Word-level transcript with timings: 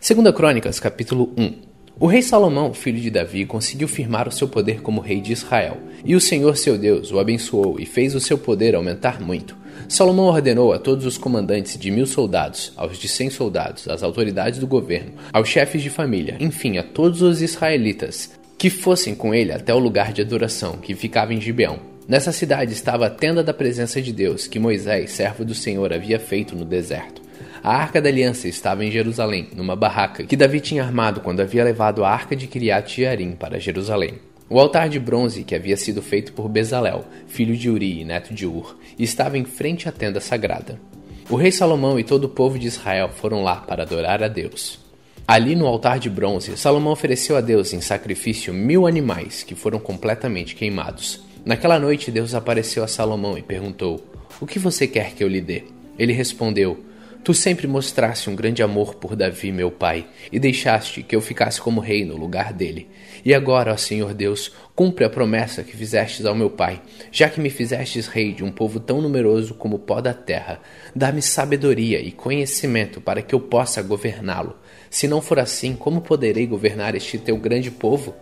Segunda 0.00 0.32
Crônicas, 0.32 0.80
capítulo 0.80 1.30
1. 1.36 1.52
O 2.00 2.06
rei 2.06 2.22
Salomão, 2.22 2.72
filho 2.72 2.98
de 2.98 3.10
Davi, 3.10 3.44
conseguiu 3.44 3.86
firmar 3.86 4.26
o 4.26 4.32
seu 4.32 4.48
poder 4.48 4.80
como 4.80 5.02
rei 5.02 5.20
de 5.20 5.34
Israel, 5.34 5.76
e 6.02 6.16
o 6.16 6.20
Senhor 6.20 6.56
seu 6.56 6.78
Deus 6.78 7.12
o 7.12 7.18
abençoou 7.18 7.78
e 7.78 7.84
fez 7.84 8.14
o 8.14 8.20
seu 8.20 8.38
poder 8.38 8.74
aumentar 8.74 9.20
muito. 9.20 9.54
Salomão 9.90 10.24
ordenou 10.24 10.72
a 10.72 10.78
todos 10.78 11.04
os 11.04 11.18
comandantes 11.18 11.78
de 11.78 11.90
mil 11.90 12.06
soldados, 12.06 12.72
aos 12.78 12.96
de 12.96 13.08
cem 13.08 13.28
soldados, 13.28 13.86
às 13.88 14.02
autoridades 14.02 14.58
do 14.58 14.66
governo, 14.66 15.12
aos 15.34 15.50
chefes 15.50 15.82
de 15.82 15.90
família, 15.90 16.38
enfim, 16.40 16.78
a 16.78 16.82
todos 16.82 17.20
os 17.20 17.42
israelitas, 17.42 18.30
que 18.56 18.70
fossem 18.70 19.14
com 19.14 19.34
ele 19.34 19.52
até 19.52 19.74
o 19.74 19.78
lugar 19.78 20.14
de 20.14 20.22
adoração, 20.22 20.78
que 20.78 20.94
ficava 20.94 21.34
em 21.34 21.40
Gibeão. 21.42 21.78
Nessa 22.08 22.32
cidade 22.32 22.72
estava 22.72 23.06
a 23.06 23.10
tenda 23.10 23.44
da 23.44 23.52
presença 23.52 24.00
de 24.00 24.14
Deus, 24.14 24.46
que 24.46 24.58
Moisés, 24.58 25.10
servo 25.10 25.44
do 25.44 25.54
Senhor, 25.54 25.92
havia 25.92 26.18
feito 26.18 26.56
no 26.56 26.64
deserto. 26.64 27.20
A 27.62 27.74
arca 27.74 28.00
da 28.00 28.08
aliança 28.08 28.48
estava 28.48 28.84
em 28.84 28.90
Jerusalém, 28.90 29.48
numa 29.54 29.76
barraca 29.76 30.24
que 30.24 30.34
Davi 30.34 30.60
tinha 30.60 30.82
armado 30.82 31.20
quando 31.20 31.40
havia 31.40 31.62
levado 31.62 32.02
a 32.02 32.10
arca 32.10 32.34
de 32.34 32.46
Kiriat 32.46 32.96
Jearim 32.96 33.32
para 33.32 33.60
Jerusalém. 33.60 34.14
O 34.48 34.58
altar 34.58 34.88
de 34.88 34.98
bronze 34.98 35.44
que 35.44 35.54
havia 35.54 35.76
sido 35.76 36.00
feito 36.00 36.32
por 36.32 36.48
Bezalel, 36.48 37.04
filho 37.26 37.54
de 37.54 37.68
Uri 37.68 38.00
e 38.00 38.04
neto 38.04 38.32
de 38.32 38.46
Ur, 38.46 38.78
estava 38.98 39.36
em 39.36 39.44
frente 39.44 39.88
à 39.88 39.92
tenda 39.92 40.20
sagrada. 40.20 40.80
O 41.28 41.36
rei 41.36 41.52
Salomão 41.52 42.00
e 42.00 42.02
todo 42.02 42.24
o 42.24 42.28
povo 42.30 42.58
de 42.58 42.66
Israel 42.66 43.10
foram 43.10 43.42
lá 43.42 43.56
para 43.56 43.82
adorar 43.82 44.22
a 44.22 44.28
Deus. 44.28 44.80
Ali 45.28 45.54
no 45.54 45.66
altar 45.66 45.98
de 45.98 46.08
bronze, 46.08 46.56
Salomão 46.56 46.92
ofereceu 46.92 47.36
a 47.36 47.42
Deus 47.42 47.74
em 47.74 47.80
sacrifício 47.80 48.54
mil 48.54 48.86
animais 48.86 49.42
que 49.42 49.54
foram 49.54 49.78
completamente 49.78 50.56
queimados. 50.56 51.22
Naquela 51.44 51.78
noite, 51.78 52.10
Deus 52.10 52.34
apareceu 52.34 52.82
a 52.82 52.88
Salomão 52.88 53.36
e 53.36 53.42
perguntou: 53.42 54.04
O 54.40 54.46
que 54.46 54.58
você 54.58 54.86
quer 54.86 55.12
que 55.12 55.22
eu 55.22 55.28
lhe 55.28 55.40
dê? 55.40 55.62
Ele 55.96 56.12
respondeu: 56.12 56.89
Tu 57.22 57.34
sempre 57.34 57.66
mostraste 57.66 58.30
um 58.30 58.34
grande 58.34 58.62
amor 58.62 58.94
por 58.94 59.14
Davi, 59.14 59.52
meu 59.52 59.70
pai, 59.70 60.06
e 60.32 60.38
deixaste 60.38 61.02
que 61.02 61.14
eu 61.14 61.20
ficasse 61.20 61.60
como 61.60 61.78
rei 61.78 62.02
no 62.02 62.16
lugar 62.16 62.50
dele. 62.50 62.88
E 63.22 63.34
agora, 63.34 63.74
ó 63.74 63.76
Senhor 63.76 64.14
Deus, 64.14 64.50
cumpre 64.74 65.04
a 65.04 65.10
promessa 65.10 65.62
que 65.62 65.76
fizestes 65.76 66.24
ao 66.24 66.34
meu 66.34 66.48
pai, 66.48 66.80
já 67.12 67.28
que 67.28 67.38
me 67.38 67.50
fizestes 67.50 68.06
rei 68.06 68.32
de 68.32 68.42
um 68.42 68.50
povo 68.50 68.80
tão 68.80 69.02
numeroso 69.02 69.52
como 69.52 69.76
o 69.76 69.78
pó 69.78 70.00
da 70.00 70.14
terra. 70.14 70.60
Dá-me 70.96 71.20
sabedoria 71.20 72.00
e 72.00 72.10
conhecimento 72.10 73.02
para 73.02 73.20
que 73.20 73.34
eu 73.34 73.40
possa 73.40 73.82
governá-lo. 73.82 74.56
Se 74.88 75.06
não 75.06 75.20
for 75.20 75.38
assim, 75.38 75.74
como 75.74 76.00
poderei 76.00 76.46
governar 76.46 76.94
este 76.94 77.18
teu 77.18 77.36
grande 77.36 77.70
povo? 77.70 78.14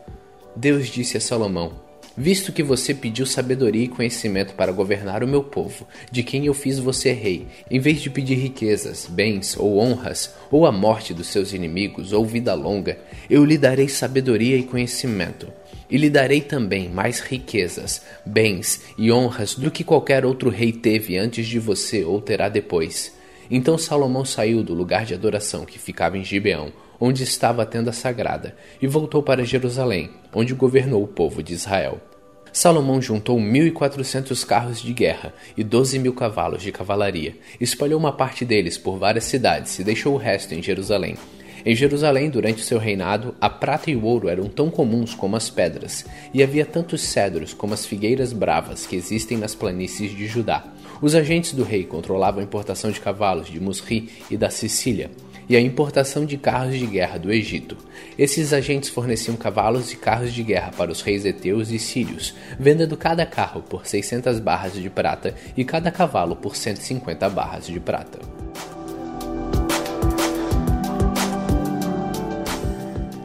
Deus 0.57 0.89
disse 0.89 1.17
a 1.17 1.21
Salomão: 1.21 1.88
visto 2.19 2.53
que 2.53 2.65
você 2.65 2.93
pediu 2.93 3.25
sabedoria 3.25 3.85
e 3.85 3.89
conhecimento 3.89 4.53
para 4.55 4.73
governar 4.73 5.23
o 5.23 5.29
meu 5.29 5.45
povo, 5.45 5.87
de 6.11 6.25
quem 6.25 6.47
eu 6.47 6.53
fiz 6.53 6.81
você 6.81 7.13
rei, 7.13 7.47
em 7.71 7.79
vez 7.79 8.01
de 8.01 8.11
pedir 8.11 8.35
riquezas, 8.35 9.07
bens 9.09 9.57
ou 9.57 9.79
honras, 9.79 10.35
ou 10.51 10.67
a 10.67 10.73
morte 10.73 11.15
dos 11.15 11.29
seus 11.29 11.53
inimigos, 11.53 12.13
ou 12.13 12.27
vida 12.27 12.53
longa, 12.55 12.99
eu 13.31 13.45
lhe 13.45 13.57
darei 13.57 13.89
sabedoria 13.89 14.57
e 14.57 14.65
conhecimento. 14.65 15.47
E 15.89 15.97
lhe 15.97 16.11
darei 16.11 16.41
também 16.41 16.89
mais 16.89 17.21
riquezas, 17.21 18.03
bens 18.27 18.83
e 18.99 19.13
honras 19.13 19.55
do 19.55 19.71
que 19.71 19.85
qualquer 19.85 20.25
outro 20.25 20.51
rei 20.51 20.73
teve 20.73 21.17
antes 21.17 21.47
de 21.47 21.61
você 21.61 22.05
ou 22.05 22.21
terá 22.21 22.49
depois. 22.49 23.17
Então 23.49 23.79
Salomão 23.79 24.25
saiu 24.25 24.63
do 24.63 24.75
lugar 24.75 25.07
de 25.07 25.15
adoração 25.15 25.65
que 25.65 25.79
ficava 25.79 26.19
em 26.19 26.25
Gibeão, 26.25 26.73
onde 27.01 27.23
estava 27.23 27.63
a 27.63 27.67
tenda 27.67 27.93
sagrada, 27.93 28.57
e 28.83 28.87
voltou 28.87 29.23
para 29.23 29.45
Jerusalém, 29.45 30.11
onde 30.35 30.53
governou 30.53 31.03
o 31.03 31.09
povo 31.09 31.43
de 31.43 31.55
Israel. 31.55 32.08
Salomão 32.53 33.01
juntou 33.01 33.39
1.400 33.39 34.45
carros 34.45 34.81
de 34.81 34.93
guerra 34.93 35.33
e 35.57 35.63
12 35.63 35.99
mil 35.99 36.15
cavalos 36.15 36.63
de 36.63 36.73
cavalaria, 36.73 37.37
espalhou 37.61 37.99
uma 37.99 38.13
parte 38.13 38.45
deles 38.45 38.79
por 38.79 38.99
várias 38.99 39.25
cidades 39.25 39.79
e 39.79 39.85
deixou 39.85 40.15
o 40.15 40.19
resto 40.19 40.55
em 40.55 40.63
Jerusalém. 40.63 41.17
Em 41.65 41.75
Jerusalém, 41.75 42.31
durante 42.31 42.65
seu 42.65 42.79
reinado, 42.79 43.35
a 43.41 43.51
prata 43.51 43.91
e 43.91 43.97
o 43.97 44.05
ouro 44.05 44.29
eram 44.29 44.49
tão 44.49 44.71
comuns 44.71 45.15
como 45.15 45.37
as 45.37 45.51
pedras, 45.51 46.07
e 46.33 46.43
havia 46.43 46.65
tantos 46.65 47.03
cedros 47.03 47.53
como 47.53 47.75
as 47.75 47.85
figueiras 47.85 48.33
bravas 48.33 48.87
que 48.87 48.97
existem 48.97 49.37
nas 49.37 49.55
planícies 49.55 50.17
de 50.17 50.27
Judá. 50.27 50.65
Os 51.03 51.15
agentes 51.15 51.53
do 51.53 51.65
rei 51.65 51.85
controlavam 51.85 52.41
a 52.41 52.45
importação 52.45 52.91
de 52.91 53.01
cavalos 53.01 53.49
de 53.49 53.61
Musri 53.61 54.09
e 54.31 54.37
da 54.37 54.51
Sicília, 54.51 55.11
e 55.49 55.57
a 55.57 55.61
importação 55.61 56.27
de 56.27 56.37
carros 56.37 56.77
de 56.77 56.87
guerra 56.87 57.19
do 57.19 57.33
Egito. 57.33 57.77
Esses 58.19 58.53
agentes 58.53 58.91
forneciam 58.91 59.37
cavalos 59.37 59.93
e 59.93 59.97
carros 59.97 60.33
de 60.33 60.43
guerra 60.43 60.73
para 60.77 60.91
os 60.91 61.01
reis 61.01 61.25
heteus 61.25 61.71
e 61.71 61.79
sírios, 61.79 62.35
vendendo 62.59 62.97
cada 62.97 63.25
carro 63.25 63.63
por 63.63 63.87
600 63.87 64.39
barras 64.41 64.75
de 64.75 64.91
prata 64.91 65.35
e 65.57 65.65
cada 65.65 65.91
cavalo 65.91 66.37
por 66.37 66.57
150 66.57 67.29
barras 67.31 67.67
de 67.67 67.81
prata. 67.81 68.19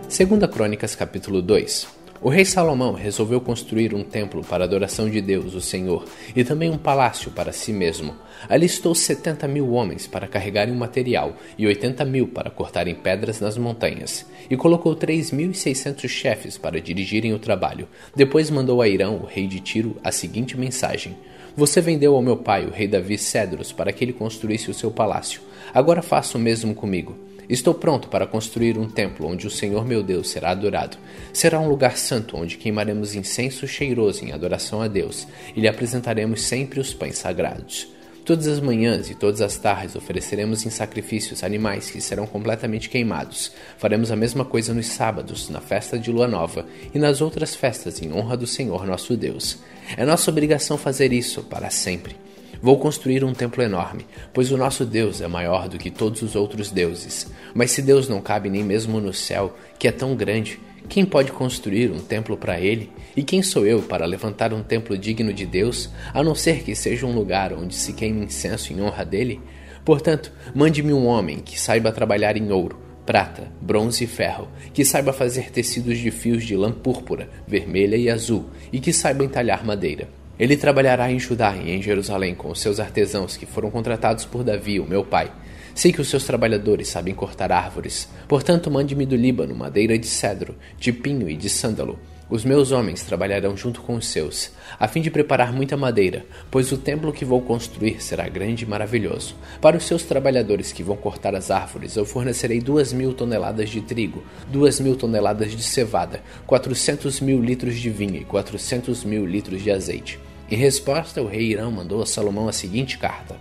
Segunda 0.08 0.48
Crônicas 0.48 0.96
capítulo 0.96 1.42
2 1.42 2.03
o 2.24 2.30
rei 2.30 2.46
Salomão 2.46 2.94
resolveu 2.94 3.42
construir 3.42 3.94
um 3.94 4.02
templo 4.02 4.42
para 4.46 4.64
a 4.64 4.68
adoração 4.68 5.10
de 5.10 5.20
Deus, 5.20 5.54
o 5.54 5.60
Senhor, 5.60 6.06
e 6.34 6.42
também 6.42 6.70
um 6.70 6.78
palácio 6.78 7.30
para 7.32 7.52
si 7.52 7.74
mesmo. 7.74 8.16
Alistou 8.48 8.96
70 8.96 9.46
mil 9.46 9.72
homens 9.72 10.08
para 10.08 10.26
carregarem 10.26 10.74
o 10.74 10.78
material 10.78 11.36
e 11.58 11.68
80 11.68 12.06
mil 12.06 12.30
para 12.30 12.50
cortarem 12.50 12.96
pedras 12.96 13.42
nas 13.42 13.58
montanhas, 13.58 14.26
e 14.50 14.56
colocou 14.56 14.96
3.600 14.96 16.08
chefes 16.08 16.58
para 16.58 16.80
dirigirem 16.80 17.34
o 17.34 17.40
trabalho. 17.40 17.90
Depois 18.16 18.50
mandou 18.50 18.82
a 18.82 18.88
Irão, 18.88 19.18
o 19.18 19.26
rei 19.26 19.46
de 19.46 19.60
Tiro, 19.60 19.98
a 20.02 20.10
seguinte 20.10 20.58
mensagem: 20.58 21.18
Você 21.58 21.82
vendeu 21.82 22.16
ao 22.16 22.22
meu 22.22 22.38
pai, 22.38 22.66
o 22.66 22.72
rei 22.72 22.88
Davi, 22.88 23.18
cedros 23.18 23.74
para 23.74 23.92
que 23.92 24.02
ele 24.02 24.14
construísse 24.14 24.72
o 24.72 24.74
seu 24.74 24.90
palácio. 24.90 25.42
Agora 25.74 26.02
faça 26.02 26.38
o 26.38 26.42
mesmo 26.42 26.74
comigo. 26.74 27.33
Estou 27.50 27.74
pronto 27.74 28.08
para 28.08 28.26
construir 28.26 28.78
um 28.78 28.88
templo 28.88 29.28
onde 29.28 29.48
o 29.48 29.52
Senhor 29.52 29.86
meu 29.86 30.02
Deus 30.02 30.30
será 30.30 30.52
adorado. 30.52 30.98
Será 31.32 31.60
um 31.60 31.68
lugar 31.68 31.98
santo 31.98 32.38
onde 32.38 32.58
queimaremos 32.58 33.16
incenso 33.16 33.68
cheiroso 33.68 34.24
em 34.24 34.32
adoração 34.32 34.82
a 34.82 34.88
Deus 34.88 35.28
e 35.56 35.60
lhe 35.60 35.68
apresentaremos 35.68 36.42
sempre 36.42 36.80
os 36.80 36.94
pães 36.94 37.18
sagrados. 37.18 37.88
Todas 38.26 38.48
as 38.48 38.62
manhãs 38.62 39.10
e 39.10 39.16
todas 39.16 39.42
as 39.42 39.58
tardes 39.58 39.98
ofereceremos 39.98 40.66
em 40.66 40.70
sacrifícios 40.70 41.44
animais 41.44 41.92
que 41.92 42.00
serão 42.00 42.26
completamente 42.26 42.90
queimados. 42.90 43.52
Faremos 43.78 44.12
a 44.12 44.16
mesma 44.16 44.46
coisa 44.46 44.74
nos 44.74 44.88
sábados, 44.88 45.50
na 45.50 45.60
festa 45.60 46.00
de 46.00 46.10
lua 46.10 46.28
nova 46.28 46.66
e 46.94 47.00
nas 47.00 47.20
outras 47.20 47.54
festas 47.54 48.02
em 48.02 48.14
honra 48.14 48.38
do 48.38 48.48
Senhor 48.48 48.88
nosso 48.88 49.18
Deus. 49.18 49.58
É 49.98 50.06
nossa 50.06 50.32
obrigação 50.32 50.78
fazer 50.78 51.12
isso 51.12 51.44
para 51.44 51.70
sempre. 51.70 52.16
Vou 52.64 52.80
construir 52.80 53.26
um 53.26 53.34
templo 53.34 53.62
enorme, 53.62 54.06
pois 54.34 54.50
o 54.50 54.56
nosso 54.56 54.86
Deus 54.86 55.20
é 55.20 55.28
maior 55.28 55.68
do 55.68 55.78
que 55.78 55.92
todos 55.92 56.22
os 56.22 56.34
outros 56.34 56.72
deuses. 56.72 57.30
Mas 57.54 57.72
se 57.72 57.82
Deus 57.82 58.08
não 58.08 58.22
cabe 58.22 58.50
nem 58.50 58.64
mesmo 58.64 59.02
no 59.02 59.14
céu, 59.14 59.58
que 59.78 59.86
é 59.86 59.92
tão 59.92 60.16
grande, 60.16 60.62
quem 60.88 61.04
pode 61.04 61.34
construir 61.34 61.92
um 61.92 62.00
templo 62.00 62.38
para 62.38 62.62
ele? 62.62 62.90
E 63.18 63.22
quem 63.22 63.44
sou 63.44 63.68
eu 63.68 63.82
para 63.82 64.06
levantar 64.06 64.54
um 64.54 64.64
templo 64.64 64.98
digno 64.98 65.34
de 65.34 65.46
Deus, 65.46 65.90
a 66.14 66.24
não 66.24 66.34
ser 66.34 66.64
que 66.64 66.74
seja 66.74 67.06
um 67.06 67.14
lugar 67.14 67.52
onde 67.52 67.76
se 67.76 67.92
queime 67.92 68.24
incenso 68.24 68.72
em 68.72 68.82
honra 68.82 69.04
dele? 69.04 69.42
Portanto, 69.84 70.32
mande-me 70.56 70.94
um 70.94 71.06
homem 71.06 71.40
que 71.40 71.60
saiba 71.60 71.92
trabalhar 71.92 72.38
em 72.38 72.50
ouro, 72.50 72.80
prata, 73.06 73.52
bronze 73.60 74.06
e 74.06 74.08
ferro, 74.08 74.48
que 74.74 74.86
saiba 74.86 75.12
fazer 75.12 75.52
tecidos 75.52 75.98
de 75.98 76.10
fios 76.12 76.46
de 76.46 76.56
lã 76.56 76.72
púrpura, 76.72 77.30
vermelha 77.46 77.98
e 77.98 78.10
azul, 78.10 78.46
e 78.72 78.80
que 78.80 78.94
saiba 78.94 79.26
entalhar 79.26 79.66
madeira. 79.66 80.23
Ele 80.40 80.58
trabalhará 80.58 81.12
em 81.12 81.20
Judá 81.20 81.56
e 81.56 81.72
em 81.72 81.82
Jerusalém 81.82 82.34
com 82.34 82.50
os 82.50 82.60
seus 82.60 82.80
artesãos 82.80 83.38
que 83.38 83.46
foram 83.46 83.70
contratados 83.70 84.26
por 84.26 84.44
Davi, 84.44 84.80
o 84.80 84.86
meu 84.86 85.06
pai. 85.06 85.32
Sei 85.76 85.92
que 85.92 86.02
os 86.02 86.08
seus 86.08 86.24
trabalhadores 86.24 86.88
sabem 86.88 87.14
cortar 87.14 87.52
árvores, 87.52 88.08
portanto, 88.28 88.70
mande-me 88.70 89.06
do 89.06 89.16
Líbano 89.16 89.56
madeira 89.56 89.98
de 89.98 90.08
cedro, 90.08 90.56
de 90.78 90.92
pinho 90.92 91.30
e 91.30 91.36
de 91.36 91.50
sândalo. 91.50 92.00
Os 92.34 92.44
meus 92.44 92.72
homens 92.72 93.04
trabalharão 93.04 93.56
junto 93.56 93.80
com 93.82 93.94
os 93.94 94.08
seus, 94.08 94.50
a 94.80 94.88
fim 94.88 95.02
de 95.02 95.12
preparar 95.12 95.54
muita 95.54 95.78
madeira, 95.78 96.26
pois 96.50 96.72
o 96.72 96.80
templo 96.80 97.14
que 97.14 97.24
vou 97.24 97.40
construir 97.40 98.04
será 98.04 98.28
grande 98.28 98.64
e 98.64 98.68
maravilhoso. 98.68 99.36
Para 99.62 99.78
os 99.78 99.84
seus 99.84 100.02
trabalhadores 100.02 100.72
que 100.72 100.82
vão 100.82 100.98
cortar 100.98 101.36
as 101.36 101.52
árvores, 101.52 101.96
eu 101.96 102.08
fornecerei 102.08 102.60
duas 102.60 102.92
mil 102.92 103.14
toneladas 103.14 103.70
de 103.70 103.82
trigo, 103.82 104.24
duas 104.48 104.80
mil 104.80 104.96
toneladas 104.96 105.52
de 105.52 105.62
cevada, 105.62 106.24
quatrocentos 106.48 107.22
mil 107.22 107.40
litros 107.40 107.76
de 107.76 107.92
vinho 107.92 108.16
e 108.16 108.26
quatrocentos 108.26 109.04
mil 109.04 109.28
litros 109.28 109.62
de 109.62 109.70
azeite. 109.70 110.20
Em 110.50 110.56
resposta, 110.56 111.22
o 111.22 111.28
rei 111.28 111.52
Irão 111.52 111.72
mandou 111.72 112.02
a 112.02 112.06
Salomão 112.08 112.48
a 112.48 112.52
seguinte 112.52 112.98
carta: 112.98 113.36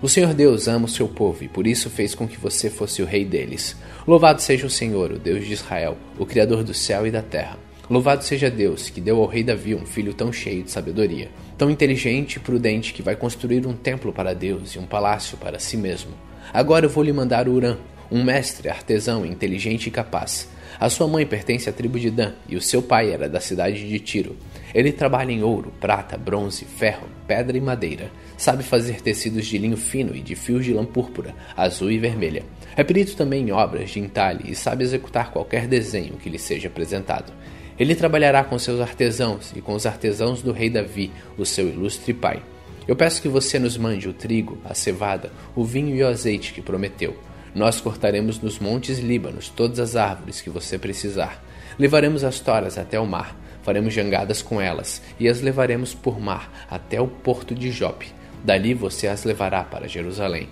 O 0.00 0.08
Senhor 0.08 0.32
Deus 0.32 0.68
ama 0.68 0.86
o 0.86 0.88
seu 0.88 1.08
povo 1.08 1.42
e 1.42 1.48
por 1.48 1.66
isso 1.66 1.90
fez 1.90 2.14
com 2.14 2.28
que 2.28 2.38
você 2.38 2.70
fosse 2.70 3.02
o 3.02 3.06
rei 3.06 3.24
deles. 3.24 3.74
Louvado 4.06 4.40
seja 4.40 4.68
o 4.68 4.70
Senhor, 4.70 5.10
o 5.10 5.18
Deus 5.18 5.44
de 5.44 5.52
Israel, 5.52 5.96
o 6.16 6.24
Criador 6.24 6.62
do 6.62 6.72
céu 6.72 7.04
e 7.08 7.10
da 7.10 7.22
terra. 7.22 7.65
Louvado 7.88 8.24
seja 8.24 8.50
Deus, 8.50 8.90
que 8.90 9.00
deu 9.00 9.20
ao 9.20 9.28
rei 9.28 9.44
Davi 9.44 9.72
um 9.72 9.86
filho 9.86 10.12
tão 10.12 10.32
cheio 10.32 10.64
de 10.64 10.72
sabedoria, 10.72 11.30
tão 11.56 11.70
inteligente 11.70 12.34
e 12.34 12.40
prudente 12.40 12.92
que 12.92 13.00
vai 13.00 13.14
construir 13.14 13.64
um 13.64 13.74
templo 13.74 14.12
para 14.12 14.34
Deus 14.34 14.74
e 14.74 14.78
um 14.80 14.84
palácio 14.84 15.38
para 15.38 15.60
si 15.60 15.76
mesmo. 15.76 16.10
Agora 16.52 16.86
eu 16.86 16.90
vou 16.90 17.04
lhe 17.04 17.12
mandar 17.12 17.48
Urã, 17.48 17.76
um 18.10 18.24
mestre, 18.24 18.68
artesão, 18.68 19.24
inteligente 19.24 19.86
e 19.86 19.92
capaz. 19.92 20.48
A 20.80 20.90
sua 20.90 21.06
mãe 21.06 21.24
pertence 21.24 21.68
à 21.68 21.72
tribo 21.72 21.98
de 21.98 22.10
Dan 22.10 22.32
e 22.48 22.56
o 22.56 22.60
seu 22.60 22.82
pai 22.82 23.12
era 23.12 23.28
da 23.28 23.40
cidade 23.40 23.88
de 23.88 23.98
Tiro. 24.00 24.36
Ele 24.74 24.92
trabalha 24.92 25.32
em 25.32 25.42
ouro, 25.42 25.72
prata, 25.80 26.18
bronze, 26.18 26.64
ferro, 26.64 27.06
pedra 27.26 27.56
e 27.56 27.60
madeira. 27.60 28.10
Sabe 28.36 28.62
fazer 28.62 29.00
tecidos 29.00 29.46
de 29.46 29.56
linho 29.56 29.76
fino 29.76 30.14
e 30.14 30.20
de 30.20 30.34
fios 30.34 30.64
de 30.64 30.74
lã 30.74 30.84
púrpura, 30.84 31.34
azul 31.56 31.90
e 31.90 31.98
vermelha. 31.98 32.42
É 32.76 32.84
perito 32.84 33.16
também 33.16 33.48
em 33.48 33.52
obras 33.52 33.90
de 33.90 34.00
entalhe 34.00 34.50
e 34.50 34.54
sabe 34.54 34.84
executar 34.84 35.30
qualquer 35.30 35.66
desenho 35.66 36.18
que 36.18 36.28
lhe 36.28 36.38
seja 36.38 36.68
apresentado. 36.68 37.32
Ele 37.78 37.94
trabalhará 37.94 38.42
com 38.42 38.58
seus 38.58 38.80
artesãos 38.80 39.52
e 39.54 39.60
com 39.60 39.74
os 39.74 39.84
artesãos 39.84 40.40
do 40.40 40.50
rei 40.50 40.70
Davi, 40.70 41.12
o 41.36 41.44
seu 41.44 41.68
ilustre 41.68 42.14
pai. 42.14 42.42
Eu 42.88 42.96
peço 42.96 43.20
que 43.20 43.28
você 43.28 43.58
nos 43.58 43.76
mande 43.76 44.08
o 44.08 44.14
trigo, 44.14 44.58
a 44.64 44.72
cevada, 44.72 45.30
o 45.54 45.64
vinho 45.64 45.94
e 45.94 46.02
o 46.02 46.06
azeite 46.06 46.52
que 46.52 46.62
prometeu. 46.62 47.16
Nós 47.54 47.80
cortaremos 47.80 48.40
nos 48.40 48.58
montes 48.58 48.98
Líbanos 48.98 49.48
todas 49.48 49.78
as 49.78 49.96
árvores 49.96 50.40
que 50.40 50.48
você 50.48 50.78
precisar. 50.78 51.42
Levaremos 51.78 52.24
as 52.24 52.40
toras 52.40 52.78
até 52.78 52.98
o 52.98 53.06
mar, 53.06 53.36
faremos 53.62 53.92
jangadas 53.92 54.40
com 54.40 54.60
elas 54.60 55.02
e 55.18 55.28
as 55.28 55.40
levaremos 55.40 55.92
por 55.92 56.20
mar 56.20 56.66
até 56.70 57.00
o 57.00 57.08
porto 57.08 57.54
de 57.54 57.70
Jope. 57.70 58.06
Dali 58.44 58.72
você 58.72 59.08
as 59.08 59.24
levará 59.24 59.64
para 59.64 59.88
Jerusalém. 59.88 60.48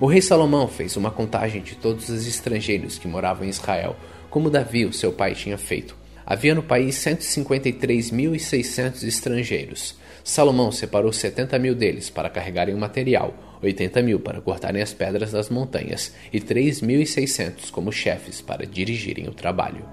O 0.00 0.06
rei 0.06 0.20
Salomão 0.20 0.68
fez 0.68 0.96
uma 0.96 1.10
contagem 1.10 1.62
de 1.62 1.76
todos 1.76 2.08
os 2.08 2.26
estrangeiros 2.26 2.98
que 2.98 3.08
moravam 3.08 3.46
em 3.46 3.50
Israel, 3.50 3.96
como 4.28 4.50
Davi, 4.50 4.84
o 4.84 4.92
seu 4.92 5.12
pai, 5.12 5.34
tinha 5.34 5.56
feito. 5.56 5.96
Havia 6.30 6.54
no 6.54 6.62
país 6.62 6.94
153.600 6.96 9.02
estrangeiros. 9.02 9.96
Salomão 10.22 10.70
separou 10.70 11.10
70 11.10 11.58
mil 11.58 11.74
deles 11.74 12.10
para 12.10 12.28
carregarem 12.28 12.74
o 12.74 12.78
material, 12.78 13.32
80 13.62 14.02
mil 14.02 14.20
para 14.20 14.42
cortarem 14.42 14.82
as 14.82 14.92
pedras 14.92 15.32
das 15.32 15.48
montanhas 15.48 16.14
e 16.30 16.38
3.600 16.38 17.70
como 17.70 17.90
chefes 17.90 18.42
para 18.42 18.66
dirigirem 18.66 19.26
o 19.26 19.32
trabalho. 19.32 19.88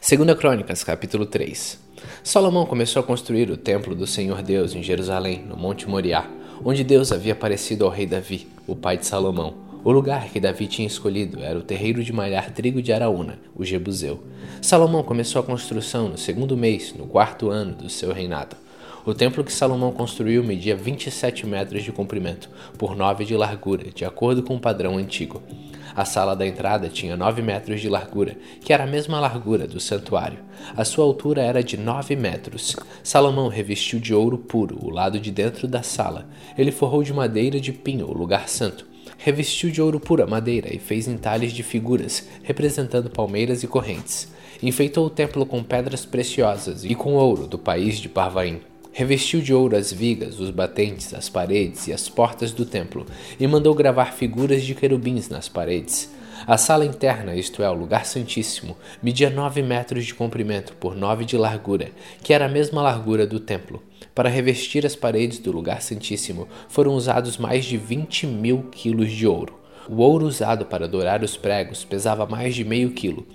Segunda 0.00 0.34
Crônicas, 0.34 0.82
capítulo 0.82 1.26
3. 1.26 1.78
Salomão 2.24 2.66
começou 2.66 2.98
a 2.98 3.06
construir 3.06 3.52
o 3.52 3.56
templo 3.56 3.94
do 3.94 4.04
Senhor 4.04 4.42
Deus 4.42 4.74
em 4.74 4.82
Jerusalém, 4.82 5.44
no 5.44 5.56
Monte 5.56 5.88
Moriá, 5.88 6.28
onde 6.64 6.84
Deus 6.84 7.12
havia 7.12 7.32
aparecido 7.32 7.84
ao 7.84 7.90
rei 7.90 8.06
Davi, 8.06 8.48
o 8.66 8.74
pai 8.74 8.96
de 8.96 9.06
Salomão. 9.06 9.54
O 9.84 9.92
lugar 9.92 10.28
que 10.28 10.40
Davi 10.40 10.66
tinha 10.66 10.86
escolhido 10.86 11.40
era 11.42 11.58
o 11.58 11.62
terreiro 11.62 12.02
de 12.02 12.12
malhar 12.12 12.50
trigo 12.52 12.82
de 12.82 12.92
Araúna, 12.92 13.38
o 13.54 13.64
Jebuseu. 13.64 14.22
Salomão 14.60 15.02
começou 15.02 15.40
a 15.40 15.44
construção 15.44 16.08
no 16.08 16.18
segundo 16.18 16.56
mês, 16.56 16.92
no 16.92 17.06
quarto 17.06 17.50
ano 17.50 17.74
do 17.74 17.88
seu 17.88 18.12
reinado. 18.12 18.56
O 19.04 19.14
templo 19.14 19.44
que 19.44 19.52
Salomão 19.52 19.92
construiu 19.92 20.42
media 20.42 20.74
27 20.74 21.46
metros 21.46 21.84
de 21.84 21.92
comprimento 21.92 22.50
por 22.76 22.96
9 22.96 23.24
de 23.24 23.36
largura, 23.36 23.92
de 23.94 24.04
acordo 24.04 24.42
com 24.42 24.56
o 24.56 24.60
padrão 24.60 24.98
antigo. 24.98 25.40
A 25.96 26.04
sala 26.04 26.36
da 26.36 26.46
entrada 26.46 26.90
tinha 26.90 27.16
9 27.16 27.40
metros 27.40 27.80
de 27.80 27.88
largura, 27.88 28.36
que 28.60 28.72
era 28.72 28.84
a 28.84 28.86
mesma 28.86 29.18
largura 29.18 29.66
do 29.66 29.80
santuário. 29.80 30.38
A 30.76 30.84
sua 30.84 31.04
altura 31.04 31.40
era 31.40 31.62
de 31.62 31.78
9 31.78 32.14
metros. 32.14 32.76
Salomão 33.02 33.48
revestiu 33.48 33.98
de 33.98 34.12
ouro 34.12 34.36
puro 34.36 34.78
o 34.84 34.90
lado 34.90 35.18
de 35.18 35.30
dentro 35.30 35.66
da 35.66 35.82
sala. 35.82 36.28
Ele 36.58 36.70
forrou 36.70 37.02
de 37.02 37.14
madeira 37.14 37.58
de 37.58 37.72
pinho 37.72 38.06
o 38.06 38.12
lugar 38.12 38.46
santo 38.48 38.86
revestiu 39.18 39.70
de 39.70 39.80
ouro 39.80 39.98
pura 39.98 40.26
madeira 40.26 40.74
e 40.74 40.78
fez 40.78 41.08
entalhes 41.08 41.52
de 41.52 41.62
figuras, 41.62 42.28
representando 42.42 43.10
palmeiras 43.10 43.62
e 43.62 43.66
correntes. 43.66 44.28
Enfeitou 44.62 45.06
o 45.06 45.10
templo 45.10 45.44
com 45.44 45.62
pedras 45.62 46.04
preciosas 46.04 46.84
e 46.84 46.94
com 46.94 47.14
ouro 47.14 47.46
do 47.46 47.58
país 47.58 47.98
de 47.98 48.08
Parvaim. 48.08 48.60
Revestiu 48.98 49.42
de 49.42 49.52
ouro 49.52 49.76
as 49.76 49.92
vigas, 49.92 50.40
os 50.40 50.48
batentes, 50.48 51.12
as 51.12 51.28
paredes 51.28 51.86
e 51.86 51.92
as 51.92 52.08
portas 52.08 52.50
do 52.50 52.64
templo, 52.64 53.04
e 53.38 53.46
mandou 53.46 53.74
gravar 53.74 54.14
figuras 54.14 54.62
de 54.62 54.74
querubins 54.74 55.28
nas 55.28 55.50
paredes. 55.50 56.10
A 56.46 56.56
sala 56.56 56.86
interna, 56.86 57.34
isto 57.34 57.62
é, 57.62 57.68
o 57.68 57.74
lugar 57.74 58.06
santíssimo, 58.06 58.74
media 59.02 59.28
nove 59.28 59.60
metros 59.60 60.06
de 60.06 60.14
comprimento 60.14 60.72
por 60.76 60.96
nove 60.96 61.26
de 61.26 61.36
largura, 61.36 61.90
que 62.22 62.32
era 62.32 62.46
a 62.46 62.48
mesma 62.48 62.80
largura 62.80 63.26
do 63.26 63.38
templo. 63.38 63.82
Para 64.14 64.30
revestir 64.30 64.86
as 64.86 64.96
paredes 64.96 65.40
do 65.40 65.52
lugar 65.52 65.82
santíssimo 65.82 66.48
foram 66.66 66.94
usados 66.94 67.36
mais 67.36 67.66
de 67.66 67.76
20 67.76 68.26
mil 68.26 68.62
quilos 68.72 69.12
de 69.12 69.26
ouro. 69.26 69.60
O 69.90 70.00
ouro 70.00 70.24
usado 70.24 70.64
para 70.64 70.88
dourar 70.88 71.22
os 71.22 71.36
pregos 71.36 71.84
pesava 71.84 72.24
mais 72.24 72.54
de 72.54 72.64
meio 72.64 72.92
quilo, 72.92 73.26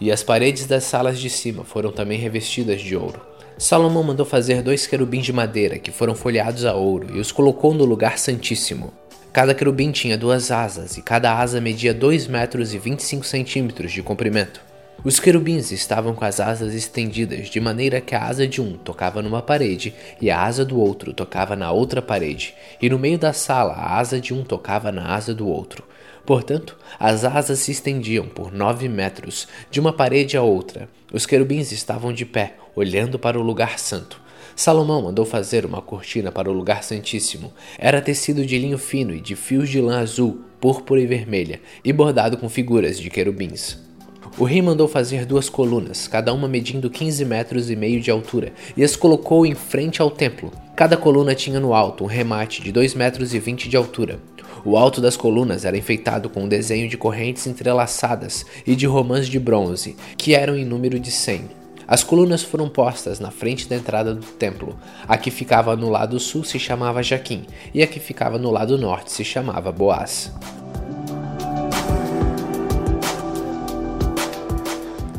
e 0.00 0.10
as 0.10 0.24
paredes 0.24 0.66
das 0.66 0.82
salas 0.82 1.20
de 1.20 1.30
cima 1.30 1.62
foram 1.62 1.92
também 1.92 2.18
revestidas 2.18 2.80
de 2.80 2.96
ouro. 2.96 3.33
Salomão 3.56 4.02
mandou 4.02 4.26
fazer 4.26 4.62
dois 4.62 4.86
querubins 4.86 5.24
de 5.24 5.32
madeira 5.32 5.78
que 5.78 5.92
foram 5.92 6.14
folheados 6.14 6.64
a 6.64 6.74
ouro 6.74 7.14
e 7.14 7.20
os 7.20 7.30
colocou 7.30 7.72
no 7.72 7.84
lugar 7.84 8.18
santíssimo. 8.18 8.92
Cada 9.32 9.54
querubim 9.54 9.92
tinha 9.92 10.18
duas 10.18 10.50
asas, 10.50 10.96
e 10.96 11.02
cada 11.02 11.36
asa 11.36 11.60
media 11.60 11.94
2 11.94 12.26
metros 12.26 12.74
e 12.74 12.78
25 12.78 13.24
centímetros 13.24 13.92
de 13.92 14.02
comprimento. 14.02 14.60
Os 15.04 15.20
querubins 15.20 15.70
estavam 15.70 16.14
com 16.14 16.24
as 16.24 16.40
asas 16.40 16.74
estendidas, 16.74 17.48
de 17.48 17.60
maneira 17.60 18.00
que 18.00 18.14
a 18.14 18.24
asa 18.24 18.46
de 18.46 18.60
um 18.60 18.72
tocava 18.72 19.20
numa 19.20 19.42
parede 19.42 19.94
e 20.20 20.30
a 20.30 20.40
asa 20.40 20.64
do 20.64 20.80
outro 20.80 21.12
tocava 21.12 21.54
na 21.54 21.70
outra 21.70 22.00
parede, 22.00 22.54
e 22.80 22.88
no 22.88 22.98
meio 22.98 23.18
da 23.18 23.32
sala 23.32 23.74
a 23.74 23.98
asa 23.98 24.20
de 24.20 24.32
um 24.32 24.42
tocava 24.42 24.90
na 24.90 25.14
asa 25.14 25.34
do 25.34 25.46
outro. 25.48 25.84
Portanto, 26.26 26.76
as 26.98 27.24
asas 27.24 27.58
se 27.58 27.70
estendiam 27.70 28.26
por 28.26 28.52
nove 28.52 28.88
metros, 28.88 29.46
de 29.70 29.78
uma 29.78 29.92
parede 29.92 30.36
a 30.36 30.42
outra. 30.42 30.88
Os 31.12 31.26
querubins 31.26 31.70
estavam 31.70 32.12
de 32.12 32.24
pé, 32.24 32.54
olhando 32.74 33.18
para 33.18 33.38
o 33.38 33.42
lugar 33.42 33.78
santo. 33.78 34.22
Salomão 34.56 35.02
mandou 35.02 35.24
fazer 35.24 35.66
uma 35.66 35.82
cortina 35.82 36.30
para 36.30 36.48
o 36.48 36.52
lugar 36.52 36.82
santíssimo. 36.84 37.52
Era 37.78 38.00
tecido 38.00 38.46
de 38.46 38.56
linho 38.56 38.78
fino 38.78 39.12
e 39.12 39.20
de 39.20 39.34
fios 39.34 39.68
de 39.68 39.80
lã 39.80 39.98
azul, 39.98 40.42
púrpura 40.60 41.00
e 41.00 41.06
vermelha, 41.06 41.60
e 41.84 41.92
bordado 41.92 42.36
com 42.36 42.48
figuras 42.48 42.98
de 42.98 43.10
querubins. 43.10 43.76
O 44.38 44.44
rei 44.44 44.62
mandou 44.62 44.88
fazer 44.88 45.26
duas 45.26 45.48
colunas, 45.48 46.08
cada 46.08 46.32
uma 46.32 46.48
medindo 46.48 46.90
15 46.90 47.24
metros 47.24 47.70
e 47.70 47.76
meio 47.76 48.00
de 48.00 48.10
altura, 48.10 48.52
e 48.76 48.82
as 48.82 48.96
colocou 48.96 49.44
em 49.44 49.54
frente 49.54 50.00
ao 50.00 50.10
templo. 50.10 50.52
Cada 50.74 50.96
coluna 50.96 51.34
tinha 51.34 51.60
no 51.60 51.72
alto 51.72 52.02
um 52.02 52.08
remate 52.08 52.62
de 52.62 52.72
2 52.72 52.94
metros 52.94 53.32
e 53.32 53.38
20 53.38 53.68
de 53.68 53.76
altura. 53.76 54.18
O 54.66 54.78
alto 54.78 54.98
das 54.98 55.14
colunas 55.14 55.66
era 55.66 55.76
enfeitado 55.76 56.30
com 56.30 56.44
um 56.44 56.48
desenho 56.48 56.88
de 56.88 56.96
correntes 56.96 57.46
entrelaçadas 57.46 58.46
e 58.66 58.74
de 58.74 58.86
romãs 58.86 59.28
de 59.28 59.38
bronze, 59.38 59.94
que 60.16 60.34
eram 60.34 60.56
em 60.56 60.64
número 60.64 60.98
de 60.98 61.10
100. 61.10 61.50
As 61.86 62.02
colunas 62.02 62.42
foram 62.42 62.66
postas 62.66 63.20
na 63.20 63.30
frente 63.30 63.68
da 63.68 63.76
entrada 63.76 64.14
do 64.14 64.24
templo. 64.24 64.74
A 65.06 65.18
que 65.18 65.30
ficava 65.30 65.76
no 65.76 65.90
lado 65.90 66.18
sul 66.18 66.42
se 66.44 66.58
chamava 66.58 67.02
Jaquim, 67.02 67.44
e 67.74 67.82
a 67.82 67.86
que 67.86 68.00
ficava 68.00 68.38
no 68.38 68.50
lado 68.50 68.78
norte 68.78 69.12
se 69.12 69.22
chamava 69.22 69.70
Boaz. 69.70 70.32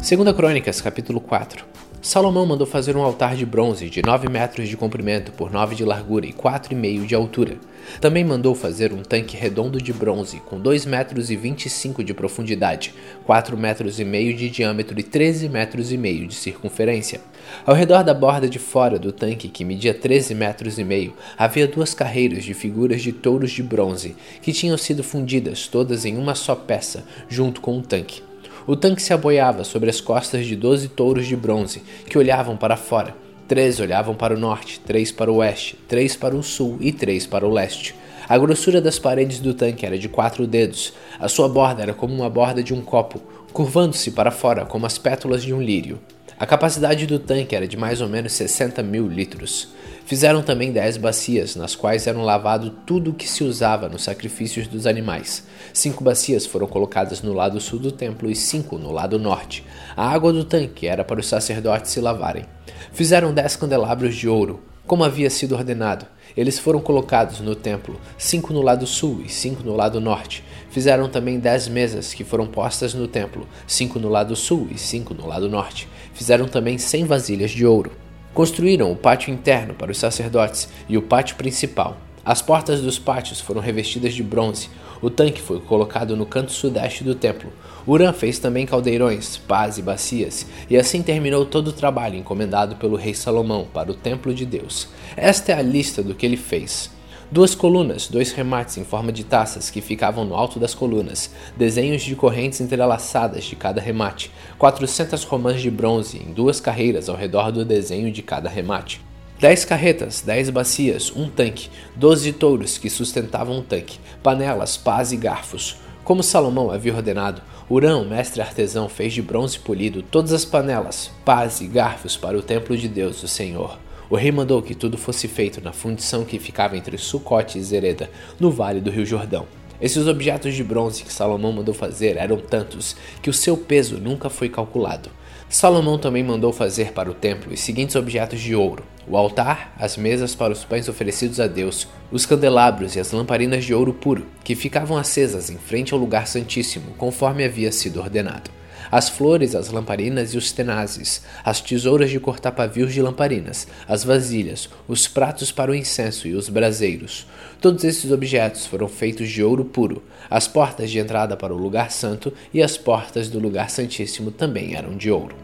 Segunda 0.01 0.33
Crônicas, 0.33 0.81
capítulo 0.81 1.21
4. 1.21 1.84
Salomão 2.05 2.45
mandou 2.45 2.67
fazer 2.67 2.95
um 2.95 3.01
altar 3.01 3.35
de 3.35 3.47
bronze 3.47 3.89
de 3.89 4.03
9 4.05 4.29
metros 4.29 4.69
de 4.69 4.77
comprimento 4.77 5.31
por 5.31 5.51
9 5.51 5.73
de 5.73 5.83
largura 5.83 6.27
e 6.27 6.31
4,5 6.31 7.03
de 7.03 7.15
altura. 7.15 7.57
Também 7.99 8.23
mandou 8.23 8.53
fazer 8.53 8.93
um 8.93 9.01
tanque 9.01 9.35
redondo 9.35 9.81
de 9.81 9.91
bronze 9.91 10.39
com 10.45 10.59
2 10.59 10.85
metros 10.85 11.31
e 11.31 11.35
25 11.35 12.03
de 12.03 12.13
profundidade, 12.13 12.93
4 13.25 13.57
metros 13.57 13.99
e 13.99 14.05
meio 14.05 14.35
de 14.35 14.51
diâmetro 14.51 14.99
e 14.99 15.01
13 15.01 15.49
metros 15.49 15.91
e 15.91 15.97
meio 15.97 16.27
de 16.27 16.35
circunferência. 16.35 17.21
Ao 17.65 17.73
redor 17.73 18.03
da 18.03 18.13
borda 18.13 18.47
de 18.47 18.59
fora 18.59 18.99
do 18.99 19.11
tanque, 19.11 19.49
que 19.49 19.65
media 19.65 19.91
13 19.91 20.35
metros 20.35 20.77
e 20.77 20.83
meio, 20.83 21.15
havia 21.35 21.67
duas 21.67 21.95
carreiras 21.95 22.43
de 22.43 22.53
figuras 22.53 23.01
de 23.01 23.11
touros 23.11 23.49
de 23.49 23.63
bronze, 23.63 24.15
que 24.43 24.53
tinham 24.53 24.77
sido 24.77 25.03
fundidas 25.03 25.67
todas 25.67 26.05
em 26.05 26.17
uma 26.17 26.35
só 26.35 26.53
peça, 26.53 27.03
junto 27.27 27.61
com 27.61 27.79
o 27.79 27.81
tanque. 27.81 28.21
O 28.67 28.75
tanque 28.75 28.99
se 28.99 29.13
aboiava 29.13 29.63
sobre 29.63 29.91
as 29.91 30.01
costas 30.01 30.43
de 30.47 30.55
doze 30.55 30.87
touros 30.87 31.27
de 31.27 31.35
bronze, 31.35 31.83
que 32.09 32.17
olhavam 32.17 32.57
para 32.57 32.75
fora. 32.75 33.15
Três 33.47 33.79
olhavam 33.79 34.15
para 34.15 34.33
o 34.33 34.39
norte, 34.39 34.79
três 34.79 35.11
para 35.11 35.31
o 35.31 35.35
oeste, 35.35 35.77
três 35.87 36.15
para 36.15 36.35
o 36.35 36.41
sul 36.41 36.77
e 36.81 36.91
três 36.91 37.27
para 37.27 37.45
o 37.45 37.51
leste. 37.51 37.93
A 38.27 38.35
grossura 38.39 38.81
das 38.81 38.97
paredes 38.97 39.39
do 39.39 39.53
tanque 39.53 39.85
era 39.85 39.99
de 39.99 40.09
quatro 40.09 40.47
dedos. 40.47 40.93
A 41.19 41.27
sua 41.27 41.47
borda 41.47 41.83
era 41.83 41.93
como 41.93 42.11
uma 42.11 42.27
borda 42.27 42.63
de 42.63 42.73
um 42.73 42.81
copo, 42.81 43.21
curvando-se 43.53 44.09
para 44.09 44.31
fora 44.31 44.65
como 44.65 44.87
as 44.87 44.97
pétalas 44.97 45.43
de 45.43 45.53
um 45.53 45.61
lírio. 45.61 45.99
A 46.39 46.47
capacidade 46.47 47.05
do 47.05 47.19
tanque 47.19 47.55
era 47.55 47.67
de 47.67 47.77
mais 47.77 48.01
ou 48.01 48.09
menos 48.09 48.33
60 48.33 48.81
mil 48.81 49.07
litros. 49.07 49.69
Fizeram 50.05 50.43
também 50.43 50.71
dez 50.71 50.97
bacias, 50.97 51.55
nas 51.55 51.75
quais 51.75 52.05
eram 52.05 52.21
lavado 52.21 52.69
tudo 52.85 53.09
o 53.09 53.13
que 53.13 53.27
se 53.27 53.43
usava 53.43 53.89
nos 53.89 54.03
sacrifícios 54.03 54.67
dos 54.67 54.85
animais. 54.85 55.43
Cinco 55.73 56.03
bacias 56.03 56.45
foram 56.45 56.67
colocadas 56.67 57.23
no 57.23 57.33
lado 57.33 57.59
sul 57.59 57.79
do 57.79 57.91
templo 57.91 58.29
e 58.29 58.35
cinco 58.35 58.77
no 58.77 58.91
lado 58.91 59.17
norte. 59.17 59.65
A 59.97 60.07
água 60.07 60.31
do 60.31 60.43
tanque 60.43 60.85
era 60.85 61.03
para 61.03 61.19
os 61.19 61.27
sacerdotes 61.27 61.89
se 61.89 61.99
lavarem. 61.99 62.45
Fizeram 62.93 63.33
dez 63.33 63.55
candelabros 63.55 64.15
de 64.15 64.29
ouro, 64.29 64.61
como 64.85 65.03
havia 65.03 65.29
sido 65.29 65.55
ordenado. 65.55 66.05
Eles 66.37 66.59
foram 66.59 66.81
colocados 66.81 67.39
no 67.39 67.55
templo, 67.55 67.99
cinco 68.15 68.53
no 68.53 68.61
lado 68.61 68.85
sul 68.85 69.23
e 69.25 69.29
cinco 69.29 69.63
no 69.63 69.75
lado 69.75 69.99
norte. 69.99 70.43
Fizeram 70.69 71.09
também 71.09 71.39
dez 71.39 71.67
mesas 71.67 72.13
que 72.13 72.23
foram 72.23 72.45
postas 72.45 72.93
no 72.93 73.07
templo, 73.07 73.47
cinco 73.65 73.97
no 73.97 74.09
lado 74.09 74.35
sul 74.35 74.67
e 74.69 74.77
cinco 74.77 75.15
no 75.15 75.25
lado 75.25 75.49
norte. 75.49 75.87
Fizeram 76.13 76.47
também 76.47 76.77
cem 76.77 77.05
vasilhas 77.05 77.49
de 77.49 77.65
ouro. 77.65 78.04
Construíram 78.35 78.91
o 78.91 78.97
pátio 78.97 79.33
interno 79.33 79.73
para 79.73 79.93
os 79.93 79.97
sacerdotes 79.97 80.67
e 80.89 80.97
o 80.97 81.01
pátio 81.01 81.37
principal. 81.37 81.95
As 82.25 82.41
portas 82.41 82.81
dos 82.81 82.99
pátios 82.99 83.39
foram 83.39 83.61
revestidas 83.61 84.13
de 84.13 84.21
bronze. 84.21 84.69
O 85.01 85.09
tanque 85.09 85.41
foi 85.41 85.61
colocado 85.61 86.17
no 86.17 86.25
canto 86.25 86.51
sudeste 86.51 87.01
do 87.01 87.15
templo. 87.15 87.49
Urã 87.87 88.11
fez 88.11 88.37
também 88.37 88.65
caldeirões, 88.65 89.37
pás 89.37 89.77
e 89.77 89.81
bacias, 89.81 90.45
e 90.69 90.75
assim 90.75 91.01
terminou 91.01 91.45
todo 91.45 91.69
o 91.69 91.73
trabalho 91.73 92.17
encomendado 92.17 92.75
pelo 92.75 92.97
rei 92.97 93.13
Salomão 93.13 93.67
para 93.73 93.91
o 93.91 93.95
templo 93.95 94.33
de 94.33 94.45
Deus. 94.45 94.89
Esta 95.15 95.53
é 95.53 95.55
a 95.55 95.61
lista 95.61 96.03
do 96.03 96.13
que 96.13 96.25
ele 96.25 96.35
fez. 96.35 96.93
Duas 97.31 97.55
colunas, 97.55 98.07
dois 98.07 98.31
remates 98.31 98.77
em 98.77 98.83
forma 98.83 99.11
de 99.11 99.23
taças 99.23 99.71
que 99.71 99.81
ficavam 99.81 100.23
no 100.23 100.35
alto 100.35 100.59
das 100.59 100.75
colunas, 100.75 101.31
desenhos 101.57 102.03
de 102.03 102.15
correntes 102.15 102.61
entrelaçadas 102.61 103.45
de 103.45 103.55
cada 103.55 103.81
remate, 103.81 104.31
400 104.59 105.23
romãs 105.23 105.59
de 105.59 105.71
bronze 105.71 106.17
em 106.19 106.31
duas 106.31 106.59
carreiras 106.59 107.09
ao 107.09 107.15
redor 107.15 107.51
do 107.51 107.65
desenho 107.65 108.11
de 108.11 108.21
cada 108.21 108.47
remate. 108.47 109.01
Dez 109.39 109.65
carretas, 109.65 110.21
dez 110.21 110.51
bacias, 110.51 111.11
um 111.15 111.27
tanque, 111.27 111.69
doze 111.95 112.31
touros 112.31 112.77
que 112.77 112.91
sustentavam 112.91 113.57
um 113.57 113.63
tanque, 113.63 113.99
panelas, 114.21 114.77
pás 114.77 115.11
e 115.11 115.17
garfos. 115.17 115.77
Como 116.03 116.21
Salomão 116.21 116.69
havia 116.69 116.93
ordenado, 116.93 117.41
Urão, 117.67 118.05
mestre 118.05 118.39
artesão, 118.39 118.87
fez 118.87 119.11
de 119.11 119.23
bronze 119.23 119.57
polido 119.57 120.03
todas 120.03 120.31
as 120.31 120.45
panelas, 120.45 121.09
pás 121.25 121.59
e 121.59 121.65
garfos 121.65 122.15
para 122.15 122.37
o 122.37 122.43
templo 122.43 122.77
de 122.77 122.87
Deus, 122.87 123.23
o 123.23 123.27
Senhor. 123.27 123.79
O 124.09 124.15
rei 124.15 124.31
mandou 124.31 124.61
que 124.61 124.75
tudo 124.75 124.97
fosse 124.97 125.27
feito 125.27 125.59
na 125.61 125.71
fundição 125.71 126.23
que 126.23 126.37
ficava 126.37 126.77
entre 126.77 126.97
Sucote 126.97 127.57
e 127.57 127.63
Zereda, 127.63 128.09
no 128.39 128.51
vale 128.51 128.79
do 128.79 128.91
rio 128.91 129.05
Jordão. 129.05 129.47
Esses 129.81 130.07
objetos 130.07 130.53
de 130.53 130.63
bronze 130.63 131.03
que 131.03 131.11
Salomão 131.11 131.51
mandou 131.51 131.73
fazer 131.73 132.15
eram 132.15 132.37
tantos 132.37 132.95
que 133.21 133.29
o 133.29 133.33
seu 133.33 133.57
peso 133.57 133.97
nunca 133.97 134.29
foi 134.29 134.47
calculado. 134.47 135.09
Salomão 135.49 135.97
também 135.97 136.23
mandou 136.23 136.53
fazer 136.53 136.91
para 136.91 137.09
o 137.09 137.13
templo 137.13 137.53
os 137.53 137.59
seguintes 137.59 137.95
objetos 137.95 138.39
de 138.39 138.55
ouro: 138.55 138.83
o 139.07 139.17
altar, 139.17 139.75
as 139.77 139.97
mesas 139.97 140.35
para 140.35 140.53
os 140.53 140.63
pães 140.63 140.87
oferecidos 140.87 141.39
a 141.39 141.47
Deus, 141.47 141.87
os 142.11 142.25
candelabros 142.25 142.95
e 142.95 142.99
as 142.99 143.11
lamparinas 143.11 143.65
de 143.65 143.73
ouro 143.73 143.93
puro, 143.93 144.27
que 144.43 144.55
ficavam 144.55 144.97
acesas 144.97 145.49
em 145.49 145.57
frente 145.57 145.93
ao 145.93 145.99
lugar 145.99 146.27
santíssimo, 146.27 146.93
conforme 146.97 147.43
havia 147.43 147.71
sido 147.71 147.99
ordenado 147.99 148.49
as 148.91 149.09
flores, 149.09 149.55
as 149.55 149.69
lamparinas 149.69 150.33
e 150.33 150.37
os 150.37 150.51
tenazes, 150.51 151.21
as 151.43 151.61
tesouras 151.61 152.09
de 152.09 152.19
cortar 152.19 152.51
pavios 152.51 152.93
de 152.93 153.01
lamparinas, 153.01 153.67
as 153.87 154.03
vasilhas, 154.03 154.69
os 154.87 155.07
pratos 155.07 155.51
para 155.51 155.71
o 155.71 155.75
incenso 155.75 156.27
e 156.27 156.35
os 156.35 156.49
braseiros. 156.49 157.27
Todos 157.61 157.83
esses 157.83 158.11
objetos 158.11 158.65
foram 158.65 158.87
feitos 158.87 159.29
de 159.29 159.43
ouro 159.43 159.65
puro. 159.65 160.03
As 160.29 160.47
portas 160.47 160.91
de 160.91 160.99
entrada 160.99 161.35
para 161.35 161.53
o 161.53 161.57
lugar 161.57 161.91
santo 161.91 162.33
e 162.53 162.61
as 162.61 162.77
portas 162.77 163.29
do 163.29 163.39
lugar 163.39 163.69
santíssimo 163.69 164.31
também 164.31 164.75
eram 164.75 164.95
de 164.95 165.09
ouro. 165.11 165.35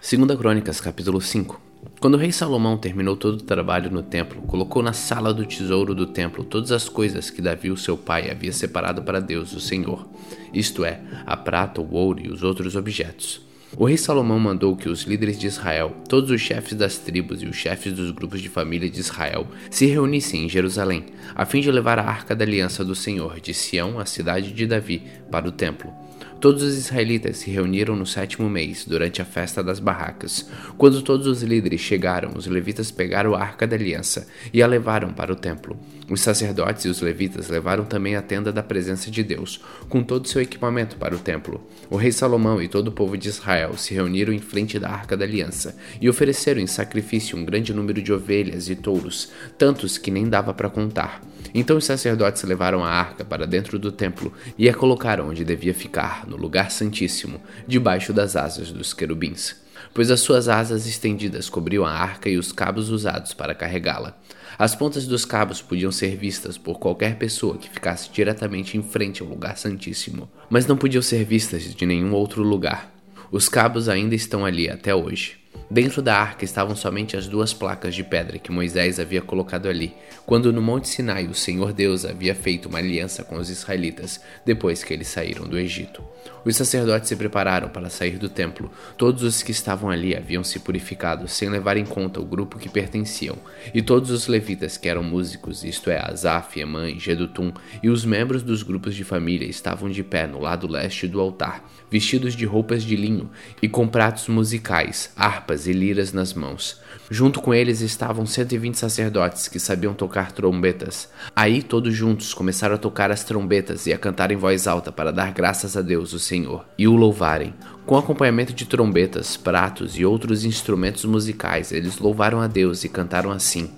Segunda 0.00 0.36
Crônicas, 0.36 0.80
capítulo 0.80 1.20
5 1.20 1.66
quando 1.98 2.14
o 2.14 2.18
rei 2.18 2.30
Salomão 2.30 2.76
terminou 2.76 3.16
todo 3.16 3.34
o 3.34 3.42
trabalho 3.42 3.90
no 3.90 4.02
templo, 4.02 4.42
colocou 4.42 4.82
na 4.82 4.92
sala 4.92 5.32
do 5.32 5.46
tesouro 5.46 5.94
do 5.94 6.06
templo 6.06 6.44
todas 6.44 6.70
as 6.70 6.88
coisas 6.88 7.30
que 7.30 7.40
Davi, 7.40 7.70
o 7.70 7.76
seu 7.76 7.96
pai, 7.96 8.30
havia 8.30 8.52
separado 8.52 9.02
para 9.02 9.18
Deus, 9.18 9.54
o 9.54 9.60
Senhor, 9.60 10.06
isto 10.52 10.84
é, 10.84 11.00
a 11.24 11.36
prata, 11.36 11.80
o 11.80 11.94
ouro 11.94 12.20
e 12.22 12.28
os 12.28 12.42
outros 12.42 12.76
objetos. 12.76 13.40
O 13.76 13.84
rei 13.84 13.96
Salomão 13.96 14.38
mandou 14.38 14.76
que 14.76 14.88
os 14.88 15.02
líderes 15.02 15.38
de 15.38 15.46
Israel, 15.46 15.96
todos 16.08 16.30
os 16.30 16.40
chefes 16.40 16.74
das 16.74 16.98
tribos 16.98 17.42
e 17.42 17.46
os 17.46 17.56
chefes 17.56 17.92
dos 17.92 18.10
grupos 18.10 18.40
de 18.40 18.48
família 18.48 18.88
de 18.88 19.00
Israel, 19.00 19.46
se 19.70 19.86
reunissem 19.86 20.44
em 20.44 20.48
Jerusalém, 20.48 21.06
a 21.34 21.44
fim 21.44 21.60
de 21.60 21.70
levar 21.70 21.98
a 21.98 22.04
arca 22.04 22.34
da 22.36 22.44
aliança 22.44 22.84
do 22.84 22.94
Senhor 22.94 23.40
de 23.40 23.52
Sião, 23.52 23.98
a 23.98 24.04
cidade 24.04 24.52
de 24.52 24.66
Davi, 24.66 25.02
para 25.30 25.48
o 25.48 25.52
templo. 25.52 25.92
Todos 26.38 26.62
os 26.62 26.76
israelitas 26.76 27.38
se 27.38 27.50
reuniram 27.50 27.96
no 27.96 28.04
sétimo 28.04 28.48
mês, 28.48 28.84
durante 28.84 29.22
a 29.22 29.24
festa 29.24 29.64
das 29.64 29.80
barracas. 29.80 30.48
Quando 30.76 31.00
todos 31.00 31.26
os 31.26 31.42
líderes 31.42 31.80
chegaram, 31.80 32.32
os 32.36 32.46
levitas 32.46 32.90
pegaram 32.90 33.34
a 33.34 33.40
arca 33.40 33.66
da 33.66 33.74
aliança 33.74 34.28
e 34.52 34.62
a 34.62 34.66
levaram 34.66 35.12
para 35.12 35.32
o 35.32 35.36
templo. 35.36 35.78
Os 36.08 36.20
sacerdotes 36.20 36.84
e 36.84 36.88
os 36.88 37.00
levitas 37.00 37.48
levaram 37.48 37.84
também 37.84 38.14
a 38.14 38.22
tenda 38.22 38.52
da 38.52 38.62
presença 38.62 39.10
de 39.10 39.24
Deus, 39.24 39.60
com 39.88 40.04
todo 40.04 40.28
seu 40.28 40.40
equipamento 40.40 40.96
para 40.96 41.16
o 41.16 41.18
templo. 41.18 41.66
O 41.90 41.96
rei 41.96 42.12
Salomão 42.12 42.62
e 42.62 42.68
todo 42.68 42.88
o 42.88 42.92
povo 42.92 43.16
de 43.16 43.28
Israel 43.28 43.76
se 43.76 43.92
reuniram 43.92 44.32
em 44.32 44.38
frente 44.38 44.78
da 44.78 44.88
arca 44.88 45.16
da 45.16 45.24
aliança 45.24 45.76
e 46.00 46.08
ofereceram 46.08 46.60
em 46.60 46.66
sacrifício 46.66 47.36
um 47.36 47.44
grande 47.44 47.74
número 47.74 48.00
de 48.00 48.12
ovelhas 48.12 48.68
e 48.68 48.76
touros, 48.76 49.32
tantos 49.58 49.98
que 49.98 50.12
nem 50.12 50.28
dava 50.28 50.54
para 50.54 50.70
contar. 50.70 51.20
Então 51.52 51.76
os 51.76 51.84
sacerdotes 51.84 52.44
levaram 52.44 52.84
a 52.84 52.88
arca 52.88 53.24
para 53.24 53.46
dentro 53.46 53.76
do 53.76 53.90
templo 53.90 54.32
e 54.56 54.68
a 54.68 54.74
colocaram 54.74 55.28
onde 55.28 55.44
devia 55.44 55.74
ficar, 55.74 56.24
no 56.24 56.36
lugar 56.36 56.70
santíssimo, 56.70 57.40
debaixo 57.66 58.12
das 58.12 58.36
asas 58.36 58.70
dos 58.70 58.94
querubins, 58.94 59.56
pois 59.92 60.10
as 60.10 60.20
suas 60.20 60.48
asas 60.48 60.86
estendidas 60.86 61.48
cobriam 61.48 61.84
a 61.84 61.92
arca 61.92 62.28
e 62.28 62.36
os 62.36 62.52
cabos 62.52 62.90
usados 62.90 63.32
para 63.32 63.54
carregá-la. 63.54 64.18
As 64.58 64.74
pontas 64.74 65.06
dos 65.06 65.24
cabos 65.24 65.60
podiam 65.60 65.92
ser 65.92 66.16
vistas 66.16 66.56
por 66.56 66.78
qualquer 66.78 67.16
pessoa 67.16 67.58
que 67.58 67.68
ficasse 67.68 68.10
diretamente 68.10 68.76
em 68.78 68.82
frente 68.82 69.22
ao 69.22 69.28
lugar 69.28 69.58
santíssimo, 69.58 70.30
mas 70.48 70.66
não 70.66 70.76
podiam 70.76 71.02
ser 71.02 71.24
vistas 71.24 71.74
de 71.74 71.86
nenhum 71.86 72.12
outro 72.14 72.42
lugar. 72.42 72.90
Os 73.30 73.48
cabos 73.48 73.88
ainda 73.88 74.14
estão 74.14 74.46
ali 74.46 74.70
até 74.70 74.94
hoje. 74.94 75.36
Dentro 75.68 76.00
da 76.00 76.16
arca 76.16 76.44
estavam 76.44 76.76
somente 76.76 77.16
as 77.16 77.26
duas 77.26 77.52
placas 77.52 77.92
de 77.92 78.04
pedra 78.04 78.38
que 78.38 78.52
Moisés 78.52 79.00
havia 79.00 79.20
colocado 79.20 79.68
ali, 79.68 79.94
quando 80.24 80.52
no 80.52 80.62
Monte 80.62 80.88
Sinai 80.88 81.26
o 81.26 81.34
Senhor 81.34 81.72
Deus 81.72 82.04
havia 82.04 82.36
feito 82.36 82.68
uma 82.68 82.78
aliança 82.78 83.24
com 83.24 83.36
os 83.36 83.50
israelitas, 83.50 84.20
depois 84.44 84.84
que 84.84 84.94
eles 84.94 85.08
saíram 85.08 85.44
do 85.44 85.58
Egito. 85.58 86.04
Os 86.44 86.56
sacerdotes 86.56 87.08
se 87.08 87.16
prepararam 87.16 87.68
para 87.68 87.90
sair 87.90 88.16
do 88.16 88.28
templo. 88.28 88.70
Todos 88.96 89.24
os 89.24 89.42
que 89.42 89.50
estavam 89.50 89.90
ali 89.90 90.14
haviam 90.14 90.44
se 90.44 90.60
purificado, 90.60 91.26
sem 91.26 91.48
levar 91.48 91.76
em 91.76 91.84
conta 91.84 92.20
o 92.20 92.24
grupo 92.24 92.58
que 92.58 92.68
pertenciam, 92.68 93.36
e 93.74 93.82
todos 93.82 94.12
os 94.12 94.28
levitas 94.28 94.76
que 94.76 94.88
eram 94.88 95.02
músicos, 95.02 95.64
isto 95.64 95.90
é, 95.90 95.98
Asaf, 95.98 96.60
Emã 96.60 96.88
Gedutum, 96.96 97.52
e 97.82 97.90
os 97.90 98.04
membros 98.04 98.44
dos 98.44 98.62
grupos 98.62 98.94
de 98.94 99.02
família 99.02 99.48
estavam 99.48 99.90
de 99.90 100.04
pé 100.04 100.28
no 100.28 100.40
lado 100.40 100.68
leste 100.68 101.08
do 101.08 101.20
altar, 101.20 101.68
vestidos 101.96 102.36
de 102.36 102.44
roupas 102.44 102.82
de 102.82 102.94
linho 102.94 103.30
e 103.62 103.70
com 103.70 103.88
pratos 103.88 104.28
musicais, 104.28 105.10
harpas 105.16 105.66
e 105.66 105.72
liras 105.72 106.12
nas 106.12 106.34
mãos. 106.34 106.78
Junto 107.10 107.40
com 107.40 107.54
eles 107.54 107.80
estavam 107.80 108.26
120 108.26 108.74
sacerdotes 108.74 109.48
que 109.48 109.58
sabiam 109.58 109.94
tocar 109.94 110.30
trombetas. 110.30 111.08
Aí, 111.34 111.62
todos 111.62 111.94
juntos, 111.94 112.34
começaram 112.34 112.74
a 112.74 112.78
tocar 112.78 113.10
as 113.10 113.24
trombetas 113.24 113.86
e 113.86 113.94
a 113.94 113.98
cantar 113.98 114.30
em 114.30 114.36
voz 114.36 114.66
alta 114.66 114.92
para 114.92 115.10
dar 115.10 115.32
graças 115.32 115.74
a 115.74 115.80
Deus, 115.80 116.12
o 116.12 116.18
Senhor, 116.18 116.66
e 116.76 116.86
o 116.86 116.94
louvarem. 116.94 117.54
Com 117.86 117.96
acompanhamento 117.96 118.52
de 118.52 118.66
trombetas, 118.66 119.38
pratos 119.38 119.98
e 119.98 120.04
outros 120.04 120.44
instrumentos 120.44 121.06
musicais, 121.06 121.72
eles 121.72 121.96
louvaram 121.98 122.42
a 122.42 122.46
Deus 122.46 122.84
e 122.84 122.90
cantaram 122.90 123.30
assim: 123.30 123.70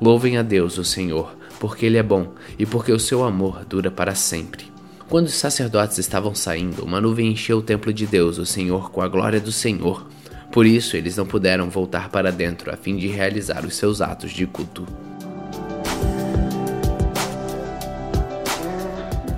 Louvem 0.00 0.36
a 0.38 0.42
Deus, 0.42 0.76
o 0.76 0.84
Senhor, 0.84 1.36
porque 1.60 1.86
Ele 1.86 1.98
é 1.98 2.02
bom 2.02 2.34
e 2.58 2.66
porque 2.66 2.90
o 2.90 2.98
seu 2.98 3.22
amor 3.22 3.64
dura 3.64 3.92
para 3.92 4.16
sempre. 4.16 4.69
Quando 5.10 5.26
os 5.26 5.34
sacerdotes 5.34 5.98
estavam 5.98 6.36
saindo, 6.36 6.84
uma 6.84 7.00
nuvem 7.00 7.32
encheu 7.32 7.58
o 7.58 7.62
templo 7.62 7.92
de 7.92 8.06
Deus, 8.06 8.38
o 8.38 8.46
Senhor, 8.46 8.92
com 8.92 9.02
a 9.02 9.08
glória 9.08 9.40
do 9.40 9.50
Senhor. 9.50 10.06
Por 10.52 10.64
isso, 10.64 10.96
eles 10.96 11.16
não 11.16 11.26
puderam 11.26 11.68
voltar 11.68 12.10
para 12.10 12.30
dentro 12.30 12.72
a 12.72 12.76
fim 12.76 12.96
de 12.96 13.08
realizar 13.08 13.66
os 13.66 13.74
seus 13.74 14.00
atos 14.00 14.30
de 14.30 14.46
culto. 14.46 14.86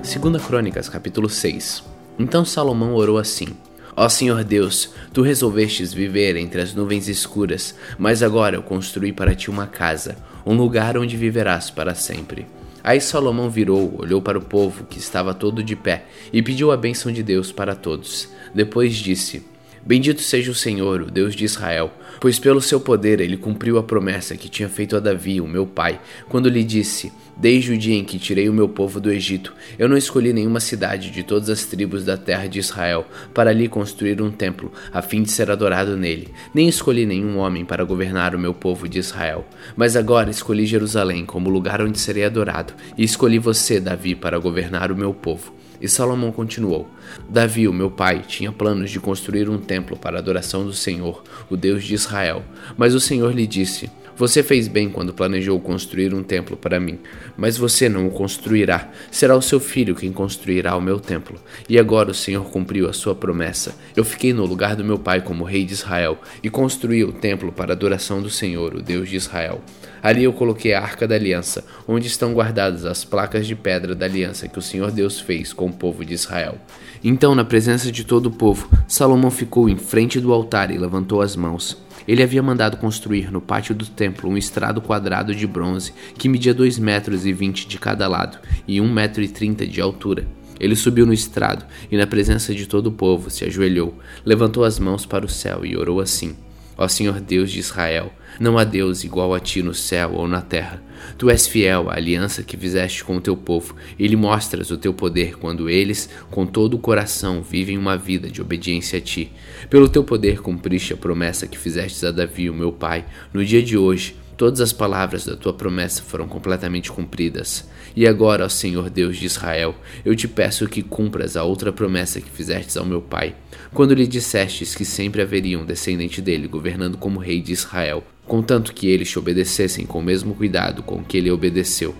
Segunda 0.02 0.38
Crônicas, 0.38 0.90
capítulo 0.90 1.30
6. 1.30 1.82
Então 2.18 2.44
Salomão 2.44 2.94
orou 2.94 3.16
assim: 3.16 3.48
Ó 3.96 4.10
Senhor 4.10 4.44
Deus, 4.44 4.90
tu 5.10 5.22
resolvestes 5.22 5.94
viver 5.94 6.36
entre 6.36 6.60
as 6.60 6.74
nuvens 6.74 7.08
escuras, 7.08 7.74
mas 7.98 8.22
agora 8.22 8.56
eu 8.56 8.62
construí 8.62 9.10
para 9.10 9.34
ti 9.34 9.48
uma 9.48 9.66
casa, 9.66 10.18
um 10.44 10.52
lugar 10.52 10.98
onde 10.98 11.16
viverás 11.16 11.70
para 11.70 11.94
sempre. 11.94 12.46
Aí 12.84 13.00
Salomão 13.00 13.48
virou, 13.48 13.94
olhou 13.98 14.20
para 14.20 14.38
o 14.38 14.42
povo 14.42 14.84
que 14.84 14.98
estava 14.98 15.32
todo 15.32 15.62
de 15.62 15.76
pé 15.76 16.04
e 16.32 16.42
pediu 16.42 16.72
a 16.72 16.76
bênção 16.76 17.12
de 17.12 17.22
Deus 17.22 17.52
para 17.52 17.76
todos. 17.76 18.28
Depois 18.54 18.94
disse: 18.96 19.44
Bendito 19.84 20.20
seja 20.20 20.50
o 20.50 20.54
Senhor, 20.54 21.02
o 21.02 21.10
Deus 21.10 21.34
de 21.34 21.44
Israel, 21.44 21.92
pois 22.20 22.38
pelo 22.38 22.60
seu 22.60 22.80
poder 22.80 23.20
ele 23.20 23.36
cumpriu 23.36 23.78
a 23.78 23.82
promessa 23.82 24.36
que 24.36 24.48
tinha 24.48 24.68
feito 24.68 24.96
a 24.96 25.00
Davi, 25.00 25.40
o 25.40 25.46
meu 25.46 25.66
pai, 25.66 26.00
quando 26.28 26.48
lhe 26.48 26.64
disse: 26.64 27.12
Desde 27.36 27.72
o 27.72 27.78
dia 27.78 27.96
em 27.96 28.04
que 28.04 28.18
tirei 28.18 28.48
o 28.48 28.52
meu 28.52 28.68
povo 28.68 29.00
do 29.00 29.10
Egito, 29.10 29.54
eu 29.78 29.88
não 29.88 29.96
escolhi 29.96 30.32
nenhuma 30.32 30.60
cidade 30.60 31.10
de 31.10 31.22
todas 31.22 31.48
as 31.48 31.64
tribos 31.64 32.04
da 32.04 32.16
terra 32.16 32.46
de 32.46 32.58
Israel 32.58 33.06
para 33.32 33.50
ali 33.50 33.68
construir 33.68 34.20
um 34.20 34.30
templo, 34.30 34.70
a 34.92 35.00
fim 35.00 35.22
de 35.22 35.30
ser 35.30 35.50
adorado 35.50 35.96
nele, 35.96 36.28
nem 36.54 36.68
escolhi 36.68 37.06
nenhum 37.06 37.38
homem 37.38 37.64
para 37.64 37.84
governar 37.84 38.34
o 38.34 38.38
meu 38.38 38.52
povo 38.52 38.88
de 38.88 38.98
Israel. 38.98 39.46
Mas 39.74 39.96
agora 39.96 40.30
escolhi 40.30 40.66
Jerusalém 40.66 41.24
como 41.24 41.50
lugar 41.50 41.80
onde 41.80 41.98
serei 41.98 42.24
adorado, 42.24 42.74
e 42.96 43.02
escolhi 43.02 43.38
você, 43.38 43.80
Davi, 43.80 44.14
para 44.14 44.38
governar 44.38 44.92
o 44.92 44.96
meu 44.96 45.14
povo. 45.14 45.52
E 45.80 45.88
Salomão 45.88 46.30
continuou: 46.30 46.88
Davi, 47.28 47.66
o 47.66 47.72
meu 47.72 47.90
pai, 47.90 48.22
tinha 48.26 48.52
planos 48.52 48.90
de 48.90 49.00
construir 49.00 49.48
um 49.48 49.58
templo 49.58 49.96
para 49.96 50.16
a 50.16 50.20
adoração 50.20 50.64
do 50.64 50.72
Senhor, 50.72 51.24
o 51.50 51.56
Deus 51.56 51.82
de 51.82 51.94
Israel. 51.94 52.44
Mas 52.76 52.94
o 52.94 53.00
Senhor 53.00 53.34
lhe 53.34 53.48
disse: 53.48 53.90
Você 54.22 54.40
fez 54.40 54.68
bem 54.68 54.88
quando 54.88 55.12
planejou 55.12 55.58
construir 55.58 56.14
um 56.14 56.22
templo 56.22 56.56
para 56.56 56.78
mim, 56.78 57.00
mas 57.36 57.56
você 57.56 57.88
não 57.88 58.06
o 58.06 58.10
construirá. 58.12 58.88
Será 59.10 59.34
o 59.34 59.42
seu 59.42 59.58
filho 59.58 59.96
quem 59.96 60.12
construirá 60.12 60.76
o 60.76 60.80
meu 60.80 61.00
templo. 61.00 61.40
E 61.68 61.76
agora 61.76 62.12
o 62.12 62.14
Senhor 62.14 62.44
cumpriu 62.44 62.88
a 62.88 62.92
sua 62.92 63.16
promessa. 63.16 63.74
Eu 63.96 64.04
fiquei 64.04 64.32
no 64.32 64.46
lugar 64.46 64.76
do 64.76 64.84
meu 64.84 64.96
pai 64.96 65.22
como 65.22 65.42
rei 65.42 65.64
de 65.64 65.72
Israel 65.72 66.20
e 66.40 66.48
construí 66.48 67.02
o 67.02 67.10
templo 67.10 67.50
para 67.50 67.72
a 67.72 67.74
adoração 67.74 68.22
do 68.22 68.30
Senhor, 68.30 68.76
o 68.76 68.80
Deus 68.80 69.08
de 69.08 69.16
Israel. 69.16 69.60
Ali 70.00 70.22
eu 70.22 70.32
coloquei 70.32 70.72
a 70.72 70.80
arca 70.80 71.08
da 71.08 71.16
aliança, 71.16 71.64
onde 71.88 72.06
estão 72.06 72.32
guardadas 72.32 72.84
as 72.84 73.04
placas 73.04 73.44
de 73.44 73.56
pedra 73.56 73.92
da 73.92 74.06
aliança 74.06 74.46
que 74.46 74.58
o 74.58 74.62
Senhor 74.62 74.92
Deus 74.92 75.18
fez 75.18 75.52
com 75.52 75.66
o 75.66 75.72
povo 75.72 76.04
de 76.04 76.14
Israel. 76.14 76.58
Então, 77.02 77.34
na 77.34 77.44
presença 77.44 77.90
de 77.90 78.04
todo 78.04 78.26
o 78.26 78.30
povo, 78.30 78.70
Salomão 78.86 79.32
ficou 79.32 79.68
em 79.68 79.76
frente 79.76 80.20
do 80.20 80.32
altar 80.32 80.70
e 80.70 80.78
levantou 80.78 81.20
as 81.20 81.34
mãos. 81.34 81.76
Ele 82.06 82.22
havia 82.22 82.42
mandado 82.42 82.76
construir 82.76 83.30
no 83.30 83.40
pátio 83.40 83.74
do 83.74 83.86
templo 83.86 84.28
um 84.28 84.36
estrado 84.36 84.80
quadrado 84.80 85.34
de 85.34 85.46
bronze 85.46 85.92
que 86.18 86.28
media 86.28 86.52
dois 86.52 86.78
metros 86.78 87.24
e 87.26 87.32
vinte 87.32 87.66
de 87.66 87.78
cada 87.78 88.08
lado 88.08 88.38
e 88.66 88.80
um 88.80 88.92
metro 88.92 89.22
e 89.22 89.28
trinta 89.28 89.66
de 89.66 89.80
altura. 89.80 90.26
Ele 90.58 90.76
subiu 90.76 91.04
no 91.04 91.12
estrado 91.12 91.64
e, 91.90 91.96
na 91.96 92.06
presença 92.06 92.54
de 92.54 92.66
todo 92.66 92.86
o 92.86 92.92
povo, 92.92 93.30
se 93.30 93.44
ajoelhou, 93.44 93.98
levantou 94.24 94.64
as 94.64 94.78
mãos 94.78 95.04
para 95.04 95.26
o 95.26 95.28
céu 95.28 95.66
e 95.66 95.76
orou 95.76 96.00
assim: 96.00 96.36
Ó 96.78 96.86
Senhor 96.86 97.20
Deus 97.20 97.50
de 97.50 97.58
Israel, 97.58 98.12
não 98.38 98.56
há 98.56 98.64
Deus 98.64 99.02
igual 99.02 99.34
a 99.34 99.40
ti 99.40 99.62
no 99.62 99.74
céu 99.74 100.12
ou 100.14 100.28
na 100.28 100.40
terra. 100.40 100.80
Tu 101.18 101.30
és 101.30 101.46
fiel 101.46 101.90
à 101.90 101.94
aliança 101.94 102.42
que 102.42 102.56
fizeste 102.56 103.04
com 103.04 103.16
o 103.16 103.20
teu 103.20 103.36
povo 103.36 103.74
e 103.98 104.06
lhe 104.06 104.16
mostras 104.16 104.70
o 104.70 104.78
teu 104.78 104.92
poder 104.92 105.36
quando 105.36 105.68
eles, 105.70 106.08
com 106.30 106.46
todo 106.46 106.74
o 106.74 106.78
coração, 106.78 107.42
vivem 107.42 107.78
uma 107.78 107.96
vida 107.96 108.30
de 108.30 108.40
obediência 108.40 108.98
a 108.98 109.02
ti. 109.02 109.32
Pelo 109.68 109.88
teu 109.88 110.04
poder 110.04 110.40
cumpriste 110.40 110.92
a 110.92 110.96
promessa 110.96 111.46
que 111.46 111.58
fizestes 111.58 112.02
a 112.04 112.10
Davi, 112.10 112.50
o 112.50 112.54
meu 112.54 112.72
pai, 112.72 113.04
no 113.32 113.44
dia 113.44 113.62
de 113.62 113.76
hoje. 113.76 114.16
Todas 114.36 114.60
as 114.60 114.72
palavras 114.72 115.24
da 115.24 115.36
tua 115.36 115.52
promessa 115.52 116.02
foram 116.02 116.26
completamente 116.26 116.90
cumpridas. 116.90 117.68
E 117.94 118.06
agora, 118.06 118.46
ó 118.46 118.48
Senhor 118.48 118.88
Deus 118.88 119.16
de 119.16 119.26
Israel, 119.26 119.74
eu 120.04 120.16
te 120.16 120.26
peço 120.26 120.68
que 120.68 120.82
cumpras 120.82 121.36
a 121.36 121.44
outra 121.44 121.72
promessa 121.72 122.20
que 122.20 122.30
fizestes 122.30 122.76
ao 122.76 122.86
meu 122.86 123.02
pai, 123.02 123.34
quando 123.74 123.94
lhe 123.94 124.06
dissestes 124.06 124.74
que 124.74 124.84
sempre 124.84 125.20
haveria 125.20 125.58
um 125.58 125.64
descendente 125.64 126.22
dele 126.22 126.48
governando 126.48 126.96
como 126.96 127.20
rei 127.20 127.40
de 127.40 127.52
Israel, 127.52 128.02
contanto 128.26 128.72
que 128.72 128.88
eles 128.88 129.10
te 129.10 129.18
obedecessem 129.18 129.84
com 129.84 129.98
o 129.98 130.02
mesmo 130.02 130.34
cuidado 130.34 130.82
com 130.82 131.04
que 131.04 131.18
ele 131.18 131.30
obedeceu. 131.30 131.94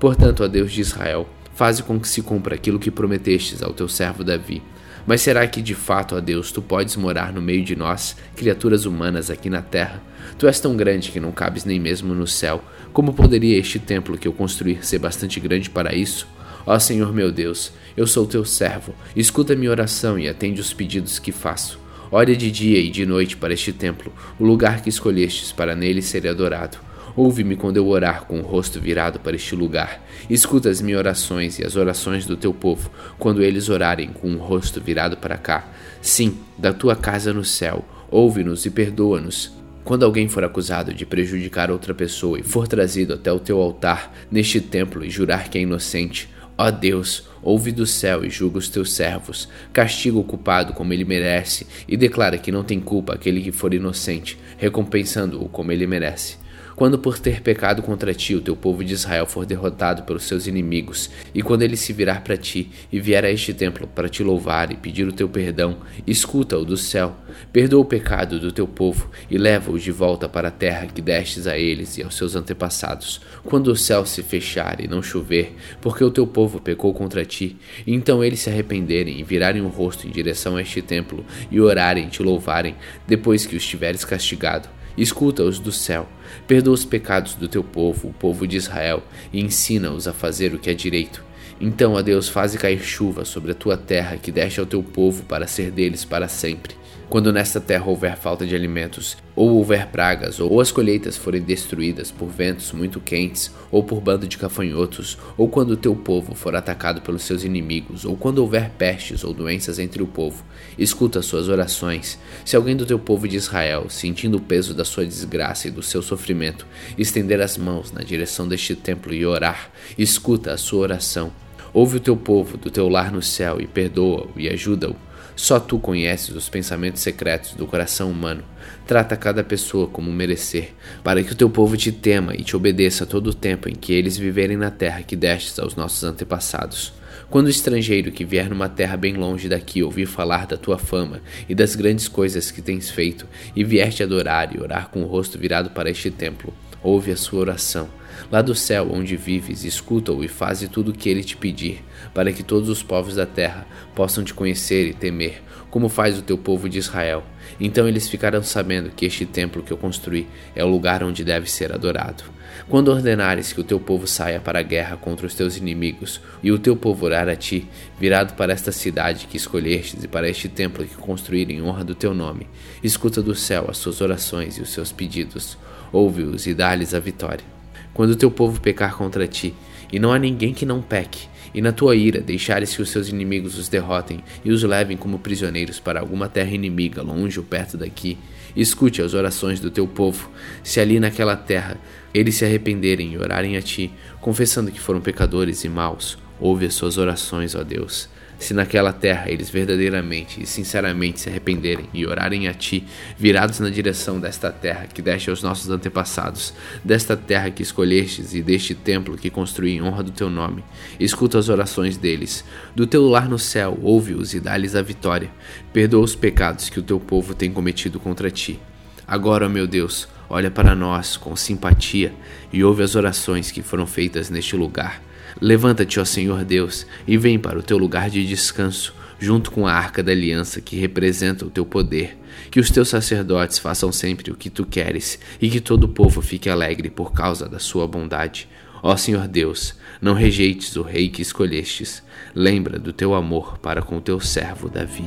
Portanto, 0.00 0.42
ó 0.42 0.48
Deus 0.48 0.72
de 0.72 0.80
Israel, 0.80 1.28
faze 1.54 1.82
com 1.82 1.98
que 1.98 2.08
se 2.08 2.22
cumpra 2.22 2.54
aquilo 2.54 2.78
que 2.78 2.90
prometestes 2.90 3.62
ao 3.62 3.72
teu 3.72 3.88
servo 3.88 4.24
Davi. 4.24 4.62
Mas 5.06 5.20
será 5.20 5.46
que 5.46 5.62
de 5.62 5.74
fato, 5.74 6.16
ó 6.16 6.20
Deus, 6.20 6.50
tu 6.50 6.60
podes 6.60 6.96
morar 6.96 7.32
no 7.32 7.40
meio 7.40 7.64
de 7.64 7.76
nós, 7.76 8.16
criaturas 8.34 8.84
humanas 8.84 9.30
aqui 9.30 9.48
na 9.48 9.62
terra? 9.62 10.02
Tu 10.36 10.46
és 10.46 10.58
tão 10.58 10.76
grande 10.76 11.12
que 11.12 11.20
não 11.20 11.30
cabes 11.30 11.64
nem 11.64 11.78
mesmo 11.78 12.12
no 12.12 12.26
céu. 12.26 12.62
Como 12.96 13.12
poderia 13.12 13.58
este 13.58 13.78
templo 13.78 14.16
que 14.16 14.26
eu 14.26 14.32
construir 14.32 14.78
ser 14.82 14.98
bastante 14.98 15.38
grande 15.38 15.68
para 15.68 15.94
isso? 15.94 16.26
Ó 16.64 16.78
Senhor 16.78 17.12
meu 17.12 17.30
Deus, 17.30 17.70
eu 17.94 18.06
sou 18.06 18.24
teu 18.24 18.42
servo. 18.42 18.94
Escuta 19.14 19.54
minha 19.54 19.70
oração 19.70 20.18
e 20.18 20.26
atende 20.26 20.62
os 20.62 20.72
pedidos 20.72 21.18
que 21.18 21.30
faço. 21.30 21.78
Olha 22.10 22.34
de 22.34 22.50
dia 22.50 22.78
e 22.78 22.88
de 22.88 23.04
noite 23.04 23.36
para 23.36 23.52
este 23.52 23.70
templo, 23.70 24.10
o 24.40 24.46
lugar 24.46 24.80
que 24.80 24.88
escolhestes 24.88 25.52
para 25.52 25.76
nele 25.76 26.00
ser 26.00 26.26
adorado. 26.26 26.78
Ouve-me 27.14 27.54
quando 27.54 27.76
eu 27.76 27.86
orar 27.86 28.24
com 28.24 28.40
o 28.40 28.42
rosto 28.42 28.80
virado 28.80 29.20
para 29.20 29.36
este 29.36 29.54
lugar. 29.54 30.02
Escuta 30.30 30.70
as 30.70 30.80
minhas 30.80 31.00
orações 31.00 31.58
e 31.58 31.66
as 31.66 31.76
orações 31.76 32.24
do 32.24 32.34
teu 32.34 32.54
povo, 32.54 32.90
quando 33.18 33.42
eles 33.42 33.68
orarem 33.68 34.08
com 34.08 34.32
o 34.32 34.38
rosto 34.38 34.80
virado 34.80 35.18
para 35.18 35.36
cá. 35.36 35.68
Sim, 36.00 36.38
da 36.56 36.72
tua 36.72 36.96
casa 36.96 37.30
no 37.30 37.44
céu. 37.44 37.84
Ouve-nos 38.10 38.64
e 38.64 38.70
perdoa-nos. 38.70 39.54
Quando 39.86 40.04
alguém 40.04 40.26
for 40.26 40.42
acusado 40.42 40.92
de 40.92 41.06
prejudicar 41.06 41.70
outra 41.70 41.94
pessoa 41.94 42.40
e 42.40 42.42
for 42.42 42.66
trazido 42.66 43.14
até 43.14 43.30
o 43.30 43.38
teu 43.38 43.60
altar 43.60 44.12
neste 44.28 44.60
templo 44.60 45.04
e 45.04 45.08
jurar 45.08 45.48
que 45.48 45.58
é 45.58 45.60
inocente, 45.60 46.28
ó 46.58 46.72
Deus, 46.72 47.28
ouve 47.40 47.70
do 47.70 47.86
céu 47.86 48.24
e 48.24 48.28
julga 48.28 48.58
os 48.58 48.68
teus 48.68 48.92
servos, 48.92 49.48
castiga 49.72 50.18
o 50.18 50.24
culpado 50.24 50.72
como 50.72 50.92
ele 50.92 51.04
merece 51.04 51.68
e 51.86 51.96
declara 51.96 52.36
que 52.36 52.50
não 52.50 52.64
tem 52.64 52.80
culpa 52.80 53.14
aquele 53.14 53.40
que 53.40 53.52
for 53.52 53.72
inocente, 53.72 54.36
recompensando-o 54.58 55.48
como 55.48 55.70
ele 55.70 55.86
merece. 55.86 56.36
Quando 56.76 56.98
por 56.98 57.18
ter 57.18 57.40
pecado 57.40 57.82
contra 57.82 58.12
ti 58.12 58.34
o 58.34 58.40
teu 58.42 58.54
povo 58.54 58.84
de 58.84 58.92
Israel 58.92 59.24
for 59.24 59.46
derrotado 59.46 60.02
pelos 60.02 60.24
seus 60.24 60.46
inimigos, 60.46 61.08
e 61.34 61.40
quando 61.40 61.62
ele 61.62 61.74
se 61.74 61.90
virar 61.90 62.22
para 62.22 62.36
ti 62.36 62.70
e 62.92 63.00
vier 63.00 63.24
a 63.24 63.30
este 63.30 63.54
templo 63.54 63.86
para 63.86 64.10
te 64.10 64.22
louvar 64.22 64.70
e 64.70 64.76
pedir 64.76 65.08
o 65.08 65.12
teu 65.12 65.26
perdão, 65.26 65.78
escuta-o 66.06 66.66
do 66.66 66.76
céu, 66.76 67.16
perdoa 67.50 67.80
o 67.80 67.84
pecado 67.86 68.38
do 68.38 68.52
teu 68.52 68.68
povo 68.68 69.10
e 69.30 69.38
leva-os 69.38 69.82
de 69.82 69.90
volta 69.90 70.28
para 70.28 70.48
a 70.48 70.50
terra 70.50 70.86
que 70.86 71.00
destes 71.00 71.46
a 71.46 71.56
eles 71.56 71.96
e 71.96 72.02
aos 72.02 72.14
seus 72.14 72.36
antepassados. 72.36 73.22
Quando 73.42 73.68
o 73.68 73.76
céu 73.76 74.04
se 74.04 74.22
fechar 74.22 74.78
e 74.78 74.86
não 74.86 75.02
chover, 75.02 75.56
porque 75.80 76.04
o 76.04 76.10
teu 76.10 76.26
povo 76.26 76.60
pecou 76.60 76.92
contra 76.92 77.24
ti, 77.24 77.56
então 77.86 78.22
eles 78.22 78.40
se 78.40 78.50
arrependerem 78.50 79.18
e 79.18 79.24
virarem 79.24 79.62
o 79.62 79.68
rosto 79.68 80.06
em 80.06 80.10
direção 80.10 80.56
a 80.56 80.60
este 80.60 80.82
templo 80.82 81.24
e 81.50 81.58
orarem 81.58 82.04
e 82.04 82.10
te 82.10 82.22
louvarem, 82.22 82.76
depois 83.06 83.46
que 83.46 83.56
os 83.56 83.66
tiveres 83.66 84.04
castigado, 84.04 84.68
Escuta-os 84.96 85.58
do 85.58 85.72
céu, 85.72 86.08
perdoa 86.46 86.74
os 86.74 86.84
pecados 86.84 87.34
do 87.34 87.48
teu 87.48 87.62
povo, 87.62 88.08
o 88.08 88.12
povo 88.12 88.46
de 88.46 88.56
Israel, 88.56 89.02
e 89.32 89.40
ensina-os 89.40 90.08
a 90.08 90.12
fazer 90.12 90.54
o 90.54 90.58
que 90.58 90.70
é 90.70 90.74
direito. 90.74 91.24
Então, 91.60 91.94
ó 91.94 92.02
Deus, 92.02 92.28
faze 92.28 92.58
cair 92.58 92.82
chuva 92.82 93.24
sobre 93.24 93.52
a 93.52 93.54
tua 93.54 93.76
terra 93.76 94.16
que 94.16 94.32
deste 94.32 94.60
ao 94.60 94.66
teu 94.66 94.82
povo 94.82 95.24
para 95.24 95.46
ser 95.46 95.70
deles 95.70 96.04
para 96.04 96.28
sempre. 96.28 96.74
Quando 97.08 97.32
nesta 97.32 97.60
terra 97.60 97.86
houver 97.86 98.16
falta 98.16 98.44
de 98.44 98.52
alimentos, 98.52 99.16
ou 99.36 99.50
houver 99.50 99.86
pragas, 99.86 100.40
ou 100.40 100.60
as 100.60 100.72
colheitas 100.72 101.16
forem 101.16 101.40
destruídas 101.40 102.10
por 102.10 102.26
ventos 102.26 102.72
muito 102.72 102.98
quentes, 102.98 103.54
ou 103.70 103.84
por 103.84 104.00
bando 104.00 104.26
de 104.26 104.36
cafanhotos, 104.36 105.16
ou 105.36 105.48
quando 105.48 105.70
o 105.70 105.76
teu 105.76 105.94
povo 105.94 106.34
for 106.34 106.56
atacado 106.56 107.00
pelos 107.00 107.22
seus 107.22 107.44
inimigos, 107.44 108.04
ou 108.04 108.16
quando 108.16 108.38
houver 108.38 108.70
pestes 108.70 109.22
ou 109.22 109.32
doenças 109.32 109.78
entre 109.78 110.02
o 110.02 110.06
povo, 110.06 110.44
escuta 110.76 111.22
suas 111.22 111.48
orações. 111.48 112.18
Se 112.44 112.56
alguém 112.56 112.74
do 112.74 112.84
teu 112.84 112.98
povo 112.98 113.28
de 113.28 113.36
Israel, 113.36 113.88
sentindo 113.88 114.38
o 114.38 114.42
peso 114.42 114.74
da 114.74 114.84
sua 114.84 115.06
desgraça 115.06 115.68
e 115.68 115.70
do 115.70 115.84
seu 115.84 116.02
sofrimento, 116.02 116.66
estender 116.98 117.40
as 117.40 117.56
mãos 117.56 117.92
na 117.92 118.02
direção 118.02 118.48
deste 118.48 118.74
templo 118.74 119.14
e 119.14 119.24
orar, 119.24 119.70
escuta 119.96 120.52
a 120.52 120.58
sua 120.58 120.80
oração. 120.80 121.32
Ouve 121.72 121.98
o 121.98 122.00
teu 122.00 122.16
povo 122.16 122.56
do 122.56 122.68
teu 122.68 122.88
lar 122.88 123.12
no 123.12 123.22
céu 123.22 123.60
e 123.60 123.66
perdoa-o 123.66 124.32
e 124.36 124.48
ajuda-o 124.48 125.05
só 125.36 125.60
tu 125.60 125.78
conheces 125.78 126.34
os 126.34 126.48
pensamentos 126.48 127.02
secretos 127.02 127.52
do 127.52 127.66
coração 127.66 128.10
humano. 128.10 128.42
Trata 128.86 129.16
cada 129.16 129.44
pessoa 129.44 129.86
como 129.86 130.10
merecer, 130.10 130.74
para 131.04 131.22
que 131.22 131.32
o 131.32 131.36
teu 131.36 131.50
povo 131.50 131.76
te 131.76 131.92
tema 131.92 132.34
e 132.34 132.42
te 132.42 132.56
obedeça 132.56 133.04
todo 133.04 133.28
o 133.28 133.34
tempo 133.34 133.68
em 133.68 133.74
que 133.74 133.92
eles 133.92 134.16
viverem 134.16 134.56
na 134.56 134.70
terra 134.70 135.02
que 135.02 135.14
destes 135.14 135.58
aos 135.58 135.76
nossos 135.76 136.02
antepassados. 136.02 136.94
Quando 137.28 137.46
o 137.46 137.50
estrangeiro 137.50 138.12
que 138.12 138.24
vier 138.24 138.48
numa 138.48 138.68
terra 138.68 138.96
bem 138.96 139.14
longe 139.14 139.48
daqui 139.48 139.82
ouvir 139.82 140.06
falar 140.06 140.46
da 140.46 140.56
tua 140.56 140.78
fama 140.78 141.20
e 141.48 141.54
das 141.54 141.74
grandes 141.74 142.08
coisas 142.08 142.50
que 142.50 142.62
tens 142.62 142.88
feito, 142.88 143.26
e 143.54 143.62
vier 143.62 143.92
te 143.92 144.02
adorar 144.02 144.54
e 144.54 144.60
orar 144.60 144.88
com 144.88 145.02
o 145.02 145.06
rosto 145.06 145.38
virado 145.38 145.70
para 145.70 145.90
este 145.90 146.10
templo, 146.10 146.54
ouve 146.82 147.10
a 147.10 147.16
sua 147.16 147.40
oração. 147.40 147.88
Lá 148.30 148.40
do 148.40 148.54
céu 148.54 148.88
onde 148.90 149.16
vives, 149.16 149.64
escuta-o 149.64 150.24
e 150.24 150.28
faze 150.28 150.68
tudo 150.68 150.90
o 150.90 150.94
que 150.94 151.08
ele 151.08 151.22
te 151.22 151.36
pedir, 151.36 151.84
para 152.16 152.32
que 152.32 152.42
todos 152.42 152.70
os 152.70 152.82
povos 152.82 153.16
da 153.16 153.26
terra 153.26 153.66
possam 153.94 154.24
te 154.24 154.32
conhecer 154.32 154.88
e 154.88 154.94
temer, 154.94 155.42
como 155.68 155.86
faz 155.90 156.18
o 156.18 156.22
teu 156.22 156.38
povo 156.38 156.66
de 156.66 156.78
Israel. 156.78 157.22
Então 157.60 157.86
eles 157.86 158.08
ficarão 158.08 158.42
sabendo 158.42 158.88
que 158.88 159.04
este 159.04 159.26
templo 159.26 159.62
que 159.62 159.70
eu 159.70 159.76
construí 159.76 160.26
é 160.54 160.64
o 160.64 160.68
lugar 160.68 161.04
onde 161.04 161.22
deve 161.22 161.50
ser 161.50 161.74
adorado. 161.74 162.24
Quando 162.70 162.88
ordenares 162.88 163.52
que 163.52 163.60
o 163.60 163.64
teu 163.64 163.78
povo 163.78 164.06
saia 164.06 164.40
para 164.40 164.60
a 164.60 164.62
guerra 164.62 164.96
contra 164.96 165.26
os 165.26 165.34
teus 165.34 165.58
inimigos, 165.58 166.18
e 166.42 166.50
o 166.50 166.58
teu 166.58 166.74
povo 166.74 167.04
orar 167.04 167.28
a 167.28 167.36
ti, 167.36 167.68
virado 168.00 168.32
para 168.32 168.54
esta 168.54 168.72
cidade 168.72 169.26
que 169.26 169.36
escolhestes 169.36 170.02
e 170.02 170.08
para 170.08 170.26
este 170.26 170.48
templo 170.48 170.86
que 170.86 170.94
construíram 170.94 171.52
em 171.52 171.60
honra 171.60 171.84
do 171.84 171.94
teu 171.94 172.14
nome, 172.14 172.46
escuta 172.82 173.20
do 173.20 173.34
céu 173.34 173.66
as 173.68 173.76
suas 173.76 174.00
orações 174.00 174.56
e 174.56 174.62
os 174.62 174.70
seus 174.70 174.90
pedidos, 174.90 175.58
ouve-os 175.92 176.46
e 176.46 176.54
dá-lhes 176.54 176.94
a 176.94 176.98
vitória. 176.98 177.44
Quando 177.92 178.12
o 178.12 178.16
teu 178.16 178.30
povo 178.30 178.58
pecar 178.58 178.96
contra 178.96 179.28
ti, 179.28 179.54
e 179.92 179.98
não 179.98 180.12
há 180.12 180.18
ninguém 180.18 180.54
que 180.54 180.64
não 180.64 180.80
peque, 180.80 181.28
e 181.56 181.62
na 181.62 181.72
tua 181.72 181.96
ira 181.96 182.20
deixares 182.20 182.76
que 182.76 182.82
os 182.82 182.90
seus 182.90 183.08
inimigos 183.08 183.56
os 183.58 183.66
derrotem 183.66 184.22
e 184.44 184.52
os 184.52 184.62
levem 184.62 184.94
como 184.94 185.18
prisioneiros 185.18 185.80
para 185.80 185.98
alguma 185.98 186.28
terra 186.28 186.50
inimiga, 186.50 187.00
longe 187.00 187.38
ou 187.38 187.44
perto 187.46 187.78
daqui, 187.78 188.18
escute 188.54 189.00
as 189.00 189.14
orações 189.14 189.58
do 189.58 189.70
teu 189.70 189.88
povo, 189.88 190.30
se 190.62 190.80
ali 190.80 191.00
naquela 191.00 191.34
terra 191.34 191.78
eles 192.12 192.34
se 192.34 192.44
arrependerem 192.44 193.14
e 193.14 193.18
orarem 193.18 193.56
a 193.56 193.62
ti, 193.62 193.90
confessando 194.20 194.70
que 194.70 194.78
foram 194.78 195.00
pecadores 195.00 195.64
e 195.64 195.68
maus, 195.70 196.18
ouve 196.38 196.66
as 196.66 196.74
suas 196.74 196.98
orações, 196.98 197.54
ó 197.54 197.62
Deus. 197.62 198.10
Se 198.38 198.52
naquela 198.52 198.92
terra 198.92 199.30
eles 199.30 199.48
verdadeiramente 199.48 200.42
e 200.42 200.46
sinceramente 200.46 201.20
se 201.20 201.28
arrependerem 201.28 201.88
e 201.92 202.06
orarem 202.06 202.48
a 202.48 202.54
ti, 202.54 202.84
virados 203.18 203.60
na 203.60 203.70
direção 203.70 204.20
desta 204.20 204.52
terra 204.52 204.86
que 204.86 205.00
deste 205.00 205.30
aos 205.30 205.42
nossos 205.42 205.70
antepassados, 205.70 206.52
desta 206.84 207.16
terra 207.16 207.50
que 207.50 207.62
escolhestes 207.62 208.34
e 208.34 208.42
deste 208.42 208.74
templo 208.74 209.16
que 209.16 209.30
construí 209.30 209.76
em 209.76 209.82
honra 209.82 210.02
do 210.02 210.10
teu 210.10 210.28
nome, 210.28 210.62
escuta 211.00 211.38
as 211.38 211.48
orações 211.48 211.96
deles. 211.96 212.44
Do 212.74 212.86
teu 212.86 213.08
lar 213.08 213.28
no 213.28 213.38
céu, 213.38 213.78
ouve-os 213.82 214.34
e 214.34 214.40
dá-lhes 214.40 214.74
a 214.74 214.82
vitória. 214.82 215.30
Perdoa 215.72 216.04
os 216.04 216.14
pecados 216.14 216.68
que 216.68 216.78
o 216.78 216.82
teu 216.82 217.00
povo 217.00 217.34
tem 217.34 217.50
cometido 217.50 217.98
contra 217.98 218.30
ti. 218.30 218.60
Agora, 219.08 219.48
meu 219.48 219.66
Deus, 219.66 220.08
olha 220.28 220.50
para 220.50 220.74
nós 220.74 221.16
com 221.16 221.34
simpatia 221.34 222.12
e 222.52 222.62
ouve 222.62 222.82
as 222.82 222.94
orações 222.94 223.50
que 223.50 223.62
foram 223.62 223.86
feitas 223.86 224.28
neste 224.28 224.56
lugar. 224.56 225.05
Levanta-te, 225.40 226.00
ó 226.00 226.04
Senhor 226.04 226.44
Deus, 226.44 226.86
e 227.06 227.16
vem 227.18 227.38
para 227.38 227.58
o 227.58 227.62
teu 227.62 227.76
lugar 227.76 228.08
de 228.08 228.26
descanso, 228.26 228.94
junto 229.18 229.50
com 229.50 229.66
a 229.66 229.72
arca 229.72 230.02
da 230.02 230.12
aliança 230.12 230.60
que 230.60 230.76
representa 230.76 231.44
o 231.44 231.50
teu 231.50 231.66
poder. 231.66 232.16
Que 232.50 232.60
os 232.60 232.70
teus 232.70 232.88
sacerdotes 232.88 233.58
façam 233.58 233.92
sempre 233.92 234.30
o 234.30 234.34
que 234.34 234.48
tu 234.48 234.64
queres 234.64 235.18
e 235.40 235.48
que 235.50 235.60
todo 235.60 235.84
o 235.84 235.88
povo 235.88 236.22
fique 236.22 236.48
alegre 236.48 236.90
por 236.90 237.12
causa 237.12 237.48
da 237.48 237.58
sua 237.58 237.86
bondade. 237.86 238.48
Ó 238.82 238.96
Senhor 238.96 239.26
Deus, 239.26 239.74
não 240.00 240.14
rejeites 240.14 240.76
o 240.76 240.82
rei 240.82 241.08
que 241.08 241.22
escolhestes. 241.22 242.02
Lembra 242.34 242.78
do 242.78 242.92
teu 242.92 243.14
amor 243.14 243.58
para 243.58 243.82
com 243.82 244.00
teu 244.00 244.20
servo 244.20 244.68
Davi. 244.68 245.04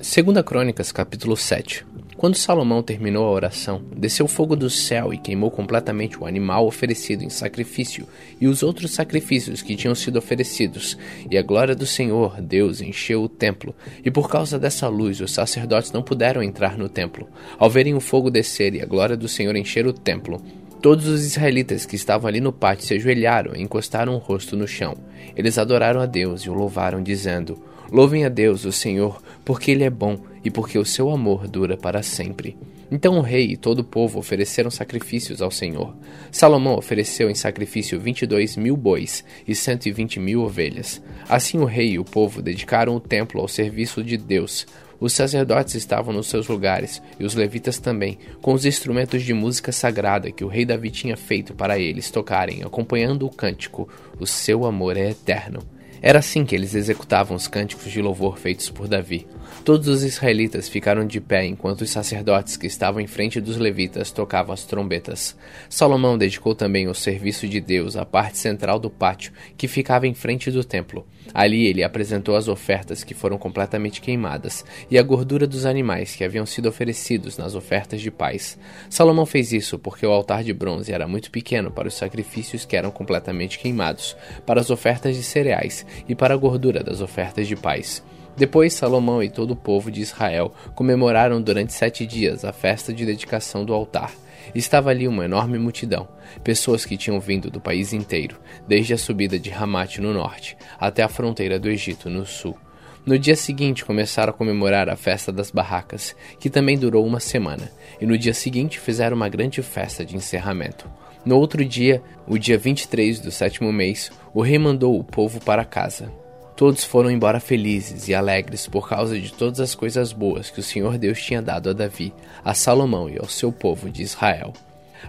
Segunda 0.00 0.42
Crônicas, 0.42 0.90
capítulo 0.90 1.36
7. 1.36 1.84
Quando 2.20 2.34
Salomão 2.34 2.82
terminou 2.82 3.24
a 3.24 3.30
oração, 3.30 3.80
desceu 3.96 4.28
fogo 4.28 4.54
do 4.54 4.68
céu 4.68 5.10
e 5.10 5.16
queimou 5.16 5.50
completamente 5.50 6.20
o 6.20 6.26
animal 6.26 6.66
oferecido 6.66 7.24
em 7.24 7.30
sacrifício 7.30 8.06
e 8.38 8.46
os 8.46 8.62
outros 8.62 8.90
sacrifícios 8.90 9.62
que 9.62 9.74
tinham 9.74 9.94
sido 9.94 10.18
oferecidos, 10.18 10.98
e 11.30 11.38
a 11.38 11.42
glória 11.42 11.74
do 11.74 11.86
Senhor, 11.86 12.38
Deus, 12.42 12.82
encheu 12.82 13.22
o 13.22 13.28
templo, 13.28 13.74
e 14.04 14.10
por 14.10 14.28
causa 14.28 14.58
dessa 14.58 14.86
luz 14.86 15.18
os 15.22 15.32
sacerdotes 15.32 15.92
não 15.92 16.02
puderam 16.02 16.42
entrar 16.42 16.76
no 16.76 16.90
templo. 16.90 17.26
Ao 17.58 17.70
verem 17.70 17.94
o 17.94 18.00
fogo 18.00 18.30
descer 18.30 18.74
e 18.74 18.82
a 18.82 18.86
glória 18.86 19.16
do 19.16 19.26
Senhor 19.26 19.56
encher 19.56 19.86
o 19.86 19.92
templo, 19.94 20.42
Todos 20.82 21.06
os 21.06 21.26
israelitas 21.26 21.84
que 21.84 21.94
estavam 21.94 22.26
ali 22.26 22.40
no 22.40 22.54
pátio 22.54 22.86
se 22.86 22.94
ajoelharam 22.94 23.54
e 23.54 23.60
encostaram 23.60 24.14
o 24.14 24.18
rosto 24.18 24.56
no 24.56 24.66
chão. 24.66 24.96
Eles 25.36 25.58
adoraram 25.58 26.00
a 26.00 26.06
Deus 26.06 26.40
e 26.40 26.48
o 26.48 26.54
louvaram, 26.54 27.02
dizendo: 27.02 27.62
Louvem 27.92 28.24
a 28.24 28.30
Deus, 28.30 28.64
o 28.64 28.72
Senhor, 28.72 29.22
porque 29.44 29.70
Ele 29.70 29.84
é 29.84 29.90
bom 29.90 30.18
e 30.44 30.50
porque 30.50 30.78
o 30.78 30.84
seu 30.84 31.10
amor 31.10 31.46
dura 31.46 31.76
para 31.76 32.02
sempre. 32.02 32.56
Então 32.90 33.18
o 33.18 33.22
rei 33.22 33.52
e 33.52 33.56
todo 33.56 33.80
o 33.80 33.84
povo 33.84 34.18
ofereceram 34.18 34.70
sacrifícios 34.70 35.40
ao 35.40 35.50
Senhor. 35.50 35.94
Salomão 36.32 36.76
ofereceu 36.76 37.30
em 37.30 37.34
sacrifício 37.34 38.00
vinte 38.00 38.22
e 38.22 38.26
dois 38.26 38.56
mil 38.56 38.76
bois 38.76 39.24
e 39.46 39.54
cento 39.54 39.86
e 39.86 39.92
vinte 39.92 40.18
mil 40.18 40.42
ovelhas. 40.42 41.00
Assim 41.28 41.58
o 41.58 41.64
rei 41.64 41.92
e 41.92 41.98
o 41.98 42.04
povo 42.04 42.42
dedicaram 42.42 42.96
o 42.96 43.00
templo 43.00 43.40
ao 43.40 43.48
serviço 43.48 44.02
de 44.02 44.16
Deus. 44.16 44.66
Os 44.98 45.14
sacerdotes 45.14 45.74
estavam 45.76 46.12
nos 46.12 46.26
seus 46.26 46.46
lugares, 46.46 47.00
e 47.18 47.24
os 47.24 47.34
levitas 47.34 47.78
também, 47.78 48.18
com 48.42 48.52
os 48.52 48.66
instrumentos 48.66 49.22
de 49.22 49.32
música 49.32 49.72
sagrada 49.72 50.30
que 50.30 50.44
o 50.44 50.48
rei 50.48 50.66
Davi 50.66 50.90
tinha 50.90 51.16
feito 51.16 51.54
para 51.54 51.78
eles 51.78 52.10
tocarem, 52.10 52.62
acompanhando 52.62 53.24
o 53.24 53.30
cântico: 53.30 53.88
O 54.18 54.26
seu 54.26 54.66
amor 54.66 54.98
é 54.98 55.08
eterno. 55.08 55.60
Era 56.02 56.18
assim 56.18 56.44
que 56.44 56.54
eles 56.54 56.74
executavam 56.74 57.36
os 57.36 57.46
cânticos 57.46 57.90
de 57.90 58.00
louvor 58.00 58.38
feitos 58.38 58.68
por 58.70 58.88
Davi. 58.88 59.26
Todos 59.62 59.88
os 59.88 60.02
israelitas 60.02 60.70
ficaram 60.70 61.06
de 61.06 61.20
pé 61.20 61.44
enquanto 61.44 61.82
os 61.82 61.90
sacerdotes 61.90 62.56
que 62.56 62.66
estavam 62.66 62.98
em 62.98 63.06
frente 63.06 63.42
dos 63.42 63.58
levitas 63.58 64.10
tocavam 64.10 64.54
as 64.54 64.64
trombetas. 64.64 65.36
Salomão 65.68 66.16
dedicou 66.16 66.54
também 66.54 66.86
ao 66.86 66.94
serviço 66.94 67.46
de 67.46 67.60
Deus 67.60 67.94
a 67.94 68.06
parte 68.06 68.38
central 68.38 68.78
do 68.78 68.88
pátio, 68.88 69.32
que 69.58 69.68
ficava 69.68 70.06
em 70.06 70.14
frente 70.14 70.50
do 70.50 70.64
templo. 70.64 71.06
Ali 71.34 71.66
ele 71.66 71.84
apresentou 71.84 72.36
as 72.36 72.48
ofertas 72.48 73.04
que 73.04 73.12
foram 73.12 73.36
completamente 73.36 74.00
queimadas 74.00 74.64
e 74.90 74.98
a 74.98 75.02
gordura 75.02 75.46
dos 75.46 75.66
animais 75.66 76.16
que 76.16 76.24
haviam 76.24 76.46
sido 76.46 76.66
oferecidos 76.66 77.36
nas 77.36 77.54
ofertas 77.54 78.00
de 78.00 78.10
paz. 78.10 78.58
Salomão 78.88 79.26
fez 79.26 79.52
isso 79.52 79.78
porque 79.78 80.06
o 80.06 80.10
altar 80.10 80.42
de 80.42 80.54
bronze 80.54 80.90
era 80.90 81.06
muito 81.06 81.30
pequeno 81.30 81.70
para 81.70 81.86
os 81.86 81.94
sacrifícios 81.94 82.64
que 82.64 82.76
eram 82.76 82.90
completamente 82.90 83.58
queimados, 83.58 84.16
para 84.46 84.58
as 84.58 84.70
ofertas 84.70 85.14
de 85.16 85.22
cereais 85.22 85.84
e 86.08 86.14
para 86.14 86.32
a 86.32 86.36
gordura 86.38 86.82
das 86.82 87.02
ofertas 87.02 87.46
de 87.46 87.56
paz. 87.56 88.02
Depois, 88.40 88.72
Salomão 88.72 89.22
e 89.22 89.28
todo 89.28 89.50
o 89.50 89.56
povo 89.56 89.90
de 89.90 90.00
Israel 90.00 90.54
comemoraram 90.74 91.42
durante 91.42 91.74
sete 91.74 92.06
dias 92.06 92.42
a 92.42 92.54
festa 92.54 92.90
de 92.90 93.04
dedicação 93.04 93.66
do 93.66 93.74
altar. 93.74 94.14
Estava 94.54 94.88
ali 94.88 95.06
uma 95.06 95.26
enorme 95.26 95.58
multidão, 95.58 96.08
pessoas 96.42 96.86
que 96.86 96.96
tinham 96.96 97.20
vindo 97.20 97.50
do 97.50 97.60
país 97.60 97.92
inteiro, 97.92 98.40
desde 98.66 98.94
a 98.94 98.96
subida 98.96 99.38
de 99.38 99.52
Hamat 99.52 99.98
no 99.98 100.14
norte 100.14 100.56
até 100.78 101.02
a 101.02 101.08
fronteira 101.08 101.58
do 101.58 101.68
Egito 101.68 102.08
no 102.08 102.24
sul. 102.24 102.56
No 103.04 103.18
dia 103.18 103.36
seguinte 103.36 103.84
começaram 103.84 104.30
a 104.30 104.34
comemorar 104.34 104.88
a 104.88 104.96
festa 104.96 105.30
das 105.30 105.50
barracas, 105.50 106.16
que 106.38 106.48
também 106.48 106.78
durou 106.78 107.06
uma 107.06 107.20
semana, 107.20 107.70
e 108.00 108.06
no 108.06 108.16
dia 108.16 108.32
seguinte 108.32 108.80
fizeram 108.80 109.18
uma 109.18 109.28
grande 109.28 109.60
festa 109.60 110.02
de 110.02 110.16
encerramento. 110.16 110.90
No 111.26 111.36
outro 111.36 111.62
dia, 111.62 112.02
o 112.26 112.38
dia 112.38 112.56
23 112.56 113.20
do 113.20 113.30
sétimo 113.30 113.70
mês, 113.70 114.10
o 114.32 114.40
rei 114.40 114.58
mandou 114.58 114.98
o 114.98 115.04
povo 115.04 115.40
para 115.40 115.62
casa. 115.62 116.10
Todos 116.60 116.84
foram 116.84 117.10
embora 117.10 117.40
felizes 117.40 118.06
e 118.06 118.14
alegres 118.14 118.66
por 118.66 118.86
causa 118.86 119.18
de 119.18 119.32
todas 119.32 119.60
as 119.60 119.74
coisas 119.74 120.12
boas 120.12 120.50
que 120.50 120.60
o 120.60 120.62
Senhor 120.62 120.98
Deus 120.98 121.18
tinha 121.18 121.40
dado 121.40 121.70
a 121.70 121.72
Davi, 121.72 122.12
a 122.44 122.52
Salomão 122.52 123.08
e 123.08 123.16
ao 123.18 123.26
seu 123.26 123.50
povo 123.50 123.88
de 123.88 124.02
Israel. 124.02 124.52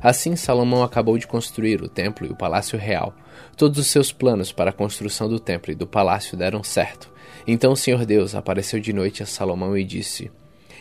Assim 0.01 0.37
Salomão 0.37 0.81
acabou 0.81 1.17
de 1.17 1.27
construir 1.27 1.81
o 1.81 1.89
templo 1.89 2.25
e 2.25 2.29
o 2.29 2.37
palácio 2.37 2.79
real. 2.79 3.13
Todos 3.57 3.79
os 3.79 3.87
seus 3.87 4.13
planos 4.13 4.53
para 4.53 4.69
a 4.69 4.73
construção 4.73 5.27
do 5.27 5.41
templo 5.41 5.73
e 5.73 5.75
do 5.75 5.85
palácio 5.85 6.37
deram 6.37 6.63
certo. 6.63 7.11
Então 7.45 7.73
o 7.73 7.77
Senhor 7.77 8.05
Deus 8.05 8.33
apareceu 8.33 8.79
de 8.79 8.93
noite 8.93 9.21
a 9.21 9.25
Salomão 9.25 9.77
e 9.77 9.83
disse: 9.83 10.31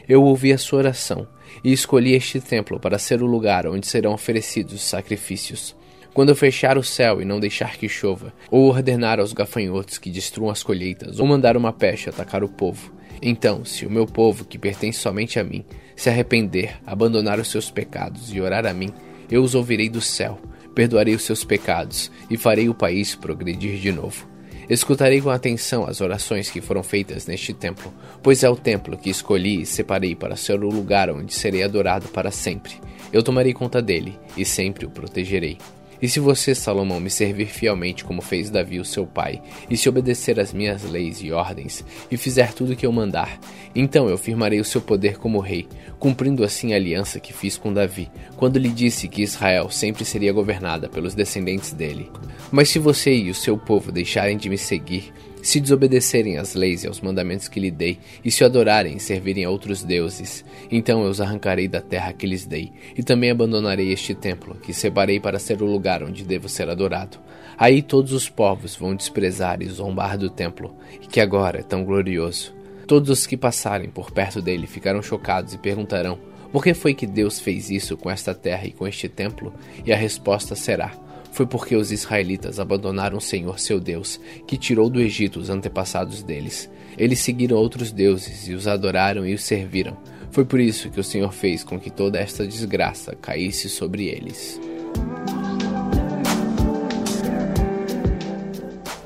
Eu 0.08 0.22
ouvi 0.22 0.52
a 0.52 0.58
sua 0.58 0.78
oração 0.78 1.26
e 1.64 1.72
escolhi 1.72 2.14
este 2.14 2.40
templo 2.40 2.78
para 2.78 2.96
ser 2.96 3.24
o 3.24 3.26
lugar 3.26 3.66
onde 3.66 3.88
serão 3.88 4.12
oferecidos 4.12 4.74
os 4.74 4.82
sacrifícios. 4.82 5.74
Quando 6.12 6.30
eu 6.30 6.36
fechar 6.36 6.76
o 6.76 6.82
céu 6.82 7.22
e 7.22 7.24
não 7.24 7.38
deixar 7.38 7.76
que 7.76 7.88
chova, 7.88 8.32
ou 8.50 8.68
ordenar 8.68 9.20
aos 9.20 9.32
gafanhotos 9.32 9.98
que 9.98 10.10
destruam 10.10 10.50
as 10.50 10.62
colheitas, 10.62 11.20
ou 11.20 11.26
mandar 11.26 11.56
uma 11.56 11.72
peste 11.72 12.08
atacar 12.08 12.42
o 12.42 12.48
povo, 12.48 12.92
então, 13.22 13.64
se 13.64 13.84
o 13.84 13.90
meu 13.90 14.06
povo, 14.06 14.44
que 14.44 14.58
pertence 14.58 14.98
somente 14.98 15.38
a 15.38 15.44
mim, 15.44 15.64
se 15.94 16.08
arrepender, 16.08 16.76
abandonar 16.86 17.38
os 17.38 17.48
seus 17.48 17.70
pecados 17.70 18.32
e 18.32 18.40
orar 18.40 18.64
a 18.66 18.72
mim, 18.72 18.90
eu 19.30 19.42
os 19.42 19.54
ouvirei 19.54 19.88
do 19.88 20.00
céu, 20.00 20.38
perdoarei 20.74 21.14
os 21.14 21.22
seus 21.22 21.44
pecados 21.44 22.10
e 22.30 22.36
farei 22.36 22.68
o 22.68 22.74
país 22.74 23.14
progredir 23.14 23.78
de 23.78 23.92
novo. 23.92 24.28
Escutarei 24.70 25.20
com 25.20 25.30
atenção 25.30 25.84
as 25.84 26.00
orações 26.00 26.48
que 26.48 26.60
foram 26.60 26.82
feitas 26.82 27.26
neste 27.26 27.52
templo, 27.52 27.92
pois 28.22 28.44
é 28.44 28.48
o 28.48 28.56
templo 28.56 28.96
que 28.96 29.10
escolhi 29.10 29.62
e 29.62 29.66
separei 29.66 30.14
para 30.14 30.36
ser 30.36 30.62
o 30.62 30.68
lugar 30.68 31.10
onde 31.10 31.34
serei 31.34 31.62
adorado 31.62 32.08
para 32.08 32.30
sempre. 32.30 32.74
Eu 33.12 33.22
tomarei 33.22 33.52
conta 33.52 33.82
dele 33.82 34.16
e 34.36 34.44
sempre 34.44 34.86
o 34.86 34.90
protegerei. 34.90 35.58
E 36.00 36.08
se 36.08 36.18
você, 36.18 36.54
Salomão, 36.54 36.98
me 36.98 37.10
servir 37.10 37.46
fielmente 37.46 38.04
como 38.04 38.22
fez 38.22 38.50
Davi, 38.50 38.78
o 38.78 38.84
seu 38.84 39.06
pai, 39.06 39.42
e 39.68 39.76
se 39.76 39.88
obedecer 39.88 40.40
às 40.40 40.52
minhas 40.52 40.82
leis 40.84 41.20
e 41.22 41.30
ordens, 41.30 41.84
e 42.10 42.16
fizer 42.16 42.52
tudo 42.52 42.72
o 42.72 42.76
que 42.76 42.86
eu 42.86 42.92
mandar, 42.92 43.38
então 43.74 44.08
eu 44.08 44.16
firmarei 44.16 44.60
o 44.60 44.64
seu 44.64 44.80
poder 44.80 45.18
como 45.18 45.40
rei, 45.40 45.68
cumprindo 45.98 46.42
assim 46.42 46.72
a 46.72 46.76
aliança 46.76 47.20
que 47.20 47.32
fiz 47.32 47.56
com 47.56 47.72
Davi, 47.72 48.10
quando 48.36 48.58
lhe 48.58 48.68
disse 48.68 49.08
que 49.08 49.22
Israel 49.22 49.70
sempre 49.70 50.04
seria 50.04 50.32
governada 50.32 50.88
pelos 50.88 51.14
descendentes 51.14 51.72
dele. 51.72 52.10
Mas 52.50 52.68
se 52.68 52.78
você 52.78 53.14
e 53.14 53.30
o 53.30 53.34
seu 53.34 53.56
povo 53.56 53.92
deixarem 53.92 54.36
de 54.36 54.48
me 54.48 54.58
seguir, 54.58 55.12
se 55.42 55.60
desobedecerem 55.60 56.38
às 56.38 56.54
leis 56.54 56.84
e 56.84 56.86
aos 56.86 57.00
mandamentos 57.00 57.48
que 57.48 57.60
lhe 57.60 57.70
dei, 57.70 57.98
e 58.24 58.30
se 58.30 58.44
adorarem 58.44 58.96
e 58.96 59.00
servirem 59.00 59.44
a 59.44 59.50
outros 59.50 59.82
deuses, 59.82 60.44
então 60.70 61.02
eu 61.02 61.10
os 61.10 61.20
arrancarei 61.20 61.68
da 61.68 61.80
terra 61.80 62.12
que 62.12 62.26
lhes 62.26 62.44
dei, 62.44 62.72
e 62.96 63.02
também 63.02 63.30
abandonarei 63.30 63.92
este 63.92 64.14
templo, 64.14 64.54
que 64.56 64.72
separei 64.72 65.18
para 65.18 65.38
ser 65.38 65.62
o 65.62 65.66
lugar 65.66 66.02
onde 66.02 66.24
devo 66.24 66.48
ser 66.48 66.68
adorado. 66.68 67.18
Aí 67.58 67.82
todos 67.82 68.12
os 68.12 68.28
povos 68.28 68.74
vão 68.74 68.94
desprezar 68.94 69.62
e 69.62 69.68
zombar 69.68 70.16
do 70.16 70.30
templo, 70.30 70.74
que 71.10 71.20
agora 71.20 71.60
é 71.60 71.62
tão 71.62 71.84
glorioso. 71.84 72.54
Todos 72.86 73.10
os 73.10 73.26
que 73.26 73.36
passarem 73.36 73.88
por 73.88 74.10
perto 74.10 74.40
dele 74.42 74.66
ficarão 74.66 75.02
chocados 75.02 75.54
e 75.54 75.58
perguntarão: 75.58 76.18
por 76.52 76.64
que 76.64 76.74
foi 76.74 76.94
que 76.94 77.06
Deus 77.06 77.38
fez 77.38 77.70
isso 77.70 77.96
com 77.96 78.10
esta 78.10 78.34
terra 78.34 78.66
e 78.66 78.72
com 78.72 78.86
este 78.86 79.08
templo? 79.08 79.54
E 79.84 79.92
a 79.92 79.96
resposta 79.96 80.56
será: 80.56 80.92
foi 81.32 81.46
porque 81.46 81.76
os 81.76 81.92
israelitas 81.92 82.58
abandonaram 82.58 83.18
o 83.18 83.20
Senhor 83.20 83.58
seu 83.58 83.80
Deus, 83.80 84.20
que 84.46 84.56
tirou 84.56 84.90
do 84.90 85.00
Egito 85.00 85.38
os 85.38 85.50
antepassados 85.50 86.22
deles. 86.22 86.70
Eles 86.98 87.20
seguiram 87.20 87.56
outros 87.56 87.92
deuses 87.92 88.48
e 88.48 88.52
os 88.52 88.66
adoraram 88.66 89.26
e 89.26 89.34
os 89.34 89.42
serviram. 89.42 89.96
Foi 90.30 90.44
por 90.44 90.60
isso 90.60 90.90
que 90.90 91.00
o 91.00 91.04
Senhor 91.04 91.32
fez 91.32 91.64
com 91.64 91.78
que 91.78 91.90
toda 91.90 92.18
esta 92.18 92.46
desgraça 92.46 93.16
caísse 93.16 93.68
sobre 93.68 94.06
eles. 94.06 94.60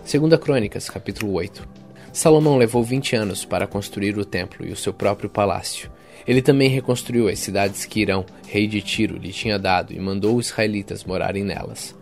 Segunda 0.04 0.38
Crônicas, 0.38 0.88
capítulo 0.88 1.32
8. 1.32 1.66
Salomão 2.12 2.56
levou 2.56 2.84
20 2.84 3.16
anos 3.16 3.44
para 3.44 3.66
construir 3.66 4.16
o 4.16 4.24
templo 4.24 4.64
e 4.64 4.70
o 4.70 4.76
seu 4.76 4.92
próprio 4.92 5.28
palácio. 5.28 5.90
Ele 6.26 6.40
também 6.40 6.68
reconstruiu 6.68 7.28
as 7.28 7.38
cidades 7.38 7.84
que 7.84 8.00
Irão, 8.00 8.24
rei 8.46 8.66
de 8.66 8.80
Tiro, 8.80 9.18
lhe 9.18 9.32
tinha 9.32 9.58
dado 9.58 9.92
e 9.92 9.98
mandou 9.98 10.36
os 10.36 10.46
israelitas 10.46 11.04
morarem 11.04 11.42
nelas. 11.42 11.94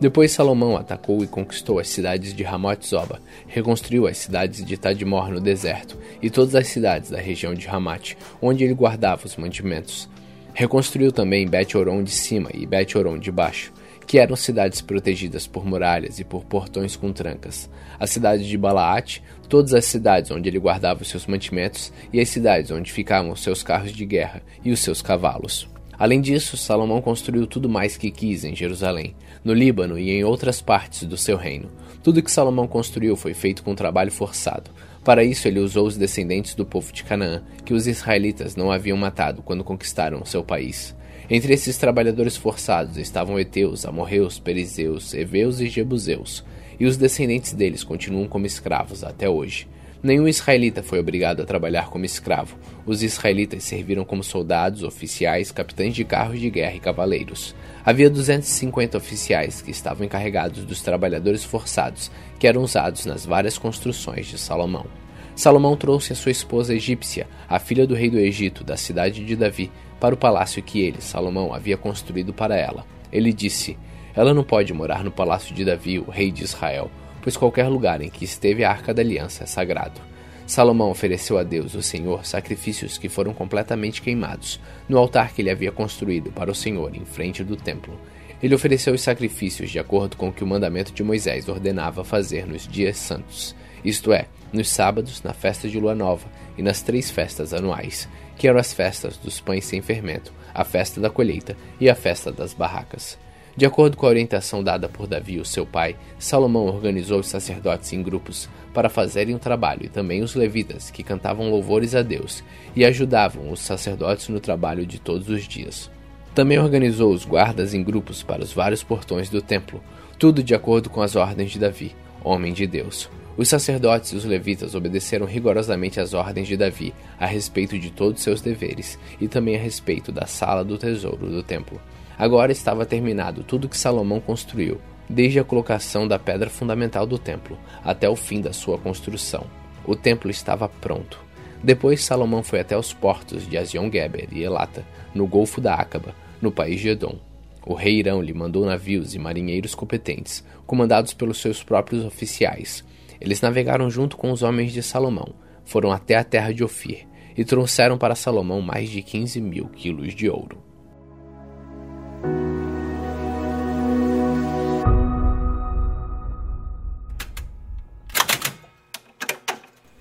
Depois 0.00 0.30
Salomão 0.30 0.76
atacou 0.76 1.24
e 1.24 1.26
conquistou 1.26 1.80
as 1.80 1.88
cidades 1.88 2.32
de 2.32 2.44
Ramot 2.44 2.86
Zoba, 2.86 3.20
reconstruiu 3.48 4.06
as 4.06 4.16
cidades 4.16 4.64
de 4.64 4.76
Tadmor 4.76 5.28
no 5.28 5.40
deserto 5.40 5.98
e 6.22 6.30
todas 6.30 6.54
as 6.54 6.68
cidades 6.68 7.10
da 7.10 7.18
região 7.18 7.52
de 7.52 7.66
Ramat, 7.66 8.14
onde 8.40 8.62
ele 8.62 8.74
guardava 8.74 9.26
os 9.26 9.36
mantimentos. 9.36 10.08
Reconstruiu 10.54 11.10
também 11.10 11.48
Bet-Oron 11.48 12.04
de 12.04 12.12
cima 12.12 12.48
e 12.54 12.64
Bet-Oron 12.64 13.18
de 13.18 13.32
baixo, 13.32 13.72
que 14.06 14.20
eram 14.20 14.36
cidades 14.36 14.80
protegidas 14.80 15.48
por 15.48 15.66
muralhas 15.66 16.20
e 16.20 16.24
por 16.24 16.44
portões 16.44 16.94
com 16.94 17.12
trancas. 17.12 17.68
A 17.98 18.06
cidade 18.06 18.48
de 18.48 18.56
Balaate, 18.56 19.20
todas 19.48 19.74
as 19.74 19.84
cidades 19.84 20.30
onde 20.30 20.48
ele 20.48 20.60
guardava 20.60 21.02
os 21.02 21.08
seus 21.08 21.26
mantimentos 21.26 21.92
e 22.12 22.20
as 22.20 22.28
cidades 22.28 22.70
onde 22.70 22.92
ficavam 22.92 23.32
os 23.32 23.42
seus 23.42 23.64
carros 23.64 23.92
de 23.92 24.06
guerra 24.06 24.42
e 24.64 24.70
os 24.70 24.78
seus 24.78 25.02
cavalos. 25.02 25.68
Além 25.98 26.20
disso, 26.20 26.56
Salomão 26.56 27.02
construiu 27.02 27.44
tudo 27.44 27.68
mais 27.68 27.96
que 27.96 28.12
quis 28.12 28.44
em 28.44 28.54
Jerusalém, 28.54 29.16
no 29.44 29.52
Líbano 29.52 29.98
e 29.98 30.10
em 30.10 30.24
outras 30.24 30.60
partes 30.60 31.04
do 31.04 31.16
seu 31.16 31.36
reino. 31.36 31.70
Tudo 32.02 32.22
que 32.22 32.30
Salomão 32.30 32.66
construiu 32.66 33.16
foi 33.16 33.34
feito 33.34 33.62
com 33.62 33.74
trabalho 33.74 34.10
forçado. 34.10 34.70
Para 35.04 35.24
isso, 35.24 35.48
ele 35.48 35.60
usou 35.60 35.86
os 35.86 35.96
descendentes 35.96 36.54
do 36.54 36.66
povo 36.66 36.92
de 36.92 37.04
Canaã, 37.04 37.42
que 37.64 37.74
os 37.74 37.86
israelitas 37.86 38.56
não 38.56 38.70
haviam 38.70 38.96
matado 38.96 39.42
quando 39.42 39.64
conquistaram 39.64 40.24
seu 40.24 40.42
país. 40.42 40.94
Entre 41.30 41.52
esses 41.52 41.76
trabalhadores 41.76 42.36
forçados 42.36 42.96
estavam 42.96 43.38
Eteus, 43.38 43.84
Amorreus, 43.84 44.38
Perizeus, 44.38 45.12
Eveus 45.12 45.60
e 45.60 45.68
Jebuseus, 45.68 46.44
e 46.80 46.86
os 46.86 46.96
descendentes 46.96 47.52
deles 47.52 47.84
continuam 47.84 48.26
como 48.26 48.46
escravos 48.46 49.04
até 49.04 49.28
hoje. 49.28 49.68
Nenhum 50.00 50.28
israelita 50.28 50.80
foi 50.80 51.00
obrigado 51.00 51.42
a 51.42 51.44
trabalhar 51.44 51.88
como 51.88 52.04
escravo. 52.04 52.56
Os 52.86 53.02
israelitas 53.02 53.64
serviram 53.64 54.04
como 54.04 54.22
soldados, 54.22 54.84
oficiais, 54.84 55.50
capitães 55.50 55.92
de 55.92 56.04
carros 56.04 56.38
de 56.38 56.48
guerra 56.48 56.76
e 56.76 56.80
cavaleiros. 56.80 57.52
Havia 57.84 58.08
250 58.08 58.96
oficiais 58.96 59.60
que 59.60 59.72
estavam 59.72 60.06
encarregados 60.06 60.64
dos 60.64 60.82
trabalhadores 60.82 61.42
forçados, 61.42 62.12
que 62.38 62.46
eram 62.46 62.62
usados 62.62 63.06
nas 63.06 63.26
várias 63.26 63.58
construções 63.58 64.28
de 64.28 64.38
Salomão. 64.38 64.86
Salomão 65.34 65.76
trouxe 65.76 66.12
a 66.12 66.16
sua 66.16 66.30
esposa 66.30 66.74
egípcia, 66.74 67.26
a 67.48 67.58
filha 67.58 67.84
do 67.84 67.94
rei 67.94 68.08
do 68.08 68.20
Egito, 68.20 68.62
da 68.62 68.76
cidade 68.76 69.24
de 69.24 69.34
Davi, 69.34 69.68
para 69.98 70.14
o 70.14 70.18
palácio 70.18 70.62
que 70.62 70.80
ele, 70.80 71.00
Salomão, 71.00 71.52
havia 71.52 71.76
construído 71.76 72.32
para 72.32 72.56
ela. 72.56 72.86
Ele 73.12 73.32
disse: 73.32 73.76
Ela 74.14 74.32
não 74.32 74.44
pode 74.44 74.72
morar 74.72 75.02
no 75.02 75.10
palácio 75.10 75.52
de 75.52 75.64
Davi, 75.64 75.98
o 75.98 76.08
rei 76.08 76.30
de 76.30 76.44
Israel 76.44 76.88
pois 77.22 77.36
qualquer 77.36 77.68
lugar 77.68 78.00
em 78.00 78.08
que 78.08 78.24
esteve 78.24 78.64
a 78.64 78.70
arca 78.70 78.92
da 78.94 79.02
aliança 79.02 79.44
é 79.44 79.46
sagrado. 79.46 80.00
Salomão 80.46 80.90
ofereceu 80.90 81.36
a 81.36 81.42
Deus, 81.42 81.74
o 81.74 81.82
Senhor, 81.82 82.24
sacrifícios 82.24 82.96
que 82.96 83.08
foram 83.08 83.34
completamente 83.34 84.00
queimados 84.00 84.58
no 84.88 84.96
altar 84.96 85.34
que 85.34 85.42
ele 85.42 85.50
havia 85.50 85.70
construído 85.70 86.32
para 86.32 86.50
o 86.50 86.54
Senhor 86.54 86.94
em 86.96 87.04
frente 87.04 87.44
do 87.44 87.54
templo. 87.54 88.00
Ele 88.42 88.54
ofereceu 88.54 88.94
os 88.94 89.02
sacrifícios 89.02 89.70
de 89.70 89.78
acordo 89.78 90.16
com 90.16 90.28
o 90.28 90.32
que 90.32 90.42
o 90.42 90.46
mandamento 90.46 90.92
de 90.92 91.02
Moisés 91.02 91.48
ordenava 91.48 92.02
fazer 92.02 92.46
nos 92.46 92.66
dias 92.66 92.96
santos, 92.96 93.54
isto 93.84 94.12
é, 94.12 94.26
nos 94.52 94.70
sábados, 94.70 95.22
na 95.22 95.34
festa 95.34 95.68
de 95.68 95.78
lua 95.78 95.94
nova 95.94 96.26
e 96.56 96.62
nas 96.62 96.80
três 96.80 97.10
festas 97.10 97.52
anuais, 97.52 98.08
que 98.36 98.48
eram 98.48 98.58
as 98.58 98.72
festas 98.72 99.16
dos 99.16 99.40
pães 99.40 99.64
sem 99.64 99.82
fermento, 99.82 100.32
a 100.54 100.64
festa 100.64 101.00
da 101.00 101.10
colheita 101.10 101.56
e 101.78 101.90
a 101.90 101.94
festa 101.94 102.32
das 102.32 102.54
barracas. 102.54 103.18
De 103.58 103.66
acordo 103.66 103.96
com 103.96 104.06
a 104.06 104.10
orientação 104.10 104.62
dada 104.62 104.88
por 104.88 105.08
Davi, 105.08 105.40
o 105.40 105.44
seu 105.44 105.66
pai, 105.66 105.96
Salomão 106.16 106.66
organizou 106.66 107.18
os 107.18 107.26
sacerdotes 107.26 107.92
em 107.92 108.00
grupos 108.00 108.48
para 108.72 108.88
fazerem 108.88 109.34
o 109.34 109.38
trabalho 109.40 109.86
e 109.86 109.88
também 109.88 110.22
os 110.22 110.36
levitas, 110.36 110.92
que 110.92 111.02
cantavam 111.02 111.50
louvores 111.50 111.92
a 111.92 112.02
Deus 112.02 112.44
e 112.76 112.84
ajudavam 112.84 113.50
os 113.50 113.58
sacerdotes 113.58 114.28
no 114.28 114.38
trabalho 114.38 114.86
de 114.86 115.00
todos 115.00 115.28
os 115.28 115.42
dias. 115.42 115.90
Também 116.36 116.60
organizou 116.60 117.12
os 117.12 117.24
guardas 117.24 117.74
em 117.74 117.82
grupos 117.82 118.22
para 118.22 118.44
os 118.44 118.52
vários 118.52 118.84
portões 118.84 119.28
do 119.28 119.42
templo, 119.42 119.82
tudo 120.20 120.40
de 120.40 120.54
acordo 120.54 120.88
com 120.88 121.02
as 121.02 121.16
ordens 121.16 121.50
de 121.50 121.58
Davi, 121.58 121.96
homem 122.22 122.52
de 122.52 122.64
Deus. 122.64 123.10
Os 123.36 123.48
sacerdotes 123.48 124.12
e 124.12 124.14
os 124.14 124.24
levitas 124.24 124.76
obedeceram 124.76 125.26
rigorosamente 125.26 125.98
às 125.98 126.14
ordens 126.14 126.46
de 126.46 126.56
Davi 126.56 126.94
a 127.18 127.26
respeito 127.26 127.76
de 127.76 127.90
todos 127.90 128.22
seus 128.22 128.40
deveres 128.40 128.96
e 129.20 129.26
também 129.26 129.56
a 129.56 129.60
respeito 129.60 130.12
da 130.12 130.26
sala 130.26 130.64
do 130.64 130.78
tesouro 130.78 131.26
do 131.26 131.42
templo. 131.42 131.80
Agora 132.18 132.50
estava 132.50 132.84
terminado 132.84 133.44
tudo 133.44 133.68
que 133.68 133.78
Salomão 133.78 134.20
construiu, 134.20 134.80
desde 135.08 135.38
a 135.38 135.44
colocação 135.44 136.06
da 136.06 136.18
pedra 136.18 136.50
fundamental 136.50 137.06
do 137.06 137.16
templo 137.16 137.56
até 137.84 138.08
o 138.08 138.16
fim 138.16 138.40
da 138.40 138.52
sua 138.52 138.76
construção. 138.76 139.46
O 139.86 139.94
templo 139.94 140.30
estava 140.30 140.68
pronto. 140.68 141.18
Depois 141.62 142.04
Salomão 142.04 142.42
foi 142.42 142.60
até 142.60 142.76
os 142.76 142.92
portos 142.92 143.48
de 143.48 143.56
Azion-Geber 143.56 144.28
e 144.32 144.42
Elata, 144.42 144.84
no 145.14 145.26
Golfo 145.26 145.60
da 145.60 145.74
Acaba, 145.74 146.14
no 146.42 146.50
país 146.50 146.80
de 146.80 146.88
Edom. 146.88 147.16
O 147.64 147.74
rei 147.74 147.98
Irão 147.98 148.20
lhe 148.20 148.32
mandou 148.32 148.64
navios 148.64 149.14
e 149.14 149.18
marinheiros 149.18 149.74
competentes, 149.74 150.44
comandados 150.66 151.14
pelos 151.14 151.40
seus 151.40 151.62
próprios 151.62 152.04
oficiais. 152.04 152.84
Eles 153.20 153.40
navegaram 153.40 153.90
junto 153.90 154.16
com 154.16 154.30
os 154.30 154.42
homens 154.42 154.72
de 154.72 154.82
Salomão, 154.82 155.34
foram 155.64 155.92
até 155.92 156.16
a 156.16 156.24
terra 156.24 156.52
de 156.52 156.64
Ofir 156.64 157.06
e 157.36 157.44
trouxeram 157.44 157.98
para 157.98 158.14
Salomão 158.14 158.60
mais 158.60 158.88
de 158.88 159.02
15 159.02 159.40
mil 159.40 159.68
quilos 159.68 160.14
de 160.14 160.28
ouro. 160.28 160.67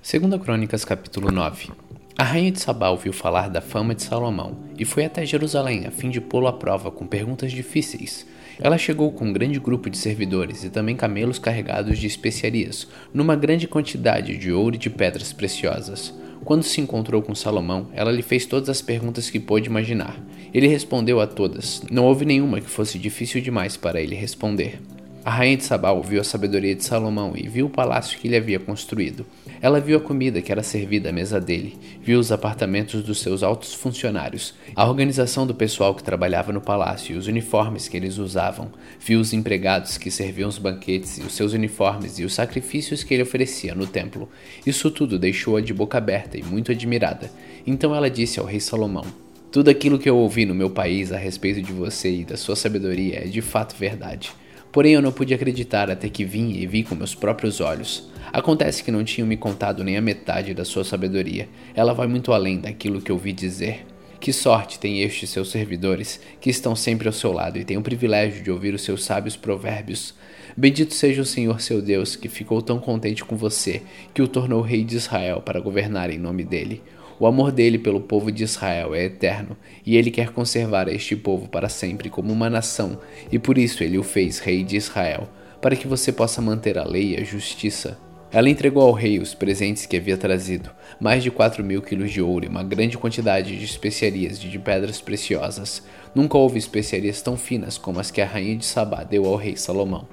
Segunda 0.08 0.40
Crônicas 0.40 0.86
capítulo 0.86 1.30
9 1.30 1.70
A 2.18 2.24
rainha 2.24 2.50
de 2.50 2.62
Sabá 2.62 2.88
ouviu 2.88 3.12
falar 3.12 3.50
da 3.50 3.60
fama 3.60 3.94
de 3.94 4.04
Salomão 4.04 4.58
e 4.80 4.86
foi 4.86 5.04
até 5.04 5.26
Jerusalém 5.26 5.86
a 5.86 5.92
fim 5.92 6.10
de 6.10 6.22
pô-lo 6.22 6.48
à 6.48 6.54
prova 6.54 6.90
com 6.90 7.06
perguntas 7.06 7.52
difíceis. 7.52 8.26
Ela 8.58 8.78
chegou 8.78 9.12
com 9.12 9.26
um 9.26 9.34
grande 9.34 9.60
grupo 9.60 9.90
de 9.90 9.98
servidores 9.98 10.64
e 10.64 10.70
também 10.70 10.96
camelos 10.96 11.40
carregados 11.40 12.00
de 12.00 12.08
especiarias, 12.08 12.88
numa 13.14 13.36
grande 13.36 13.68
quantidade 13.68 14.38
de 14.38 14.50
ouro 14.50 14.76
e 14.76 14.80
de 14.80 14.90
pedras 14.90 15.34
preciosas. 15.34 16.14
Quando 16.44 16.64
se 16.64 16.80
encontrou 16.80 17.22
com 17.22 17.36
Salomão, 17.36 17.88
ela 17.94 18.12
lhe 18.12 18.22
fez 18.22 18.46
todas 18.46 18.70
as 18.70 18.82
perguntas 18.82 19.30
que 19.30 19.40
pôde 19.40 19.68
imaginar. 19.68 20.20
Ele 20.54 20.68
respondeu 20.68 21.20
a 21.20 21.28
todas. 21.28 21.82
Não 21.92 22.06
houve 22.06 22.26
nenhuma 22.26 22.62
que 22.62 22.70
fosse 22.70 22.98
difícil 22.98 23.42
demais 23.42 23.76
para 23.76 24.02
ele 24.02 24.16
responder. 24.16 24.80
A 25.26 25.30
rainha 25.30 25.58
de 25.58 25.66
Sabá 25.66 25.92
ouviu 25.92 26.22
a 26.22 26.24
sabedoria 26.24 26.74
de 26.74 26.86
Salomão 26.86 27.34
e 27.36 27.48
viu 27.48 27.66
o 27.66 27.70
palácio 27.70 28.18
que 28.18 28.28
ele 28.28 28.38
havia 28.38 28.60
construído. 28.60 29.26
Ela 29.62 29.80
viu 29.80 29.98
a 29.98 30.02
comida 30.02 30.42
que 30.42 30.52
era 30.52 30.62
servida 30.62 31.10
à 31.10 31.12
mesa 31.12 31.40
dele, 31.40 31.78
viu 32.02 32.20
os 32.20 32.32
apartamentos 32.32 33.02
dos 33.02 33.22
seus 33.22 33.42
altos 33.42 33.74
funcionários, 33.74 34.54
a 34.76 34.88
organização 34.88 35.48
do 35.48 35.56
pessoal 35.56 35.96
que 35.96 36.04
trabalhava 36.04 36.54
no 36.54 36.62
palácio 36.62 37.16
e 37.16 37.18
os 37.18 37.28
uniformes 37.28 37.88
que 37.88 37.98
eles 37.98 38.18
usavam, 38.18 38.72
viu 39.00 39.20
os 39.20 39.34
empregados 39.34 39.98
que 39.98 40.12
serviam 40.12 40.48
os 40.48 40.58
banquetes 40.58 41.18
e 41.18 41.22
os 41.22 41.34
seus 41.34 41.54
uniformes 41.54 42.20
e 42.20 42.24
os 42.24 42.34
sacrifícios 42.34 43.04
que 43.04 43.14
ele 43.14 43.24
oferecia 43.24 43.74
no 43.74 43.88
templo. 43.88 44.30
Isso 44.66 44.92
tudo 44.92 45.18
deixou-a 45.18 45.62
de 45.62 45.74
boca 45.74 45.98
aberta 45.98 46.38
e 46.38 46.44
muito 46.44 46.72
admirada. 46.72 47.32
Então 47.66 47.96
ela 47.96 48.10
disse 48.10 48.40
ao 48.40 48.46
rei 48.46 48.60
Salomão: 48.60 49.06
Tudo 49.52 49.70
aquilo 49.70 50.00
que 50.00 50.10
eu 50.10 50.18
ouvi 50.18 50.46
no 50.46 50.56
meu 50.56 50.70
país 50.70 51.12
a 51.12 51.18
respeito 51.18 51.62
de 51.62 51.74
você 51.74 52.20
e 52.22 52.26
da 52.26 52.38
sua 52.38 52.56
sabedoria 52.56 53.24
é 53.24 53.28
de 53.28 53.42
fato 53.42 53.76
verdade. 53.76 54.32
Porém, 54.78 54.94
eu 54.94 55.02
não 55.02 55.12
pude 55.12 55.34
acreditar 55.34 55.90
até 55.90 56.08
que 56.08 56.24
vim 56.24 56.52
e 56.52 56.68
vi 56.68 56.84
com 56.84 56.94
meus 56.94 57.16
próprios 57.16 57.60
olhos. 57.60 58.12
Acontece 58.32 58.84
que 58.84 58.92
não 58.92 59.04
tinham 59.04 59.28
me 59.28 59.36
contado 59.36 59.84
nem 59.84 59.98
a 59.98 60.02
metade 60.02 60.54
da 60.54 60.64
sua 60.64 60.84
sabedoria. 60.84 61.50
Ela 61.74 61.96
vai 61.96 62.06
muito 62.06 62.32
além 62.32 62.60
daquilo 62.60 63.02
que 63.02 63.12
ouvi 63.12 63.34
dizer. 63.34 63.88
Que 64.20 64.32
sorte 64.32 64.78
tem 64.78 65.02
estes 65.02 65.32
seus 65.32 65.50
servidores, 65.50 66.20
que 66.40 66.52
estão 66.52 66.76
sempre 66.76 67.08
ao 67.08 67.14
seu 67.14 67.32
lado 67.32 67.58
e 67.58 67.66
têm 67.66 67.76
o 67.76 67.82
privilégio 67.82 68.44
de 68.44 68.52
ouvir 68.52 68.76
os 68.76 68.84
seus 68.84 69.04
sábios 69.04 69.36
provérbios. 69.36 70.14
Bendito 70.56 70.94
seja 70.94 71.24
o 71.24 71.26
Senhor 71.26 71.60
seu 71.60 71.82
Deus, 71.82 72.16
que 72.16 72.30
ficou 72.30 72.62
tão 72.62 72.78
contente 72.78 73.26
com 73.26 73.36
você, 73.36 73.82
que 74.14 74.22
o 74.22 74.28
tornou 74.28 74.62
rei 74.62 74.84
de 74.84 74.96
Israel 74.96 75.42
para 75.42 75.60
governar 75.60 76.12
em 76.12 76.20
nome 76.20 76.44
dele. 76.44 76.84
O 77.20 77.26
amor 77.26 77.52
dele 77.52 77.80
pelo 77.80 78.00
povo 78.00 78.32
de 78.32 78.44
Israel 78.44 78.94
é 78.94 79.06
eterno, 79.06 79.58
e 79.84 79.98
ele 79.98 80.12
quer 80.12 80.30
conservar 80.30 80.88
este 80.88 81.16
povo 81.16 81.50
para 81.50 81.68
sempre 81.68 82.10
como 82.10 82.32
uma 82.32 82.50
nação, 82.50 83.00
e 83.32 83.40
por 83.40 83.58
isso 83.58 83.84
ele 83.84 83.98
o 83.98 84.04
fez 84.04 84.38
rei 84.38 84.64
de 84.64 84.78
Israel, 84.78 85.28
para 85.60 85.76
que 85.76 85.88
você 85.88 86.12
possa 86.12 86.42
manter 86.42 86.78
a 86.78 86.84
lei 86.84 87.16
e 87.16 87.20
a 87.20 87.24
justiça. 87.24 87.98
Ela 88.32 88.50
entregou 88.50 88.84
ao 88.84 88.92
rei 88.92 89.20
os 89.20 89.34
presentes 89.34 89.86
que 89.86 89.98
havia 89.98 90.18
trazido, 90.18 90.70
mais 91.00 91.24
de 91.24 91.32
quatro 91.32 91.64
mil 91.64 91.82
quilos 91.82 92.12
de 92.12 92.22
ouro 92.22 92.46
e 92.46 92.50
uma 92.50 92.64
grande 92.64 92.98
quantidade 92.98 93.58
de 93.58 93.66
especiarias 93.66 94.38
e 94.44 94.48
de 94.48 94.60
pedras 94.60 95.02
preciosas. 95.02 95.82
Nunca 96.14 96.38
houve 96.38 96.60
especiarias 96.60 97.22
tão 97.22 97.38
finas 97.38 97.78
como 97.78 98.00
as 98.00 98.12
que 98.12 98.22
a 98.22 98.26
rainha 98.26 98.58
de 98.58 98.66
Sabá 98.66 99.04
deu 99.04 99.26
ao 99.26 99.38
rei 99.38 99.56
Salomão. 99.56 100.08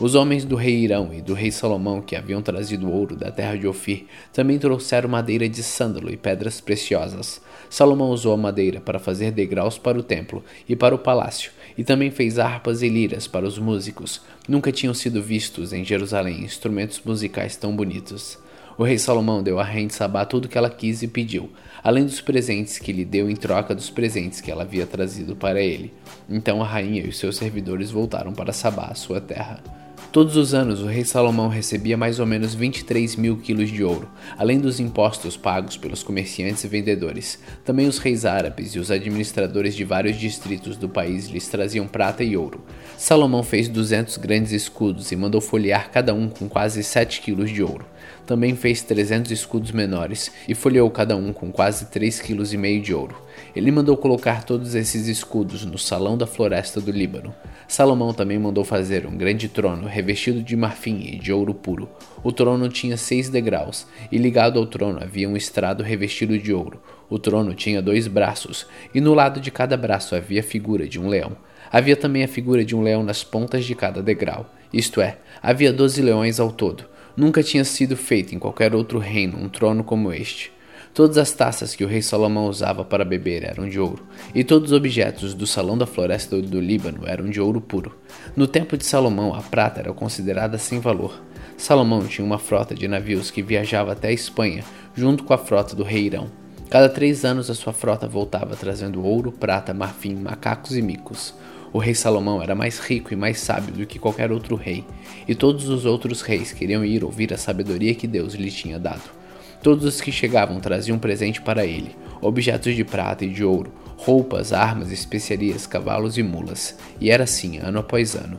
Os 0.00 0.14
homens 0.14 0.46
do 0.46 0.56
rei 0.56 0.76
Irão 0.76 1.12
e 1.12 1.20
do 1.20 1.34
rei 1.34 1.50
Salomão, 1.50 2.00
que 2.00 2.16
haviam 2.16 2.40
trazido 2.40 2.90
ouro 2.90 3.14
da 3.14 3.30
terra 3.30 3.54
de 3.54 3.66
Ofir, 3.66 4.06
também 4.32 4.58
trouxeram 4.58 5.10
madeira 5.10 5.46
de 5.46 5.62
sândalo 5.62 6.10
e 6.10 6.16
pedras 6.16 6.58
preciosas. 6.58 7.38
Salomão 7.68 8.08
usou 8.08 8.32
a 8.32 8.36
madeira 8.38 8.80
para 8.80 8.98
fazer 8.98 9.30
degraus 9.30 9.76
para 9.76 9.98
o 9.98 10.02
templo 10.02 10.42
e 10.66 10.74
para 10.74 10.94
o 10.94 10.98
palácio, 10.98 11.52
e 11.76 11.84
também 11.84 12.10
fez 12.10 12.38
harpas 12.38 12.80
e 12.80 12.88
liras 12.88 13.26
para 13.26 13.46
os 13.46 13.58
músicos. 13.58 14.22
Nunca 14.48 14.72
tinham 14.72 14.94
sido 14.94 15.22
vistos 15.22 15.70
em 15.70 15.84
Jerusalém 15.84 16.44
instrumentos 16.44 16.98
musicais 17.04 17.54
tão 17.56 17.76
bonitos. 17.76 18.38
O 18.78 18.84
rei 18.84 18.96
Salomão 18.96 19.42
deu 19.42 19.58
à 19.58 19.64
rainha 19.64 19.88
de 19.88 19.94
Sabá 19.94 20.24
tudo 20.24 20.46
o 20.46 20.48
que 20.48 20.56
ela 20.56 20.70
quis 20.70 21.02
e 21.02 21.08
pediu, 21.08 21.50
além 21.84 22.06
dos 22.06 22.22
presentes 22.22 22.78
que 22.78 22.90
lhe 22.90 23.04
deu 23.04 23.28
em 23.28 23.36
troca 23.36 23.74
dos 23.74 23.90
presentes 23.90 24.40
que 24.40 24.50
ela 24.50 24.62
havia 24.62 24.86
trazido 24.86 25.36
para 25.36 25.60
ele. 25.60 25.92
Então 26.26 26.62
a 26.62 26.66
rainha 26.66 27.02
e 27.02 27.08
os 27.10 27.18
seus 27.18 27.36
servidores 27.36 27.90
voltaram 27.90 28.32
para 28.32 28.50
Sabá, 28.50 28.94
sua 28.94 29.20
terra. 29.20 29.79
Todos 30.12 30.36
os 30.36 30.54
anos, 30.54 30.82
o 30.82 30.86
rei 30.86 31.04
Salomão 31.04 31.46
recebia 31.46 31.96
mais 31.96 32.18
ou 32.18 32.26
menos 32.26 32.52
23 32.52 33.14
mil 33.14 33.36
quilos 33.36 33.70
de 33.70 33.84
ouro, 33.84 34.10
além 34.36 34.58
dos 34.58 34.80
impostos 34.80 35.36
pagos 35.36 35.76
pelos 35.76 36.02
comerciantes 36.02 36.64
e 36.64 36.66
vendedores. 36.66 37.38
Também 37.64 37.86
os 37.86 37.98
reis 37.98 38.24
árabes 38.24 38.74
e 38.74 38.80
os 38.80 38.90
administradores 38.90 39.72
de 39.76 39.84
vários 39.84 40.16
distritos 40.16 40.76
do 40.76 40.88
país 40.88 41.28
lhes 41.28 41.46
traziam 41.46 41.86
prata 41.86 42.24
e 42.24 42.36
ouro. 42.36 42.60
Salomão 42.98 43.44
fez 43.44 43.68
200 43.68 44.16
grandes 44.16 44.50
escudos 44.50 45.12
e 45.12 45.16
mandou 45.16 45.40
folhear 45.40 45.92
cada 45.92 46.12
um 46.12 46.28
com 46.28 46.48
quase 46.48 46.82
7 46.82 47.20
quilos 47.20 47.48
de 47.48 47.62
ouro. 47.62 47.86
Também 48.26 48.56
fez 48.56 48.82
300 48.82 49.30
escudos 49.30 49.70
menores 49.70 50.32
e 50.48 50.56
folheou 50.56 50.90
cada 50.90 51.16
um 51.16 51.32
com 51.32 51.52
quase 51.52 51.84
3,5 51.86 52.22
kg 52.22 52.80
de 52.80 52.92
ouro. 52.92 53.16
Ele 53.54 53.70
mandou 53.70 53.96
colocar 53.96 54.44
todos 54.44 54.74
esses 54.74 55.06
escudos 55.06 55.64
no 55.64 55.78
salão 55.78 56.16
da 56.16 56.26
floresta 56.26 56.80
do 56.80 56.90
Líbano. 56.90 57.34
Salomão 57.66 58.12
também 58.12 58.38
mandou 58.38 58.64
fazer 58.64 59.06
um 59.06 59.16
grande 59.16 59.48
trono 59.48 59.86
revestido 59.86 60.42
de 60.42 60.56
marfim 60.56 61.00
e 61.00 61.18
de 61.18 61.32
ouro 61.32 61.54
puro. 61.54 61.88
O 62.22 62.32
trono 62.32 62.68
tinha 62.68 62.96
seis 62.96 63.28
degraus, 63.28 63.86
e 64.10 64.18
ligado 64.18 64.58
ao 64.58 64.66
trono 64.66 65.00
havia 65.02 65.28
um 65.28 65.36
estrado 65.36 65.82
revestido 65.82 66.38
de 66.38 66.52
ouro. 66.52 66.82
O 67.08 67.18
trono 67.18 67.54
tinha 67.54 67.82
dois 67.82 68.06
braços, 68.06 68.66
e 68.94 69.00
no 69.00 69.14
lado 69.14 69.40
de 69.40 69.50
cada 69.50 69.76
braço 69.76 70.14
havia 70.14 70.40
a 70.40 70.44
figura 70.44 70.88
de 70.88 71.00
um 71.00 71.08
leão. 71.08 71.36
Havia 71.72 71.96
também 71.96 72.24
a 72.24 72.28
figura 72.28 72.64
de 72.64 72.74
um 72.74 72.82
leão 72.82 73.02
nas 73.02 73.22
pontas 73.22 73.64
de 73.64 73.74
cada 73.74 74.02
degrau, 74.02 74.46
isto 74.72 75.00
é, 75.00 75.18
havia 75.42 75.72
doze 75.72 76.00
leões 76.00 76.38
ao 76.38 76.52
todo. 76.52 76.84
Nunca 77.16 77.42
tinha 77.42 77.64
sido 77.64 77.96
feito 77.96 78.34
em 78.34 78.38
qualquer 78.38 78.74
outro 78.74 78.98
reino 78.98 79.36
um 79.36 79.48
trono 79.48 79.82
como 79.82 80.12
este. 80.12 80.52
Todas 80.92 81.18
as 81.18 81.30
taças 81.30 81.76
que 81.76 81.84
o 81.84 81.88
rei 81.88 82.02
Salomão 82.02 82.46
usava 82.46 82.84
para 82.84 83.04
beber 83.04 83.44
eram 83.44 83.68
de 83.68 83.78
ouro, 83.78 84.04
e 84.34 84.42
todos 84.42 84.72
os 84.72 84.76
objetos 84.76 85.34
do 85.34 85.46
salão 85.46 85.78
da 85.78 85.86
floresta 85.86 86.42
do 86.42 86.60
Líbano 86.60 87.06
eram 87.06 87.30
de 87.30 87.40
ouro 87.40 87.60
puro. 87.60 87.94
No 88.34 88.48
tempo 88.48 88.76
de 88.76 88.84
Salomão, 88.84 89.32
a 89.32 89.40
prata 89.40 89.80
era 89.80 89.92
considerada 89.92 90.58
sem 90.58 90.80
valor. 90.80 91.22
Salomão 91.56 92.04
tinha 92.06 92.24
uma 92.24 92.38
frota 92.38 92.74
de 92.74 92.88
navios 92.88 93.30
que 93.30 93.40
viajava 93.40 93.92
até 93.92 94.08
a 94.08 94.12
Espanha, 94.12 94.64
junto 94.92 95.22
com 95.22 95.32
a 95.32 95.38
frota 95.38 95.76
do 95.76 95.84
rei 95.84 96.06
Irão. 96.06 96.26
Cada 96.68 96.88
três 96.88 97.24
anos 97.24 97.48
a 97.48 97.54
sua 97.54 97.72
frota 97.72 98.08
voltava 98.08 98.56
trazendo 98.56 99.04
ouro, 99.04 99.30
prata, 99.30 99.72
marfim, 99.72 100.16
macacos 100.16 100.76
e 100.76 100.82
micos. 100.82 101.34
O 101.72 101.78
rei 101.78 101.94
Salomão 101.94 102.42
era 102.42 102.56
mais 102.56 102.80
rico 102.80 103.12
e 103.12 103.16
mais 103.16 103.38
sábio 103.38 103.72
do 103.72 103.86
que 103.86 103.98
qualquer 103.98 104.32
outro 104.32 104.56
rei, 104.56 104.84
e 105.28 105.36
todos 105.36 105.68
os 105.68 105.84
outros 105.84 106.20
reis 106.20 106.52
queriam 106.52 106.84
ir 106.84 107.04
ouvir 107.04 107.32
a 107.32 107.38
sabedoria 107.38 107.94
que 107.94 108.08
Deus 108.08 108.34
lhe 108.34 108.50
tinha 108.50 108.76
dado. 108.76 109.19
Todos 109.62 109.84
os 109.84 110.00
que 110.00 110.10
chegavam 110.10 110.58
traziam 110.58 110.96
um 110.96 111.00
presente 111.00 111.40
para 111.40 111.66
ele: 111.66 111.94
objetos 112.20 112.74
de 112.74 112.84
prata 112.84 113.24
e 113.24 113.28
de 113.28 113.44
ouro, 113.44 113.72
roupas, 113.96 114.52
armas, 114.52 114.90
especiarias, 114.90 115.66
cavalos 115.66 116.16
e 116.16 116.22
mulas. 116.22 116.76
E 117.00 117.10
era 117.10 117.24
assim, 117.24 117.58
ano 117.58 117.78
após 117.78 118.14
ano. 118.14 118.38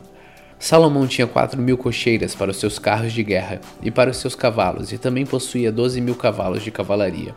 Salomão 0.58 1.06
tinha 1.06 1.26
quatro 1.26 1.60
mil 1.60 1.76
cocheiras 1.76 2.34
para 2.34 2.50
os 2.50 2.56
seus 2.56 2.78
carros 2.78 3.12
de 3.12 3.22
guerra 3.22 3.60
e 3.82 3.90
para 3.90 4.10
os 4.10 4.16
seus 4.16 4.34
cavalos, 4.34 4.92
e 4.92 4.98
também 4.98 5.26
possuía 5.26 5.72
doze 5.72 6.00
mil 6.00 6.14
cavalos 6.14 6.62
de 6.62 6.70
cavalaria. 6.70 7.34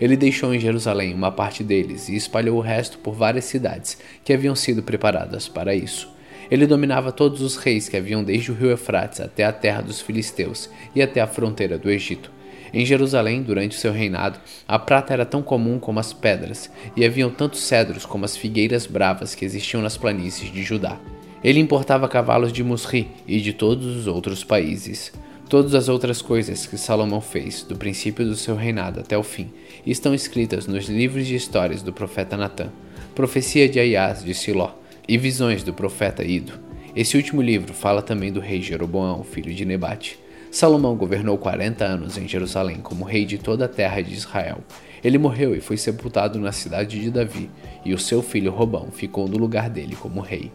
Ele 0.00 0.16
deixou 0.16 0.54
em 0.54 0.60
Jerusalém 0.60 1.12
uma 1.12 1.32
parte 1.32 1.64
deles 1.64 2.08
e 2.08 2.14
espalhou 2.14 2.56
o 2.56 2.60
resto 2.60 2.98
por 2.98 3.14
várias 3.14 3.46
cidades 3.46 3.98
que 4.24 4.32
haviam 4.32 4.54
sido 4.54 4.82
preparadas 4.82 5.48
para 5.48 5.74
isso. 5.74 6.08
Ele 6.50 6.66
dominava 6.66 7.12
todos 7.12 7.40
os 7.40 7.56
reis 7.56 7.88
que 7.88 7.96
haviam 7.96 8.22
desde 8.22 8.50
o 8.50 8.54
rio 8.54 8.70
Eufrates 8.70 9.20
até 9.20 9.44
a 9.44 9.52
terra 9.52 9.82
dos 9.82 10.00
filisteus 10.00 10.70
e 10.94 11.02
até 11.02 11.20
a 11.20 11.26
fronteira 11.26 11.76
do 11.76 11.90
Egito. 11.90 12.37
Em 12.72 12.84
Jerusalém, 12.84 13.42
durante 13.42 13.74
seu 13.74 13.92
reinado, 13.92 14.38
a 14.66 14.78
prata 14.78 15.12
era 15.12 15.24
tão 15.24 15.42
comum 15.42 15.78
como 15.78 16.00
as 16.00 16.12
pedras, 16.12 16.70
e 16.96 17.04
haviam 17.04 17.30
tantos 17.30 17.60
cedros 17.60 18.04
como 18.04 18.24
as 18.24 18.36
figueiras 18.36 18.86
bravas 18.86 19.34
que 19.34 19.44
existiam 19.44 19.82
nas 19.82 19.96
planícies 19.96 20.52
de 20.52 20.62
Judá. 20.62 20.98
Ele 21.42 21.60
importava 21.60 22.08
cavalos 22.08 22.52
de 22.52 22.64
Musri 22.64 23.08
e 23.26 23.40
de 23.40 23.52
todos 23.52 23.86
os 23.86 24.06
outros 24.06 24.42
países. 24.42 25.12
Todas 25.48 25.74
as 25.74 25.88
outras 25.88 26.20
coisas 26.20 26.66
que 26.66 26.76
Salomão 26.76 27.22
fez, 27.22 27.62
do 27.62 27.76
princípio 27.76 28.24
do 28.26 28.36
seu 28.36 28.54
reinado 28.54 29.00
até 29.00 29.16
o 29.16 29.22
fim, 29.22 29.50
estão 29.86 30.12
escritas 30.12 30.66
nos 30.66 30.88
livros 30.88 31.26
de 31.26 31.34
histórias 31.34 31.82
do 31.82 31.92
profeta 31.92 32.36
Natã, 32.36 32.68
profecia 33.14 33.68
de 33.68 33.80
Aias 33.80 34.22
de 34.22 34.34
Siló 34.34 34.72
e 35.08 35.16
visões 35.16 35.62
do 35.62 35.72
profeta 35.72 36.22
Ido. 36.22 36.52
Esse 36.94 37.16
último 37.16 37.40
livro 37.40 37.72
fala 37.72 38.02
também 38.02 38.30
do 38.30 38.40
rei 38.40 38.60
Jeroboão, 38.60 39.24
filho 39.24 39.54
de 39.54 39.64
Nebate. 39.64 40.18
Salomão 40.50 40.96
governou 40.96 41.36
40 41.36 41.84
anos 41.84 42.16
em 42.16 42.26
Jerusalém 42.26 42.78
como 42.78 43.04
rei 43.04 43.26
de 43.26 43.36
toda 43.36 43.66
a 43.66 43.68
terra 43.68 44.00
de 44.00 44.14
Israel. 44.14 44.58
Ele 45.04 45.18
morreu 45.18 45.54
e 45.54 45.60
foi 45.60 45.76
sepultado 45.76 46.38
na 46.38 46.52
cidade 46.52 47.00
de 47.00 47.10
Davi, 47.10 47.50
e 47.84 47.92
o 47.92 47.98
seu 47.98 48.22
filho 48.22 48.50
Robão 48.50 48.90
ficou 48.90 49.28
no 49.28 49.36
lugar 49.36 49.68
dele 49.68 49.94
como 49.94 50.20
rei. 50.20 50.50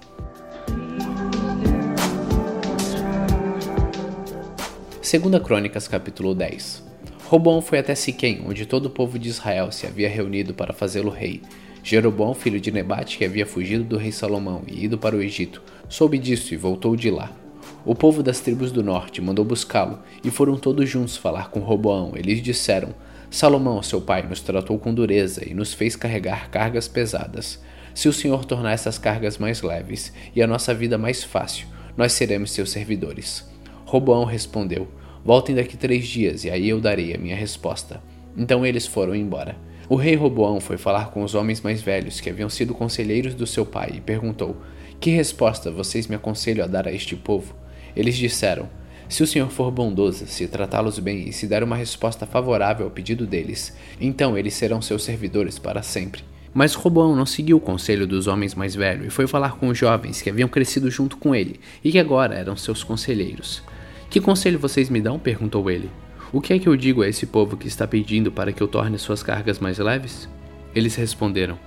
Segunda 5.02 5.40
Crônicas 5.40 5.88
capítulo 5.88 6.34
10 6.34 6.84
Robão 7.28 7.62
foi 7.62 7.78
até 7.80 7.94
Siquém, 7.94 8.44
onde 8.48 8.66
todo 8.66 8.88
o 8.88 8.90
povo 8.90 9.20
de 9.20 9.30
Israel 9.30 9.72
se 9.72 9.86
havia 9.86 10.10
reunido 10.10 10.54
para 10.54 10.74
fazê-lo 10.74 11.12
rei. 11.12 11.42
Jeroboão, 11.84 12.34
filho 12.34 12.60
de 12.60 12.72
Nebate, 12.72 13.18
que 13.18 13.26
havia 13.26 13.46
fugido 13.46 13.84
do 13.84 13.98
rei 13.98 14.12
Salomão 14.12 14.64
e 14.68 14.86
ido 14.86 14.98
para 14.98 15.16
o 15.16 15.22
Egito, 15.22 15.62
soube 15.88 16.18
disso 16.18 16.54
e 16.54 16.58
voltou 16.58 16.96
de 16.96 17.12
lá. 17.12 17.43
O 17.86 17.94
povo 17.94 18.24
das 18.24 18.40
tribos 18.40 18.72
do 18.72 18.82
norte 18.82 19.22
mandou 19.22 19.44
buscá-lo, 19.44 20.00
e 20.24 20.32
foram 20.32 20.56
todos 20.56 20.90
juntos 20.90 21.18
falar 21.18 21.50
com 21.50 21.60
Roboão. 21.60 22.14
Eles 22.16 22.42
disseram: 22.42 22.96
Salomão, 23.30 23.84
seu 23.84 24.00
pai, 24.00 24.22
nos 24.22 24.40
tratou 24.40 24.80
com 24.80 24.94
dureza 24.94 25.44
e 25.46 25.54
nos 25.54 25.74
fez 25.74 25.94
carregar 25.94 26.50
cargas 26.50 26.88
pesadas. 26.88 27.62
Se 27.94 28.08
o 28.08 28.14
Senhor 28.14 28.46
tornar 28.46 28.72
essas 28.72 28.98
cargas 28.98 29.38
mais 29.38 29.62
leves 29.62 30.14
e 30.34 30.42
a 30.42 30.48
nossa 30.48 30.74
vida 30.74 30.98
mais 30.98 31.26
fácil, 31.26 31.68
nós 31.98 32.14
seremos 32.14 32.52
seus 32.52 32.72
servidores. 32.72 33.46
Roboão 33.86 34.24
respondeu: 34.24 34.88
Voltem 35.26 35.54
daqui 35.54 35.76
três 35.76 36.08
dias, 36.08 36.46
e 36.46 36.50
aí 36.50 36.70
eu 36.70 36.80
darei 36.80 37.14
a 37.14 37.18
minha 37.18 37.36
resposta. 37.36 38.02
Então 38.38 38.66
eles 38.66 38.88
foram 38.88 39.14
embora. 39.14 39.58
O 39.90 39.98
rei 39.98 40.16
Roboão 40.16 40.62
foi 40.62 40.78
falar 40.78 41.12
com 41.12 41.22
os 41.22 41.36
homens 41.36 41.60
mais 41.60 41.82
velhos 41.82 42.22
que 42.22 42.30
haviam 42.30 42.50
sido 42.50 42.74
conselheiros 42.74 43.36
do 43.36 43.46
seu 43.46 43.66
pai 43.66 43.96
e 43.96 44.02
perguntou: 44.02 44.56
Que 45.02 45.10
resposta 45.10 45.70
vocês 45.70 46.08
me 46.08 46.16
aconselham 46.16 46.64
a 46.64 46.68
dar 46.68 46.88
a 46.88 46.92
este 46.94 47.18
povo? 47.18 47.63
Eles 47.96 48.16
disseram: 48.16 48.70
Se 49.08 49.24
o 49.24 49.28
Senhor 49.28 49.50
for 49.50 49.72
bondoso, 49.72 50.26
se 50.28 50.48
tratá-los 50.48 51.00
bem 51.00 51.30
e 51.30 51.34
se 51.34 51.48
der 51.48 51.64
uma 51.64 51.76
resposta 51.76 52.26
favorável 52.26 52.86
ao 52.86 52.92
pedido 52.92 53.26
deles, 53.26 53.76
então 54.00 54.38
eles 54.38 54.54
serão 54.54 54.82
seus 54.82 55.04
servidores 55.04 55.60
para 55.60 55.82
sempre. 55.82 56.24
Mas 56.54 56.76
Roboão 56.76 57.16
não 57.16 57.26
seguiu 57.26 57.58
o 57.58 57.62
conselho 57.62 58.06
dos 58.06 58.28
homens 58.28 58.54
mais 58.54 58.76
velhos 58.76 59.08
e 59.08 59.10
foi 59.10 59.26
falar 59.26 59.58
com 59.58 59.70
os 59.70 59.78
jovens 59.78 60.22
que 60.22 60.30
haviam 60.30 60.48
crescido 60.48 60.90
junto 60.92 61.18
com 61.18 61.34
ele 61.34 61.60
e 61.84 61.92
que 61.92 61.98
agora 61.98 62.36
eram 62.36 62.56
seus 62.56 62.84
conselheiros. 62.84 63.64
Que 64.10 64.22
conselho 64.22 64.60
vocês 64.60 64.90
me 64.90 65.02
dão? 65.02 65.18
perguntou 65.18 65.68
ele. 65.72 65.90
O 66.32 66.40
que 66.40 66.54
é 66.54 66.60
que 66.60 66.68
eu 66.68 66.76
digo 66.76 67.02
a 67.02 67.08
esse 67.08 67.26
povo 67.26 67.58
que 67.58 67.68
está 67.68 67.88
pedindo 67.88 68.32
para 68.32 68.52
que 68.52 68.62
eu 68.62 68.68
torne 68.68 69.00
suas 69.00 69.24
cargas 69.24 69.58
mais 69.58 69.80
leves? 69.80 70.30
Eles 70.76 70.96
responderam: 70.96 71.58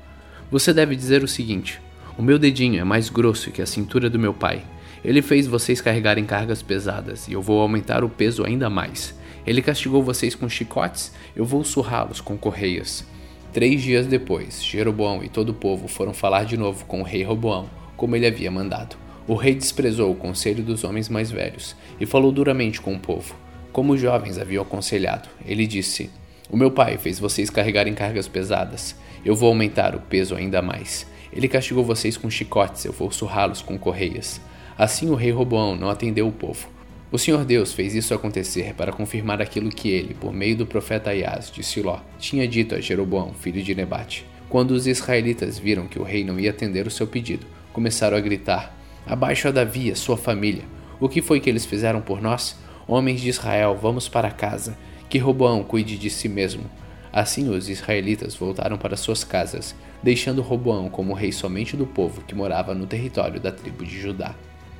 Você 0.51 0.73
deve 0.73 0.95
dizer 0.95 1.25
o 1.25 1.29
seguinte: 1.29 1.81
O 2.17 2.23
meu 2.23 2.39
dedinho 2.39 2.81
é 2.81 2.85
mais 2.85 3.09
grosso 3.09 3.51
que 3.51 3.63
a 3.63 3.67
cintura 3.67 4.09
do 4.09 4.19
meu 4.19 4.33
pai. 4.33 4.65
Ele 5.07 5.23
fez 5.23 5.47
vocês 5.47 5.81
carregarem 5.81 6.25
cargas 6.25 6.63
pesadas, 6.63 7.29
e 7.29 7.33
eu 7.33 7.41
vou 7.41 7.61
aumentar 7.61 8.03
o 8.03 8.09
peso 8.09 8.45
ainda 8.45 8.69
mais. 8.69 9.15
Ele 9.47 9.63
castigou 9.63 10.03
vocês 10.03 10.35
com 10.35 10.49
chicotes, 10.49 11.13
eu 11.37 11.45
vou 11.45 11.63
surrá-los 11.63 12.21
com 12.21 12.37
correias. 12.37 13.07
Três 13.53 13.81
dias 13.81 14.09
depois, 14.09 14.65
Jeroboão 14.65 15.23
e 15.23 15.29
todo 15.29 15.51
o 15.51 15.55
povo 15.55 15.87
foram 15.87 16.13
falar 16.13 16.43
de 16.43 16.57
novo 16.57 16.85
com 16.87 17.03
o 17.03 17.05
rei 17.05 17.23
Roboão, 17.23 17.71
como 17.97 18.17
ele 18.17 18.27
havia 18.27 18.51
mandado. 18.51 18.97
O 19.29 19.37
rei 19.37 19.55
desprezou 19.55 20.11
o 20.11 20.17
conselho 20.17 20.65
dos 20.65 20.83
homens 20.83 21.09
mais 21.09 21.31
velhos 21.31 21.77
e 22.01 22.05
falou 22.05 22.33
duramente 22.33 22.81
com 22.81 22.93
o 22.93 22.99
povo. 22.99 23.37
Como 23.71 23.93
os 23.93 24.01
jovens 24.01 24.39
haviam 24.39 24.65
aconselhado, 24.65 25.29
ele 25.47 25.69
disse: 25.69 26.11
O 26.51 26.57
meu 26.57 26.73
pai 26.73 26.99
fez 26.99 27.21
vocês 27.21 27.49
carregarem 27.49 27.95
cargas 27.95 28.27
pesadas. 28.27 28.97
Eu 29.25 29.37
vou 29.37 29.51
aumentar 29.51 29.95
o 29.95 30.01
peso 30.01 30.35
ainda 30.35 30.61
mais. 30.61 31.07
Ele 31.33 31.47
castigou 31.47 31.85
vocês 31.85 32.17
com 32.17 32.29
chicotes, 32.29 32.85
eu 32.85 32.93
vou 32.93 33.13
surrá-los 33.13 33.63
com 33.63 33.79
correias. 33.79 34.41
Assim 34.79 35.09
o 35.09 35.15
rei 35.15 35.31
Roboão 35.31 35.75
não 35.75 35.89
atendeu 35.89 36.29
o 36.29 36.33
povo. 36.33 36.69
O 37.11 37.19
Senhor 37.19 37.45
Deus 37.47 37.73
fez 37.73 37.95
isso 37.95 38.13
acontecer 38.13 38.75
para 38.75 38.93
confirmar 38.93 39.41
aquilo 39.41 39.71
que 39.71 39.89
ele, 39.89 40.13
por 40.13 40.35
meio 40.35 40.55
do 40.55 40.67
profeta 40.67 41.11
Aias 41.11 41.51
de 41.51 41.63
Siló, 41.63 42.01
tinha 42.19 42.47
dito 42.47 42.75
a 42.75 42.81
Jeroboão, 42.81 43.33
filho 43.33 43.63
de 43.63 43.75
Nebate. 43.75 44.27
Quando 44.51 44.73
os 44.73 44.87
israelitas 44.87 45.59
viram 45.59 45.87
que 45.87 45.99
o 45.99 46.03
rei 46.03 46.25
não 46.25 46.39
ia 46.39 46.51
atender 46.51 46.87
o 46.87 46.91
seu 46.91 47.07
pedido, 47.07 47.47
começaram 47.73 48.19
a 48.19 48.21
gritar: 48.21 48.77
Abaixo 49.07 49.49
a 49.49 49.51
Davi, 49.51 49.91
a 49.91 49.97
sua 49.97 50.17
família. 50.17 50.65
O 51.01 51.09
que 51.09 51.23
foi 51.23 51.41
que 51.41 51.49
eles 51.49 51.65
fizeram 51.65 52.03
por 52.03 52.21
nós? 52.21 52.57
Homens 52.87 53.23
de 53.23 53.31
Israel, 53.31 53.79
vamos 53.81 54.09
para 54.09 54.31
casa. 54.31 54.77
Que 55.09 55.17
Roboão 55.17 55.63
cuide 55.63 55.97
de 55.97 56.11
si 56.11 56.29
mesmo. 56.29 56.65
Assim 57.13 57.49
os 57.49 57.71
israelitas 57.71 58.35
voltaram 58.35 58.77
para 58.77 58.95
suas 58.95 59.25
casas, 59.25 59.75
deixando 60.03 60.43
Roboão 60.43 60.91
como 60.91 61.15
rei 61.15 61.33
somente 61.33 61.77
do 61.77 61.87
povo 61.87 62.21
que 62.21 62.35
morava 62.35 62.75
no 62.75 62.87
território 62.87 63.41
da 63.41 63.51
tribo 63.51 63.87
de 63.87 63.99
Judá. 63.99 64.35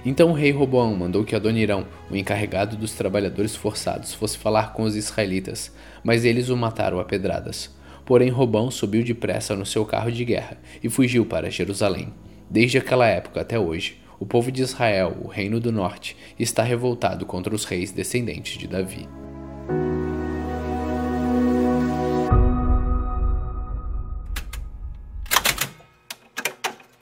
Então 0.07 0.31
o 0.31 0.33
rei 0.33 0.53
Roboão 0.53 0.95
mandou 0.95 1.25
que 1.25 1.35
Adonirão, 1.35 1.85
o 2.09 2.15
encarregado 2.15 2.77
dos 2.77 2.93
trabalhadores 2.93 3.57
forçados, 3.57 4.15
fosse 4.15 4.39
falar 4.39 4.73
com 4.73 4.85
os 4.85 4.95
israelitas, 4.95 5.73
mas 6.05 6.25
eles 6.25 6.49
o 6.49 6.57
mataram 6.57 7.01
a 7.01 7.05
pedradas. 7.05 7.75
Porém 8.05 8.29
Robão 8.29 8.71
subiu 8.71 9.03
depressa 9.03 9.57
no 9.57 9.67
seu 9.67 9.85
carro 9.85 10.13
de 10.13 10.25
guerra 10.25 10.59
e 10.81 10.89
fugiu 10.89 11.27
para 11.27 11.51
Jerusalém. 11.51 12.15
Desde 12.49 12.79
aquela 12.79 13.09
época 13.09 13.41
até 13.41 13.59
hoje, 13.59 14.01
o 14.21 14.25
povo 14.25 14.53
de 14.53 14.63
Israel, 14.63 15.17
o 15.25 15.27
reino 15.27 15.59
do 15.59 15.73
norte, 15.73 16.17
está 16.39 16.63
revoltado 16.63 17.27
contra 17.27 17.53
os 17.53 17.65
reis 17.65 17.91
descendentes 17.91 18.57
de 18.57 18.69
Davi. 18.69 19.09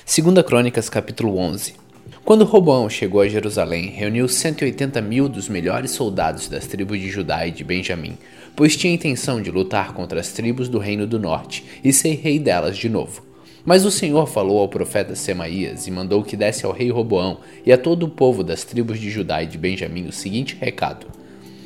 Segunda 0.06 0.42
Crônicas, 0.42 0.88
capítulo 0.88 1.36
11. 1.36 1.83
Quando 2.24 2.46
Roboão 2.46 2.88
chegou 2.88 3.20
a 3.20 3.28
Jerusalém, 3.28 3.90
reuniu 3.90 4.26
180 4.26 4.98
mil 5.02 5.28
dos 5.28 5.46
melhores 5.46 5.90
soldados 5.90 6.48
das 6.48 6.66
tribos 6.66 6.98
de 6.98 7.10
Judá 7.10 7.46
e 7.46 7.50
de 7.50 7.62
Benjamim, 7.62 8.16
pois 8.56 8.74
tinha 8.74 8.94
intenção 8.94 9.42
de 9.42 9.50
lutar 9.50 9.92
contra 9.92 10.18
as 10.18 10.32
tribos 10.32 10.66
do 10.66 10.78
reino 10.78 11.06
do 11.06 11.18
norte 11.18 11.62
e 11.84 11.92
ser 11.92 12.14
rei 12.14 12.38
delas 12.38 12.78
de 12.78 12.88
novo. 12.88 13.22
Mas 13.62 13.84
o 13.84 13.90
Senhor 13.90 14.26
falou 14.26 14.58
ao 14.58 14.70
profeta 14.70 15.14
Semaías 15.14 15.86
e 15.86 15.90
mandou 15.90 16.22
que 16.22 16.34
desse 16.34 16.64
ao 16.64 16.72
rei 16.72 16.90
Roboão 16.90 17.40
e 17.66 17.70
a 17.70 17.76
todo 17.76 18.04
o 18.04 18.10
povo 18.10 18.42
das 18.42 18.64
tribos 18.64 18.98
de 18.98 19.10
Judá 19.10 19.42
e 19.42 19.46
de 19.46 19.58
Benjamim 19.58 20.06
o 20.06 20.12
seguinte 20.12 20.56
recado: 20.58 21.06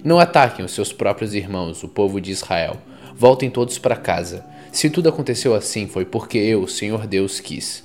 Não 0.02 0.18
ataquem 0.18 0.64
os 0.64 0.72
seus 0.72 0.92
próprios 0.92 1.34
irmãos, 1.34 1.84
o 1.84 1.88
povo 1.88 2.20
de 2.20 2.32
Israel. 2.32 2.78
Voltem 3.14 3.48
todos 3.48 3.78
para 3.78 3.94
casa. 3.94 4.44
Se 4.72 4.90
tudo 4.90 5.08
aconteceu 5.08 5.54
assim, 5.54 5.86
foi 5.86 6.04
porque 6.04 6.36
eu, 6.36 6.62
o 6.62 6.68
Senhor 6.68 7.06
Deus, 7.06 7.38
quis. 7.38 7.84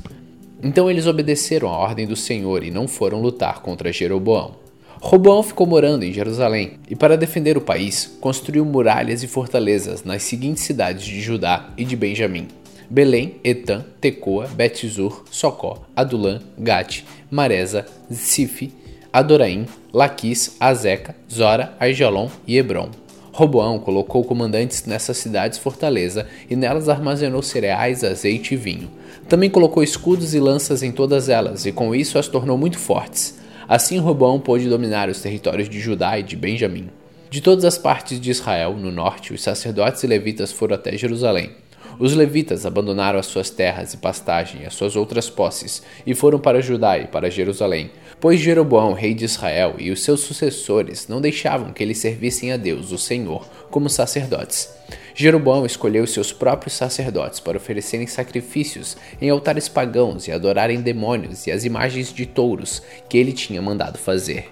Então 0.64 0.89
eles 0.89 1.05
obedeceram 1.05 1.68
à 1.68 1.78
ordem 1.78 2.07
do 2.07 2.16
Senhor 2.16 2.64
e 2.64 2.72
não 2.72 2.88
foram 2.88 3.22
lutar 3.22 3.61
contra 3.61 3.91
Jeroboão. 3.91 4.55
Roboão 5.01 5.43
ficou 5.43 5.68
morando 5.68 6.05
em 6.05 6.14
Jerusalém 6.14 6.80
e, 6.89 6.95
para 6.95 7.18
defender 7.18 7.57
o 7.57 7.61
país, 7.61 8.18
construiu 8.22 8.64
muralhas 8.64 9.22
e 9.22 9.28
fortalezas 9.28 10.05
nas 10.05 10.24
seguintes 10.24 10.64
cidades 10.64 11.03
de 11.03 11.20
Judá 11.20 11.70
e 11.78 11.84
de 11.84 11.97
Benjamim: 11.97 12.47
Belém, 12.89 13.36
Etam, 13.43 13.84
Tecoa, 13.99 14.47
Betzur, 14.47 15.26
Socó, 15.30 15.82
Adulã, 15.93 16.39
Gate, 16.57 17.03
Maresa, 17.30 17.86
Sife, 18.09 18.72
Adoraim, 19.11 19.66
Laquis, 19.91 20.55
Azeca, 20.57 21.14
Zora, 21.30 21.74
Aijalon 21.78 22.30
e 22.47 22.57
Hebron. 22.57 22.89
Roboão 23.34 23.80
colocou 23.80 24.24
comandantes 24.24 24.86
nessas 24.86 25.18
cidades 25.18 25.57
fortaleza 25.57 26.28
e 26.49 26.55
nelas 26.55 26.88
armazenou 26.88 27.41
cereais, 27.41 28.05
azeite 28.05 28.53
e 28.53 28.57
vinho. 28.57 28.89
Também 29.28 29.49
colocou 29.49 29.82
escudos 29.82 30.34
e 30.34 30.39
lanças 30.39 30.84
em 30.84 30.91
todas 30.91 31.30
elas 31.30 31.65
e 31.65 31.71
com 31.71 31.95
isso 31.95 32.19
as 32.19 32.28
tornou 32.28 32.57
muito 32.57 32.78
fortes. 32.78 33.39
Assim 33.67 33.97
Roboão 33.97 34.39
pôde 34.39 34.69
dominar 34.69 35.09
os 35.09 35.21
territórios 35.21 35.69
de 35.69 35.80
Judá 35.80 36.19
e 36.19 36.24
de 36.24 36.36
Benjamim. 36.36 36.89
De 37.30 37.41
todas 37.41 37.65
as 37.65 37.78
partes 37.78 38.19
de 38.19 38.30
Israel, 38.30 38.74
no 38.74 38.91
norte, 38.91 39.34
os 39.34 39.41
sacerdotes 39.41 40.03
e 40.03 40.07
levitas 40.07 40.51
foram 40.51 40.76
até 40.76 40.95
Jerusalém. 40.95 41.51
Os 41.99 42.13
levitas 42.13 42.65
abandonaram 42.65 43.19
as 43.19 43.26
suas 43.26 43.49
terras 43.49 43.93
e 43.93 43.97
pastagem 43.97 44.61
e 44.61 44.65
as 44.65 44.74
suas 44.74 44.95
outras 44.95 45.30
posses 45.30 45.82
e 46.05 46.13
foram 46.13 46.39
para 46.39 46.61
Judá 46.61 46.97
e 46.97 47.07
para 47.07 47.30
Jerusalém, 47.30 47.91
pois 48.24 48.39
Jeroboão, 48.39 48.93
rei 48.93 49.13
de 49.13 49.26
Israel, 49.26 49.76
e 49.78 49.91
os 49.91 50.01
seus 50.01 50.21
sucessores 50.21 51.09
não 51.09 51.19
deixavam 51.19 51.74
que 51.74 51.84
eles 51.84 51.97
servissem 51.97 52.53
a 52.53 52.55
Deus, 52.55 52.93
o 52.93 52.97
Senhor, 52.97 53.45
como 53.69 53.89
sacerdotes. 53.89 54.69
Jeroboão 55.13 55.65
escolheu 55.65 56.07
seus 56.07 56.32
próprios 56.32 56.74
sacerdotes 56.74 57.41
para 57.41 57.57
oferecerem 57.57 58.07
sacrifícios 58.07 58.95
em 59.21 59.30
altares 59.30 59.67
pagãos 59.67 60.26
e 60.26 60.32
adorarem 60.32 60.80
demônios 60.80 61.47
e 61.47 61.51
as 61.51 61.65
imagens 61.65 62.13
de 62.13 62.26
touros 62.26 62.82
que 63.09 63.17
ele 63.17 63.34
tinha 63.34 63.61
mandado 63.61 63.97
fazer. 63.97 64.47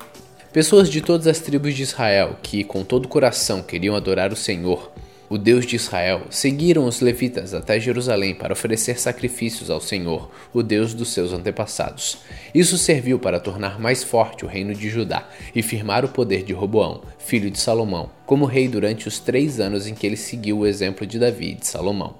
Pessoas 0.51 0.89
de 0.89 0.99
todas 0.99 1.25
as 1.25 1.39
tribos 1.39 1.73
de 1.73 1.83
Israel 1.83 2.35
que, 2.43 2.65
com 2.65 2.83
todo 2.83 3.05
o 3.05 3.07
coração, 3.07 3.61
queriam 3.61 3.95
adorar 3.95 4.33
o 4.33 4.35
Senhor, 4.35 4.91
o 5.31 5.37
Deus 5.37 5.65
de 5.65 5.77
Israel, 5.77 6.23
seguiram 6.29 6.83
os 6.83 6.99
levitas 6.99 7.53
até 7.53 7.79
Jerusalém 7.79 8.35
para 8.35 8.51
oferecer 8.51 8.99
sacrifícios 8.99 9.69
ao 9.69 9.79
Senhor, 9.79 10.29
o 10.53 10.61
Deus 10.61 10.93
dos 10.93 11.13
seus 11.13 11.31
antepassados. 11.31 12.17
Isso 12.53 12.77
serviu 12.77 13.17
para 13.17 13.39
tornar 13.39 13.79
mais 13.79 14.03
forte 14.03 14.43
o 14.43 14.47
reino 14.49 14.75
de 14.75 14.89
Judá 14.89 15.25
e 15.55 15.63
firmar 15.63 16.03
o 16.03 16.09
poder 16.09 16.43
de 16.43 16.51
Roboão, 16.51 17.01
filho 17.17 17.49
de 17.49 17.57
Salomão, 17.57 18.09
como 18.25 18.43
rei 18.43 18.67
durante 18.67 19.07
os 19.07 19.19
três 19.19 19.57
anos 19.61 19.87
em 19.87 19.95
que 19.95 20.05
ele 20.05 20.17
seguiu 20.17 20.59
o 20.59 20.67
exemplo 20.67 21.07
de 21.07 21.17
Davi 21.17 21.51
e 21.51 21.55
de 21.55 21.65
Salomão. 21.65 22.13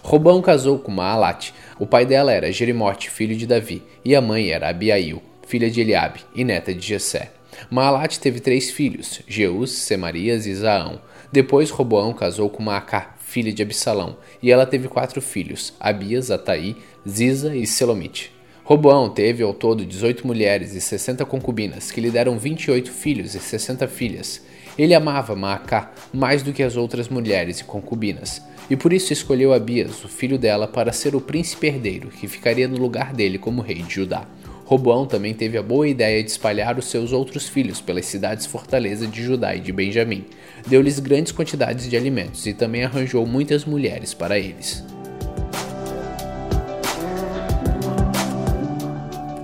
Roboão 0.00 0.40
casou 0.40 0.78
com 0.78 0.92
Maalat. 0.92 1.52
O 1.80 1.86
pai 1.86 2.06
dela 2.06 2.32
era 2.32 2.52
Jerimote, 2.52 3.10
filho 3.10 3.34
de 3.34 3.44
Davi, 3.44 3.82
e 4.04 4.14
a 4.14 4.20
mãe 4.20 4.50
era 4.50 4.68
Abiail, 4.68 5.20
filha 5.48 5.68
de 5.68 5.80
Eliabe 5.80 6.20
e 6.32 6.44
neta 6.44 6.72
de 6.72 6.86
Jessé. 6.86 7.32
Maalat 7.68 8.18
teve 8.18 8.38
três 8.38 8.70
filhos, 8.70 9.20
Jeus, 9.26 9.72
Semarias 9.72 10.46
e 10.46 10.54
Zaão. 10.54 11.00
Depois 11.32 11.70
Roboão 11.70 12.12
casou 12.12 12.50
com 12.50 12.62
Maacá, 12.62 13.14
filha 13.18 13.50
de 13.50 13.62
Absalão, 13.62 14.18
e 14.42 14.52
ela 14.52 14.66
teve 14.66 14.86
quatro 14.86 15.22
filhos, 15.22 15.72
Abias, 15.80 16.30
Ataí, 16.30 16.76
Ziza 17.08 17.56
e 17.56 17.66
Selomite. 17.66 18.30
Roboão 18.62 19.08
teve 19.08 19.42
ao 19.42 19.54
todo 19.54 19.86
18 19.86 20.26
mulheres 20.26 20.74
e 20.74 20.80
60 20.80 21.24
concubinas, 21.24 21.90
que 21.90 22.02
lhe 22.02 22.10
deram 22.10 22.38
28 22.38 22.92
filhos 22.92 23.34
e 23.34 23.40
60 23.40 23.88
filhas. 23.88 24.42
Ele 24.76 24.94
amava 24.94 25.34
Maacá 25.34 25.90
mais 26.12 26.42
do 26.42 26.52
que 26.52 26.62
as 26.62 26.76
outras 26.76 27.08
mulheres 27.08 27.60
e 27.60 27.64
concubinas, 27.64 28.42
e 28.68 28.76
por 28.76 28.92
isso 28.92 29.14
escolheu 29.14 29.54
Abias, 29.54 30.04
o 30.04 30.08
filho 30.08 30.38
dela, 30.38 30.68
para 30.68 30.92
ser 30.92 31.16
o 31.16 31.20
príncipe 31.20 31.66
herdeiro, 31.66 32.10
que 32.10 32.28
ficaria 32.28 32.68
no 32.68 32.76
lugar 32.76 33.14
dele 33.14 33.38
como 33.38 33.62
rei 33.62 33.82
de 33.82 33.94
Judá. 33.94 34.26
Roboão 34.64 35.06
também 35.06 35.34
teve 35.34 35.58
a 35.58 35.62
boa 35.62 35.88
ideia 35.88 36.22
de 36.22 36.30
espalhar 36.30 36.78
os 36.78 36.86
seus 36.86 37.12
outros 37.12 37.48
filhos 37.48 37.80
pelas 37.80 38.06
cidades 38.06 38.46
fortaleza 38.46 39.06
de 39.06 39.22
Judá 39.22 39.54
e 39.54 39.60
de 39.60 39.72
Benjamim. 39.72 40.24
Deu-lhes 40.66 40.98
grandes 40.98 41.32
quantidades 41.32 41.88
de 41.88 41.96
alimentos 41.96 42.46
e 42.46 42.54
também 42.54 42.84
arranjou 42.84 43.26
muitas 43.26 43.64
mulheres 43.64 44.14
para 44.14 44.38
eles. 44.38 44.84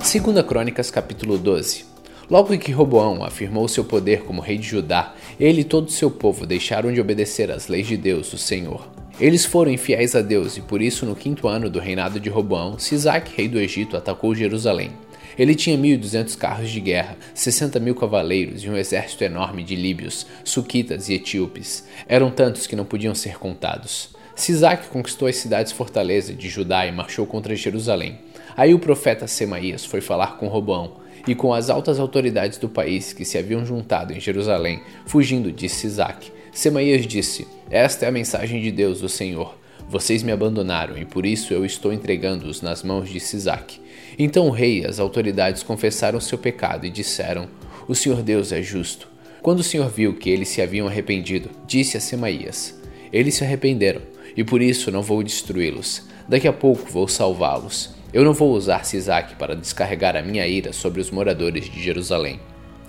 Segunda 0.02 0.42
Crônicas 0.42 0.90
capítulo 0.90 1.36
12 1.36 1.84
Logo 2.30 2.56
que 2.58 2.72
Roboão 2.72 3.24
afirmou 3.24 3.66
seu 3.68 3.82
poder 3.82 4.22
como 4.22 4.42
rei 4.42 4.58
de 4.58 4.66
Judá, 4.68 5.14
ele 5.40 5.62
e 5.62 5.64
todo 5.64 5.88
o 5.88 5.92
seu 5.92 6.10
povo 6.10 6.46
deixaram 6.46 6.92
de 6.92 7.00
obedecer 7.00 7.50
às 7.50 7.68
leis 7.68 7.86
de 7.86 7.96
Deus, 7.96 8.30
o 8.34 8.38
Senhor. 8.38 8.86
Eles 9.18 9.46
foram 9.46 9.72
infiéis 9.72 10.14
a 10.14 10.20
Deus 10.20 10.58
e 10.58 10.60
por 10.60 10.82
isso 10.82 11.06
no 11.06 11.16
quinto 11.16 11.48
ano 11.48 11.70
do 11.70 11.80
reinado 11.80 12.20
de 12.20 12.28
Roboão, 12.28 12.78
Sisaque, 12.78 13.32
rei 13.34 13.48
do 13.48 13.58
Egito, 13.58 13.96
atacou 13.96 14.34
Jerusalém. 14.34 14.92
Ele 15.38 15.54
tinha 15.54 15.78
1.200 15.78 16.36
carros 16.36 16.68
de 16.68 16.80
guerra, 16.80 17.16
60 17.32 17.78
mil 17.78 17.94
cavaleiros 17.94 18.64
e 18.64 18.68
um 18.68 18.76
exército 18.76 19.22
enorme 19.22 19.62
de 19.62 19.76
líbios, 19.76 20.26
suquitas 20.42 21.08
e 21.08 21.14
etíopes. 21.14 21.86
Eram 22.08 22.30
tantos 22.30 22.66
que 22.66 22.74
não 22.74 22.84
podiam 22.84 23.14
ser 23.14 23.38
contados. 23.38 24.10
Sisaque 24.34 24.88
conquistou 24.88 25.28
as 25.28 25.36
cidades 25.36 25.72
fortaleza 25.72 26.32
de 26.32 26.48
Judá 26.48 26.86
e 26.86 26.92
marchou 26.92 27.26
contra 27.26 27.54
Jerusalém. 27.54 28.18
Aí 28.56 28.74
o 28.74 28.78
profeta 28.78 29.26
Semaías 29.26 29.84
foi 29.84 30.00
falar 30.00 30.36
com 30.36 30.48
Roboão 30.48 30.96
e 31.26 31.34
com 31.34 31.52
as 31.52 31.70
altas 31.70 32.00
autoridades 32.00 32.58
do 32.58 32.68
país 32.68 33.12
que 33.12 33.24
se 33.24 33.38
haviam 33.38 33.64
juntado 33.64 34.12
em 34.12 34.20
Jerusalém, 34.20 34.82
fugindo 35.06 35.52
de 35.52 35.68
Sisaque. 35.68 36.32
Semaías 36.52 37.06
disse: 37.06 37.46
Esta 37.70 38.06
é 38.06 38.08
a 38.08 38.12
mensagem 38.12 38.60
de 38.60 38.72
Deus, 38.72 39.02
o 39.02 39.08
Senhor. 39.08 39.56
Vocês 39.88 40.22
me 40.22 40.32
abandonaram 40.32 40.98
e 40.98 41.04
por 41.04 41.24
isso 41.24 41.54
eu 41.54 41.64
estou 41.64 41.92
entregando-os 41.92 42.60
nas 42.60 42.82
mãos 42.82 43.08
de 43.08 43.20
Sisaque. 43.20 43.80
Então 44.18 44.48
o 44.48 44.50
rei 44.50 44.80
e 44.80 44.86
as 44.86 44.98
autoridades 44.98 45.62
confessaram 45.62 46.20
seu 46.20 46.36
pecado 46.36 46.84
e 46.84 46.90
disseram: 46.90 47.48
O 47.86 47.94
Senhor 47.94 48.20
Deus 48.22 48.50
é 48.50 48.60
justo. 48.60 49.08
Quando 49.40 49.60
o 49.60 49.64
Senhor 49.64 49.88
viu 49.88 50.14
que 50.14 50.28
eles 50.28 50.48
se 50.48 50.60
haviam 50.60 50.88
arrependido, 50.88 51.50
disse 51.66 51.96
a 51.96 52.00
Semaías: 52.00 52.76
Eles 53.12 53.36
se 53.36 53.44
arrependeram, 53.44 54.02
e 54.36 54.42
por 54.42 54.60
isso 54.60 54.90
não 54.90 55.02
vou 55.02 55.22
destruí-los. 55.22 56.02
Daqui 56.28 56.48
a 56.48 56.52
pouco 56.52 56.90
vou 56.90 57.06
salvá-los. 57.06 57.96
Eu 58.12 58.24
não 58.24 58.32
vou 58.32 58.52
usar 58.52 58.84
Sisaque 58.84 59.36
para 59.36 59.54
descarregar 59.54 60.16
a 60.16 60.22
minha 60.22 60.46
ira 60.46 60.72
sobre 60.72 61.00
os 61.00 61.10
moradores 61.10 61.70
de 61.70 61.80
Jerusalém. 61.80 62.40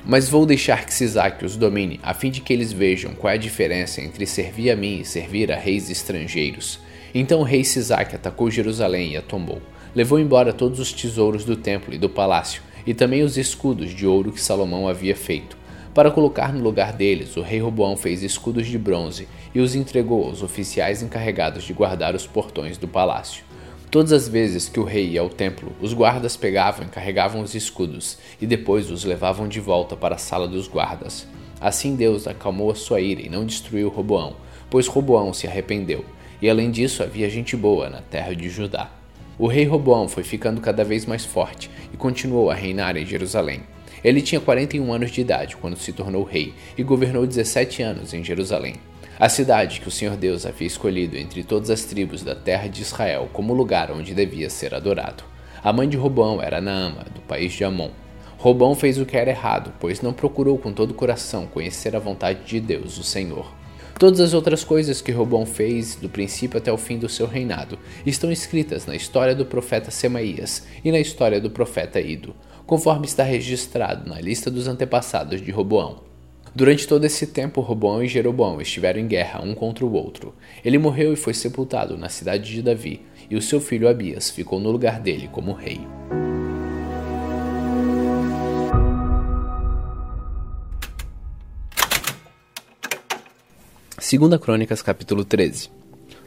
Mas 0.06 0.30
vou 0.30 0.46
deixar 0.46 0.86
que 0.86 0.94
Sisaque 0.94 1.46
os 1.46 1.58
domine, 1.58 2.00
a 2.02 2.14
fim 2.14 2.32
de 2.32 2.42
que 2.42 2.54
eles 2.54 2.72
vejam 2.72 3.14
qual 3.14 3.32
é 3.32 3.36
a 3.36 3.40
diferença 3.40 4.02
entre 4.02 4.26
servir 4.26 4.72
a 4.72 4.76
mim 4.76 5.02
e 5.02 5.06
servir 5.06 5.52
a 5.52 5.58
reis 5.58 5.90
estrangeiros. 5.90 6.80
Então 7.14 7.42
o 7.42 7.44
rei 7.44 7.64
Sisaque 7.64 8.16
atacou 8.16 8.50
Jerusalém 8.50 9.12
e 9.12 9.18
a 9.18 9.22
tombou. 9.22 9.62
Levou 9.96 10.20
embora 10.20 10.54
todos 10.54 10.80
os 10.80 10.94
tesouros 10.94 11.44
do 11.44 11.56
templo 11.56 11.94
e 11.94 11.98
do 11.98 12.10
palácio, 12.10 12.62
e 12.86 12.94
também 12.94 13.24
os 13.24 13.38
escudos 13.38 13.92
de 13.92 14.06
ouro 14.06 14.32
que 14.32 14.42
Salomão 14.42 14.88
havia 14.88 15.16
feito. 15.16 15.58
Para 15.94 16.12
colocar 16.12 16.54
no 16.54 16.64
lugar 16.64 16.94
deles, 16.94 17.36
o 17.36 17.42
rei 17.42 17.60
Roboão 17.60 17.98
fez 17.98 18.22
escudos 18.22 18.68
de 18.68 18.78
bronze 18.78 19.28
e 19.54 19.60
os 19.60 19.76
entregou 19.76 20.26
aos 20.26 20.44
oficiais 20.44 21.02
encarregados 21.02 21.64
de 21.64 21.74
guardar 21.74 22.16
os 22.16 22.28
portões 22.28 22.78
do 22.78 22.88
palácio. 22.88 23.44
Todas 23.90 24.14
as 24.14 24.28
vezes 24.28 24.70
que 24.70 24.80
o 24.80 24.84
rei 24.84 25.10
ia 25.10 25.22
ao 25.22 25.30
templo, 25.30 25.72
os 25.82 25.94
guardas 25.94 26.38
pegavam 26.38 26.86
e 26.86 26.90
carregavam 26.90 27.42
os 27.42 27.56
escudos 27.56 28.20
e 28.40 28.46
depois 28.46 28.92
os 28.92 29.04
levavam 29.04 29.48
de 29.48 29.60
volta 29.60 29.96
para 29.96 30.16
a 30.16 30.20
sala 30.20 30.48
dos 30.48 30.68
guardas. 30.68 31.28
Assim 31.60 31.96
Deus 31.96 32.28
acalmou 32.28 32.70
a 32.70 32.76
sua 32.76 33.02
ira 33.02 33.22
e 33.22 33.30
não 33.30 33.46
destruiu 33.46 33.90
Roboão, 33.90 34.36
pois 34.70 34.86
Roboão 34.86 35.34
se 35.34 35.48
arrependeu 35.48 36.06
e 36.40 36.50
além 36.50 36.70
disso 36.70 37.04
havia 37.04 37.30
gente 37.30 37.58
boa 37.58 37.90
na 37.90 38.02
terra 38.02 38.34
de 38.36 38.48
Judá. 38.48 38.99
O 39.40 39.48
rei 39.48 39.64
Roboão 39.64 40.10
foi 40.10 40.22
ficando 40.22 40.60
cada 40.60 40.84
vez 40.84 41.06
mais 41.06 41.24
forte 41.24 41.72
e 41.94 41.96
continuou 41.96 42.52
a 42.52 42.54
reinar 42.54 42.98
em 42.98 43.06
Jerusalém. 43.06 43.62
Ele 44.04 44.22
tinha 44.22 44.42
41 44.42 44.92
anos 44.92 45.12
de 45.12 45.22
idade 45.22 45.56
quando 45.56 45.78
se 45.78 45.94
tornou 45.94 46.26
rei 46.26 46.54
e 46.78 46.84
governou 46.84 47.26
17 47.26 47.82
anos 47.82 48.14
em 48.14 48.22
Jerusalém, 48.22 48.76
a 49.18 49.30
cidade 49.30 49.80
que 49.80 49.88
o 49.88 49.92
Senhor 49.92 50.18
Deus 50.18 50.46
havia 50.46 50.68
escolhido 50.68 51.16
entre 51.16 51.42
todas 51.42 51.70
as 51.70 51.86
tribos 51.86 52.22
da 52.22 52.36
terra 52.36 52.68
de 52.68 52.82
Israel 52.82 53.30
como 53.32 53.54
lugar 53.54 53.92
onde 53.92 54.14
devia 54.14 54.50
ser 54.50 54.76
adorado. 54.76 55.24
A 55.64 55.72
mãe 55.72 55.88
de 55.88 55.96
Roboão 55.96 56.42
era 56.42 56.60
Naama, 56.60 57.06
do 57.16 57.22
país 57.22 57.54
de 57.54 57.64
Amon. 57.64 57.92
Roboão 58.38 58.76
fez 58.76 58.98
o 58.98 59.06
que 59.06 59.16
era 59.16 59.30
errado, 59.30 59.72
pois 59.80 60.02
não 60.02 60.12
procurou 60.12 60.58
com 60.58 60.74
todo 60.74 60.92
o 60.92 60.96
coração 60.96 61.46
conhecer 61.46 61.96
a 61.96 62.00
vontade 62.00 62.44
de 62.44 62.60
Deus, 62.60 62.98
o 62.98 63.04
Senhor. 63.04 63.59
Todas 64.00 64.22
as 64.22 64.34
outras 64.34 64.64
coisas 64.64 65.02
que 65.02 65.12
Roboão 65.12 65.46
fez, 65.46 65.96
do 65.96 66.08
princípio 66.08 66.58
até 66.58 66.72
o 66.72 66.78
fim 66.78 66.98
do 66.98 67.10
seu 67.10 67.28
reinado, 67.28 67.78
estão 68.06 68.32
escritas 68.32 68.86
na 68.86 68.96
história 68.96 69.36
do 69.36 69.46
profeta 69.46 69.92
Semaías 69.92 70.66
e 70.86 70.90
na 70.90 71.02
história 71.02 71.42
do 71.42 71.52
profeta 71.52 72.00
Ido, 72.00 72.34
conforme 72.66 73.06
está 73.06 73.24
registrado 73.24 74.10
na 74.10 74.22
lista 74.22 74.50
dos 74.50 74.70
antepassados 74.70 75.42
de 75.42 75.52
Roboão. 75.52 76.02
Durante 76.56 76.88
todo 76.88 77.04
esse 77.04 77.28
tempo, 77.28 77.60
Roboão 77.60 78.02
e 78.02 78.08
Jeroboão 78.08 78.62
estiveram 78.62 79.02
em 79.02 79.08
guerra 79.08 79.42
um 79.44 79.54
contra 79.54 79.86
o 79.86 79.92
outro. 79.92 80.34
Ele 80.64 80.78
morreu 80.78 81.12
e 81.12 81.18
foi 81.18 81.34
sepultado 81.34 81.98
na 81.98 82.08
cidade 82.08 82.50
de 82.50 82.62
Davi, 82.62 83.02
e 83.30 83.36
o 83.36 83.42
seu 83.42 83.60
filho 83.60 83.90
Abias 83.90 84.30
ficou 84.30 84.62
no 84.62 84.72
lugar 84.72 85.02
dele 85.02 85.30
como 85.30 85.52
rei. 85.52 85.82
Segunda 94.02 94.40
Crônicas, 94.40 94.82
capítulo 94.82 95.26
13. 95.26 95.70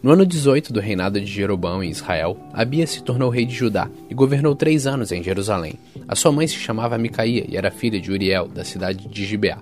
No 0.02 0.10
ano 0.10 0.26
18 0.26 0.74
do 0.74 0.80
reinado 0.80 1.18
de 1.18 1.26
Jeroboão 1.26 1.82
em 1.82 1.88
Israel, 1.88 2.36
Abias 2.52 2.90
se 2.90 3.02
tornou 3.02 3.30
rei 3.30 3.46
de 3.46 3.54
Judá 3.54 3.88
e 4.10 4.14
governou 4.14 4.54
três 4.54 4.86
anos 4.86 5.10
em 5.10 5.22
Jerusalém. 5.22 5.74
A 6.06 6.14
sua 6.14 6.30
mãe 6.30 6.46
se 6.46 6.56
chamava 6.56 6.98
Micaía 6.98 7.46
e 7.48 7.56
era 7.56 7.70
filha 7.70 7.98
de 7.98 8.12
Uriel, 8.12 8.46
da 8.46 8.62
cidade 8.62 9.08
de 9.08 9.24
Gibeá. 9.24 9.58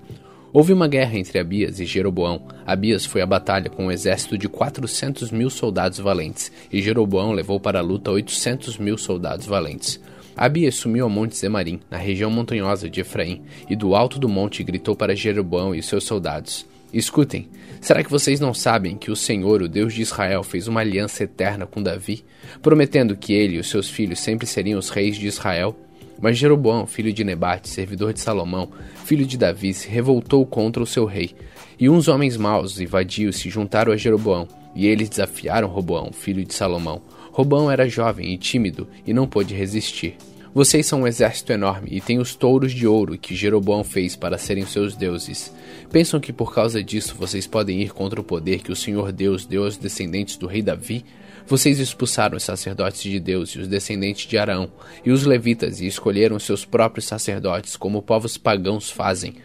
Houve 0.51 0.73
uma 0.73 0.89
guerra 0.89 1.17
entre 1.17 1.39
Abias 1.39 1.79
e 1.79 1.85
Jeroboão. 1.85 2.41
Abias 2.65 3.05
foi 3.05 3.21
à 3.21 3.25
batalha 3.25 3.69
com 3.69 3.85
um 3.85 3.91
exército 3.91 4.37
de 4.37 4.49
400 4.49 5.31
mil 5.31 5.49
soldados 5.49 5.99
valentes, 5.99 6.51
e 6.71 6.81
Jeroboão 6.81 7.31
levou 7.31 7.61
para 7.61 7.79
a 7.79 7.83
luta 7.83 8.11
800 8.11 8.77
mil 8.77 8.97
soldados 8.97 9.45
valentes. 9.45 10.01
Abias 10.35 10.75
sumiu 10.75 11.05
ao 11.05 11.09
Monte 11.09 11.37
Zemarim, 11.37 11.79
na 11.89 11.97
região 11.97 12.29
montanhosa 12.29 12.89
de 12.89 12.99
Efraim, 12.99 13.41
e 13.69 13.75
do 13.75 13.95
alto 13.95 14.19
do 14.19 14.27
monte 14.27 14.63
gritou 14.63 14.97
para 14.97 15.15
Jeroboão 15.15 15.73
e 15.73 15.81
seus 15.81 16.03
soldados: 16.03 16.65
Escutem, 16.93 17.47
será 17.81 18.03
que 18.03 18.09
vocês 18.09 18.39
não 18.39 18.53
sabem 18.53 18.95
que 18.95 19.11
o 19.11 19.15
Senhor, 19.15 19.61
o 19.61 19.67
Deus 19.67 19.93
de 19.93 20.01
Israel, 20.01 20.43
fez 20.43 20.67
uma 20.67 20.79
aliança 20.79 21.23
eterna 21.23 21.65
com 21.65 21.83
Davi, 21.83 22.23
prometendo 22.61 23.17
que 23.17 23.33
ele 23.33 23.55
e 23.55 23.59
os 23.59 23.69
seus 23.69 23.89
filhos 23.89 24.19
sempre 24.19 24.47
seriam 24.47 24.79
os 24.79 24.89
reis 24.89 25.17
de 25.17 25.27
Israel? 25.27 25.75
Mas 26.21 26.37
Jeroboão, 26.37 26.85
filho 26.85 27.11
de 27.11 27.23
Nebate, 27.23 27.67
servidor 27.67 28.13
de 28.13 28.21
Salomão, 28.21 28.69
filho 29.03 29.25
de 29.25 29.37
Davi, 29.37 29.73
se 29.73 29.89
revoltou 29.89 30.45
contra 30.45 30.83
o 30.83 30.85
seu 30.87 31.03
rei. 31.03 31.35
E 31.79 31.89
uns 31.89 32.07
homens 32.07 32.37
maus 32.37 32.79
e 32.79 32.85
vadios 32.85 33.37
se 33.37 33.49
juntaram 33.49 33.91
a 33.91 33.97
Jeroboão, 33.97 34.47
e 34.75 34.85
eles 34.85 35.09
desafiaram 35.09 35.67
Roboão, 35.67 36.11
filho 36.13 36.45
de 36.45 36.53
Salomão. 36.53 37.01
Roboão 37.31 37.71
era 37.71 37.89
jovem 37.89 38.33
e 38.33 38.37
tímido, 38.37 38.87
e 39.05 39.13
não 39.13 39.27
pôde 39.27 39.55
resistir. 39.55 40.15
Vocês 40.53 40.85
são 40.85 41.03
um 41.03 41.07
exército 41.07 41.53
enorme 41.53 41.87
e 41.93 42.01
têm 42.01 42.19
os 42.19 42.35
touros 42.35 42.73
de 42.73 42.85
ouro 42.85 43.17
que 43.17 43.33
Jeroboão 43.33 43.85
fez 43.85 44.17
para 44.17 44.37
serem 44.37 44.65
seus 44.65 44.97
deuses. 44.97 45.53
Pensam 45.89 46.19
que 46.19 46.33
por 46.33 46.53
causa 46.53 46.83
disso 46.83 47.15
vocês 47.17 47.47
podem 47.47 47.81
ir 47.81 47.93
contra 47.93 48.19
o 48.19 48.23
poder 48.23 48.61
que 48.61 48.71
o 48.71 48.75
Senhor 48.75 49.13
Deus 49.13 49.45
deu 49.45 49.63
aos 49.63 49.77
descendentes 49.77 50.35
do 50.35 50.47
rei 50.47 50.61
Davi? 50.61 51.05
Vocês 51.47 51.79
expulsaram 51.79 52.35
os 52.35 52.43
sacerdotes 52.43 53.01
de 53.01 53.17
Deus 53.17 53.51
e 53.51 53.59
os 53.59 53.67
descendentes 53.69 54.27
de 54.27 54.37
Arão, 54.37 54.69
e 55.05 55.11
os 55.11 55.25
levitas, 55.25 55.79
e 55.79 55.87
escolheram 55.87 56.37
seus 56.37 56.65
próprios 56.65 57.05
sacerdotes, 57.05 57.77
como 57.77 58.01
povos 58.01 58.37
pagãos 58.37 58.91
fazem. 58.91 59.35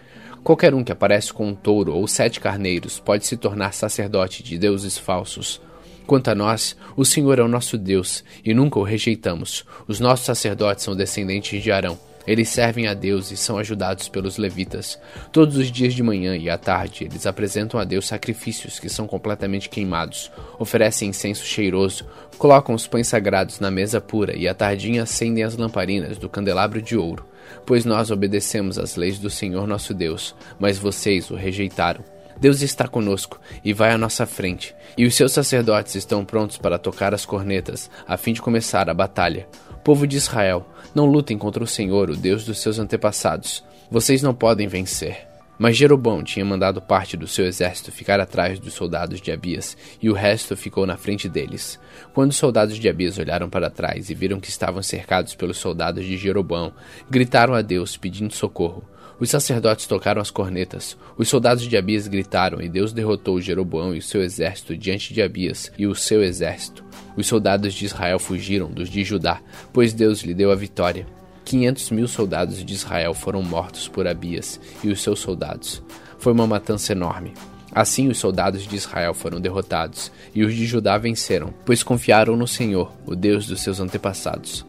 Qualquer 0.43 0.75
um 0.75 0.83
que 0.83 0.93
aparece 0.93 1.33
com 1.33 1.49
um 1.49 1.55
touro 1.55 1.95
ou 1.95 2.09
sete 2.09 2.41
carneiros 2.41 2.99
pode 2.99 3.27
se 3.27 3.37
tornar 3.37 3.73
sacerdote 3.73 4.43
de 4.43 4.59
deuses 4.59 4.99
falsos. 4.99 5.61
Quanto 6.07 6.29
a 6.29 6.35
nós, 6.35 6.77
o 6.97 7.05
Senhor 7.05 7.39
é 7.39 7.43
o 7.43 7.49
nosso 7.49 7.77
Deus, 7.77 8.23
e 8.45 8.55
nunca 8.55 8.79
o 8.79 8.85
rejeitamos. 8.85 9.65
Os 9.89 9.99
nossos 9.99 10.25
sacerdotes 10.25 10.85
são 10.85 10.95
descendentes 10.95 11.61
de 11.61 11.73
Arão. 11.73 11.99
Eles 12.25 12.49
servem 12.49 12.87
a 12.87 12.95
Deus 12.95 13.31
e 13.31 13.37
são 13.37 13.59
ajudados 13.59 14.09
pelos 14.09 14.37
levitas. 14.37 14.99
Todos 15.33 15.57
os 15.57 15.71
dias 15.71 15.95
de 15.95 16.03
manhã 16.03 16.37
e 16.37 16.51
à 16.51 16.59
tarde, 16.59 17.05
eles 17.05 17.27
apresentam 17.27 17.79
a 17.79 17.85
Deus 17.85 18.07
sacrifícios 18.07 18.79
que 18.79 18.89
são 18.89 19.07
completamente 19.07 19.69
queimados, 19.69 20.31
oferecem 20.59 21.09
incenso 21.09 21.45
cheiroso, 21.45 22.05
colocam 22.39 22.75
os 22.75 22.87
pães 22.87 23.09
sagrados 23.09 23.61
na 23.61 23.71
mesa 23.71 24.01
pura 24.01 24.37
e 24.37 24.49
à 24.49 24.55
tardinha 24.55 25.05
acendem 25.05 25.45
as 25.45 25.57
lamparinas 25.57 26.19
do 26.19 26.29
candelabro 26.29 26.83
de 26.83 26.97
ouro. 26.97 27.25
Pois 27.65 27.85
nós 27.85 28.11
obedecemos 28.11 28.79
às 28.79 28.97
leis 28.97 29.19
do 29.19 29.31
Senhor 29.31 29.67
nosso 29.67 29.95
Deus, 29.95 30.35
mas 30.59 30.79
vocês 30.79 31.31
o 31.31 31.37
rejeitaram. 31.37 32.16
Deus 32.41 32.61
está 32.63 32.87
conosco 32.87 33.41
e 33.65 33.73
vai 33.73 33.91
à 33.91 33.99
nossa 33.99 34.27
frente, 34.27 34.75
e 34.97 35.07
os 35.07 35.15
seus 35.15 35.33
sacerdotes 35.33 35.95
estão 35.95 36.25
prontos 36.25 36.59
para 36.59 36.79
tocar 36.79 37.15
as 37.15 37.25
cornetas, 37.25 37.91
a 38.07 38.17
fim 38.17 38.33
de 38.33 38.43
começar 38.43 38.89
a 38.91 38.95
batalha. 38.95 39.49
Povo 39.83 40.07
de 40.07 40.17
Israel, 40.17 40.67
não 40.95 41.07
lutem 41.07 41.39
contra 41.39 41.63
o 41.63 41.67
Senhor, 41.67 42.11
o 42.11 42.17
Deus 42.17 42.45
dos 42.45 42.61
seus 42.61 42.79
antepassados. 42.79 43.65
Vocês 43.91 44.23
não 44.23 44.35
podem 44.35 44.67
vencer. 44.67 45.27
Mas 45.59 45.77
Jeroboão 45.77 46.23
tinha 46.23 46.45
mandado 46.45 46.83
parte 46.83 47.17
do 47.17 47.27
seu 47.27 47.47
exército 47.47 47.91
ficar 47.91 48.21
atrás 48.21 48.59
dos 48.59 48.75
soldados 48.75 49.21
de 49.23 49.33
Abias, 49.33 49.77
e 50.03 50.11
o 50.11 50.13
resto 50.13 50.55
ficou 50.55 50.87
na 50.87 50.99
frente 50.99 51.29
deles. 51.29 51.81
Quando 52.13 52.31
os 52.31 52.37
soldados 52.37 52.79
de 52.79 52.89
Abias 52.89 53.17
olharam 53.17 53.49
para 53.49 53.71
trás 53.71 54.11
e 54.11 54.15
viram 54.15 54.39
que 54.39 54.51
estavam 54.51 54.83
cercados 54.83 55.35
pelos 55.35 55.57
soldados 55.57 56.05
de 56.05 56.17
Jeroboão, 56.19 56.75
gritaram 57.09 57.55
a 57.55 57.63
Deus 57.63 57.97
pedindo 57.97 58.35
socorro. 58.35 58.85
Os 59.19 59.31
sacerdotes 59.31 59.87
tocaram 59.87 60.21
as 60.21 60.31
cornetas. 60.31 60.97
Os 61.17 61.29
soldados 61.29 61.65
de 61.65 61.77
Abias 61.77 62.07
gritaram, 62.07 62.61
e 62.61 62.69
Deus 62.69 62.93
derrotou 62.93 63.41
Jeroboão 63.41 63.95
e 63.95 63.99
o 63.99 64.03
seu 64.03 64.23
exército 64.23 64.77
diante 64.77 65.15
de 65.15 65.23
Abias 65.23 65.73
e 65.79 65.87
o 65.87 65.95
seu 65.95 66.23
exército. 66.23 66.85
Os 67.17 67.27
soldados 67.27 67.73
de 67.73 67.87
Israel 67.87 68.19
fugiram 68.19 68.71
dos 68.71 68.91
de 68.91 69.03
Judá, 69.03 69.41
pois 69.73 69.95
Deus 69.95 70.21
lhe 70.21 70.35
deu 70.35 70.51
a 70.51 70.55
vitória. 70.55 71.07
Quinhentos 71.47 71.91
mil 71.91 72.07
soldados 72.07 72.63
de 72.63 72.75
Israel 72.75 73.15
foram 73.15 73.43
mortos 73.43 73.89
por 73.89 74.07
Abias 74.07 74.61
e 74.85 74.89
os 74.89 75.03
seus 75.03 75.21
soldados. 75.21 75.83
Foi 76.19 76.33
uma 76.33 76.47
matança 76.47 76.93
enorme. 76.93 77.33
Assim 77.73 78.09
os 78.09 78.19
soldados 78.19 78.67
de 78.67 78.77
Israel 78.77 79.15
foram 79.15 79.41
derrotados, 79.41 80.11
e 80.35 80.45
os 80.45 80.55
de 80.55 80.67
Judá 80.67 80.99
venceram, 80.99 81.55
pois 81.65 81.83
confiaram 81.83 82.37
no 82.37 82.47
Senhor, 82.47 82.93
o 83.07 83.15
Deus 83.15 83.47
dos 83.47 83.61
seus 83.61 83.81
antepassados. 83.81 84.65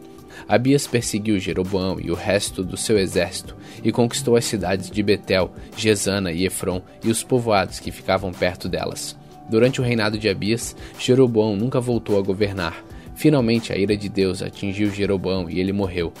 Abias 0.48 0.86
perseguiu 0.86 1.38
Jeroboão 1.38 2.00
e 2.00 2.10
o 2.10 2.14
resto 2.14 2.64
do 2.64 2.76
seu 2.76 2.98
exército 2.98 3.54
e 3.84 3.92
conquistou 3.92 4.34
as 4.34 4.46
cidades 4.46 4.90
de 4.90 5.02
Betel, 5.02 5.52
Gesana 5.76 6.32
e 6.32 6.46
Efron 6.46 6.80
e 7.04 7.10
os 7.10 7.22
povoados 7.22 7.78
que 7.78 7.92
ficavam 7.92 8.32
perto 8.32 8.66
delas. 8.66 9.14
Durante 9.50 9.80
o 9.80 9.84
reinado 9.84 10.18
de 10.18 10.28
Abias, 10.28 10.74
Jeroboão 10.98 11.54
nunca 11.54 11.80
voltou 11.80 12.18
a 12.18 12.22
governar. 12.22 12.82
Finalmente, 13.14 13.72
a 13.72 13.76
ira 13.76 13.96
de 13.96 14.08
Deus 14.08 14.42
atingiu 14.42 14.90
Jeroboão 14.90 15.50
e 15.50 15.60
ele 15.60 15.72
morreu. 15.72 16.12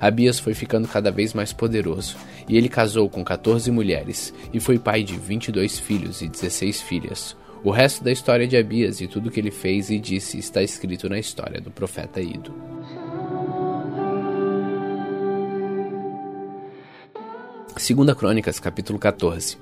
Abias 0.00 0.38
foi 0.38 0.52
ficando 0.52 0.88
cada 0.88 1.10
vez 1.10 1.32
mais 1.32 1.52
poderoso, 1.52 2.16
e 2.48 2.56
ele 2.56 2.68
casou 2.68 3.08
com 3.08 3.24
14 3.24 3.70
mulheres, 3.70 4.32
e 4.52 4.60
foi 4.60 4.78
pai 4.78 5.02
de 5.02 5.16
22 5.16 5.78
filhos 5.78 6.22
e 6.22 6.28
16 6.28 6.82
filhas. 6.82 7.36
O 7.64 7.70
resto 7.70 8.04
da 8.04 8.12
história 8.12 8.46
de 8.46 8.56
Abias 8.56 9.00
e 9.00 9.06
tudo 9.06 9.30
que 9.30 9.40
ele 9.40 9.50
fez 9.50 9.90
e 9.90 9.98
disse 9.98 10.38
está 10.38 10.62
escrito 10.62 11.08
na 11.08 11.18
história 11.18 11.60
do 11.60 11.70
profeta 11.70 12.20
Ido. 12.20 12.54
Segunda 17.78 18.14
Crônicas, 18.14 18.58
capítulo 18.58 18.98
14. 18.98 19.58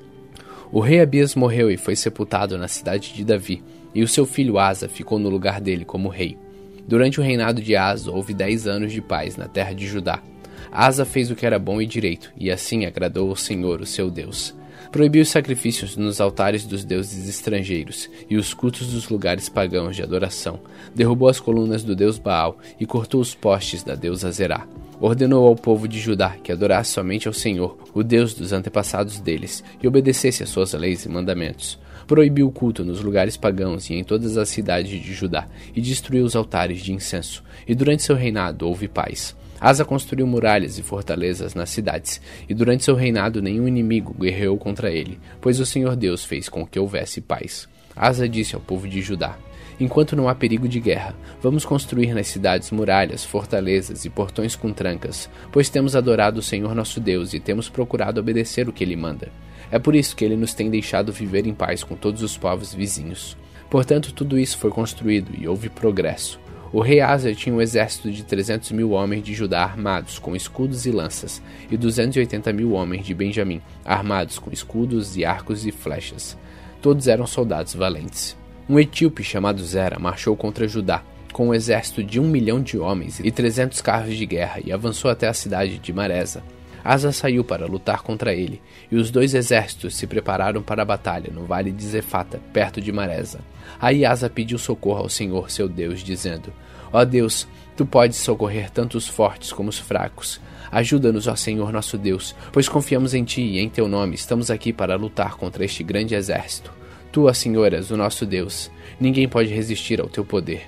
O 0.70 0.78
rei 0.78 1.00
Abias 1.00 1.34
morreu 1.34 1.68
e 1.68 1.76
foi 1.76 1.96
sepultado 1.96 2.56
na 2.56 2.68
cidade 2.68 3.12
de 3.12 3.24
Davi, 3.24 3.60
e 3.92 4.04
o 4.04 4.08
seu 4.08 4.24
filho 4.24 4.56
Asa 4.56 4.88
ficou 4.88 5.18
no 5.18 5.28
lugar 5.28 5.60
dele 5.60 5.84
como 5.84 6.08
rei. 6.08 6.38
Durante 6.86 7.18
o 7.18 7.24
reinado 7.24 7.60
de 7.60 7.74
Asa 7.74 8.12
houve 8.12 8.32
dez 8.32 8.68
anos 8.68 8.92
de 8.92 9.02
paz 9.02 9.36
na 9.36 9.48
terra 9.48 9.72
de 9.72 9.84
Judá. 9.88 10.22
Asa 10.70 11.04
fez 11.04 11.28
o 11.28 11.34
que 11.34 11.44
era 11.44 11.58
bom 11.58 11.82
e 11.82 11.86
direito, 11.86 12.32
e 12.36 12.52
assim 12.52 12.86
agradou 12.86 13.30
ao 13.30 13.36
Senhor, 13.36 13.80
o 13.80 13.86
seu 13.86 14.08
Deus. 14.08 14.54
Proibiu 14.92 15.22
os 15.22 15.28
sacrifícios 15.28 15.96
nos 15.96 16.20
altares 16.20 16.64
dos 16.64 16.84
deuses 16.84 17.28
estrangeiros 17.28 18.08
e 18.30 18.36
os 18.36 18.54
cultos 18.54 18.92
dos 18.92 19.08
lugares 19.08 19.48
pagãos 19.48 19.96
de 19.96 20.04
adoração. 20.04 20.60
Derrubou 20.94 21.28
as 21.28 21.40
colunas 21.40 21.82
do 21.82 21.96
deus 21.96 22.16
Baal 22.16 22.58
e 22.78 22.86
cortou 22.86 23.20
os 23.20 23.34
postes 23.34 23.82
da 23.82 23.96
deusa 23.96 24.30
Zerá 24.30 24.68
ordenou 25.04 25.46
ao 25.46 25.54
povo 25.54 25.86
de 25.86 26.00
Judá 26.00 26.30
que 26.42 26.50
adorasse 26.50 26.92
somente 26.92 27.28
ao 27.28 27.34
Senhor, 27.34 27.76
o 27.92 28.02
Deus 28.02 28.32
dos 28.32 28.54
antepassados 28.54 29.20
deles, 29.20 29.62
e 29.82 29.86
obedecesse 29.86 30.42
às 30.42 30.48
suas 30.48 30.72
leis 30.72 31.04
e 31.04 31.10
mandamentos. 31.10 31.78
Proibiu 32.06 32.48
o 32.48 32.52
culto 32.52 32.82
nos 32.82 33.02
lugares 33.02 33.36
pagãos 33.36 33.90
e 33.90 33.94
em 33.94 34.02
todas 34.02 34.38
as 34.38 34.48
cidades 34.48 35.02
de 35.02 35.12
Judá, 35.12 35.46
e 35.76 35.80
destruiu 35.80 36.24
os 36.24 36.34
altares 36.34 36.80
de 36.80 36.92
incenso. 36.92 37.44
E 37.68 37.74
durante 37.74 38.02
seu 38.02 38.16
reinado 38.16 38.66
houve 38.66 38.88
paz. 38.88 39.36
Asa 39.60 39.84
construiu 39.84 40.26
muralhas 40.26 40.78
e 40.78 40.82
fortalezas 40.82 41.54
nas 41.54 41.68
cidades, 41.68 42.20
e 42.48 42.54
durante 42.54 42.84
seu 42.84 42.94
reinado 42.94 43.42
nenhum 43.42 43.68
inimigo 43.68 44.14
guerreou 44.18 44.56
contra 44.56 44.90
ele, 44.90 45.20
pois 45.38 45.60
o 45.60 45.66
Senhor 45.66 45.96
Deus 45.96 46.24
fez 46.24 46.48
com 46.48 46.66
que 46.66 46.78
houvesse 46.78 47.20
paz. 47.20 47.68
Asa 47.94 48.26
disse 48.26 48.54
ao 48.54 48.60
povo 48.60 48.88
de 48.88 49.02
Judá: 49.02 49.36
Enquanto 49.78 50.14
não 50.14 50.28
há 50.28 50.34
perigo 50.34 50.68
de 50.68 50.78
guerra, 50.78 51.14
vamos 51.42 51.64
construir 51.64 52.14
nas 52.14 52.28
cidades 52.28 52.70
muralhas, 52.70 53.24
fortalezas 53.24 54.04
e 54.04 54.10
portões 54.10 54.54
com 54.54 54.72
trancas, 54.72 55.28
pois 55.50 55.68
temos 55.68 55.96
adorado 55.96 56.38
o 56.38 56.42
Senhor 56.42 56.74
nosso 56.74 57.00
Deus 57.00 57.34
e 57.34 57.40
temos 57.40 57.68
procurado 57.68 58.20
obedecer 58.20 58.68
o 58.68 58.72
que 58.72 58.84
ele 58.84 58.96
manda. 58.96 59.32
É 59.70 59.78
por 59.78 59.96
isso 59.96 60.14
que 60.14 60.24
ele 60.24 60.36
nos 60.36 60.54
tem 60.54 60.70
deixado 60.70 61.12
viver 61.12 61.46
em 61.46 61.54
paz 61.54 61.82
com 61.82 61.96
todos 61.96 62.22
os 62.22 62.36
povos 62.36 62.72
vizinhos. 62.72 63.36
Portanto, 63.68 64.12
tudo 64.12 64.38
isso 64.38 64.58
foi 64.58 64.70
construído 64.70 65.32
e 65.36 65.48
houve 65.48 65.68
progresso. 65.68 66.38
O 66.72 66.80
rei 66.80 67.00
Asa 67.00 67.34
tinha 67.34 67.54
um 67.54 67.60
exército 67.60 68.10
de 68.10 68.24
300 68.24 68.72
mil 68.72 68.90
homens 68.90 69.22
de 69.22 69.32
Judá 69.32 69.62
armados 69.62 70.18
com 70.18 70.34
escudos 70.34 70.86
e 70.86 70.90
lanças, 70.90 71.40
e 71.70 71.76
280 71.76 72.52
mil 72.52 72.72
homens 72.72 73.06
de 73.06 73.14
Benjamim 73.14 73.62
armados 73.84 74.38
com 74.38 74.52
escudos 74.52 75.16
e 75.16 75.24
arcos 75.24 75.66
e 75.66 75.72
flechas. 75.72 76.36
Todos 76.82 77.06
eram 77.08 77.26
soldados 77.26 77.74
valentes. 77.74 78.36
Um 78.68 78.78
etíope 78.78 79.22
chamado 79.22 79.62
Zera 79.62 79.98
marchou 79.98 80.34
contra 80.34 80.66
Judá 80.66 81.02
com 81.34 81.48
um 81.48 81.54
exército 81.54 82.02
de 82.02 82.20
um 82.20 82.28
milhão 82.28 82.62
de 82.62 82.78
homens 82.78 83.18
e 83.18 83.30
300 83.30 83.80
carros 83.82 84.16
de 84.16 84.24
guerra 84.24 84.60
e 84.64 84.72
avançou 84.72 85.10
até 85.10 85.26
a 85.26 85.34
cidade 85.34 85.78
de 85.78 85.92
Maresa. 85.92 86.42
Asa 86.82 87.10
saiu 87.12 87.42
para 87.42 87.66
lutar 87.66 88.02
contra 88.02 88.32
ele, 88.32 88.62
e 88.90 88.96
os 88.96 89.10
dois 89.10 89.34
exércitos 89.34 89.96
se 89.96 90.06
prepararam 90.06 90.62
para 90.62 90.82
a 90.82 90.84
batalha 90.84 91.32
no 91.32 91.44
vale 91.44 91.72
de 91.72 91.82
Zefata, 91.82 92.40
perto 92.52 92.80
de 92.80 92.92
Maresa. 92.92 93.40
Aí 93.80 94.04
Asa 94.04 94.30
pediu 94.30 94.58
socorro 94.58 95.00
ao 95.00 95.08
Senhor 95.08 95.50
seu 95.50 95.68
Deus, 95.68 96.00
dizendo: 96.00 96.52
Ó 96.92 97.04
Deus, 97.04 97.48
tu 97.76 97.84
podes 97.84 98.18
socorrer 98.18 98.70
tanto 98.70 98.96
os 98.96 99.08
fortes 99.08 99.52
como 99.52 99.70
os 99.70 99.78
fracos. 99.78 100.40
Ajuda-nos, 100.70 101.26
ó 101.26 101.34
Senhor 101.34 101.72
nosso 101.72 101.98
Deus, 101.98 102.34
pois 102.52 102.68
confiamos 102.68 103.12
em 103.12 103.24
ti 103.24 103.42
e 103.42 103.58
em 103.58 103.68
teu 103.68 103.88
nome 103.88 104.14
estamos 104.14 104.50
aqui 104.50 104.72
para 104.72 104.94
lutar 104.94 105.36
contra 105.36 105.64
este 105.64 105.82
grande 105.82 106.14
exército. 106.14 106.83
Tu, 107.14 107.28
ó 107.28 107.32
Senhor, 107.32 107.72
és 107.72 107.92
o 107.92 107.96
nosso 107.96 108.26
Deus. 108.26 108.72
Ninguém 108.98 109.28
pode 109.28 109.54
resistir 109.54 110.00
ao 110.00 110.08
teu 110.08 110.24
poder. 110.24 110.62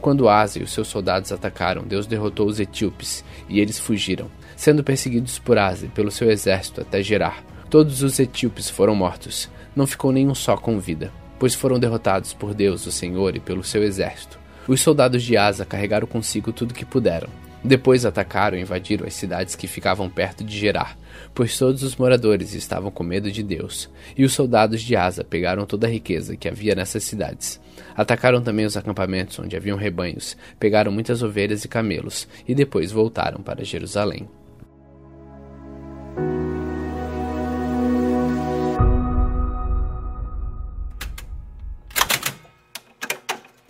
Quando 0.00 0.28
Asa 0.28 0.60
e 0.60 0.62
os 0.62 0.70
seus 0.70 0.86
soldados 0.86 1.32
atacaram, 1.32 1.82
Deus 1.82 2.06
derrotou 2.06 2.46
os 2.46 2.60
etíopes 2.60 3.24
e 3.48 3.58
eles 3.58 3.80
fugiram, 3.80 4.30
sendo 4.54 4.84
perseguidos 4.84 5.40
por 5.40 5.58
Asa 5.58 5.86
e 5.86 5.88
pelo 5.88 6.12
seu 6.12 6.30
exército 6.30 6.82
até 6.82 7.02
Gerar. 7.02 7.42
Todos 7.68 8.00
os 8.04 8.16
etíopes 8.20 8.70
foram 8.70 8.94
mortos, 8.94 9.50
não 9.74 9.88
ficou 9.88 10.12
nenhum 10.12 10.36
só 10.36 10.56
com 10.56 10.78
vida, 10.78 11.12
pois 11.36 11.56
foram 11.56 11.80
derrotados 11.80 12.32
por 12.32 12.54
Deus, 12.54 12.86
o 12.86 12.92
Senhor, 12.92 13.34
e 13.34 13.40
pelo 13.40 13.64
seu 13.64 13.82
exército. 13.82 14.38
Os 14.68 14.80
soldados 14.80 15.20
de 15.24 15.36
Asa 15.36 15.64
carregaram 15.64 16.06
consigo 16.06 16.52
tudo 16.52 16.74
que 16.74 16.84
puderam. 16.84 17.28
Depois 17.62 18.06
atacaram 18.06 18.56
e 18.56 18.60
invadiram 18.60 19.06
as 19.06 19.14
cidades 19.14 19.56
que 19.56 19.66
ficavam 19.66 20.08
perto 20.08 20.44
de 20.44 20.56
Gerar, 20.56 20.96
pois 21.34 21.58
todos 21.58 21.82
os 21.82 21.96
moradores 21.96 22.54
estavam 22.54 22.90
com 22.90 23.02
medo 23.02 23.30
de 23.30 23.42
Deus. 23.42 23.90
E 24.16 24.24
os 24.24 24.32
soldados 24.32 24.80
de 24.80 24.94
Asa 24.94 25.24
pegaram 25.24 25.66
toda 25.66 25.86
a 25.86 25.90
riqueza 25.90 26.36
que 26.36 26.48
havia 26.48 26.74
nessas 26.74 27.04
cidades. 27.04 27.60
Atacaram 27.96 28.40
também 28.40 28.64
os 28.64 28.76
acampamentos 28.76 29.38
onde 29.38 29.56
haviam 29.56 29.76
rebanhos, 29.76 30.36
pegaram 30.58 30.92
muitas 30.92 31.22
ovelhas 31.22 31.64
e 31.64 31.68
camelos, 31.68 32.28
e 32.46 32.54
depois 32.54 32.92
voltaram 32.92 33.42
para 33.42 33.64
Jerusalém. 33.64 34.28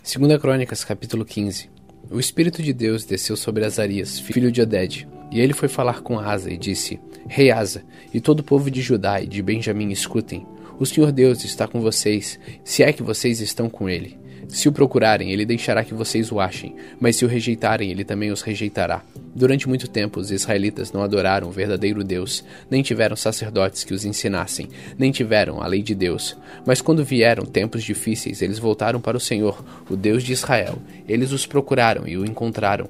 Segunda 0.03 0.39
Crônicas, 0.39 0.83
capítulo 0.83 1.23
15. 1.23 1.69
O 2.11 2.19
Espírito 2.19 2.63
de 2.63 2.73
Deus 2.73 3.05
desceu 3.05 3.37
sobre 3.37 3.63
Azarias, 3.63 4.17
filho 4.17 4.51
de 4.51 4.63
Oded, 4.63 5.07
e 5.31 5.39
ele 5.39 5.53
foi 5.53 5.69
falar 5.69 6.01
com 6.01 6.17
Asa 6.17 6.51
e 6.51 6.57
disse: 6.57 6.99
Rei 7.27 7.51
Asa, 7.51 7.83
e 8.11 8.19
todo 8.19 8.39
o 8.39 8.43
povo 8.43 8.71
de 8.71 8.81
Judá 8.81 9.21
e 9.21 9.27
de 9.27 9.43
Benjamim 9.43 9.91
escutem. 9.91 10.43
O 10.79 10.87
Senhor 10.87 11.11
Deus 11.11 11.43
está 11.45 11.67
com 11.67 11.79
vocês, 11.79 12.39
se 12.63 12.81
é 12.81 12.91
que 12.91 13.03
vocês 13.03 13.41
estão 13.41 13.69
com 13.69 13.87
ele. 13.87 14.17
Se 14.49 14.67
o 14.67 14.71
procurarem, 14.71 15.31
ele 15.31 15.45
deixará 15.45 15.83
que 15.83 15.93
vocês 15.93 16.31
o 16.31 16.39
achem, 16.39 16.75
mas 16.99 17.15
se 17.15 17.23
o 17.23 17.27
rejeitarem, 17.27 17.91
ele 17.91 18.03
também 18.03 18.31
os 18.31 18.41
rejeitará. 18.41 19.03
Durante 19.35 19.69
muito 19.69 19.87
tempo, 19.87 20.19
os 20.19 20.31
israelitas 20.31 20.91
não 20.91 21.03
adoraram 21.03 21.47
o 21.47 21.51
verdadeiro 21.51 22.03
Deus, 22.03 22.43
nem 22.67 22.81
tiveram 22.81 23.15
sacerdotes 23.15 23.83
que 23.83 23.93
os 23.93 24.05
ensinassem, 24.05 24.67
nem 24.97 25.11
tiveram 25.11 25.61
a 25.61 25.67
lei 25.67 25.83
de 25.83 25.93
Deus. 25.93 26.35
Mas 26.65 26.81
quando 26.81 27.05
vieram 27.05 27.45
tempos 27.45 27.83
difíceis, 27.83 28.41
eles 28.41 28.57
voltaram 28.57 28.99
para 28.99 29.15
o 29.15 29.19
Senhor, 29.19 29.63
o 29.87 29.95
Deus 29.95 30.23
de 30.23 30.33
Israel. 30.33 30.79
Eles 31.07 31.31
os 31.31 31.45
procuraram 31.45 32.07
e 32.07 32.17
o 32.17 32.25
encontraram. 32.25 32.89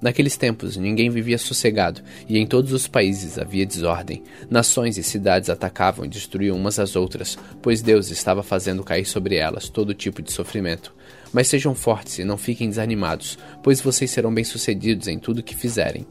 Naqueles 0.00 0.36
tempos, 0.36 0.76
ninguém 0.76 1.10
vivia 1.10 1.36
sossegado, 1.36 2.00
e 2.26 2.38
em 2.38 2.46
todos 2.46 2.72
os 2.72 2.88
países 2.88 3.38
havia 3.38 3.66
desordem. 3.66 4.22
Nações 4.48 4.96
e 4.96 5.02
cidades 5.02 5.50
atacavam 5.50 6.04
e 6.04 6.08
destruíam 6.08 6.56
umas 6.56 6.78
às 6.78 6.96
outras, 6.96 7.38
pois 7.60 7.82
Deus 7.82 8.10
estava 8.10 8.42
fazendo 8.42 8.82
cair 8.82 9.04
sobre 9.04 9.36
elas 9.36 9.68
todo 9.68 9.92
tipo 9.92 10.22
de 10.22 10.32
sofrimento. 10.32 10.94
Mas 11.32 11.48
sejam 11.48 11.74
fortes 11.74 12.18
e 12.18 12.24
não 12.24 12.38
fiquem 12.38 12.68
desanimados, 12.68 13.38
pois 13.62 13.80
vocês 13.80 14.10
serão 14.10 14.32
bem-sucedidos 14.32 15.06
em 15.06 15.18
tudo 15.18 15.42
que 15.42 15.54
fizerem. 15.54 16.06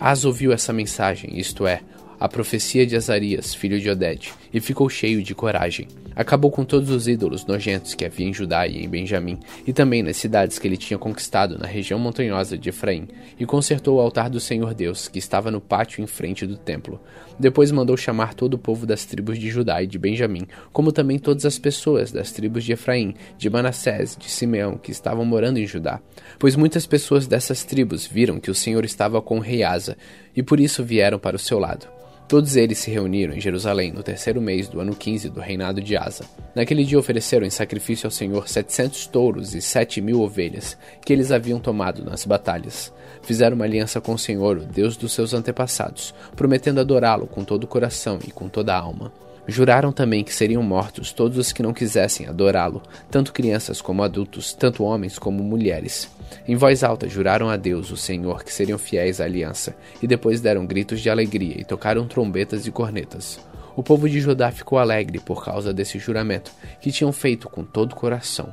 As 0.00 0.24
ouviu 0.24 0.52
essa 0.52 0.72
mensagem, 0.72 1.38
isto 1.38 1.66
é, 1.66 1.80
a 2.18 2.28
profecia 2.28 2.86
de 2.86 2.96
Azarias, 2.96 3.54
filho 3.54 3.80
de 3.80 3.88
Oded, 3.88 4.32
e 4.52 4.60
ficou 4.60 4.88
cheio 4.88 5.22
de 5.22 5.34
coragem. 5.34 5.86
Acabou 6.16 6.50
com 6.50 6.64
todos 6.64 6.90
os 6.90 7.06
ídolos 7.06 7.46
nojentos 7.46 7.94
que 7.94 8.04
havia 8.04 8.26
em 8.26 8.34
Judá 8.34 8.66
e 8.66 8.82
em 8.82 8.88
Benjamim, 8.88 9.38
e 9.64 9.72
também 9.72 10.02
nas 10.02 10.16
cidades 10.16 10.58
que 10.58 10.66
ele 10.66 10.76
tinha 10.76 10.98
conquistado 10.98 11.56
na 11.56 11.66
região 11.66 11.96
montanhosa 11.96 12.58
de 12.58 12.70
Efraim, 12.70 13.06
e 13.38 13.46
consertou 13.46 13.96
o 13.98 14.00
altar 14.00 14.28
do 14.28 14.40
Senhor 14.40 14.74
Deus, 14.74 15.06
que 15.06 15.20
estava 15.20 15.48
no 15.48 15.60
pátio 15.60 16.02
em 16.02 16.08
frente 16.08 16.44
do 16.44 16.56
templo. 16.56 17.00
Depois 17.38 17.70
mandou 17.70 17.96
chamar 17.96 18.34
todo 18.34 18.54
o 18.54 18.58
povo 18.58 18.84
das 18.84 19.04
tribos 19.04 19.38
de 19.38 19.48
Judá 19.48 19.80
e 19.80 19.86
de 19.86 19.96
Benjamim, 19.96 20.48
como 20.72 20.90
também 20.90 21.20
todas 21.20 21.44
as 21.44 21.56
pessoas 21.56 22.10
das 22.10 22.32
tribos 22.32 22.64
de 22.64 22.72
Efraim, 22.72 23.14
de 23.36 23.48
Manassés, 23.48 24.16
de 24.18 24.28
Simeão, 24.28 24.76
que 24.76 24.90
estavam 24.90 25.24
morando 25.24 25.58
em 25.58 25.66
Judá. 25.68 26.00
Pois 26.36 26.56
muitas 26.56 26.84
pessoas 26.84 27.28
dessas 27.28 27.62
tribos 27.62 28.04
viram 28.04 28.40
que 28.40 28.50
o 28.50 28.54
Senhor 28.54 28.84
estava 28.84 29.22
com 29.22 29.40
Asa, 29.64 29.96
e 30.34 30.42
por 30.42 30.58
isso 30.58 30.82
vieram 30.82 31.18
para 31.18 31.36
o 31.36 31.38
seu 31.38 31.60
lado. 31.60 31.86
Todos 32.28 32.56
eles 32.56 32.76
se 32.76 32.90
reuniram 32.90 33.32
em 33.32 33.40
Jerusalém 33.40 33.90
no 33.90 34.02
terceiro 34.02 34.38
mês 34.38 34.68
do 34.68 34.80
ano 34.80 34.94
15 34.94 35.30
do 35.30 35.40
reinado 35.40 35.80
de 35.80 35.96
Asa. 35.96 36.26
Naquele 36.54 36.84
dia 36.84 36.98
ofereceram 36.98 37.46
em 37.46 37.50
sacrifício 37.50 38.06
ao 38.06 38.10
Senhor 38.10 38.46
setecentos 38.46 39.06
touros 39.06 39.54
e 39.54 39.62
sete 39.62 40.02
mil 40.02 40.20
ovelhas, 40.20 40.76
que 41.02 41.10
eles 41.10 41.32
haviam 41.32 41.58
tomado 41.58 42.04
nas 42.04 42.26
batalhas. 42.26 42.92
Fizeram 43.22 43.56
uma 43.56 43.64
aliança 43.64 43.98
com 43.98 44.12
o 44.12 44.18
Senhor, 44.18 44.58
o 44.58 44.66
Deus 44.66 44.94
dos 44.94 45.14
seus 45.14 45.32
antepassados, 45.32 46.14
prometendo 46.36 46.80
adorá-lo 46.80 47.26
com 47.26 47.42
todo 47.42 47.64
o 47.64 47.68
coração 47.68 48.18
e 48.22 48.30
com 48.30 48.46
toda 48.46 48.74
a 48.74 48.78
alma. 48.78 49.10
Juraram 49.50 49.90
também 49.90 50.22
que 50.22 50.34
seriam 50.34 50.62
mortos 50.62 51.10
todos 51.10 51.38
os 51.38 51.52
que 51.52 51.62
não 51.62 51.72
quisessem 51.72 52.26
adorá-lo, 52.26 52.82
tanto 53.10 53.32
crianças 53.32 53.80
como 53.80 54.02
adultos, 54.02 54.52
tanto 54.52 54.84
homens 54.84 55.18
como 55.18 55.42
mulheres. 55.42 56.10
Em 56.46 56.54
voz 56.54 56.84
alta 56.84 57.08
juraram 57.08 57.48
a 57.48 57.56
Deus, 57.56 57.90
o 57.90 57.96
Senhor, 57.96 58.44
que 58.44 58.52
seriam 58.52 58.76
fiéis 58.76 59.22
à 59.22 59.24
aliança, 59.24 59.74
e 60.02 60.06
depois 60.06 60.42
deram 60.42 60.66
gritos 60.66 61.00
de 61.00 61.08
alegria 61.08 61.58
e 61.58 61.64
tocaram 61.64 62.06
trombetas 62.06 62.66
e 62.66 62.70
cornetas. 62.70 63.40
O 63.74 63.82
povo 63.82 64.06
de 64.06 64.20
Judá 64.20 64.50
ficou 64.50 64.78
alegre 64.78 65.18
por 65.18 65.42
causa 65.42 65.72
desse 65.72 65.98
juramento, 65.98 66.52
que 66.78 66.92
tinham 66.92 67.10
feito 67.10 67.48
com 67.48 67.64
todo 67.64 67.92
o 67.92 67.96
coração. 67.96 68.52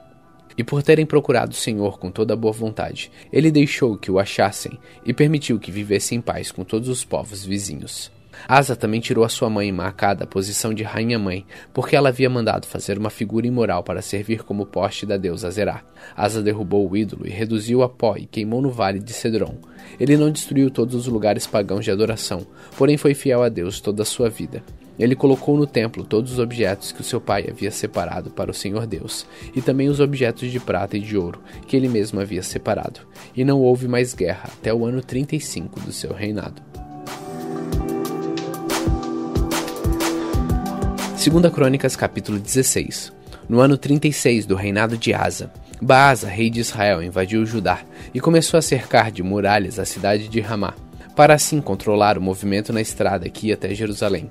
E 0.57 0.63
por 0.63 0.81
terem 0.81 1.05
procurado 1.05 1.51
o 1.51 1.55
Senhor 1.55 1.99
com 1.99 2.09
toda 2.09 2.33
a 2.33 2.37
boa 2.37 2.53
vontade, 2.53 3.11
ele 3.33 3.51
deixou 3.51 3.97
que 3.97 4.09
o 4.09 4.17
achassem 4.17 4.79
e 5.05 5.13
permitiu 5.13 5.59
que 5.59 5.71
vivessem 5.71 6.19
em 6.19 6.21
paz 6.21 6.53
com 6.53 6.63
todos 6.63 6.87
os 6.87 7.03
povos 7.03 7.43
vizinhos. 7.43 8.14
Asa 8.47 8.75
também 8.75 8.99
tirou 8.99 9.23
a 9.23 9.29
sua 9.29 9.49
mãe 9.49 9.71
Maacá 9.71 10.13
da 10.13 10.25
posição 10.25 10.73
de 10.73 10.83
rainha-mãe, 10.83 11.45
porque 11.73 11.95
ela 11.95 12.09
havia 12.09 12.29
mandado 12.29 12.67
fazer 12.67 12.97
uma 12.97 13.09
figura 13.09 13.47
imoral 13.47 13.83
para 13.83 14.01
servir 14.01 14.43
como 14.43 14.65
poste 14.65 15.05
da 15.05 15.17
deusa 15.17 15.49
Zerá. 15.49 15.81
Asa 16.15 16.41
derrubou 16.41 16.89
o 16.89 16.95
ídolo 16.95 17.27
e 17.27 17.31
reduziu 17.31 17.81
a 17.83 17.89
pó 17.89 18.15
e 18.17 18.25
queimou 18.25 18.61
no 18.61 18.69
vale 18.69 18.99
de 18.99 19.13
Cedron. 19.13 19.55
Ele 19.99 20.17
não 20.17 20.31
destruiu 20.31 20.69
todos 20.69 20.95
os 20.95 21.07
lugares 21.07 21.47
pagãos 21.47 21.85
de 21.85 21.91
adoração, 21.91 22.45
porém 22.77 22.97
foi 22.97 23.13
fiel 23.13 23.43
a 23.43 23.49
Deus 23.49 23.79
toda 23.79 24.03
a 24.03 24.05
sua 24.05 24.29
vida. 24.29 24.63
Ele 24.97 25.15
colocou 25.15 25.57
no 25.57 25.67
templo 25.67 26.05
todos 26.05 26.33
os 26.33 26.39
objetos 26.39 26.91
que 26.91 27.01
o 27.01 27.03
seu 27.03 27.19
pai 27.19 27.45
havia 27.49 27.69
separado 27.69 28.29
para 28.29 28.51
o 28.51 28.53
Senhor 28.53 28.87
Deus, 28.87 29.25
e 29.53 29.61
também 29.61 29.89
os 29.89 29.99
objetos 29.99 30.49
de 30.49 30.59
prata 30.59 30.95
e 30.95 31.01
de 31.01 31.17
ouro 31.17 31.41
que 31.67 31.75
ele 31.75 31.89
mesmo 31.89 32.19
havia 32.19 32.41
separado. 32.41 33.01
E 33.35 33.43
não 33.43 33.59
houve 33.59 33.87
mais 33.87 34.13
guerra 34.13 34.49
até 34.53 34.73
o 34.73 34.85
ano 34.85 35.01
35 35.01 35.81
do 35.81 35.91
seu 35.91 36.13
reinado. 36.13 36.74
2 41.27 41.51
Crônicas 41.51 41.95
capítulo 41.95 42.37
16 42.37 43.11
No 43.49 43.59
ano 43.59 43.79
36 43.79 44.45
do 44.45 44.53
reinado 44.53 44.95
de 44.95 45.11
Asa, 45.11 45.51
Baasa, 45.81 46.27
rei 46.27 46.51
de 46.51 46.59
Israel, 46.59 47.01
invadiu 47.01 47.43
Judá 47.47 47.79
e 48.13 48.19
começou 48.19 48.59
a 48.59 48.61
cercar 48.61 49.09
de 49.09 49.23
muralhas 49.23 49.79
a 49.79 49.85
cidade 49.85 50.27
de 50.27 50.39
Ramá, 50.39 50.75
para 51.15 51.33
assim 51.33 51.59
controlar 51.61 52.15
o 52.15 52.21
movimento 52.21 52.71
na 52.71 52.79
estrada 52.79 53.27
que 53.27 53.47
ia 53.47 53.55
até 53.55 53.73
Jerusalém. 53.73 54.29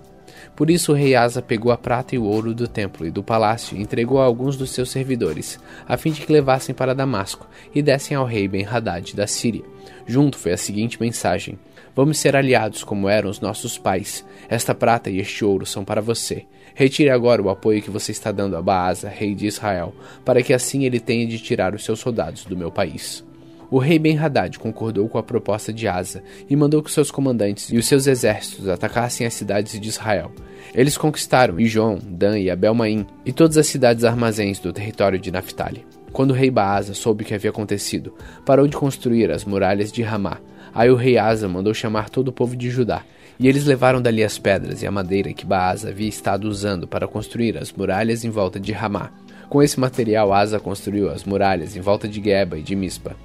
Por 0.54 0.70
isso 0.70 0.92
o 0.92 0.94
rei 0.94 1.16
Asa 1.16 1.42
pegou 1.42 1.72
a 1.72 1.76
prata 1.76 2.14
e 2.14 2.18
o 2.18 2.22
ouro 2.22 2.54
do 2.54 2.68
templo 2.68 3.04
e 3.04 3.10
do 3.10 3.24
palácio 3.24 3.76
e 3.76 3.82
entregou 3.82 4.20
a 4.20 4.24
alguns 4.24 4.56
dos 4.56 4.70
seus 4.70 4.88
servidores, 4.88 5.58
a 5.88 5.96
fim 5.96 6.12
de 6.12 6.20
que 6.20 6.32
levassem 6.32 6.72
para 6.72 6.94
Damasco 6.94 7.48
e 7.74 7.82
dessem 7.82 8.16
ao 8.16 8.24
rei 8.24 8.46
Ben-Hadad 8.46 9.16
da 9.16 9.26
Síria. 9.26 9.64
Junto 10.06 10.38
foi 10.38 10.52
a 10.52 10.56
seguinte 10.56 11.00
mensagem: 11.00 11.58
Vamos 11.96 12.18
ser 12.18 12.34
aliados 12.36 12.82
como 12.82 13.08
eram 13.08 13.30
os 13.30 13.40
nossos 13.40 13.78
pais. 13.78 14.24
Esta 14.48 14.74
prata 14.74 15.10
e 15.10 15.18
este 15.18 15.44
ouro 15.44 15.64
são 15.64 15.84
para 15.84 16.00
você. 16.00 16.44
Retire 16.74 17.10
agora 17.10 17.40
o 17.40 17.48
apoio 17.48 17.80
que 17.80 17.90
você 17.90 18.10
está 18.10 18.32
dando 18.32 18.56
a 18.56 18.62
Baasa, 18.62 19.08
rei 19.08 19.34
de 19.34 19.46
Israel, 19.46 19.94
para 20.24 20.42
que 20.42 20.52
assim 20.52 20.84
ele 20.84 20.98
tenha 20.98 21.24
de 21.26 21.38
tirar 21.38 21.72
os 21.72 21.84
seus 21.84 22.00
soldados 22.00 22.44
do 22.44 22.56
meu 22.56 22.70
país. 22.70 23.24
O 23.70 23.78
rei 23.78 23.98
Ben-Hadad 23.98 24.58
concordou 24.58 25.08
com 25.08 25.16
a 25.16 25.22
proposta 25.22 25.72
de 25.72 25.88
Asa 25.88 26.22
e 26.48 26.54
mandou 26.54 26.82
que 26.82 26.90
seus 26.90 27.10
comandantes 27.10 27.70
e 27.70 27.76
os 27.76 27.86
seus 27.86 28.06
exércitos 28.06 28.68
atacassem 28.68 29.26
as 29.26 29.34
cidades 29.34 29.80
de 29.80 29.88
Israel. 29.88 30.32
Eles 30.74 30.96
conquistaram 30.96 31.58
Ijon, 31.60 31.98
Dan 32.02 32.38
e 32.38 32.50
Abel-Maim 32.50 33.06
e 33.24 33.32
todas 33.32 33.56
as 33.56 33.66
cidades 33.66 34.04
armazéns 34.04 34.58
do 34.58 34.72
território 34.72 35.18
de 35.18 35.30
Naphtali. 35.30 35.86
Quando 36.12 36.32
o 36.32 36.34
rei 36.34 36.50
Baasa 36.50 36.94
soube 36.94 37.24
o 37.24 37.26
que 37.26 37.34
havia 37.34 37.50
acontecido, 37.50 38.14
parou 38.44 38.68
de 38.68 38.76
construir 38.76 39.30
as 39.30 39.44
muralhas 39.44 39.90
de 39.90 40.02
Ramá. 40.02 40.38
Aí 40.72 40.90
o 40.90 40.96
rei 40.96 41.18
Asa 41.18 41.48
mandou 41.48 41.72
chamar 41.72 42.10
todo 42.10 42.28
o 42.28 42.32
povo 42.32 42.56
de 42.56 42.70
Judá, 42.70 43.02
e 43.38 43.48
eles 43.48 43.64
levaram 43.64 44.00
dali 44.00 44.22
as 44.22 44.38
pedras 44.38 44.82
e 44.82 44.86
a 44.86 44.90
madeira 44.90 45.32
que 45.32 45.44
Baasa 45.44 45.88
havia 45.88 46.08
estado 46.08 46.48
usando 46.48 46.86
para 46.86 47.08
construir 47.08 47.56
as 47.58 47.72
muralhas 47.72 48.24
em 48.24 48.30
volta 48.30 48.60
de 48.60 48.72
Ramá. 48.72 49.10
Com 49.48 49.62
esse 49.62 49.78
material, 49.78 50.32
Asa 50.32 50.58
construiu 50.58 51.10
as 51.10 51.24
muralhas 51.24 51.76
em 51.76 51.80
volta 51.80 52.08
de 52.08 52.22
Geba 52.22 52.58
e 52.58 52.62
de 52.62 52.74
Mispa. 52.74 53.16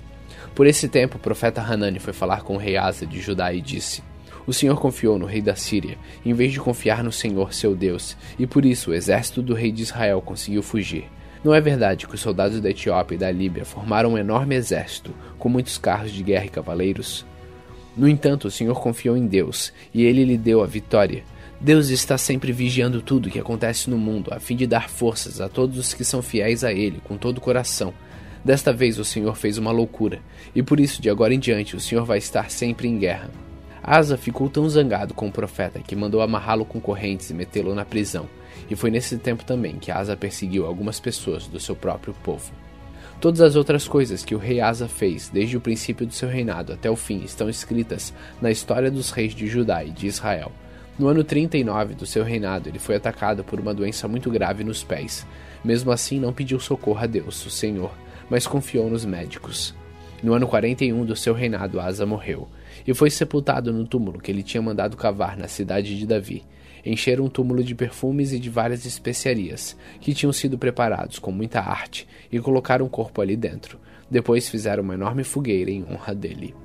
Por 0.53 0.67
esse 0.67 0.87
tempo, 0.87 1.17
o 1.17 1.19
profeta 1.19 1.61
Hanani 1.61 1.99
foi 1.99 2.13
falar 2.13 2.41
com 2.43 2.55
o 2.55 2.57
rei 2.57 2.75
Asa 2.75 3.05
de 3.05 3.21
Judá 3.21 3.53
e 3.53 3.61
disse: 3.61 4.03
O 4.45 4.53
Senhor 4.53 4.79
confiou 4.79 5.17
no 5.17 5.25
rei 5.25 5.41
da 5.41 5.55
Síria, 5.55 5.97
em 6.25 6.33
vez 6.33 6.51
de 6.51 6.59
confiar 6.59 7.03
no 7.03 7.11
Senhor 7.11 7.53
seu 7.53 7.75
Deus, 7.75 8.17
e 8.37 8.45
por 8.45 8.65
isso 8.65 8.91
o 8.91 8.93
exército 8.93 9.41
do 9.41 9.53
rei 9.53 9.71
de 9.71 9.83
Israel 9.83 10.21
conseguiu 10.21 10.61
fugir. 10.61 11.05
Não 11.43 11.53
é 11.53 11.61
verdade 11.61 12.05
que 12.05 12.15
os 12.15 12.19
soldados 12.19 12.59
da 12.59 12.69
Etiópia 12.69 13.15
e 13.15 13.17
da 13.17 13.31
Líbia 13.31 13.63
formaram 13.63 14.13
um 14.13 14.17
enorme 14.17 14.55
exército, 14.55 15.15
com 15.37 15.47
muitos 15.47 15.77
carros 15.77 16.11
de 16.11 16.21
guerra 16.21 16.45
e 16.45 16.49
cavaleiros? 16.49 17.25
No 17.99 18.07
entanto, 18.07 18.47
o 18.47 18.51
Senhor 18.51 18.79
confiou 18.79 19.17
em 19.17 19.27
Deus, 19.27 19.73
e 19.93 20.05
ele 20.05 20.23
lhe 20.23 20.37
deu 20.37 20.63
a 20.63 20.65
vitória. 20.65 21.21
Deus 21.59 21.89
está 21.89 22.17
sempre 22.17 22.53
vigiando 22.53 23.01
tudo 23.01 23.25
o 23.25 23.29
que 23.29 23.37
acontece 23.37 23.89
no 23.89 23.97
mundo, 23.97 24.33
a 24.33 24.39
fim 24.39 24.55
de 24.55 24.65
dar 24.65 24.89
forças 24.89 25.41
a 25.41 25.49
todos 25.49 25.77
os 25.77 25.93
que 25.93 26.05
são 26.05 26.21
fiéis 26.21 26.63
a 26.63 26.71
Ele, 26.71 27.01
com 27.03 27.17
todo 27.17 27.39
o 27.39 27.41
coração. 27.41 27.93
Desta 28.41 28.71
vez 28.71 28.97
o 28.97 29.03
Senhor 29.03 29.35
fez 29.35 29.57
uma 29.57 29.71
loucura, 29.71 30.21
e 30.55 30.63
por 30.63 30.79
isso 30.79 31.01
de 31.01 31.09
agora 31.09 31.33
em 31.33 31.39
diante 31.39 31.75
o 31.75 31.79
Senhor 31.81 32.05
vai 32.05 32.19
estar 32.19 32.49
sempre 32.49 32.87
em 32.87 32.97
guerra. 32.97 33.29
Asa 33.83 34.15
ficou 34.15 34.49
tão 34.49 34.69
zangado 34.69 35.13
com 35.13 35.27
o 35.27 35.31
profeta 35.31 35.81
que 35.85 35.93
mandou 35.93 36.21
amarrá-lo 36.21 36.63
com 36.63 36.79
correntes 36.79 37.29
e 37.29 37.33
metê-lo 37.33 37.75
na 37.75 37.83
prisão. 37.83 38.29
E 38.69 38.77
foi 38.77 38.91
nesse 38.91 39.17
tempo 39.17 39.43
também 39.43 39.75
que 39.75 39.91
Asa 39.91 40.15
perseguiu 40.15 40.65
algumas 40.65 41.01
pessoas 41.01 41.47
do 41.47 41.59
seu 41.59 41.75
próprio 41.75 42.13
povo. 42.23 42.49
Todas 43.19 43.41
as 43.41 43.57
outras 43.57 43.85
coisas 43.85 44.23
que 44.23 44.33
o 44.33 44.37
rei 44.37 44.61
Asa 44.61 44.87
fez 44.87 45.27
desde 45.27 45.57
o 45.57 45.61
princípio 45.61 46.07
do 46.07 46.13
seu 46.13 46.29
reinado 46.29 46.71
até 46.71 46.89
o 46.89 46.95
fim 46.95 47.21
estão 47.21 47.49
escritas 47.49 48.13
na 48.41 48.49
história 48.49 48.89
dos 48.89 49.11
reis 49.11 49.35
de 49.35 49.45
Judá 49.45 49.83
e 49.83 49.89
de 49.89 50.07
Israel. 50.07 50.53
No 50.97 51.07
ano 51.07 51.21
39 51.21 51.95
do 51.95 52.05
seu 52.05 52.23
reinado, 52.23 52.69
ele 52.69 52.79
foi 52.79 52.95
atacado 52.95 53.43
por 53.43 53.59
uma 53.59 53.73
doença 53.73 54.07
muito 54.07 54.31
grave 54.31 54.63
nos 54.63 54.85
pés. 54.85 55.27
Mesmo 55.65 55.91
assim, 55.91 56.17
não 56.17 56.31
pediu 56.31 56.61
socorro 56.61 57.03
a 57.03 57.05
Deus, 57.05 57.45
o 57.45 57.49
Senhor, 57.49 57.91
mas 58.29 58.47
confiou 58.47 58.89
nos 58.89 59.03
médicos. 59.03 59.75
No 60.23 60.33
ano 60.33 60.47
41 60.47 61.03
do 61.03 61.15
seu 61.15 61.33
reinado, 61.33 61.79
Asa 61.79 62.05
morreu 62.05 62.47
e 62.87 62.93
foi 62.93 63.09
sepultado 63.09 63.73
no 63.73 63.85
túmulo 63.85 64.21
que 64.21 64.31
ele 64.31 64.43
tinha 64.43 64.61
mandado 64.61 64.95
cavar 64.95 65.35
na 65.35 65.49
cidade 65.49 65.97
de 65.97 66.07
Davi. 66.07 66.43
Encheram 66.85 67.25
um 67.25 67.29
túmulo 67.29 67.63
de 67.63 67.75
perfumes 67.75 68.31
e 68.31 68.39
de 68.39 68.49
várias 68.49 68.85
especiarias, 68.85 69.75
que 69.99 70.13
tinham 70.13 70.33
sido 70.33 70.57
preparados 70.57 71.19
com 71.19 71.31
muita 71.31 71.59
arte, 71.59 72.07
e 72.31 72.39
colocaram 72.39 72.85
o 72.85 72.89
corpo 72.89 73.21
ali 73.21 73.35
dentro. 73.35 73.79
Depois 74.09 74.49
fizeram 74.49 74.83
uma 74.83 74.95
enorme 74.95 75.23
fogueira 75.23 75.71
em 75.71 75.83
honra 75.83 76.15
dele. 76.15 76.55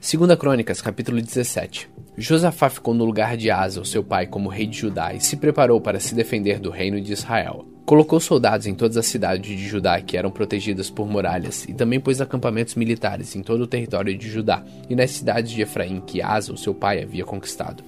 Segunda 0.00 0.36
Crônicas, 0.36 0.80
capítulo 0.80 1.20
17. 1.20 1.90
Josafá 2.16 2.70
ficou 2.70 2.94
no 2.94 3.04
lugar 3.04 3.36
de 3.36 3.50
Asa, 3.50 3.84
seu 3.84 4.04
pai, 4.04 4.26
como 4.26 4.48
rei 4.48 4.66
de 4.66 4.78
Judá, 4.78 5.12
e 5.12 5.20
se 5.20 5.36
preparou 5.36 5.80
para 5.80 5.98
se 5.98 6.14
defender 6.14 6.60
do 6.60 6.70
reino 6.70 7.00
de 7.00 7.12
Israel. 7.12 7.73
Colocou 7.84 8.18
soldados 8.18 8.66
em 8.66 8.74
todas 8.74 8.96
as 8.96 9.04
cidades 9.04 9.58
de 9.58 9.68
Judá 9.68 10.00
que 10.00 10.16
eram 10.16 10.30
protegidas 10.30 10.88
por 10.88 11.06
muralhas, 11.06 11.66
e 11.68 11.74
também 11.74 12.00
pôs 12.00 12.18
acampamentos 12.18 12.76
militares 12.76 13.36
em 13.36 13.42
todo 13.42 13.64
o 13.64 13.66
território 13.66 14.16
de 14.16 14.26
Judá 14.26 14.64
e 14.88 14.96
nas 14.96 15.10
cidades 15.10 15.52
de 15.52 15.60
Efraim 15.60 16.00
que 16.00 16.22
Asa, 16.22 16.50
o 16.50 16.56
seu 16.56 16.74
pai, 16.74 17.02
havia 17.02 17.26
conquistado. 17.26 17.84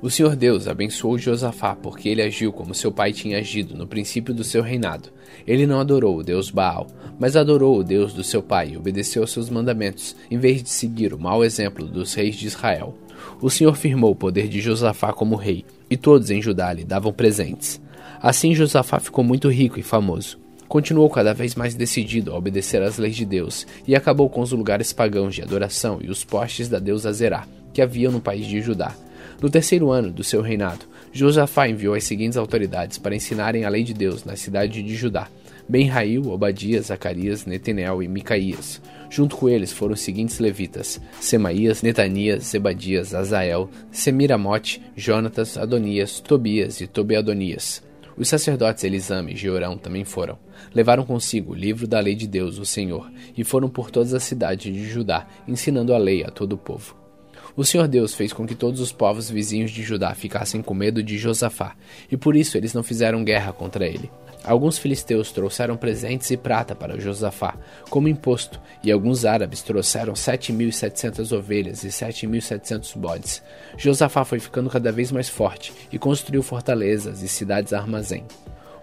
O 0.00 0.10
Senhor 0.10 0.34
Deus 0.34 0.66
abençoou 0.66 1.18
Josafá 1.18 1.76
porque 1.76 2.08
ele 2.08 2.22
agiu 2.22 2.54
como 2.54 2.74
seu 2.74 2.90
pai 2.90 3.12
tinha 3.12 3.38
agido 3.38 3.76
no 3.76 3.86
princípio 3.86 4.32
do 4.32 4.44
seu 4.44 4.62
reinado. 4.62 5.10
Ele 5.46 5.66
não 5.66 5.78
adorou 5.78 6.16
o 6.16 6.22
Deus 6.22 6.50
Baal, 6.50 6.86
mas 7.18 7.36
adorou 7.36 7.78
o 7.78 7.84
Deus 7.84 8.14
do 8.14 8.24
seu 8.24 8.42
pai 8.42 8.70
e 8.70 8.76
obedeceu 8.78 9.22
aos 9.22 9.32
seus 9.32 9.50
mandamentos, 9.50 10.16
em 10.30 10.38
vez 10.38 10.62
de 10.62 10.70
seguir 10.70 11.12
o 11.12 11.18
mau 11.18 11.44
exemplo 11.44 11.86
dos 11.86 12.14
reis 12.14 12.36
de 12.36 12.46
Israel. 12.46 12.94
O 13.42 13.50
Senhor 13.50 13.76
firmou 13.76 14.12
o 14.12 14.16
poder 14.16 14.48
de 14.48 14.60
Josafá 14.60 15.12
como 15.12 15.36
rei, 15.36 15.66
e 15.90 15.98
todos 15.98 16.30
em 16.30 16.40
Judá 16.40 16.72
lhe 16.72 16.84
davam 16.84 17.12
presentes. 17.12 17.80
Assim 18.24 18.54
Josafá 18.54 18.98
ficou 18.98 19.22
muito 19.22 19.50
rico 19.50 19.78
e 19.78 19.82
famoso. 19.82 20.38
Continuou 20.66 21.10
cada 21.10 21.34
vez 21.34 21.54
mais 21.54 21.74
decidido 21.74 22.32
a 22.32 22.38
obedecer 22.38 22.80
às 22.80 22.96
leis 22.96 23.14
de 23.14 23.26
Deus 23.26 23.66
e 23.86 23.94
acabou 23.94 24.30
com 24.30 24.40
os 24.40 24.50
lugares 24.50 24.94
pagãos 24.94 25.34
de 25.34 25.42
adoração 25.42 25.98
e 26.02 26.08
os 26.08 26.24
postes 26.24 26.66
da 26.66 26.78
deusa 26.78 27.12
Zerá, 27.12 27.46
que 27.70 27.82
haviam 27.82 28.10
no 28.10 28.22
país 28.22 28.46
de 28.46 28.62
Judá. 28.62 28.96
No 29.42 29.50
terceiro 29.50 29.90
ano 29.90 30.10
do 30.10 30.24
seu 30.24 30.40
reinado, 30.40 30.86
Josafá 31.12 31.68
enviou 31.68 31.92
as 31.94 32.04
seguintes 32.04 32.38
autoridades 32.38 32.96
para 32.96 33.14
ensinarem 33.14 33.66
a 33.66 33.68
lei 33.68 33.82
de 33.82 33.92
Deus 33.92 34.24
na 34.24 34.36
cidade 34.36 34.82
de 34.82 34.94
Judá: 34.94 35.28
Ben-Rail, 35.68 36.26
Obadias, 36.30 36.86
Zacarias, 36.86 37.44
Netanel 37.44 38.02
e 38.02 38.08
Micaías. 38.08 38.80
Junto 39.10 39.36
com 39.36 39.50
eles 39.50 39.70
foram 39.70 39.92
os 39.92 40.00
seguintes 40.00 40.38
levitas: 40.38 40.98
Semaías, 41.20 41.82
Netanias, 41.82 42.44
Zebadias, 42.44 43.14
Azael, 43.14 43.68
Semiramote, 43.92 44.80
Jonatas, 44.96 45.58
Adonias, 45.58 46.20
Tobias 46.20 46.80
e 46.80 46.86
Tobeadonias. 46.86 47.82
Os 48.16 48.28
sacerdotes 48.28 48.84
Elisame 48.84 49.32
e 49.32 49.36
Georão 49.36 49.76
também 49.76 50.04
foram. 50.04 50.38
Levaram 50.74 51.04
consigo 51.04 51.52
o 51.52 51.56
livro 51.56 51.86
da 51.86 51.98
lei 51.98 52.14
de 52.14 52.26
Deus, 52.26 52.58
o 52.58 52.64
Senhor, 52.64 53.10
e 53.36 53.42
foram 53.42 53.68
por 53.68 53.90
todas 53.90 54.14
as 54.14 54.22
cidades 54.22 54.72
de 54.72 54.88
Judá, 54.88 55.26
ensinando 55.48 55.92
a 55.92 55.98
lei 55.98 56.22
a 56.24 56.30
todo 56.30 56.52
o 56.52 56.58
povo. 56.58 56.96
O 57.56 57.64
Senhor 57.64 57.86
Deus 57.86 58.14
fez 58.14 58.32
com 58.32 58.46
que 58.46 58.54
todos 58.54 58.80
os 58.80 58.92
povos 58.92 59.30
vizinhos 59.30 59.70
de 59.70 59.82
Judá 59.82 60.14
ficassem 60.14 60.60
com 60.60 60.74
medo 60.74 61.02
de 61.02 61.18
Josafá, 61.18 61.76
e 62.10 62.16
por 62.16 62.34
isso 62.34 62.56
eles 62.56 62.74
não 62.74 62.82
fizeram 62.82 63.24
guerra 63.24 63.52
contra 63.52 63.86
ele. 63.86 64.10
Alguns 64.44 64.76
filisteus 64.76 65.32
trouxeram 65.32 65.74
presentes 65.74 66.30
e 66.30 66.36
prata 66.36 66.74
para 66.74 67.00
Josafá, 67.00 67.56
como 67.88 68.08
imposto, 68.08 68.60
e 68.82 68.92
alguns 68.92 69.24
árabes 69.24 69.62
trouxeram 69.62 70.12
7.700 70.12 71.34
ovelhas 71.36 71.82
e 71.82 71.88
7.700 71.88 72.96
bodes. 72.98 73.42
Josafá 73.78 74.22
foi 74.22 74.38
ficando 74.38 74.68
cada 74.68 74.92
vez 74.92 75.10
mais 75.10 75.30
forte 75.30 75.72
e 75.90 75.98
construiu 75.98 76.42
fortalezas 76.42 77.22
e 77.22 77.28
cidades 77.28 77.72
armazém, 77.72 78.26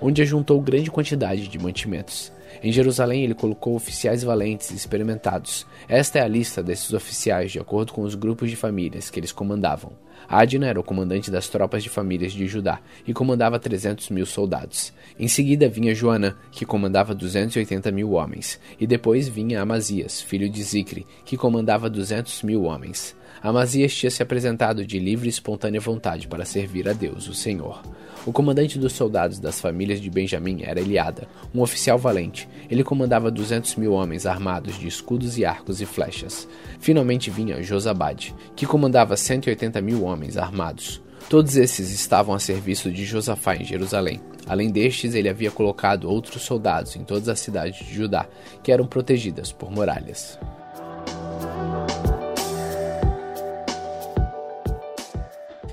onde 0.02 0.24
ajuntou 0.24 0.60
grande 0.60 0.90
quantidade 0.90 1.48
de 1.48 1.60
mantimentos. 1.60 2.32
Em 2.64 2.72
Jerusalém, 2.72 3.24
ele 3.24 3.34
colocou 3.34 3.76
oficiais 3.76 4.24
valentes 4.24 4.70
e 4.70 4.76
experimentados. 4.76 5.66
Esta 5.88 6.20
é 6.20 6.22
a 6.22 6.28
lista 6.28 6.62
desses 6.62 6.94
oficiais, 6.94 7.52
de 7.52 7.60
acordo 7.60 7.92
com 7.92 8.04
os 8.04 8.14
grupos 8.14 8.50
de 8.50 8.56
famílias 8.56 9.10
que 9.10 9.20
eles 9.20 9.32
comandavam. 9.32 9.92
Adna 10.30 10.68
era 10.68 10.80
o 10.80 10.84
comandante 10.84 11.32
das 11.32 11.50
tropas 11.50 11.82
de 11.82 11.90
famílias 11.90 12.32
de 12.32 12.48
Judá 12.48 12.80
e 13.08 13.14
comandava 13.14 13.60
300 13.60 14.10
mil 14.10 14.26
soldados. 14.26 14.94
Em 15.20 15.28
seguida 15.28 15.68
vinha 15.68 15.96
Joanã, 15.96 16.36
que 16.52 16.66
comandava 16.66 17.16
280 17.16 17.92
mil 17.92 18.12
homens. 18.12 18.60
E 18.80 18.86
depois 18.86 19.28
vinha 19.28 19.62
Amazias, 19.62 20.22
filho 20.22 20.48
de 20.48 20.62
Zicre, 20.62 21.08
que 21.26 21.36
comandava 21.36 21.90
200 21.90 22.44
mil 22.44 22.64
homens. 22.64 23.16
Amazias 23.44 23.96
tinha 23.96 24.12
se 24.12 24.22
apresentado 24.22 24.86
de 24.86 25.00
livre 25.00 25.26
e 25.26 25.30
espontânea 25.30 25.82
vontade 25.82 26.28
para 26.28 26.46
servir 26.46 26.88
a 26.88 26.94
Deus, 26.94 27.28
o 27.28 27.34
Senhor. 27.34 27.82
O 28.24 28.32
comandante 28.32 28.78
dos 28.78 28.94
soldados 28.94 29.40
das 29.40 29.60
famílias 29.60 30.00
de 30.00 30.12
Benjamim 30.12 30.62
era 30.62 30.80
Eliada, 30.80 31.28
um 31.54 31.62
oficial 31.62 31.98
valente. 31.98 32.48
Ele 32.70 32.84
comandava 32.84 33.32
200 33.32 33.78
mil 33.78 33.94
homens 33.94 34.28
armados 34.28 34.78
de 34.78 34.88
escudos 34.88 35.40
e 35.40 35.46
arcos 35.46 35.82
e 35.82 35.88
flechas. 35.88 36.48
Finalmente 36.80 37.32
vinha 37.32 37.64
Josabade, 37.64 38.36
que 38.56 38.68
comandava 38.68 39.18
180 39.18 39.82
mil 39.82 40.04
homens 40.04 40.38
armados. 40.38 41.02
Todos 41.28 41.56
esses 41.56 41.92
estavam 41.92 42.36
a 42.36 42.40
serviço 42.40 42.92
de 42.92 43.06
Josafá 43.06 43.56
em 43.56 43.66
Jerusalém. 43.66 44.22
Além 44.46 44.70
destes, 44.70 45.16
ele 45.16 45.30
havia 45.30 45.50
colocado 45.50 46.08
outros 46.08 46.44
soldados 46.44 46.96
em 46.96 47.04
todas 47.04 47.28
as 47.28 47.40
cidades 47.40 47.84
de 47.88 47.92
Judá, 47.92 48.28
que 48.62 48.72
eram 48.72 48.86
protegidas 48.86 49.52
por 49.52 49.72
muralhas. 49.72 50.38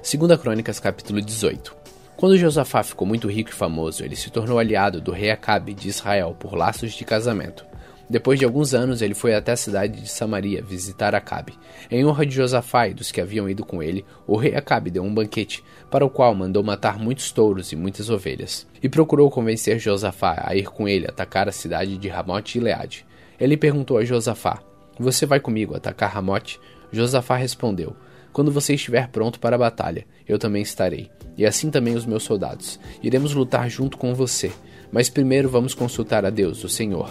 Segunda 0.09 0.39
Crônicas, 0.39 0.81
capítulo 0.81 1.21
18. 1.21 1.77
Quando 2.17 2.39
Josafá 2.39 2.83
ficou 2.83 3.07
muito 3.07 3.29
rico 3.29 3.51
e 3.51 3.53
famoso, 3.53 4.03
ele 4.03 4.17
se 4.17 4.31
tornou 4.31 4.59
aliado 4.59 5.03
do 5.03 5.13
rei 5.13 5.31
Acabe 5.31 5.75
de 5.75 5.87
Israel 5.87 6.35
por 6.41 6.55
laços 6.55 6.95
de 6.95 7.05
casamento. 7.05 7.63
Depois 8.09 8.39
de 8.39 8.47
alguns 8.47 8.73
anos, 8.73 9.03
ele 9.03 9.13
foi 9.13 9.35
até 9.35 9.53
a 9.53 9.57
cidade 9.57 10.01
de 10.01 10.09
Samaria 10.09 10.63
visitar 10.63 11.15
Acabe. 11.15 11.59
Em 11.91 12.07
honra 12.07 12.25
de 12.25 12.35
Josafá 12.35 12.89
e 12.89 12.95
dos 12.95 13.13
que 13.13 13.21
haviam 13.21 13.51
ido 13.51 13.67
com 13.67 13.83
ele, 13.83 14.03
o 14.27 14.35
rei 14.35 14.55
Acabe 14.55 14.91
deu 14.91 15.03
um 15.03 15.13
banquete, 15.13 15.63
para 15.91 16.07
o 16.07 16.09
qual 16.09 16.35
mandou 16.35 16.63
matar 16.63 16.99
muitos 16.99 17.31
touros 17.31 17.71
e 17.73 17.77
muitas 17.77 18.09
ovelhas, 18.09 18.67
e 18.83 18.89
procurou 18.89 19.31
convencer 19.31 19.79
Josafá 19.79 20.43
a 20.43 20.57
ir 20.57 20.71
com 20.71 20.89
ele 20.89 21.07
atacar 21.07 21.51
a 21.51 21.53
cidade 21.53 21.99
de 21.99 22.09
Ramote 22.09 22.57
e 22.57 22.63
Leade. 22.63 23.05
Ele 23.39 23.59
perguntou 23.59 23.99
a 23.99 24.05
Josafá: 24.07 24.59
Você 24.99 25.27
vai 25.27 25.39
comigo 25.39 25.77
atacar 25.77 26.11
Ramote? 26.11 26.59
Josafá 26.91 27.37
respondeu: 27.37 27.95
Quando 28.33 28.53
você 28.53 28.75
estiver 28.75 29.09
pronto 29.09 29.41
para 29.41 29.57
a 29.57 29.59
batalha, 29.59 30.07
eu 30.27 30.39
também 30.39 30.63
estarei 30.63 31.11
e 31.39 31.47
assim 31.47 31.71
também 31.71 31.95
os 31.95 32.05
meus 32.05 32.25
soldados. 32.25 32.81
Iremos 33.01 33.33
lutar 33.33 33.71
junto 33.71 33.97
com 33.97 34.13
você, 34.13 34.51
mas 34.91 35.09
primeiro 35.09 35.49
vamos 35.49 35.73
consultar 35.73 36.27
a 36.27 36.31
Deus, 36.31 36.65
o 36.65 36.69
Senhor. 36.69 37.09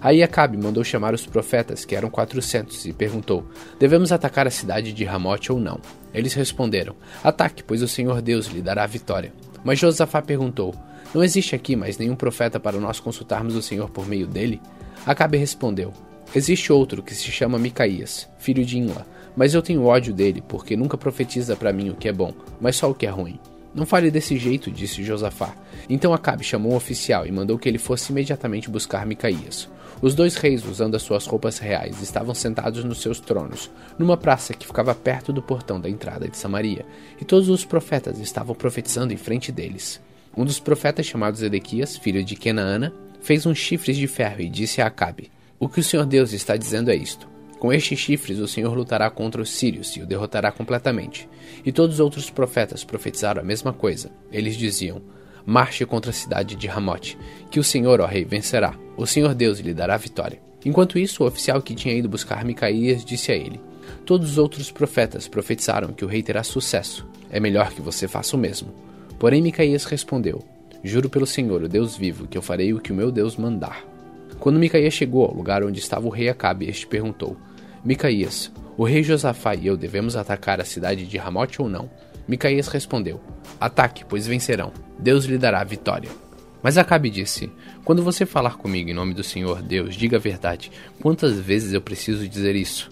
Aí 0.00 0.20
Acabe 0.20 0.56
mandou 0.56 0.82
chamar 0.82 1.14
os 1.14 1.24
profetas, 1.24 1.84
que 1.84 1.94
eram 1.94 2.10
quatrocentos, 2.10 2.84
e 2.84 2.92
perguntou: 2.92 3.46
Devemos 3.78 4.10
atacar 4.10 4.48
a 4.48 4.50
cidade 4.50 4.92
de 4.92 5.04
Ramote 5.04 5.52
ou 5.52 5.60
não? 5.60 5.80
Eles 6.12 6.34
responderam: 6.34 6.96
Ataque, 7.22 7.62
pois 7.62 7.82
o 7.82 7.88
Senhor 7.88 8.20
Deus 8.20 8.46
lhe 8.46 8.60
dará 8.60 8.82
a 8.82 8.88
vitória. 8.88 9.32
Mas 9.62 9.78
Josafá 9.78 10.20
perguntou: 10.20 10.74
Não 11.14 11.22
existe 11.22 11.54
aqui 11.54 11.76
mais 11.76 11.96
nenhum 11.96 12.16
profeta 12.16 12.58
para 12.58 12.80
nós 12.80 12.98
consultarmos 12.98 13.54
o 13.54 13.62
Senhor 13.62 13.90
por 13.90 14.08
meio 14.08 14.26
dele? 14.26 14.60
Acabe 15.06 15.38
respondeu: 15.38 15.92
Existe 16.34 16.72
outro 16.72 17.00
que 17.00 17.14
se 17.14 17.30
chama 17.30 17.56
Micaías, 17.56 18.28
filho 18.38 18.64
de 18.64 18.78
Inla, 18.78 19.06
mas 19.36 19.54
eu 19.54 19.62
tenho 19.62 19.84
ódio 19.84 20.12
dele, 20.12 20.42
porque 20.46 20.76
nunca 20.76 20.98
profetiza 20.98 21.56
para 21.56 21.72
mim 21.72 21.90
o 21.90 21.94
que 21.94 22.08
é 22.08 22.12
bom, 22.12 22.32
mas 22.60 22.76
só 22.76 22.90
o 22.90 22.94
que 22.94 23.06
é 23.06 23.10
ruim. 23.10 23.38
Não 23.74 23.86
fale 23.86 24.10
desse 24.10 24.36
jeito, 24.36 24.70
disse 24.70 25.02
Josafá. 25.02 25.54
Então 25.88 26.12
Acabe 26.12 26.44
chamou 26.44 26.72
um 26.72 26.76
oficial 26.76 27.26
e 27.26 27.32
mandou 27.32 27.58
que 27.58 27.68
ele 27.68 27.78
fosse 27.78 28.12
imediatamente 28.12 28.70
buscar 28.70 29.06
Micaías. 29.06 29.68
Os 30.02 30.14
dois 30.14 30.34
reis, 30.34 30.64
usando 30.66 30.96
as 30.96 31.02
suas 31.02 31.26
roupas 31.26 31.58
reais, 31.58 32.02
estavam 32.02 32.34
sentados 32.34 32.84
nos 32.84 33.00
seus 33.00 33.20
tronos, 33.20 33.70
numa 33.98 34.16
praça 34.16 34.52
que 34.52 34.66
ficava 34.66 34.94
perto 34.94 35.32
do 35.32 35.40
portão 35.40 35.80
da 35.80 35.88
entrada 35.88 36.28
de 36.28 36.36
Samaria, 36.36 36.84
e 37.20 37.24
todos 37.24 37.48
os 37.48 37.64
profetas 37.64 38.18
estavam 38.18 38.54
profetizando 38.54 39.12
em 39.12 39.16
frente 39.16 39.52
deles. 39.52 40.00
Um 40.36 40.44
dos 40.44 40.58
profetas, 40.58 41.06
chamado 41.06 41.36
Zedequias, 41.36 41.96
filho 41.96 42.24
de 42.24 42.34
Kenaana, 42.34 42.92
fez 43.20 43.46
uns 43.46 43.58
chifres 43.58 43.96
de 43.96 44.08
ferro 44.08 44.40
e 44.40 44.48
disse 44.48 44.82
a 44.82 44.86
Acabe: 44.86 45.30
O 45.58 45.68
que 45.68 45.80
o 45.80 45.84
Senhor 45.84 46.04
Deus 46.04 46.32
está 46.32 46.56
dizendo 46.56 46.90
é 46.90 46.96
isto. 46.96 47.31
Com 47.62 47.72
estes 47.72 47.96
chifres 47.96 48.40
o 48.40 48.48
Senhor 48.48 48.76
lutará 48.76 49.08
contra 49.08 49.40
os 49.40 49.48
sírios 49.48 49.96
e 49.96 50.02
o 50.02 50.04
derrotará 50.04 50.50
completamente. 50.50 51.28
E 51.64 51.70
todos 51.70 51.94
os 51.94 52.00
outros 52.00 52.28
profetas 52.28 52.82
profetizaram 52.82 53.40
a 53.40 53.44
mesma 53.44 53.72
coisa. 53.72 54.10
Eles 54.32 54.56
diziam: 54.56 55.00
Marche 55.46 55.86
contra 55.86 56.10
a 56.10 56.12
cidade 56.12 56.56
de 56.56 56.66
Ramote, 56.66 57.16
que 57.52 57.60
o 57.60 57.62
Senhor, 57.62 58.00
ó 58.00 58.06
rei, 58.06 58.24
vencerá. 58.24 58.74
O 58.96 59.06
Senhor 59.06 59.32
Deus 59.32 59.60
lhe 59.60 59.72
dará 59.72 59.96
vitória. 59.96 60.42
Enquanto 60.64 60.98
isso, 60.98 61.22
o 61.22 61.26
oficial 61.28 61.62
que 61.62 61.72
tinha 61.72 61.94
ido 61.94 62.08
buscar 62.08 62.44
Micaías 62.44 63.04
disse 63.04 63.30
a 63.30 63.36
ele: 63.36 63.60
Todos 64.04 64.32
os 64.32 64.38
outros 64.38 64.72
profetas 64.72 65.28
profetizaram 65.28 65.92
que 65.92 66.04
o 66.04 66.08
rei 66.08 66.20
terá 66.20 66.42
sucesso. 66.42 67.06
É 67.30 67.38
melhor 67.38 67.70
que 67.70 67.80
você 67.80 68.08
faça 68.08 68.34
o 68.34 68.40
mesmo. 68.40 68.74
Porém, 69.20 69.40
Micaías 69.40 69.84
respondeu: 69.84 70.42
Juro 70.82 71.08
pelo 71.08 71.28
Senhor, 71.28 71.62
o 71.62 71.68
Deus 71.68 71.96
vivo, 71.96 72.26
que 72.26 72.36
eu 72.36 72.42
farei 72.42 72.74
o 72.74 72.80
que 72.80 72.90
o 72.90 72.96
meu 72.96 73.12
Deus 73.12 73.36
mandar. 73.36 73.84
Quando 74.40 74.58
Micaías 74.58 74.94
chegou 74.94 75.26
ao 75.26 75.32
lugar 75.32 75.62
onde 75.62 75.78
estava 75.78 76.08
o 76.08 76.10
rei 76.10 76.28
Acabe, 76.28 76.68
este 76.68 76.88
perguntou: 76.88 77.36
Micaías, 77.84 78.52
o 78.76 78.84
rei 78.84 79.02
Josafá 79.02 79.56
e 79.56 79.66
eu 79.66 79.76
devemos 79.76 80.14
atacar 80.14 80.60
a 80.60 80.64
cidade 80.64 81.04
de 81.04 81.18
Ramote 81.18 81.60
ou 81.60 81.68
não? 81.68 81.90
Micaías 82.28 82.68
respondeu: 82.68 83.20
Ataque, 83.60 84.04
pois 84.04 84.24
vencerão. 84.24 84.72
Deus 84.98 85.24
lhe 85.24 85.36
dará 85.36 85.64
vitória. 85.64 86.08
Mas 86.62 86.78
Acabe 86.78 87.10
disse: 87.10 87.50
Quando 87.84 88.02
você 88.02 88.24
falar 88.24 88.56
comigo 88.56 88.88
em 88.88 88.94
nome 88.94 89.14
do 89.14 89.24
Senhor 89.24 89.60
Deus, 89.60 89.96
diga 89.96 90.16
a 90.16 90.20
verdade. 90.20 90.70
Quantas 91.00 91.38
vezes 91.40 91.72
eu 91.72 91.80
preciso 91.80 92.28
dizer 92.28 92.54
isso? 92.54 92.88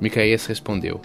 Micaías 0.00 0.46
respondeu: 0.46 0.98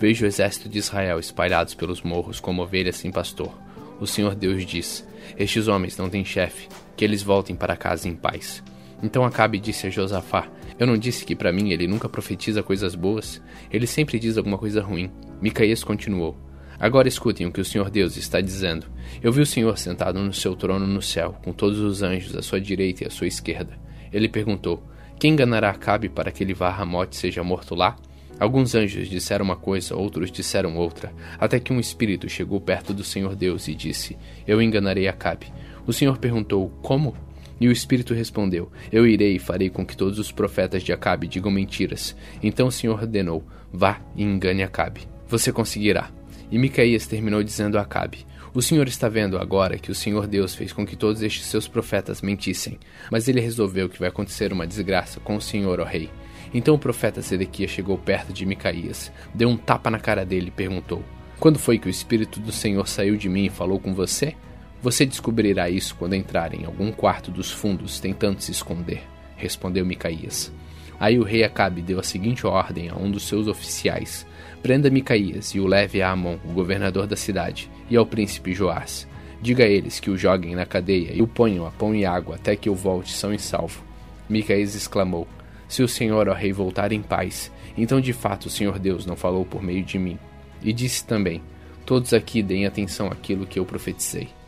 Vejo 0.00 0.24
o 0.24 0.28
exército 0.28 0.68
de 0.68 0.78
Israel 0.78 1.20
espalhados 1.20 1.74
pelos 1.74 2.02
morros 2.02 2.40
como 2.40 2.62
ovelhas 2.62 2.96
sem 2.96 3.12
pastor. 3.12 3.56
O 4.00 4.08
Senhor 4.08 4.34
Deus 4.34 4.66
diz: 4.66 5.06
Estes 5.38 5.68
homens 5.68 5.96
não 5.96 6.10
têm 6.10 6.24
chefe, 6.24 6.68
que 6.96 7.04
eles 7.04 7.22
voltem 7.22 7.54
para 7.54 7.76
casa 7.76 8.08
em 8.08 8.16
paz. 8.16 8.60
Então 9.00 9.24
Acabe 9.24 9.60
disse 9.60 9.86
a 9.86 9.90
Josafá: 9.90 10.48
Eu 10.82 10.86
não 10.88 10.98
disse 10.98 11.24
que 11.24 11.36
para 11.36 11.52
mim 11.52 11.70
ele 11.70 11.86
nunca 11.86 12.08
profetiza 12.08 12.60
coisas 12.60 12.96
boas? 12.96 13.40
Ele 13.70 13.86
sempre 13.86 14.18
diz 14.18 14.36
alguma 14.36 14.58
coisa 14.58 14.82
ruim. 14.82 15.12
Micaías 15.40 15.84
continuou: 15.84 16.36
Agora 16.76 17.06
escutem 17.06 17.46
o 17.46 17.52
que 17.52 17.60
o 17.60 17.64
Senhor 17.64 17.88
Deus 17.88 18.16
está 18.16 18.40
dizendo. 18.40 18.86
Eu 19.22 19.30
vi 19.30 19.42
o 19.42 19.46
Senhor 19.46 19.78
sentado 19.78 20.18
no 20.18 20.32
seu 20.32 20.56
trono 20.56 20.84
no 20.84 21.00
céu, 21.00 21.36
com 21.44 21.52
todos 21.52 21.78
os 21.78 22.02
anjos 22.02 22.36
à 22.36 22.42
sua 22.42 22.60
direita 22.60 23.04
e 23.04 23.06
à 23.06 23.10
sua 23.10 23.28
esquerda. 23.28 23.78
Ele 24.12 24.28
perguntou: 24.28 24.82
Quem 25.20 25.34
enganará 25.34 25.70
Acabe 25.70 26.08
para 26.08 26.32
que 26.32 26.42
ele 26.42 26.52
vá 26.52 26.66
a 26.66 26.72
Ramote 26.72 27.14
seja 27.14 27.44
morto 27.44 27.76
lá? 27.76 27.94
Alguns 28.40 28.74
anjos 28.74 29.08
disseram 29.08 29.44
uma 29.44 29.54
coisa, 29.54 29.94
outros 29.94 30.32
disseram 30.32 30.76
outra, 30.76 31.12
até 31.38 31.60
que 31.60 31.72
um 31.72 31.78
espírito 31.78 32.28
chegou 32.28 32.60
perto 32.60 32.92
do 32.92 33.04
Senhor 33.04 33.36
Deus 33.36 33.68
e 33.68 33.74
disse: 33.76 34.18
Eu 34.44 34.60
enganarei 34.60 35.06
Acabe. 35.06 35.46
O 35.86 35.92
Senhor 35.92 36.18
perguntou: 36.18 36.70
Como? 36.82 37.14
E 37.60 37.68
o 37.68 37.72
Espírito 37.72 38.14
respondeu: 38.14 38.70
Eu 38.90 39.06
irei 39.06 39.36
e 39.36 39.38
farei 39.38 39.70
com 39.70 39.86
que 39.86 39.96
todos 39.96 40.18
os 40.18 40.32
profetas 40.32 40.82
de 40.82 40.92
Acabe 40.92 41.28
digam 41.28 41.50
mentiras. 41.50 42.16
Então 42.42 42.66
o 42.66 42.72
Senhor 42.72 43.00
ordenou: 43.00 43.44
Vá 43.72 44.00
e 44.16 44.22
engane 44.22 44.62
Acabe. 44.62 45.08
Você 45.28 45.52
conseguirá. 45.52 46.10
E 46.50 46.58
Micaías 46.58 47.06
terminou 47.06 47.42
dizendo 47.42 47.78
a 47.78 47.82
Acabe: 47.82 48.26
O 48.52 48.60
Senhor 48.60 48.86
está 48.86 49.08
vendo 49.08 49.38
agora 49.38 49.78
que 49.78 49.90
o 49.90 49.94
Senhor 49.94 50.26
Deus 50.26 50.54
fez 50.54 50.72
com 50.72 50.84
que 50.84 50.96
todos 50.96 51.22
estes 51.22 51.46
seus 51.46 51.66
profetas 51.66 52.20
mentissem, 52.20 52.78
mas 53.10 53.28
ele 53.28 53.40
resolveu 53.40 53.88
que 53.88 53.98
vai 53.98 54.08
acontecer 54.08 54.52
uma 54.52 54.66
desgraça 54.66 55.20
com 55.20 55.36
o 55.36 55.40
Senhor, 55.40 55.80
ó 55.80 55.84
rei. 55.84 56.10
Então 56.52 56.74
o 56.74 56.78
profeta 56.78 57.22
Zedequias 57.22 57.70
chegou 57.70 57.96
perto 57.96 58.32
de 58.32 58.44
Micaías, 58.44 59.10
deu 59.34 59.48
um 59.48 59.56
tapa 59.56 59.90
na 59.90 59.98
cara 59.98 60.24
dele 60.26 60.48
e 60.48 60.50
perguntou: 60.50 61.02
Quando 61.40 61.58
foi 61.58 61.78
que 61.78 61.86
o 61.86 61.90
Espírito 61.90 62.38
do 62.40 62.52
Senhor 62.52 62.86
saiu 62.86 63.16
de 63.16 63.28
mim 63.28 63.46
e 63.46 63.50
falou 63.50 63.80
com 63.80 63.94
você? 63.94 64.34
Você 64.82 65.06
descobrirá 65.06 65.70
isso 65.70 65.94
quando 65.94 66.14
entrar 66.14 66.52
em 66.52 66.64
algum 66.64 66.90
quarto 66.90 67.30
dos 67.30 67.52
fundos 67.52 68.00
tentando 68.00 68.40
se 68.40 68.50
esconder, 68.50 69.04
respondeu 69.36 69.86
Micaías. 69.86 70.52
Aí 70.98 71.20
o 71.20 71.22
rei 71.22 71.44
Acabe 71.44 71.80
deu 71.80 72.00
a 72.00 72.02
seguinte 72.02 72.44
ordem 72.44 72.88
a 72.88 72.96
um 72.96 73.08
dos 73.08 73.28
seus 73.28 73.46
oficiais: 73.46 74.26
Prenda 74.60 74.90
Micaías 74.90 75.54
e 75.54 75.60
o 75.60 75.68
leve 75.68 76.02
a 76.02 76.10
Amon, 76.10 76.36
o 76.44 76.52
governador 76.52 77.06
da 77.06 77.14
cidade, 77.14 77.70
e 77.88 77.96
ao 77.96 78.04
príncipe 78.04 78.52
Joás. 78.52 79.06
Diga 79.40 79.62
a 79.62 79.68
eles 79.68 80.00
que 80.00 80.10
o 80.10 80.18
joguem 80.18 80.56
na 80.56 80.66
cadeia 80.66 81.12
e 81.14 81.22
o 81.22 81.28
ponham 81.28 81.64
a 81.64 81.70
pão 81.70 81.94
e 81.94 82.04
água 82.04 82.34
até 82.34 82.56
que 82.56 82.68
eu 82.68 82.74
volte 82.74 83.12
são 83.12 83.32
e 83.32 83.38
salvo. 83.38 83.84
Micaías 84.28 84.74
exclamou: 84.74 85.28
Se 85.68 85.80
o 85.84 85.88
Senhor, 85.88 86.28
ó 86.28 86.34
rei, 86.34 86.52
voltar 86.52 86.90
em 86.90 87.02
paz, 87.02 87.52
então 87.76 88.00
de 88.00 88.12
fato 88.12 88.46
o 88.46 88.50
Senhor 88.50 88.80
Deus 88.80 89.06
não 89.06 89.14
falou 89.14 89.44
por 89.44 89.62
meio 89.62 89.84
de 89.84 89.96
mim. 89.96 90.18
E 90.60 90.72
disse 90.72 91.06
também: 91.06 91.40
Todos 91.86 92.12
aqui 92.12 92.42
deem 92.42 92.66
atenção 92.66 93.06
àquilo 93.06 93.46
que 93.46 93.60
eu 93.60 93.64
profetizei. 93.64 94.41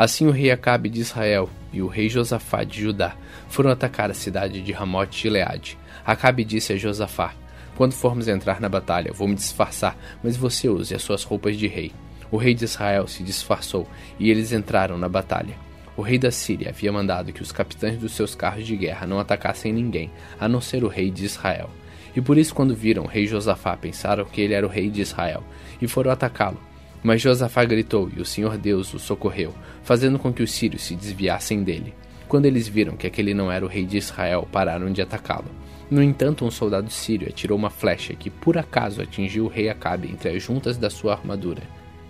Assim 0.00 0.26
o 0.26 0.30
rei 0.30 0.50
Acabe 0.50 0.88
de 0.88 0.98
Israel 0.98 1.50
e 1.70 1.82
o 1.82 1.86
rei 1.86 2.08
Josafá 2.08 2.64
de 2.64 2.80
Judá 2.80 3.14
foram 3.50 3.70
atacar 3.70 4.10
a 4.10 4.14
cidade 4.14 4.62
de 4.62 4.72
Ramote 4.72 5.20
Gileade. 5.20 5.76
Acabe 6.06 6.42
disse 6.42 6.72
a 6.72 6.76
Josafá: 6.78 7.34
Quando 7.76 7.92
formos 7.92 8.26
entrar 8.26 8.62
na 8.62 8.68
batalha, 8.70 9.12
vou 9.12 9.28
me 9.28 9.34
disfarçar, 9.34 9.94
mas 10.24 10.38
você 10.38 10.70
use 10.70 10.94
as 10.94 11.02
suas 11.02 11.22
roupas 11.22 11.54
de 11.54 11.66
rei. 11.66 11.92
O 12.30 12.38
rei 12.38 12.54
de 12.54 12.64
Israel 12.64 13.06
se 13.06 13.22
disfarçou 13.22 13.86
e 14.18 14.30
eles 14.30 14.52
entraram 14.52 14.96
na 14.96 15.06
batalha. 15.06 15.54
O 15.94 16.00
rei 16.00 16.16
da 16.16 16.30
Síria 16.30 16.70
havia 16.70 16.90
mandado 16.90 17.30
que 17.30 17.42
os 17.42 17.52
capitães 17.52 17.98
dos 17.98 18.12
seus 18.12 18.34
carros 18.34 18.66
de 18.66 18.78
guerra 18.78 19.06
não 19.06 19.20
atacassem 19.20 19.70
ninguém, 19.70 20.10
a 20.40 20.48
não 20.48 20.62
ser 20.62 20.82
o 20.82 20.88
rei 20.88 21.10
de 21.10 21.26
Israel. 21.26 21.68
E 22.16 22.22
por 22.22 22.38
isso, 22.38 22.54
quando 22.54 22.74
viram 22.74 23.02
o 23.02 23.06
rei 23.06 23.26
Josafá, 23.26 23.76
pensaram 23.76 24.24
que 24.24 24.40
ele 24.40 24.54
era 24.54 24.66
o 24.66 24.70
rei 24.70 24.88
de 24.88 25.02
Israel 25.02 25.44
e 25.78 25.86
foram 25.86 26.10
atacá-lo. 26.10 26.69
Mas 27.02 27.22
Josafá 27.22 27.64
gritou 27.64 28.10
e 28.14 28.20
o 28.20 28.24
Senhor 28.24 28.58
Deus 28.58 28.92
o 28.92 28.98
socorreu, 28.98 29.54
fazendo 29.82 30.18
com 30.18 30.32
que 30.32 30.42
os 30.42 30.52
sírios 30.52 30.82
se 30.82 30.94
desviassem 30.94 31.62
dele. 31.62 31.94
Quando 32.28 32.46
eles 32.46 32.68
viram 32.68 32.96
que 32.96 33.06
aquele 33.06 33.34
não 33.34 33.50
era 33.50 33.64
o 33.64 33.68
rei 33.68 33.84
de 33.84 33.96
Israel, 33.96 34.46
pararam 34.52 34.92
de 34.92 35.02
atacá-lo. 35.02 35.50
No 35.90 36.00
entanto, 36.00 36.44
um 36.44 36.50
soldado 36.50 36.88
sírio 36.88 37.28
atirou 37.28 37.58
uma 37.58 37.68
flecha 37.70 38.14
que 38.14 38.30
por 38.30 38.56
acaso 38.56 39.02
atingiu 39.02 39.46
o 39.46 39.48
rei 39.48 39.68
Acabe 39.68 40.08
entre 40.08 40.28
as 40.28 40.40
juntas 40.40 40.78
da 40.78 40.88
sua 40.88 41.14
armadura. 41.14 41.62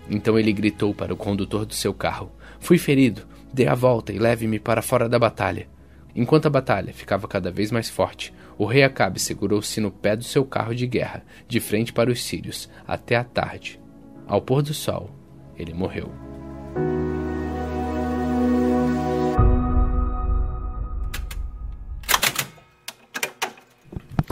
Então 0.07 0.37
ele 0.37 0.53
gritou 0.53 0.93
para 0.93 1.11
o 1.11 1.17
condutor 1.17 1.65
do 1.65 1.73
seu 1.73 1.91
carro: 1.91 2.31
Fui 2.59 2.77
ferido, 2.77 3.23
dê 3.51 3.65
a 3.65 3.73
volta 3.73 4.13
e 4.13 4.19
leve-me 4.19 4.59
para 4.59 4.83
fora 4.83 5.09
da 5.09 5.17
batalha. 5.17 5.67
Enquanto 6.15 6.45
a 6.45 6.51
batalha 6.51 6.93
ficava 6.93 7.27
cada 7.27 7.49
vez 7.49 7.71
mais 7.71 7.89
forte, 7.89 8.31
o 8.55 8.65
rei 8.65 8.83
Acabe 8.83 9.19
segurou-se 9.19 9.81
no 9.81 9.89
pé 9.89 10.15
do 10.15 10.23
seu 10.23 10.45
carro 10.45 10.75
de 10.75 10.85
guerra, 10.85 11.23
de 11.47 11.59
frente 11.59 11.91
para 11.91 12.11
os 12.11 12.23
sírios, 12.23 12.69
até 12.87 13.15
a 13.15 13.23
tarde. 13.23 13.80
Ao 14.27 14.41
pôr 14.41 14.61
do 14.61 14.73
sol, 14.73 15.09
ele 15.57 15.73
morreu. 15.73 16.11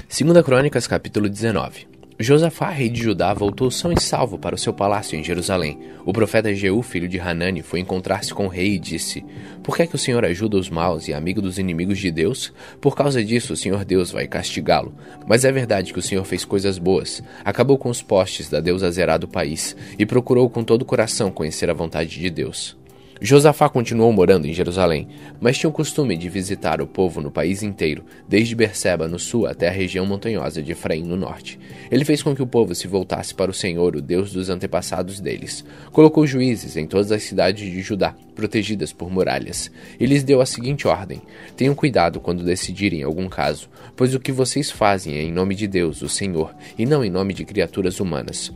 Segunda 0.08 0.44
Crônicas, 0.44 0.88
capítulo 0.88 1.30
19. 1.30 1.99
Josafá, 2.22 2.70
rei 2.70 2.90
de 2.90 3.02
Judá, 3.02 3.34
voltou 3.34 3.72
são 3.72 3.94
e 3.94 4.02
salvo 4.02 4.38
para 4.38 4.54
o 4.54 4.58
seu 4.58 4.74
palácio 4.74 5.18
em 5.18 5.24
Jerusalém. 5.24 5.80
O 6.06 6.12
profeta 6.12 6.54
Jeú, 6.54 6.82
filho 6.82 7.08
de 7.08 7.18
Hanani, 7.18 7.62
foi 7.62 7.80
encontrar-se 7.80 8.34
com 8.34 8.46
o 8.46 8.50
rei 8.50 8.74
e 8.74 8.80
disse: 8.80 9.24
Por 9.64 9.74
que 9.74 9.84
é 9.84 9.88
que 9.88 9.96
o 9.96 9.98
Senhor 9.98 10.26
ajuda 10.26 10.58
os 10.58 10.70
maus 10.70 11.08
e 11.08 11.14
é 11.14 11.16
amigo 11.16 11.42
dos 11.42 11.58
inimigos 11.58 11.98
de 11.98 12.12
Deus? 12.12 12.52
Por 12.82 12.94
causa 12.94 13.24
disso, 13.24 13.54
o 13.54 13.56
Senhor 13.56 13.86
Deus 13.86 14.12
vai 14.12 14.28
castigá-lo. 14.28 14.94
Mas 15.26 15.46
é 15.46 15.52
verdade 15.52 15.94
que 15.94 16.00
o 16.00 16.04
Senhor 16.04 16.26
fez 16.26 16.44
coisas 16.44 16.78
boas. 16.78 17.24
Acabou 17.46 17.78
com 17.78 17.90
os 17.90 18.02
postes 18.02 18.50
da 18.50 18.60
deusa 18.60 18.92
Zerá 18.92 19.16
do 19.16 19.28
país 19.28 19.74
e 19.98 20.06
procurou 20.06 20.50
com 20.50 20.62
todo 20.62 20.82
o 20.82 20.86
coração 20.86 21.32
conhecer 21.32 21.70
a 21.70 21.74
vontade 21.74 22.20
de 22.20 22.30
Deus. 22.30 22.79
Josafá 23.22 23.68
continuou 23.68 24.14
morando 24.14 24.48
em 24.48 24.54
Jerusalém, 24.54 25.10
mas 25.42 25.58
tinha 25.58 25.70
o 25.70 25.74
costume 25.74 26.16
de 26.16 26.30
visitar 26.30 26.82
o 26.82 26.88
povo 26.88 27.20
no 27.20 27.30
país 27.30 27.62
inteiro, 27.62 28.06
desde 28.26 28.56
Berseba 28.56 29.10
no 29.10 29.20
sul 29.20 29.46
até 29.46 29.68
a 29.68 29.72
região 29.72 30.06
montanhosa 30.06 30.64
de 30.64 30.72
Efraim 30.72 31.04
no 31.04 31.18
norte. 31.18 31.60
Ele 31.92 32.06
fez 32.06 32.24
com 32.24 32.34
que 32.34 32.42
o 32.42 32.48
povo 32.48 32.74
se 32.74 32.88
voltasse 32.88 33.36
para 33.36 33.52
o 33.52 33.54
Senhor, 33.54 33.94
o 33.98 34.02
Deus 34.02 34.32
dos 34.32 34.50
antepassados 34.50 35.20
deles. 35.20 35.66
Colocou 35.92 36.26
juízes 36.26 36.78
em 36.78 36.88
todas 36.88 37.12
as 37.12 37.24
cidades 37.24 37.70
de 37.70 37.82
Judá, 37.82 38.16
protegidas 38.34 38.94
por 38.94 39.12
muralhas, 39.12 39.70
e 40.00 40.06
lhes 40.06 40.24
deu 40.24 40.40
a 40.40 40.46
seguinte 40.46 40.88
ordem: 40.88 41.22
Tenham 41.58 41.76
cuidado 41.76 42.22
quando 42.22 42.46
decidirem 42.46 43.04
algum 43.04 43.28
caso, 43.28 43.68
pois 43.98 44.16
o 44.16 44.20
que 44.20 44.32
vocês 44.32 44.72
fazem 44.72 45.16
é 45.16 45.24
em 45.24 45.32
nome 45.32 45.56
de 45.56 45.68
Deus, 45.68 46.02
o 46.02 46.08
Senhor, 46.08 46.56
e 46.78 46.86
não 46.86 47.04
em 47.04 47.10
nome 47.10 47.34
de 47.34 47.44
criaturas 47.44 48.00
humanas. 48.00 48.50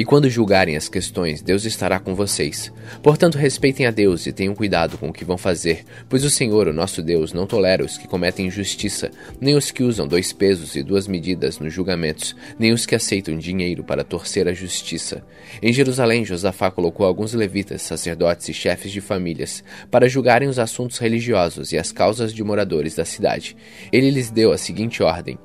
E 0.00 0.04
quando 0.06 0.30
julgarem 0.30 0.78
as 0.78 0.88
questões, 0.88 1.42
Deus 1.42 1.66
estará 1.66 2.00
com 2.00 2.14
vocês. 2.14 2.72
Portanto, 3.02 3.36
respeitem 3.36 3.84
a 3.84 3.90
Deus 3.90 4.26
e 4.26 4.32
tenham 4.32 4.54
cuidado 4.54 4.96
com 4.96 5.10
o 5.10 5.12
que 5.12 5.26
vão 5.26 5.36
fazer, 5.36 5.84
pois 6.08 6.24
o 6.24 6.30
Senhor, 6.30 6.68
o 6.68 6.72
nosso 6.72 7.02
Deus, 7.02 7.34
não 7.34 7.46
tolera 7.46 7.84
os 7.84 7.98
que 7.98 8.08
cometem 8.08 8.46
injustiça, 8.46 9.10
nem 9.38 9.54
os 9.54 9.70
que 9.70 9.82
usam 9.82 10.08
dois 10.08 10.32
pesos 10.32 10.74
e 10.74 10.82
duas 10.82 11.06
medidas 11.06 11.58
nos 11.58 11.74
julgamentos, 11.74 12.34
nem 12.58 12.72
os 12.72 12.86
que 12.86 12.94
aceitam 12.94 13.36
dinheiro 13.36 13.84
para 13.84 14.02
torcer 14.02 14.48
a 14.48 14.54
justiça. 14.54 15.22
Em 15.60 15.70
Jerusalém, 15.70 16.24
Josafá 16.24 16.70
colocou 16.70 17.04
alguns 17.04 17.34
levitas, 17.34 17.82
sacerdotes 17.82 18.48
e 18.48 18.54
chefes 18.54 18.90
de 18.90 19.02
famílias 19.02 19.62
para 19.90 20.08
julgarem 20.08 20.48
os 20.48 20.58
assuntos 20.58 20.96
religiosos 20.96 21.72
e 21.72 21.76
as 21.76 21.92
causas 21.92 22.32
de 22.32 22.42
moradores 22.42 22.94
da 22.94 23.04
cidade. 23.04 23.54
Ele 23.92 24.10
lhes 24.10 24.30
deu 24.30 24.50
a 24.50 24.56
seguinte 24.56 25.02
ordem: 25.02 25.38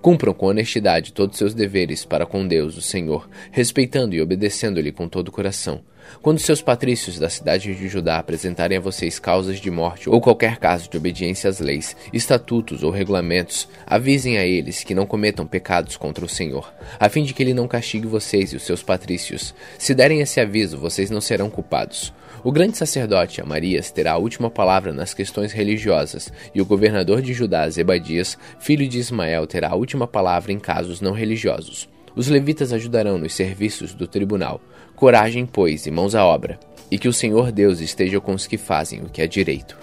Cumpram 0.00 0.32
com 0.32 0.46
honestidade 0.46 1.12
todos 1.12 1.36
seus 1.36 1.52
deveres 1.52 2.06
para 2.06 2.24
com 2.24 2.46
Deus, 2.46 2.76
o 2.76 2.80
Senhor, 2.80 3.28
respeitando 3.50 4.14
e 4.14 4.22
obedecendo-lhe 4.22 4.92
com 4.92 5.06
todo 5.06 5.28
o 5.28 5.32
coração. 5.32 5.82
Quando 6.22 6.38
seus 6.38 6.62
patrícios 6.62 7.18
da 7.18 7.28
cidade 7.28 7.74
de 7.74 7.88
Judá 7.88 8.18
apresentarem 8.18 8.78
a 8.78 8.80
vocês 8.80 9.18
causas 9.18 9.60
de 9.60 9.70
morte 9.70 10.08
ou 10.08 10.20
qualquer 10.20 10.56
caso 10.56 10.88
de 10.88 10.96
obediência 10.96 11.48
às 11.48 11.60
leis, 11.60 11.94
estatutos 12.12 12.82
ou 12.82 12.90
regulamentos, 12.90 13.68
avisem 13.86 14.38
a 14.38 14.44
eles 14.44 14.82
que 14.82 14.94
não 14.94 15.06
cometam 15.06 15.46
pecados 15.46 15.96
contra 15.96 16.24
o 16.24 16.28
Senhor, 16.28 16.72
a 16.98 17.08
fim 17.08 17.22
de 17.22 17.34
que 17.34 17.42
ele 17.42 17.54
não 17.54 17.68
castigue 17.68 18.06
vocês 18.06 18.52
e 18.52 18.56
os 18.56 18.62
seus 18.62 18.82
patrícios. 18.82 19.54
Se 19.78 19.94
derem 19.94 20.20
esse 20.20 20.40
aviso, 20.40 20.78
vocês 20.78 21.10
não 21.10 21.20
serão 21.20 21.50
culpados. 21.50 22.12
O 22.42 22.50
grande 22.50 22.78
sacerdote 22.78 23.38
Amarias 23.42 23.90
terá 23.90 24.12
a 24.12 24.16
última 24.16 24.48
palavra 24.48 24.94
nas 24.94 25.12
questões 25.12 25.52
religiosas, 25.52 26.32
e 26.54 26.62
o 26.62 26.64
governador 26.64 27.20
de 27.20 27.34
Judá, 27.34 27.68
Zebadias, 27.68 28.38
filho 28.58 28.88
de 28.88 28.98
Ismael, 28.98 29.46
terá 29.46 29.68
a 29.68 29.74
última 29.74 30.06
palavra 30.06 30.50
em 30.50 30.58
casos 30.58 31.02
não 31.02 31.12
religiosos. 31.12 31.86
Os 32.16 32.28
levitas 32.28 32.72
ajudarão 32.72 33.18
nos 33.18 33.34
serviços 33.34 33.92
do 33.92 34.06
tribunal. 34.06 34.58
Coragem, 34.96 35.44
pois, 35.44 35.86
e 35.86 35.90
mãos 35.90 36.14
à 36.14 36.24
obra, 36.24 36.58
e 36.90 36.98
que 36.98 37.08
o 37.08 37.12
Senhor 37.12 37.52
Deus 37.52 37.80
esteja 37.80 38.20
com 38.20 38.32
os 38.32 38.46
que 38.46 38.56
fazem 38.56 39.02
o 39.02 39.10
que 39.10 39.20
é 39.20 39.26
direito. 39.26 39.76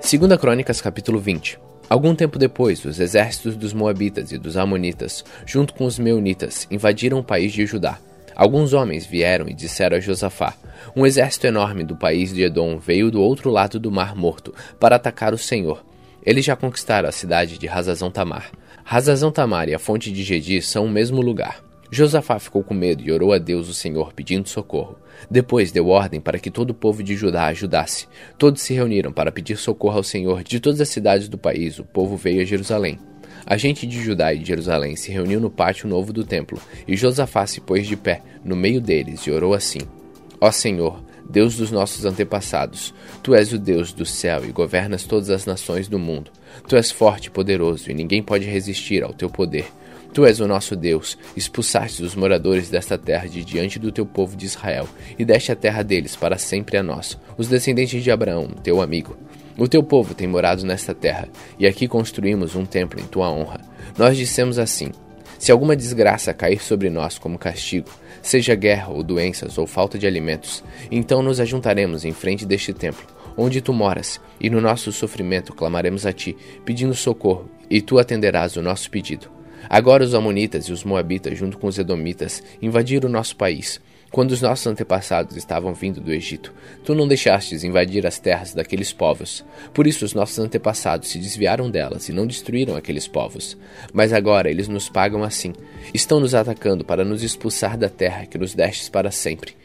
2 0.00 0.40
Crônicas 0.40 0.80
capítulo 0.80 1.18
20 1.18 1.73
Algum 1.88 2.14
tempo 2.14 2.38
depois, 2.38 2.84
os 2.84 2.98
exércitos 2.98 3.56
dos 3.56 3.72
Moabitas 3.72 4.32
e 4.32 4.38
dos 4.38 4.56
Amonitas, 4.56 5.24
junto 5.44 5.74
com 5.74 5.84
os 5.84 5.98
Meunitas, 5.98 6.66
invadiram 6.70 7.18
o 7.18 7.24
país 7.24 7.52
de 7.52 7.66
Judá. 7.66 7.98
Alguns 8.34 8.72
homens 8.72 9.06
vieram 9.06 9.48
e 9.48 9.54
disseram 9.54 9.96
a 9.96 10.00
Josafá: 10.00 10.54
Um 10.96 11.06
exército 11.06 11.46
enorme 11.46 11.84
do 11.84 11.96
país 11.96 12.32
de 12.32 12.42
Edom 12.42 12.78
veio 12.78 13.10
do 13.10 13.20
outro 13.20 13.50
lado 13.50 13.78
do 13.78 13.92
Mar 13.92 14.16
Morto 14.16 14.52
para 14.80 14.96
atacar 14.96 15.32
o 15.32 15.38
Senhor. 15.38 15.84
Eles 16.24 16.44
já 16.44 16.56
conquistaram 16.56 17.08
a 17.08 17.12
cidade 17.12 17.58
de 17.58 17.66
Razazão 17.66 18.10
Tamar. 18.10 18.50
Razazão 18.82 19.30
Tamar 19.30 19.68
e 19.68 19.74
a 19.74 19.78
fonte 19.78 20.10
de 20.10 20.22
Gedi 20.22 20.60
são 20.62 20.86
o 20.86 20.90
mesmo 20.90 21.20
lugar. 21.20 21.62
Josafá 21.90 22.38
ficou 22.38 22.64
com 22.64 22.74
medo 22.74 23.04
e 23.04 23.12
orou 23.12 23.32
a 23.32 23.38
Deus 23.38 23.68
o 23.68 23.74
Senhor 23.74 24.12
pedindo 24.12 24.48
socorro. 24.48 24.98
Depois 25.30 25.72
deu 25.72 25.88
ordem 25.88 26.20
para 26.20 26.38
que 26.38 26.50
todo 26.50 26.70
o 26.70 26.74
povo 26.74 27.02
de 27.02 27.16
Judá 27.16 27.46
ajudasse. 27.46 28.06
Todos 28.38 28.62
se 28.62 28.74
reuniram 28.74 29.12
para 29.12 29.32
pedir 29.32 29.56
socorro 29.56 29.98
ao 29.98 30.02
Senhor. 30.02 30.42
De 30.42 30.60
todas 30.60 30.80
as 30.80 30.88
cidades 30.88 31.28
do 31.28 31.38
país, 31.38 31.78
o 31.78 31.84
povo 31.84 32.16
veio 32.16 32.42
a 32.42 32.44
Jerusalém. 32.44 32.98
A 33.46 33.56
gente 33.56 33.86
de 33.86 34.02
Judá 34.02 34.32
e 34.32 34.38
de 34.38 34.46
Jerusalém 34.46 34.96
se 34.96 35.12
reuniu 35.12 35.38
no 35.38 35.50
pátio 35.50 35.88
novo 35.88 36.12
do 36.12 36.24
templo, 36.24 36.58
e 36.88 36.96
Josafá 36.96 37.46
se 37.46 37.60
pôs 37.60 37.86
de 37.86 37.94
pé 37.94 38.22
no 38.42 38.56
meio 38.56 38.80
deles 38.80 39.20
e 39.20 39.30
orou 39.30 39.52
assim: 39.52 39.80
Ó 40.40 40.50
Senhor, 40.50 41.02
Deus 41.28 41.56
dos 41.56 41.70
nossos 41.70 42.04
antepassados, 42.04 42.94
tu 43.22 43.34
és 43.34 43.52
o 43.52 43.58
Deus 43.58 43.92
do 43.92 44.06
céu 44.06 44.44
e 44.44 44.52
governas 44.52 45.04
todas 45.04 45.30
as 45.30 45.44
nações 45.44 45.88
do 45.88 45.98
mundo. 45.98 46.30
Tu 46.68 46.76
és 46.76 46.90
forte 46.90 47.26
e 47.26 47.30
poderoso, 47.30 47.90
e 47.90 47.94
ninguém 47.94 48.22
pode 48.22 48.46
resistir 48.46 49.02
ao 49.02 49.12
teu 49.12 49.28
poder. 49.28 49.66
Tu 50.14 50.24
és 50.24 50.38
o 50.38 50.46
nosso 50.46 50.76
Deus, 50.76 51.18
expulsaste 51.36 52.00
os 52.00 52.14
moradores 52.14 52.70
desta 52.70 52.96
terra 52.96 53.28
de 53.28 53.44
diante 53.44 53.80
do 53.80 53.90
teu 53.90 54.06
povo 54.06 54.36
de 54.36 54.46
Israel, 54.46 54.88
e 55.18 55.24
deste 55.24 55.50
a 55.50 55.56
terra 55.56 55.82
deles 55.82 56.14
para 56.14 56.38
sempre 56.38 56.76
a 56.76 56.84
nós, 56.84 57.18
os 57.36 57.48
descendentes 57.48 58.00
de 58.00 58.12
Abraão, 58.12 58.46
teu 58.62 58.80
amigo. 58.80 59.16
O 59.58 59.66
teu 59.66 59.82
povo 59.82 60.14
tem 60.14 60.28
morado 60.28 60.64
nesta 60.64 60.94
terra, 60.94 61.28
e 61.58 61.66
aqui 61.66 61.88
construímos 61.88 62.54
um 62.54 62.64
templo 62.64 63.00
em 63.00 63.04
tua 63.04 63.28
honra. 63.28 63.60
Nós 63.98 64.16
dissemos 64.16 64.56
assim: 64.56 64.92
Se 65.36 65.50
alguma 65.50 65.74
desgraça 65.74 66.32
cair 66.32 66.62
sobre 66.62 66.88
nós 66.90 67.18
como 67.18 67.36
castigo, 67.36 67.90
seja 68.22 68.54
guerra 68.54 68.92
ou 68.92 69.02
doenças 69.02 69.58
ou 69.58 69.66
falta 69.66 69.98
de 69.98 70.06
alimentos, 70.06 70.62
então 70.92 71.22
nos 71.24 71.40
ajuntaremos 71.40 72.04
em 72.04 72.12
frente 72.12 72.46
deste 72.46 72.72
templo, 72.72 73.04
onde 73.36 73.60
tu 73.60 73.72
moras, 73.72 74.20
e 74.40 74.48
no 74.48 74.60
nosso 74.60 74.92
sofrimento 74.92 75.52
clamaremos 75.52 76.06
a 76.06 76.12
ti, 76.12 76.36
pedindo 76.64 76.94
socorro, 76.94 77.50
e 77.68 77.82
tu 77.82 77.98
atenderás 77.98 78.56
o 78.56 78.62
nosso 78.62 78.88
pedido. 78.88 79.33
Agora 79.68 80.04
os 80.04 80.14
Amonitas 80.14 80.66
e 80.66 80.72
os 80.72 80.84
Moabitas, 80.84 81.38
junto 81.38 81.58
com 81.58 81.66
os 81.66 81.78
Edomitas, 81.78 82.42
invadiram 82.60 83.08
o 83.08 83.12
nosso 83.12 83.36
país. 83.36 83.80
Quando 84.14 84.30
os 84.30 84.40
nossos 84.40 84.64
antepassados 84.68 85.36
estavam 85.36 85.74
vindo 85.74 86.00
do 86.00 86.12
Egito, 86.12 86.54
tu 86.84 86.94
não 86.94 87.08
deixastes 87.08 87.64
invadir 87.64 88.06
as 88.06 88.20
terras 88.20 88.54
daqueles 88.54 88.92
povos. 88.92 89.44
Por 89.72 89.88
isso 89.88 90.04
os 90.04 90.14
nossos 90.14 90.38
antepassados 90.38 91.08
se 91.08 91.18
desviaram 91.18 91.68
delas 91.68 92.08
e 92.08 92.12
não 92.12 92.24
destruíram 92.24 92.76
aqueles 92.76 93.08
povos. 93.08 93.56
Mas 93.92 94.12
agora 94.12 94.48
eles 94.48 94.68
nos 94.68 94.88
pagam 94.88 95.24
assim. 95.24 95.52
Estão 95.92 96.20
nos 96.20 96.32
atacando 96.32 96.84
para 96.84 97.04
nos 97.04 97.24
expulsar 97.24 97.76
da 97.76 97.88
terra 97.88 98.24
que 98.24 98.38
nos 98.38 98.54
destes 98.54 98.88
para 98.88 99.10
sempre. 99.10 99.56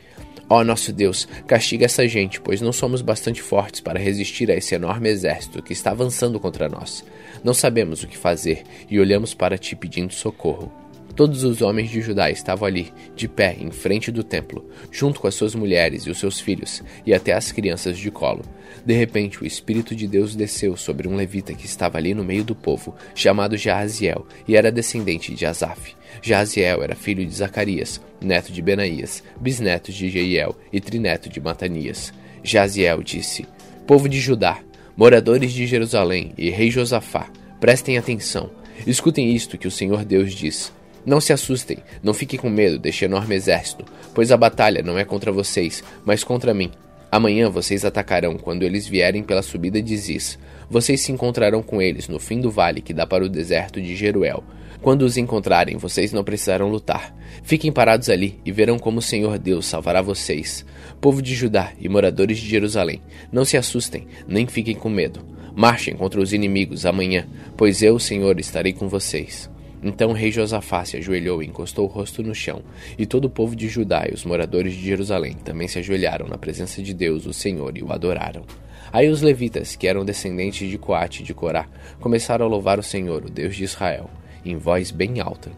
Ó 0.52 0.62
oh, 0.62 0.64
nosso 0.64 0.91
Deus, 0.91 1.28
castiga 1.45 1.86
essa 1.86 2.08
gente, 2.08 2.41
pois 2.41 2.60
não 2.60 2.74
somos 2.74 3.04
bastante 3.04 3.39
fortes 3.39 3.82
para 3.82 4.00
resistir 4.00 4.50
a 4.50 4.56
esse 4.56 4.74
enorme 4.74 5.08
exército 5.08 5.62
que 5.62 5.74
está 5.74 5.91
avançando 5.91 6.39
contra 6.39 6.68
nós. 6.68 7.06
Não 7.43 7.54
sabemos 7.54 8.02
o 8.02 8.08
que 8.08 8.18
fazer 8.18 8.64
e 8.89 9.00
olhamos 9.00 9.36
para 9.36 9.60
ti 9.60 9.76
pedindo 9.76 10.12
socorro. 10.12 10.72
Todos 11.16 11.43
os 11.43 11.62
homens 11.62 11.91
de 11.91 12.02
Judá 12.02 12.32
estavam 12.32 12.68
ali, 12.68 12.91
de 13.16 13.28
pé, 13.28 13.58
em 13.60 13.70
frente 13.70 14.10
do 14.10 14.24
templo, 14.24 14.68
junto 14.91 15.20
com 15.20 15.28
as 15.28 15.36
suas 15.36 15.54
mulheres 15.54 16.04
e 16.04 16.10
os 16.10 16.18
seus 16.18 16.39
filhos, 16.39 16.82
e 17.06 17.14
até 17.14 17.34
as 17.34 17.52
crianças 17.52 17.95
de 17.95 18.10
colo. 18.10 18.41
De 18.86 18.93
repente, 18.93 19.41
o 19.41 19.45
Espírito 19.45 19.95
de 19.95 20.07
Deus 20.07 20.36
desceu 20.36 20.75
sobre 20.77 21.07
um 21.07 21.15
levita 21.15 21.53
que 21.53 21.65
estava 21.65 21.97
ali 21.97 22.13
no 22.13 22.23
meio 22.23 22.43
do 22.43 22.55
povo, 22.55 22.95
chamado 23.13 23.57
Jaaziel, 23.57 24.25
e 24.47 24.55
era 24.55 24.71
descendente 24.71 25.34
de 25.34 25.45
Asaf. 25.45 25.95
Jaaziel 26.21 26.84
era 26.84 26.95
filho 26.95 27.25
de 27.25 27.34
Zacarias, 27.34 28.01
neto 28.21 28.51
de 28.51 28.61
Benaías, 28.61 29.23
bisneto 29.39 29.91
de 29.91 30.09
Jeiel 30.09 30.55
e 30.71 30.80
trineto 30.80 31.30
de 31.30 31.39
Matanias. 31.39 32.13
Jaziel 32.43 33.03
disse: 33.03 33.45
Povo 33.86 34.07
de 34.07 34.19
Judá, 34.19 34.59
moradores 34.95 35.51
de 35.51 35.65
Jerusalém 35.67 36.34
e 36.38 36.49
rei 36.49 36.71
Josafá, 36.71 37.30
prestem 37.59 37.97
atenção. 37.97 38.49
Escutem 38.88 39.34
isto 39.34 39.57
que 39.57 39.67
o 39.67 39.71
Senhor 39.71 40.05
Deus 40.05 40.34
diz. 40.34 40.71
Não 41.05 41.21
se 41.21 41.34
assustem, 41.34 41.80
não 42.03 42.13
fiquem 42.13 42.39
com 42.39 42.49
medo 42.49 42.77
deste 42.77 43.05
enorme 43.05 43.36
exército, 43.36 43.86
pois 44.13 44.32
a 44.32 44.38
batalha 44.38 44.84
não 44.84 44.97
é 44.97 45.05
contra 45.05 45.32
vocês, 45.32 45.84
mas 46.05 46.23
contra 46.23 46.53
mim. 46.53 46.71
Amanhã 47.12 47.49
vocês 47.49 47.84
atacarão 47.84 48.38
quando 48.38 48.64
eles 48.64 48.88
vierem 48.88 49.24
pela 49.24 49.41
subida 49.41 49.82
de 49.82 49.97
Ziz. 49.97 50.38
Vocês 50.70 51.01
se 51.01 51.12
encontrarão 51.12 51.64
com 51.64 51.82
eles 51.82 52.07
no 52.07 52.20
fim 52.20 52.39
do 52.39 52.51
vale 52.51 52.82
que 52.82 52.93
dá 52.93 53.07
para 53.07 53.26
o 53.26 53.30
deserto 53.30 53.82
de 53.82 53.95
Jeruel. 53.95 54.43
Quando 54.82 55.01
os 55.01 55.18
encontrarem, 55.18 55.76
vocês 55.76 56.14
não 56.14 56.24
precisarão 56.24 56.70
lutar. 56.70 57.14
Fiquem 57.43 57.72
parados 57.72 58.10
ali 58.10 58.39
e 58.45 58.51
verão 58.51 58.78
como 58.78 58.99
o 58.99 59.01
Senhor 59.01 59.38
Deus 59.38 59.66
salvará 59.66 60.01
vocês. 60.01 60.66
Povo 61.01 61.22
de 61.22 61.36
Judá 61.36 61.74
e 61.80 61.89
moradores 61.89 62.38
de 62.38 62.47
Jerusalém, 62.47 63.01
não 63.32 63.43
se 63.43 63.57
assustem, 63.57 64.07
nem 64.28 64.47
fiquem 64.47 64.76
com 64.76 64.88
medo. 64.88 65.26
Marchem 65.55 65.95
contra 65.95 66.22
os 66.22 66.32
inimigos 66.32 66.86
amanhã, 66.86 67.28
pois 67.57 67.82
eu, 67.82 67.99
Senhor, 67.99 68.39
estarei 68.39 68.72
com 68.72 68.88
vocês. 68.88 69.49
Então 69.82 70.09
o 70.09 70.13
rei 70.13 70.32
Josafá 70.32 70.84
se 70.84 70.97
ajoelhou 70.97 71.41
e 71.41 71.47
encostou 71.47 71.86
o 71.86 71.91
rosto 71.91 72.21
no 72.21 72.36
chão, 72.36 72.61
e 72.97 73.05
todo 73.05 73.25
o 73.25 73.30
povo 73.30 73.55
de 73.55 73.67
Judá 73.69 74.05
e 74.09 74.13
os 74.13 74.25
moradores 74.25 74.73
de 74.73 74.86
Jerusalém 74.86 75.34
também 75.34 75.67
se 75.67 75.80
ajoelharam 75.80 76.27
na 76.27 76.38
presença 76.38 76.82
de 76.84 76.93
Deus, 76.93 77.25
o 77.25 77.34
Senhor, 77.34 77.77
e 77.77 77.84
o 77.84 77.91
adoraram. 77.91 78.43
Aí 78.91 79.07
os 79.07 79.21
levitas, 79.21 79.75
que 79.75 79.88
eram 79.88 80.03
descendentes 80.03 80.69
de 80.69 80.77
Coate 80.77 81.21
e 81.21 81.25
de 81.25 81.34
Corá, 81.34 81.67
começaram 81.99 82.45
a 82.45 82.49
louvar 82.49 82.80
o 82.80 82.84
Senhor, 82.84 83.23
o 83.23 83.30
Deus 83.30 83.55
de 83.55 83.63
Israel, 83.63 84.09
em 84.43 84.57
voz 84.57 84.91
bem 84.91 85.19
alta. 85.19 85.51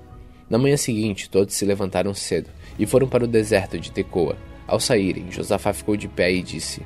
Na 0.50 0.58
manhã 0.58 0.76
seguinte, 0.76 1.30
todos 1.30 1.56
se 1.56 1.66
levantaram 1.66 2.14
cedo 2.14 2.50
e 2.78 2.86
foram 2.86 3.08
para 3.08 3.24
o 3.24 3.28
deserto 3.28 3.80
de 3.80 3.92
Tecoa. 3.92 4.36
Ao 4.68 4.80
saírem, 4.80 5.32
Josafá 5.32 5.72
ficou 5.72 5.96
de 5.96 6.08
pé 6.08 6.32
e 6.32 6.44
disse: 6.44 6.82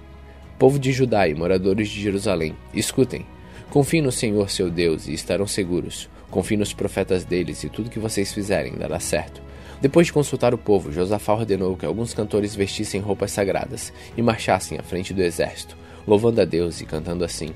Povo 0.59 0.77
de 0.77 0.91
Judá 0.91 1.27
e 1.27 1.33
moradores 1.33 1.89
de 1.89 2.01
Jerusalém, 2.01 2.55
escutem. 2.73 3.25
Confiem 3.71 4.03
no 4.03 4.11
Senhor 4.11 4.49
seu 4.49 4.69
Deus 4.69 5.07
e 5.07 5.13
estarão 5.13 5.47
seguros. 5.47 6.07
Confie 6.35 6.57
nos 6.57 6.73
profetas 6.73 7.23
deles 7.23 7.63
e 7.63 7.69
tudo 7.69 7.89
que 7.89 7.97
vocês 7.97 8.33
fizerem 8.33 8.73
dará 8.73 8.99
certo. 8.99 9.41
Depois 9.79 10.07
de 10.07 10.11
consultar 10.11 10.53
o 10.53 10.57
povo, 10.57 10.91
Josafá 10.91 11.33
ordenou 11.33 11.77
que 11.77 11.85
alguns 11.85 12.13
cantores 12.13 12.53
vestissem 12.53 12.99
roupas 12.99 13.31
sagradas 13.31 13.93
e 14.17 14.21
marchassem 14.21 14.77
à 14.77 14.83
frente 14.83 15.13
do 15.13 15.23
exército, 15.23 15.77
louvando 16.05 16.41
a 16.41 16.43
Deus 16.43 16.81
e 16.81 16.85
cantando 16.85 17.23
assim: 17.23 17.51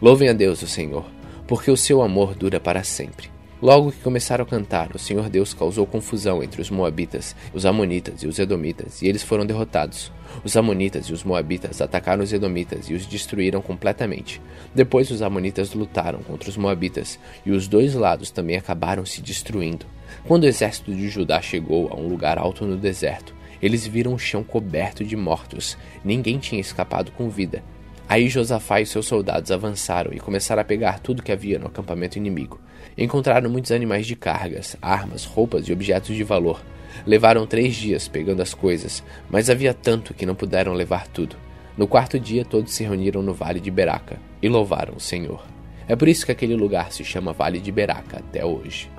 Louvem 0.00 0.30
a 0.30 0.32
Deus, 0.32 0.62
o 0.62 0.66
Senhor, 0.66 1.04
porque 1.46 1.70
o 1.70 1.76
seu 1.76 2.00
amor 2.00 2.34
dura 2.34 2.58
para 2.58 2.82
sempre. 2.82 3.28
Logo 3.60 3.92
que 3.92 4.00
começaram 4.00 4.44
a 4.44 4.48
cantar, 4.48 4.96
o 4.96 4.98
Senhor 4.98 5.28
Deus 5.28 5.52
causou 5.52 5.86
confusão 5.86 6.42
entre 6.42 6.62
os 6.62 6.70
Moabitas, 6.70 7.36
os 7.52 7.66
Amonitas 7.66 8.22
e 8.22 8.26
os 8.26 8.38
Edomitas, 8.38 9.02
e 9.02 9.06
eles 9.06 9.22
foram 9.22 9.44
derrotados. 9.44 10.10
Os 10.42 10.56
Amonitas 10.56 11.06
e 11.06 11.12
os 11.12 11.22
Moabitas 11.22 11.80
atacaram 11.80 12.24
os 12.24 12.32
Edomitas 12.32 12.88
e 12.88 12.94
os 12.94 13.06
destruíram 13.06 13.60
completamente. 13.62 14.40
Depois, 14.74 15.10
os 15.10 15.22
Amonitas 15.22 15.74
lutaram 15.74 16.20
contra 16.22 16.48
os 16.48 16.56
Moabitas, 16.56 17.18
e 17.44 17.50
os 17.50 17.68
dois 17.68 17.94
lados 17.94 18.30
também 18.30 18.56
acabaram 18.56 19.06
se 19.06 19.20
destruindo. 19.22 19.86
Quando 20.26 20.44
o 20.44 20.48
exército 20.48 20.94
de 20.94 21.08
Judá 21.08 21.40
chegou 21.40 21.88
a 21.92 21.96
um 21.96 22.08
lugar 22.08 22.38
alto 22.38 22.64
no 22.64 22.76
deserto, 22.76 23.34
eles 23.62 23.86
viram 23.86 24.14
o 24.14 24.18
chão 24.18 24.42
coberto 24.42 25.04
de 25.04 25.16
mortos. 25.16 25.78
Ninguém 26.04 26.38
tinha 26.38 26.60
escapado 26.60 27.12
com 27.12 27.30
vida. 27.30 27.62
Aí 28.06 28.28
Josafá 28.28 28.80
e 28.80 28.86
seus 28.86 29.06
soldados 29.06 29.50
avançaram 29.50 30.12
e 30.12 30.20
começaram 30.20 30.60
a 30.60 30.64
pegar 30.64 30.98
tudo 30.98 31.22
que 31.22 31.32
havia 31.32 31.58
no 31.58 31.68
acampamento 31.68 32.18
inimigo. 32.18 32.60
Encontraram 32.98 33.48
muitos 33.48 33.72
animais 33.72 34.06
de 34.06 34.14
cargas, 34.14 34.76
armas, 34.82 35.24
roupas 35.24 35.66
e 35.66 35.72
objetos 35.72 36.14
de 36.14 36.22
valor. 36.22 36.60
Levaram 37.06 37.46
três 37.46 37.74
dias 37.74 38.08
pegando 38.08 38.42
as 38.42 38.54
coisas, 38.54 39.02
mas 39.30 39.50
havia 39.50 39.74
tanto 39.74 40.14
que 40.14 40.26
não 40.26 40.34
puderam 40.34 40.72
levar 40.72 41.06
tudo. 41.08 41.36
No 41.76 41.86
quarto 41.86 42.18
dia, 42.18 42.44
todos 42.44 42.72
se 42.72 42.84
reuniram 42.84 43.22
no 43.22 43.34
vale 43.34 43.60
de 43.60 43.70
Beraca 43.70 44.18
e 44.40 44.48
louvaram 44.48 44.94
o 44.96 45.00
Senhor. 45.00 45.44
É 45.88 45.94
por 45.94 46.08
isso 46.08 46.24
que 46.24 46.32
aquele 46.32 46.56
lugar 46.56 46.92
se 46.92 47.04
chama 47.04 47.32
Vale 47.32 47.60
de 47.60 47.70
Beraca 47.70 48.18
até 48.18 48.44
hoje. 48.44 48.90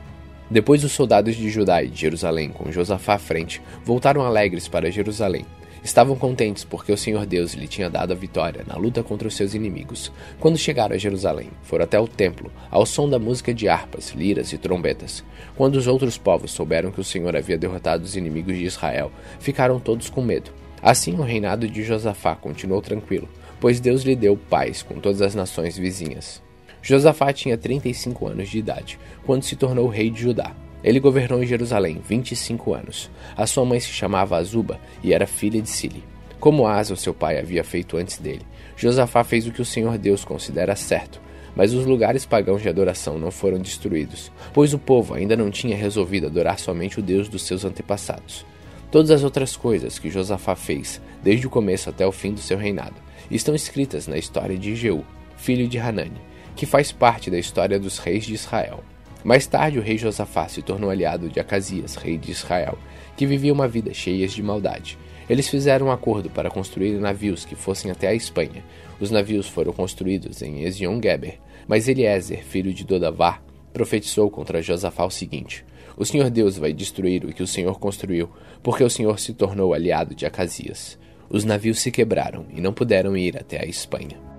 Depois, 0.49 0.83
os 0.83 0.91
soldados 0.91 1.35
de 1.35 1.49
Judá 1.49 1.81
e 1.81 1.87
de 1.87 1.99
Jerusalém, 1.99 2.49
com 2.49 2.71
Josafá 2.71 3.15
à 3.15 3.17
frente, 3.17 3.61
voltaram 3.83 4.21
alegres 4.21 4.67
para 4.67 4.91
Jerusalém 4.91 5.45
Estavam 5.85 6.15
contentes 6.15 6.63
porque 6.63 6.91
o 6.91 6.97
Senhor 6.97 7.27
Deus 7.27 7.53
lhe 7.53 7.67
tinha 7.67 7.91
dado 7.91 8.11
a 8.11 8.15
vitória 8.15 8.65
na 8.65 8.75
luta 8.75 9.03
contra 9.03 9.27
os 9.27 9.35
seus 9.35 9.53
inimigos. 9.53 10.11
Quando 10.39 10.57
chegaram 10.57 10.95
a 10.95 10.97
Jerusalém, 10.97 11.51
foram 11.61 11.83
até 11.83 11.99
o 11.99 12.07
templo, 12.07 12.51
ao 12.71 12.87
som 12.87 13.07
da 13.07 13.19
música 13.19 13.53
de 13.53 13.69
harpas, 13.69 14.09
liras 14.09 14.51
e 14.51 14.57
trombetas. 14.57 15.23
Quando 15.55 15.75
os 15.75 15.85
outros 15.85 16.17
povos 16.17 16.49
souberam 16.49 16.89
que 16.89 16.99
o 16.99 17.03
Senhor 17.03 17.37
havia 17.37 17.55
derrotado 17.55 18.03
os 18.03 18.15
inimigos 18.15 18.57
de 18.57 18.63
Israel, 18.63 19.11
ficaram 19.39 19.79
todos 19.79 20.09
com 20.09 20.23
medo. 20.23 20.49
Assim, 20.81 21.13
o 21.19 21.21
reinado 21.21 21.69
de 21.69 21.83
Josafá 21.83 22.33
continuou 22.35 22.81
tranquilo, 22.81 23.29
pois 23.59 23.79
Deus 23.79 24.01
lhe 24.01 24.15
deu 24.15 24.35
paz 24.35 24.81
com 24.81 24.99
todas 24.99 25.21
as 25.21 25.35
nações 25.35 25.77
vizinhas. 25.77 26.41
Josafá 26.81 27.31
tinha 27.31 27.59
35 27.59 28.27
anos 28.27 28.49
de 28.49 28.57
idade 28.57 28.97
quando 29.23 29.43
se 29.43 29.55
tornou 29.55 29.87
rei 29.87 30.09
de 30.09 30.23
Judá. 30.23 30.51
Ele 30.85 30.99
governou 30.99 31.41
em 31.41 31.47
Jerusalém 31.47 31.99
25 32.07 32.75
anos. 32.75 33.09
A 33.35 33.47
sua 33.47 33.65
mãe 33.65 33.79
se 33.79 33.87
chamava 33.87 34.37
Azuba 34.37 34.79
e 35.03 35.15
era 35.15 35.25
filha 35.25 35.59
de 35.59 35.67
Sili. 35.67 36.03
Como 36.39 36.67
Asa, 36.67 36.95
seu 36.95 37.11
pai, 37.11 37.39
havia 37.39 37.63
feito 37.63 37.97
antes 37.97 38.19
dele, 38.19 38.43
Josafá 38.77 39.23
fez 39.23 39.47
o 39.47 39.51
que 39.51 39.63
o 39.63 39.65
Senhor 39.65 39.97
Deus 39.97 40.23
considera 40.23 40.75
certo, 40.75 41.19
mas 41.55 41.73
os 41.73 41.87
lugares 41.87 42.23
pagãos 42.23 42.61
de 42.61 42.69
adoração 42.69 43.17
não 43.17 43.31
foram 43.31 43.57
destruídos, 43.57 44.31
pois 44.53 44.75
o 44.75 44.79
povo 44.79 45.15
ainda 45.15 45.35
não 45.35 45.49
tinha 45.49 45.75
resolvido 45.75 46.27
adorar 46.27 46.59
somente 46.59 46.99
o 46.99 47.03
Deus 47.03 47.27
dos 47.27 47.41
seus 47.41 47.65
antepassados. 47.65 48.45
Todas 48.91 49.09
as 49.09 49.23
outras 49.23 49.57
coisas 49.57 49.97
que 49.97 50.11
Josafá 50.11 50.55
fez, 50.55 51.01
desde 51.23 51.47
o 51.47 51.49
começo 51.49 51.89
até 51.89 52.05
o 52.05 52.11
fim 52.11 52.31
do 52.31 52.41
seu 52.41 52.59
reinado, 52.59 52.95
estão 53.31 53.55
escritas 53.55 54.05
na 54.05 54.19
história 54.19 54.55
de 54.55 54.75
Jeú, 54.75 55.03
filho 55.35 55.67
de 55.67 55.79
Hanani, 55.79 56.21
que 56.55 56.67
faz 56.67 56.91
parte 56.91 57.31
da 57.31 57.39
história 57.39 57.79
dos 57.79 57.97
reis 57.97 58.23
de 58.23 58.35
Israel. 58.35 58.83
Mais 59.25 59.47
tarde, 59.47 59.79
o 59.79 59.81
rei 59.81 59.97
Josafá 59.97 60.47
se 60.47 60.61
tornou 60.61 60.87
aliado 60.87 61.29
de 61.29 61.39
Acasias, 61.39 61.95
rei 61.95 62.15
de 62.15 62.29
Israel, 62.29 62.77
que 63.17 63.25
vivia 63.25 63.51
uma 63.51 63.67
vida 63.67 63.91
cheia 63.91 64.27
de 64.27 64.43
maldade. 64.43 64.99
Eles 65.27 65.49
fizeram 65.49 65.87
um 65.87 65.91
acordo 65.91 66.29
para 66.29 66.51
construir 66.51 66.99
navios 66.99 67.43
que 67.43 67.55
fossem 67.55 67.89
até 67.89 68.07
a 68.07 68.13
Espanha. 68.13 68.63
Os 68.99 69.09
navios 69.09 69.47
foram 69.47 69.73
construídos 69.73 70.43
em 70.43 70.63
Ezion-Geber, 70.63 71.39
mas 71.67 71.87
Eliezer, 71.87 72.45
filho 72.45 72.71
de 72.71 72.85
Dodavá, 72.85 73.41
profetizou 73.73 74.29
contra 74.29 74.61
Josafá 74.61 75.03
o 75.03 75.09
seguinte: 75.09 75.65
O 75.97 76.05
Senhor 76.05 76.29
Deus 76.29 76.55
vai 76.55 76.71
destruir 76.71 77.25
o 77.25 77.33
que 77.33 77.41
o 77.41 77.47
Senhor 77.47 77.79
construiu, 77.79 78.29
porque 78.61 78.83
o 78.83 78.89
Senhor 78.91 79.19
se 79.19 79.33
tornou 79.33 79.73
aliado 79.73 80.13
de 80.13 80.27
Acasias. 80.27 80.99
Os 81.27 81.43
navios 81.43 81.79
se 81.79 81.89
quebraram 81.89 82.45
e 82.53 82.61
não 82.61 82.71
puderam 82.71 83.17
ir 83.17 83.35
até 83.39 83.59
a 83.59 83.65
Espanha. 83.65 84.34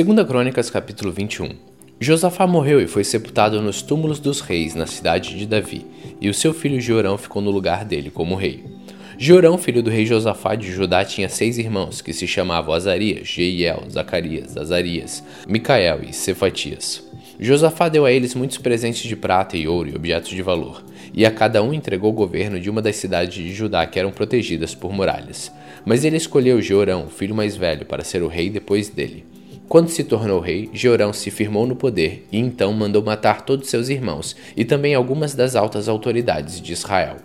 Segunda 0.00 0.24
Crônicas, 0.24 0.70
capítulo 0.70 1.12
21. 1.12 1.50
Josafá 2.00 2.46
morreu 2.46 2.80
e 2.80 2.86
foi 2.86 3.04
sepultado 3.04 3.60
nos 3.60 3.82
túmulos 3.82 4.18
dos 4.18 4.40
reis 4.40 4.74
na 4.74 4.86
cidade 4.86 5.36
de 5.36 5.44
Davi, 5.44 5.84
e 6.18 6.30
o 6.30 6.32
seu 6.32 6.54
filho 6.54 6.80
Jorão 6.80 7.18
ficou 7.18 7.42
no 7.42 7.50
lugar 7.50 7.84
dele 7.84 8.08
como 8.10 8.34
rei. 8.34 8.64
Jorão, 9.18 9.58
filho 9.58 9.82
do 9.82 9.90
rei 9.90 10.06
Josafá 10.06 10.54
de 10.54 10.72
Judá, 10.72 11.04
tinha 11.04 11.28
seis 11.28 11.58
irmãos, 11.58 12.00
que 12.00 12.14
se 12.14 12.26
chamavam 12.26 12.72
Azarias, 12.72 13.28
Jeiel, 13.28 13.82
Zacarias, 13.90 14.56
Azarias, 14.56 15.22
Micael 15.46 16.00
e 16.08 16.14
Cefatias. 16.14 17.06
Josafá 17.38 17.90
deu 17.90 18.06
a 18.06 18.10
eles 18.10 18.34
muitos 18.34 18.56
presentes 18.56 19.02
de 19.02 19.14
prata 19.14 19.58
e 19.58 19.68
ouro 19.68 19.90
e 19.90 19.94
objetos 19.94 20.30
de 20.30 20.40
valor, 20.40 20.82
e 21.12 21.26
a 21.26 21.30
cada 21.30 21.62
um 21.62 21.74
entregou 21.74 22.08
o 22.08 22.14
governo 22.14 22.58
de 22.58 22.70
uma 22.70 22.80
das 22.80 22.96
cidades 22.96 23.34
de 23.34 23.52
Judá 23.52 23.84
que 23.84 23.98
eram 23.98 24.12
protegidas 24.12 24.74
por 24.74 24.94
muralhas. 24.94 25.52
Mas 25.84 26.06
ele 26.06 26.16
escolheu 26.16 26.62
Jorão, 26.62 27.04
o 27.04 27.10
filho 27.10 27.34
mais 27.34 27.54
velho, 27.54 27.84
para 27.84 28.02
ser 28.02 28.22
o 28.22 28.28
rei 28.28 28.48
depois 28.48 28.88
dele. 28.88 29.26
Quando 29.70 29.88
se 29.88 30.02
tornou 30.02 30.40
rei, 30.40 30.68
Jeorão 30.72 31.12
se 31.12 31.30
firmou 31.30 31.64
no 31.64 31.76
poder 31.76 32.26
e 32.32 32.40
então 32.40 32.72
mandou 32.72 33.04
matar 33.04 33.42
todos 33.42 33.70
seus 33.70 33.88
irmãos 33.88 34.34
e 34.56 34.64
também 34.64 34.96
algumas 34.96 35.32
das 35.32 35.54
altas 35.54 35.88
autoridades 35.88 36.60
de 36.60 36.72
Israel. 36.72 37.18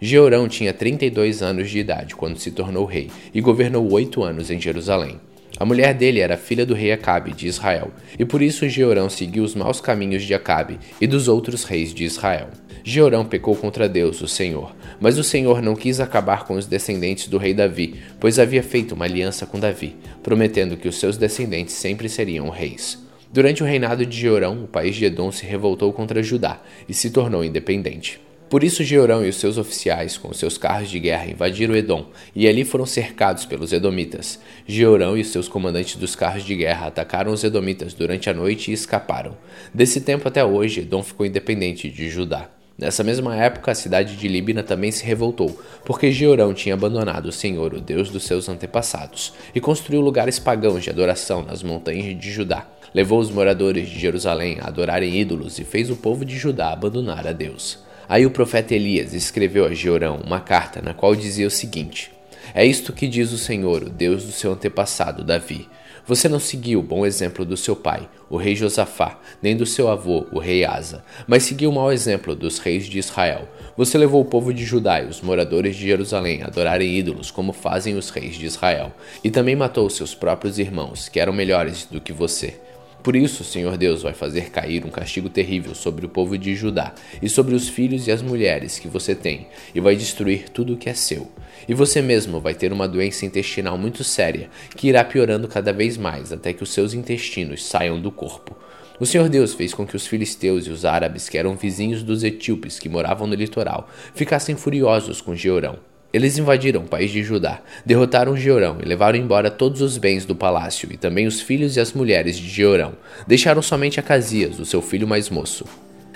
Jeorão 0.00 0.48
tinha 0.48 0.74
32 0.74 1.44
anos 1.44 1.70
de 1.70 1.78
idade 1.78 2.16
quando 2.16 2.40
se 2.40 2.50
tornou 2.50 2.86
rei 2.86 3.08
e 3.32 3.40
governou 3.40 3.88
oito 3.92 4.20
anos 4.24 4.50
em 4.50 4.60
Jerusalém. 4.60 5.20
A 5.56 5.64
mulher 5.64 5.94
dele 5.94 6.18
era 6.18 6.36
filha 6.36 6.66
do 6.66 6.74
rei 6.74 6.90
Acabe 6.90 7.32
de 7.32 7.46
Israel, 7.46 7.92
e 8.18 8.24
por 8.24 8.42
isso 8.42 8.68
Jeorão 8.68 9.08
seguiu 9.08 9.44
os 9.44 9.54
maus 9.54 9.80
caminhos 9.80 10.24
de 10.24 10.34
Acabe 10.34 10.80
e 11.00 11.06
dos 11.06 11.28
outros 11.28 11.62
reis 11.62 11.94
de 11.94 12.02
Israel. 12.02 12.48
Jeorão 12.84 13.24
pecou 13.24 13.54
contra 13.54 13.88
Deus, 13.88 14.20
o 14.20 14.28
Senhor, 14.28 14.74
mas 15.00 15.18
o 15.18 15.24
Senhor 15.24 15.62
não 15.62 15.76
quis 15.76 16.00
acabar 16.00 16.44
com 16.44 16.54
os 16.54 16.66
descendentes 16.66 17.28
do 17.28 17.38
rei 17.38 17.54
Davi, 17.54 18.00
pois 18.18 18.38
havia 18.38 18.62
feito 18.62 18.94
uma 18.94 19.04
aliança 19.04 19.46
com 19.46 19.60
Davi, 19.60 19.96
prometendo 20.22 20.76
que 20.76 20.88
os 20.88 20.98
seus 20.98 21.16
descendentes 21.16 21.74
sempre 21.74 22.08
seriam 22.08 22.48
reis. 22.48 22.98
Durante 23.32 23.62
o 23.62 23.66
reinado 23.66 24.04
de 24.04 24.18
Jeorão, 24.18 24.64
o 24.64 24.68
país 24.68 24.96
de 24.96 25.04
Edom 25.04 25.30
se 25.30 25.46
revoltou 25.46 25.92
contra 25.92 26.22
Judá 26.22 26.60
e 26.88 26.92
se 26.92 27.10
tornou 27.10 27.44
independente. 27.44 28.20
Por 28.50 28.62
isso 28.62 28.84
Jeorão 28.84 29.24
e 29.24 29.30
os 29.30 29.36
seus 29.36 29.56
oficiais, 29.56 30.18
com 30.18 30.30
seus 30.34 30.58
carros 30.58 30.90
de 30.90 30.98
guerra, 30.98 31.30
invadiram 31.30 31.74
Edom, 31.74 32.10
e 32.36 32.46
ali 32.46 32.64
foram 32.64 32.84
cercados 32.84 33.46
pelos 33.46 33.72
Edomitas. 33.72 34.38
Jeorão 34.66 35.16
e 35.16 35.22
os 35.22 35.28
seus 35.28 35.48
comandantes 35.48 35.96
dos 35.96 36.14
carros 36.14 36.44
de 36.44 36.54
guerra 36.54 36.88
atacaram 36.88 37.32
os 37.32 37.42
Edomitas 37.42 37.94
durante 37.94 38.28
a 38.28 38.34
noite 38.34 38.70
e 38.70 38.74
escaparam. 38.74 39.38
Desse 39.72 40.02
tempo 40.02 40.28
até 40.28 40.44
hoje, 40.44 40.80
Edom 40.80 41.02
ficou 41.02 41.24
independente 41.24 41.88
de 41.88 42.10
Judá. 42.10 42.50
Nessa 42.82 43.04
mesma 43.04 43.36
época, 43.36 43.70
a 43.70 43.76
cidade 43.76 44.16
de 44.16 44.26
Líbina 44.26 44.60
também 44.60 44.90
se 44.90 45.04
revoltou, 45.04 45.56
porque 45.84 46.10
Jeorão 46.10 46.52
tinha 46.52 46.74
abandonado 46.74 47.26
o 47.26 47.32
Senhor, 47.32 47.72
o 47.74 47.80
Deus 47.80 48.10
dos 48.10 48.24
seus 48.24 48.48
antepassados, 48.48 49.34
e 49.54 49.60
construiu 49.60 50.00
lugares 50.00 50.40
pagãos 50.40 50.82
de 50.82 50.90
adoração 50.90 51.44
nas 51.44 51.62
montanhas 51.62 52.18
de 52.18 52.32
Judá. 52.32 52.66
Levou 52.92 53.20
os 53.20 53.30
moradores 53.30 53.88
de 53.88 54.00
Jerusalém 54.00 54.58
a 54.60 54.66
adorarem 54.66 55.16
ídolos 55.16 55.60
e 55.60 55.64
fez 55.64 55.90
o 55.90 55.96
povo 55.96 56.24
de 56.24 56.36
Judá 56.36 56.72
abandonar 56.72 57.24
a 57.24 57.30
Deus. 57.30 57.78
Aí 58.08 58.26
o 58.26 58.32
profeta 58.32 58.74
Elias 58.74 59.14
escreveu 59.14 59.64
a 59.64 59.72
Jeorão 59.72 60.16
uma 60.16 60.40
carta 60.40 60.82
na 60.82 60.92
qual 60.92 61.14
dizia 61.14 61.46
o 61.46 61.52
seguinte: 61.52 62.10
É 62.52 62.66
isto 62.66 62.92
que 62.92 63.06
diz 63.06 63.30
o 63.30 63.38
Senhor, 63.38 63.84
o 63.84 63.90
Deus 63.90 64.24
do 64.24 64.32
seu 64.32 64.54
antepassado 64.54 65.22
Davi. 65.22 65.68
Você 66.06 66.28
não 66.28 66.40
seguiu 66.40 66.80
o 66.80 66.82
bom 66.82 67.06
exemplo 67.06 67.44
do 67.44 67.56
seu 67.56 67.76
pai, 67.76 68.08
o 68.28 68.36
rei 68.36 68.56
Josafá, 68.56 69.20
nem 69.40 69.56
do 69.56 69.64
seu 69.64 69.88
avô, 69.88 70.26
o 70.32 70.40
rei 70.40 70.64
Asa, 70.64 71.04
mas 71.28 71.44
seguiu 71.44 71.70
o 71.70 71.72
mau 71.72 71.92
exemplo 71.92 72.34
dos 72.34 72.58
reis 72.58 72.86
de 72.86 72.98
Israel. 72.98 73.48
Você 73.76 73.96
levou 73.96 74.20
o 74.20 74.24
povo 74.24 74.52
de 74.52 74.64
Judá 74.64 75.00
e 75.00 75.06
os 75.06 75.20
moradores 75.20 75.76
de 75.76 75.86
Jerusalém 75.86 76.42
a 76.42 76.46
adorarem 76.46 76.98
ídolos 76.98 77.30
como 77.30 77.52
fazem 77.52 77.96
os 77.96 78.10
reis 78.10 78.34
de 78.34 78.46
Israel, 78.46 78.92
e 79.22 79.30
também 79.30 79.54
matou 79.54 79.88
seus 79.88 80.12
próprios 80.12 80.58
irmãos, 80.58 81.08
que 81.08 81.20
eram 81.20 81.32
melhores 81.32 81.86
do 81.86 82.00
que 82.00 82.12
você. 82.12 82.60
Por 83.02 83.16
isso, 83.16 83.42
o 83.42 83.44
Senhor 83.44 83.76
Deus 83.76 84.02
vai 84.02 84.12
fazer 84.12 84.50
cair 84.50 84.84
um 84.84 84.90
castigo 84.90 85.28
terrível 85.28 85.74
sobre 85.74 86.06
o 86.06 86.08
povo 86.08 86.38
de 86.38 86.54
Judá 86.54 86.94
e 87.20 87.28
sobre 87.28 87.52
os 87.52 87.68
filhos 87.68 88.06
e 88.06 88.12
as 88.12 88.22
mulheres 88.22 88.78
que 88.78 88.86
você 88.86 89.12
tem, 89.12 89.48
e 89.74 89.80
vai 89.80 89.96
destruir 89.96 90.48
tudo 90.48 90.74
o 90.74 90.76
que 90.76 90.88
é 90.88 90.94
seu. 90.94 91.28
E 91.68 91.74
você 91.74 92.00
mesmo 92.00 92.40
vai 92.40 92.54
ter 92.54 92.72
uma 92.72 92.86
doença 92.86 93.26
intestinal 93.26 93.76
muito 93.76 94.04
séria, 94.04 94.48
que 94.76 94.86
irá 94.86 95.02
piorando 95.02 95.48
cada 95.48 95.72
vez 95.72 95.96
mais 95.96 96.32
até 96.32 96.52
que 96.52 96.62
os 96.62 96.72
seus 96.72 96.94
intestinos 96.94 97.64
saiam 97.64 98.00
do 98.00 98.12
corpo. 98.12 98.56
O 99.00 99.06
Senhor 99.06 99.28
Deus 99.28 99.52
fez 99.52 99.74
com 99.74 99.84
que 99.84 99.96
os 99.96 100.06
filisteus 100.06 100.68
e 100.68 100.70
os 100.70 100.84
árabes, 100.84 101.28
que 101.28 101.36
eram 101.36 101.56
vizinhos 101.56 102.04
dos 102.04 102.22
etíopes 102.22 102.78
que 102.78 102.88
moravam 102.88 103.26
no 103.26 103.34
litoral, 103.34 103.88
ficassem 104.14 104.54
furiosos 104.54 105.20
com 105.20 105.34
Georão. 105.34 105.91
Eles 106.12 106.36
invadiram 106.36 106.82
o 106.82 106.88
país 106.88 107.10
de 107.10 107.22
Judá, 107.22 107.60
derrotaram 107.86 108.36
Jeorão 108.36 108.76
e 108.82 108.86
levaram 108.86 109.18
embora 109.18 109.50
todos 109.50 109.80
os 109.80 109.96
bens 109.96 110.26
do 110.26 110.34
palácio 110.34 110.88
e 110.92 110.98
também 110.98 111.26
os 111.26 111.40
filhos 111.40 111.76
e 111.76 111.80
as 111.80 111.94
mulheres 111.94 112.36
de 112.36 112.48
Jeorão. 112.48 112.92
Deixaram 113.26 113.62
somente 113.62 113.98
Acasias, 113.98 114.60
o 114.60 114.66
seu 114.66 114.82
filho 114.82 115.08
mais 115.08 115.30
moço. 115.30 115.64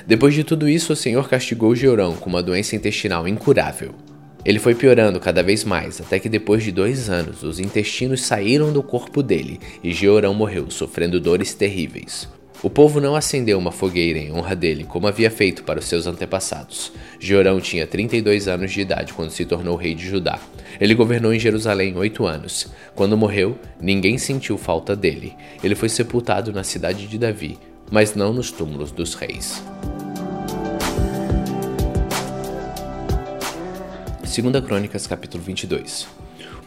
Depois 0.07 0.35
de 0.35 0.45
tudo 0.45 0.69
isso, 0.69 0.93
o 0.93 0.97
Senhor 0.97 1.29
castigou 1.29 1.75
Jeorão 1.75 2.15
com 2.15 2.29
uma 2.29 2.43
doença 2.43 2.77
intestinal 2.77 3.27
incurável. 3.27 3.95
Ele 4.45 4.61
foi 4.61 4.75
piorando 4.75 5.19
cada 5.19 5.43
vez 5.43 5.65
mais, 5.65 6.01
até 6.01 6.21
que 6.21 6.29
depois 6.29 6.63
de 6.63 6.71
dois 6.71 7.11
anos, 7.11 7.43
os 7.43 7.59
intestinos 7.59 8.23
saíram 8.23 8.73
do 8.73 8.83
corpo 8.83 9.23
dele 9.23 9.59
e 9.83 9.93
Jeorão 9.93 10.35
morreu, 10.35 10.71
sofrendo 10.71 11.19
dores 11.19 11.55
terríveis. 11.55 12.29
O 12.63 12.71
povo 12.71 13.01
não 13.01 13.15
acendeu 13.15 13.59
uma 13.59 13.71
fogueira 13.71 14.19
em 14.19 14.33
honra 14.33 14.57
dele, 14.57 14.85
como 14.85 15.07
havia 15.07 15.31
feito 15.31 15.63
para 15.63 15.79
os 15.79 15.85
seus 15.85 16.07
antepassados. 16.07 16.91
Jeorão 17.21 17.61
tinha 17.61 17.87
32 17.87 18.49
anos 18.49 18.73
de 18.73 18.81
idade 18.81 19.13
quando 19.13 19.31
se 19.31 19.45
tornou 19.45 19.77
rei 19.77 19.95
de 19.95 20.09
Judá. 20.09 20.41
Ele 20.81 20.95
governou 20.95 21.35
em 21.35 21.39
Jerusalém 21.39 21.97
oito 21.97 22.25
anos. 22.25 22.69
Quando 22.95 23.17
morreu, 23.17 23.59
ninguém 23.81 24.17
sentiu 24.17 24.57
falta 24.57 24.97
dele. 24.97 25.35
Ele 25.63 25.75
foi 25.75 25.91
sepultado 25.91 26.51
na 26.51 26.65
cidade 26.65 27.07
de 27.07 27.19
Davi, 27.19 27.59
mas 27.91 28.15
não 28.15 28.33
nos 28.33 28.51
túmulos 28.51 28.91
dos 28.91 29.15
reis. 29.15 29.63
2 34.23 34.65
Crônicas 34.65 35.07
capítulo 35.07 35.43
22 35.43 36.09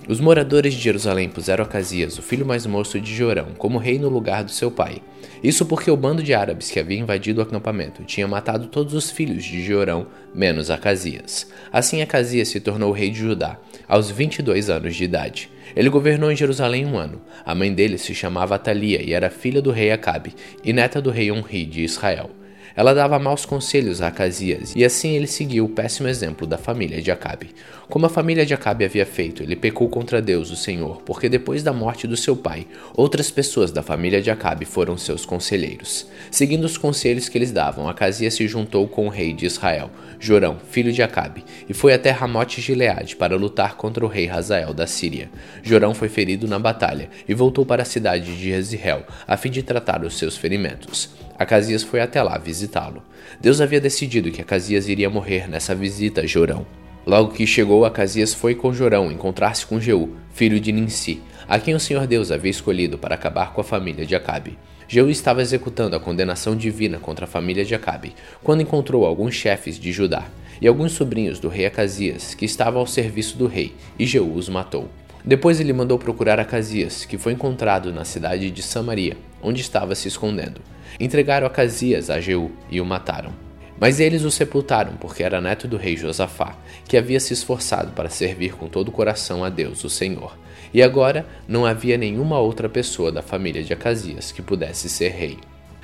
Os 0.07 0.19
moradores 0.19 0.73
de 0.73 0.79
Jerusalém 0.79 1.29
puseram 1.29 1.63
Acasias, 1.63 2.17
o 2.17 2.21
filho 2.21 2.45
mais 2.45 2.65
moço 2.65 2.99
de 2.99 3.13
Jorão, 3.13 3.49
como 3.57 3.77
rei 3.79 3.99
no 3.99 4.09
lugar 4.09 4.43
do 4.43 4.51
seu 4.51 4.71
pai. 4.71 5.01
Isso 5.43 5.65
porque 5.65 5.89
o 5.89 5.95
bando 5.95 6.21
de 6.21 6.33
árabes 6.33 6.69
que 6.69 6.79
havia 6.79 6.99
invadido 6.99 7.39
o 7.39 7.43
acampamento 7.43 8.03
tinha 8.03 8.27
matado 8.27 8.67
todos 8.67 8.93
os 8.93 9.09
filhos 9.09 9.43
de 9.43 9.63
Jorão, 9.63 10.07
menos 10.35 10.69
Acasias. 10.69 11.47
Assim 11.71 12.01
Acasias 12.01 12.49
se 12.49 12.59
tornou 12.59 12.91
rei 12.91 13.09
de 13.09 13.19
Judá, 13.19 13.57
aos 13.87 14.11
22 14.11 14.69
anos 14.69 14.95
de 14.95 15.03
idade. 15.05 15.49
Ele 15.75 15.89
governou 15.89 16.31
em 16.31 16.35
Jerusalém 16.35 16.85
um 16.85 16.97
ano. 16.97 17.21
A 17.45 17.55
mãe 17.55 17.73
dele 17.73 17.97
se 17.97 18.13
chamava 18.13 18.55
Atalia 18.55 19.01
e 19.01 19.13
era 19.13 19.29
filha 19.29 19.61
do 19.61 19.71
rei 19.71 19.91
Acabe 19.91 20.33
e 20.63 20.73
neta 20.73 21.01
do 21.01 21.11
rei 21.11 21.31
Onri 21.31 21.65
de 21.65 21.83
Israel. 21.83 22.31
Ela 22.79 22.93
dava 22.93 23.19
maus 23.19 23.45
conselhos 23.45 24.01
a 24.01 24.07
Acasias, 24.07 24.73
e 24.73 24.85
assim 24.85 25.09
ele 25.09 25.27
seguiu 25.27 25.65
o 25.65 25.69
péssimo 25.69 26.07
exemplo 26.07 26.47
da 26.47 26.57
família 26.57 27.01
de 27.01 27.11
Acabe. 27.11 27.49
Como 27.89 28.05
a 28.05 28.09
família 28.09 28.45
de 28.45 28.53
Acabe 28.53 28.85
havia 28.85 29.05
feito, 29.05 29.43
ele 29.43 29.57
pecou 29.57 29.89
contra 29.89 30.21
Deus, 30.21 30.49
o 30.49 30.55
Senhor, 30.55 31.01
porque 31.01 31.27
depois 31.27 31.61
da 31.61 31.73
morte 31.73 32.07
do 32.07 32.15
seu 32.15 32.37
pai, 32.37 32.65
outras 32.95 33.29
pessoas 33.29 33.69
da 33.69 33.83
família 33.83 34.21
de 34.21 34.31
Acabe 34.31 34.63
foram 34.63 34.97
seus 34.97 35.25
conselheiros. 35.25 36.07
Seguindo 36.31 36.63
os 36.63 36.77
conselhos 36.77 37.27
que 37.27 37.37
eles 37.37 37.51
davam, 37.51 37.89
Acasias 37.89 38.35
se 38.35 38.47
juntou 38.47 38.87
com 38.87 39.07
o 39.07 39.09
rei 39.09 39.33
de 39.33 39.45
Israel, 39.45 39.91
Jorão, 40.17 40.57
filho 40.71 40.93
de 40.93 41.03
Acabe, 41.03 41.43
e 41.67 41.73
foi 41.73 41.93
até 41.93 42.11
Ramote 42.11 42.61
Gileade 42.61 43.17
para 43.17 43.35
lutar 43.35 43.75
contra 43.75 44.05
o 44.05 44.07
rei 44.07 44.29
Hazael 44.29 44.73
da 44.73 44.87
Síria. 44.87 45.29
Jorão 45.61 45.93
foi 45.93 46.07
ferido 46.07 46.47
na 46.47 46.57
batalha 46.57 47.09
e 47.27 47.33
voltou 47.33 47.65
para 47.65 47.81
a 47.81 47.85
cidade 47.85 48.33
de 48.33 48.51
Jezreel, 48.51 49.03
a 49.27 49.35
fim 49.35 49.49
de 49.49 49.63
tratar 49.63 50.05
os 50.05 50.17
seus 50.17 50.37
ferimentos. 50.37 51.09
Acasias 51.39 51.83
foi 51.83 52.01
até 52.01 52.21
lá 52.21 52.37
visitá-lo. 52.37 53.01
Deus 53.39 53.61
havia 53.61 53.79
decidido 53.79 54.29
que 54.29 54.41
Acasias 54.41 54.89
iria 54.89 55.09
morrer 55.09 55.49
nessa 55.49 55.73
visita 55.73 56.19
a 56.19 56.25
Jorão. 56.25 56.67
Logo 57.05 57.31
que 57.31 57.47
chegou, 57.47 57.85
Acasias 57.85 58.33
foi 58.33 58.53
com 58.53 58.73
Jorão 58.73 59.09
encontrar-se 59.09 59.65
com 59.65 59.79
Jeú, 59.79 60.17
filho 60.33 60.59
de 60.59 60.73
Ninsi, 60.73 61.21
a 61.47 61.57
quem 61.57 61.73
o 61.73 61.79
Senhor 61.79 62.05
Deus 62.05 62.29
havia 62.29 62.51
escolhido 62.51 62.97
para 62.97 63.15
acabar 63.15 63.53
com 63.53 63.61
a 63.61 63.63
família 63.63 64.05
de 64.05 64.17
Acabe. 64.17 64.59
Jeú 64.85 65.09
estava 65.09 65.41
executando 65.41 65.95
a 65.95 65.99
condenação 65.99 66.57
divina 66.57 66.99
contra 66.99 67.23
a 67.23 67.27
família 67.27 67.63
de 67.63 67.73
Acabe, 67.73 68.15
quando 68.43 68.61
encontrou 68.61 69.05
alguns 69.05 69.33
chefes 69.33 69.79
de 69.79 69.93
Judá 69.93 70.25
e 70.61 70.67
alguns 70.67 70.91
sobrinhos 70.91 71.39
do 71.39 71.47
rei 71.47 71.65
Acasias, 71.65 72.33
que 72.33 72.43
estavam 72.43 72.81
ao 72.81 72.87
serviço 72.87 73.37
do 73.37 73.47
rei, 73.47 73.75
e 73.97 74.05
Jeú 74.05 74.33
os 74.33 74.49
matou. 74.49 74.89
Depois 75.23 75.59
ele 75.59 75.73
mandou 75.73 75.99
procurar 75.99 76.39
Acasias, 76.39 77.05
que 77.05 77.17
foi 77.17 77.33
encontrado 77.33 77.91
na 77.91 78.05
cidade 78.05 78.49
de 78.49 78.63
Samaria, 78.63 79.17
onde 79.41 79.61
estava 79.61 79.95
se 79.95 80.07
escondendo. 80.07 80.61
Entregaram 80.99 81.45
Acasias 81.45 82.09
a 82.09 82.19
Jeú 82.19 82.51
e 82.69 82.79
o 82.79 82.85
mataram. 82.85 83.31
Mas 83.79 83.99
eles 83.99 84.23
o 84.23 84.31
sepultaram 84.31 84.97
porque 84.97 85.23
era 85.23 85.39
neto 85.39 85.67
do 85.67 85.77
rei 85.77 85.95
Josafá, 85.95 86.57
que 86.85 86.97
havia 86.97 87.19
se 87.19 87.33
esforçado 87.33 87.91
para 87.93 88.09
servir 88.09 88.53
com 88.55 88.67
todo 88.67 88.89
o 88.89 88.91
coração 88.91 89.43
a 89.43 89.49
Deus, 89.49 89.83
o 89.83 89.89
Senhor. 89.89 90.37
E 90.73 90.83
agora 90.83 91.25
não 91.47 91.65
havia 91.65 91.97
nenhuma 91.97 92.39
outra 92.39 92.67
pessoa 92.67 93.11
da 93.11 93.21
família 93.21 93.63
de 93.63 93.73
Acasias 93.73 94.31
que 94.31 94.41
pudesse 94.41 94.89
ser 94.89 95.09
rei. 95.09 95.37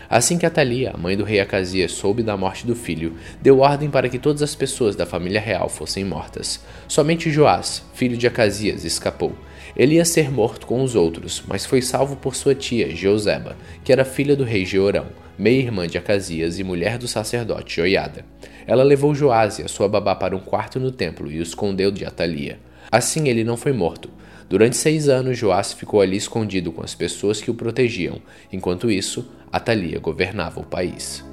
Assim 0.09 0.37
que 0.37 0.45
Atalia, 0.45 0.91
a 0.93 0.97
mãe 0.97 1.17
do 1.17 1.23
rei 1.23 1.39
Acasias, 1.39 1.91
soube 1.91 2.21
da 2.21 2.37
morte 2.37 2.65
do 2.65 2.75
filho, 2.75 3.15
deu 3.41 3.59
ordem 3.59 3.89
para 3.89 4.09
que 4.09 4.19
todas 4.19 4.41
as 4.41 4.55
pessoas 4.55 4.95
da 4.95 5.05
família 5.05 5.41
real 5.41 5.67
fossem 5.67 6.03
mortas. 6.03 6.59
Somente 6.87 7.31
Joás, 7.31 7.83
filho 7.93 8.17
de 8.17 8.27
Acasias, 8.27 8.85
escapou. 8.85 9.33
Ele 9.75 9.95
ia 9.95 10.05
ser 10.05 10.31
morto 10.31 10.67
com 10.67 10.81
os 10.81 10.95
outros, 10.95 11.43
mas 11.47 11.65
foi 11.65 11.81
salvo 11.81 12.15
por 12.15 12.35
sua 12.35 12.55
tia, 12.55 12.95
Jeoseba, 12.95 13.57
que 13.83 13.91
era 13.91 14.05
filha 14.05 14.35
do 14.35 14.43
rei 14.43 14.65
Jeorão, 14.65 15.07
meia-irmã 15.37 15.87
de 15.87 15.97
Acasias 15.97 16.59
e 16.59 16.63
mulher 16.63 16.97
do 16.97 17.07
sacerdote 17.07 17.75
Joiada. 17.75 18.23
Ela 18.65 18.83
levou 18.83 19.13
Joás 19.13 19.59
e 19.59 19.63
a 19.63 19.67
sua 19.67 19.89
babá 19.89 20.15
para 20.15 20.35
um 20.35 20.39
quarto 20.39 20.79
no 20.79 20.91
templo 20.91 21.31
e 21.31 21.39
o 21.39 21.43
escondeu 21.43 21.91
de 21.91 22.05
Atalia. 22.05 22.59
Assim 22.91 23.27
ele 23.27 23.43
não 23.43 23.57
foi 23.57 23.73
morto, 23.73 24.09
Durante 24.47 24.77
seis 24.77 25.09
anos, 25.09 25.37
Joás 25.37 25.73
ficou 25.73 26.01
ali 26.01 26.17
escondido 26.17 26.71
com 26.71 26.83
as 26.83 26.93
pessoas 26.93 27.41
que 27.41 27.49
o 27.49 27.55
protegiam. 27.55 28.21
Enquanto 28.53 28.91
isso, 28.91 29.27
Atalia 29.55 30.01
governava 30.01 30.59
o 30.59 30.65
país. 30.65 31.23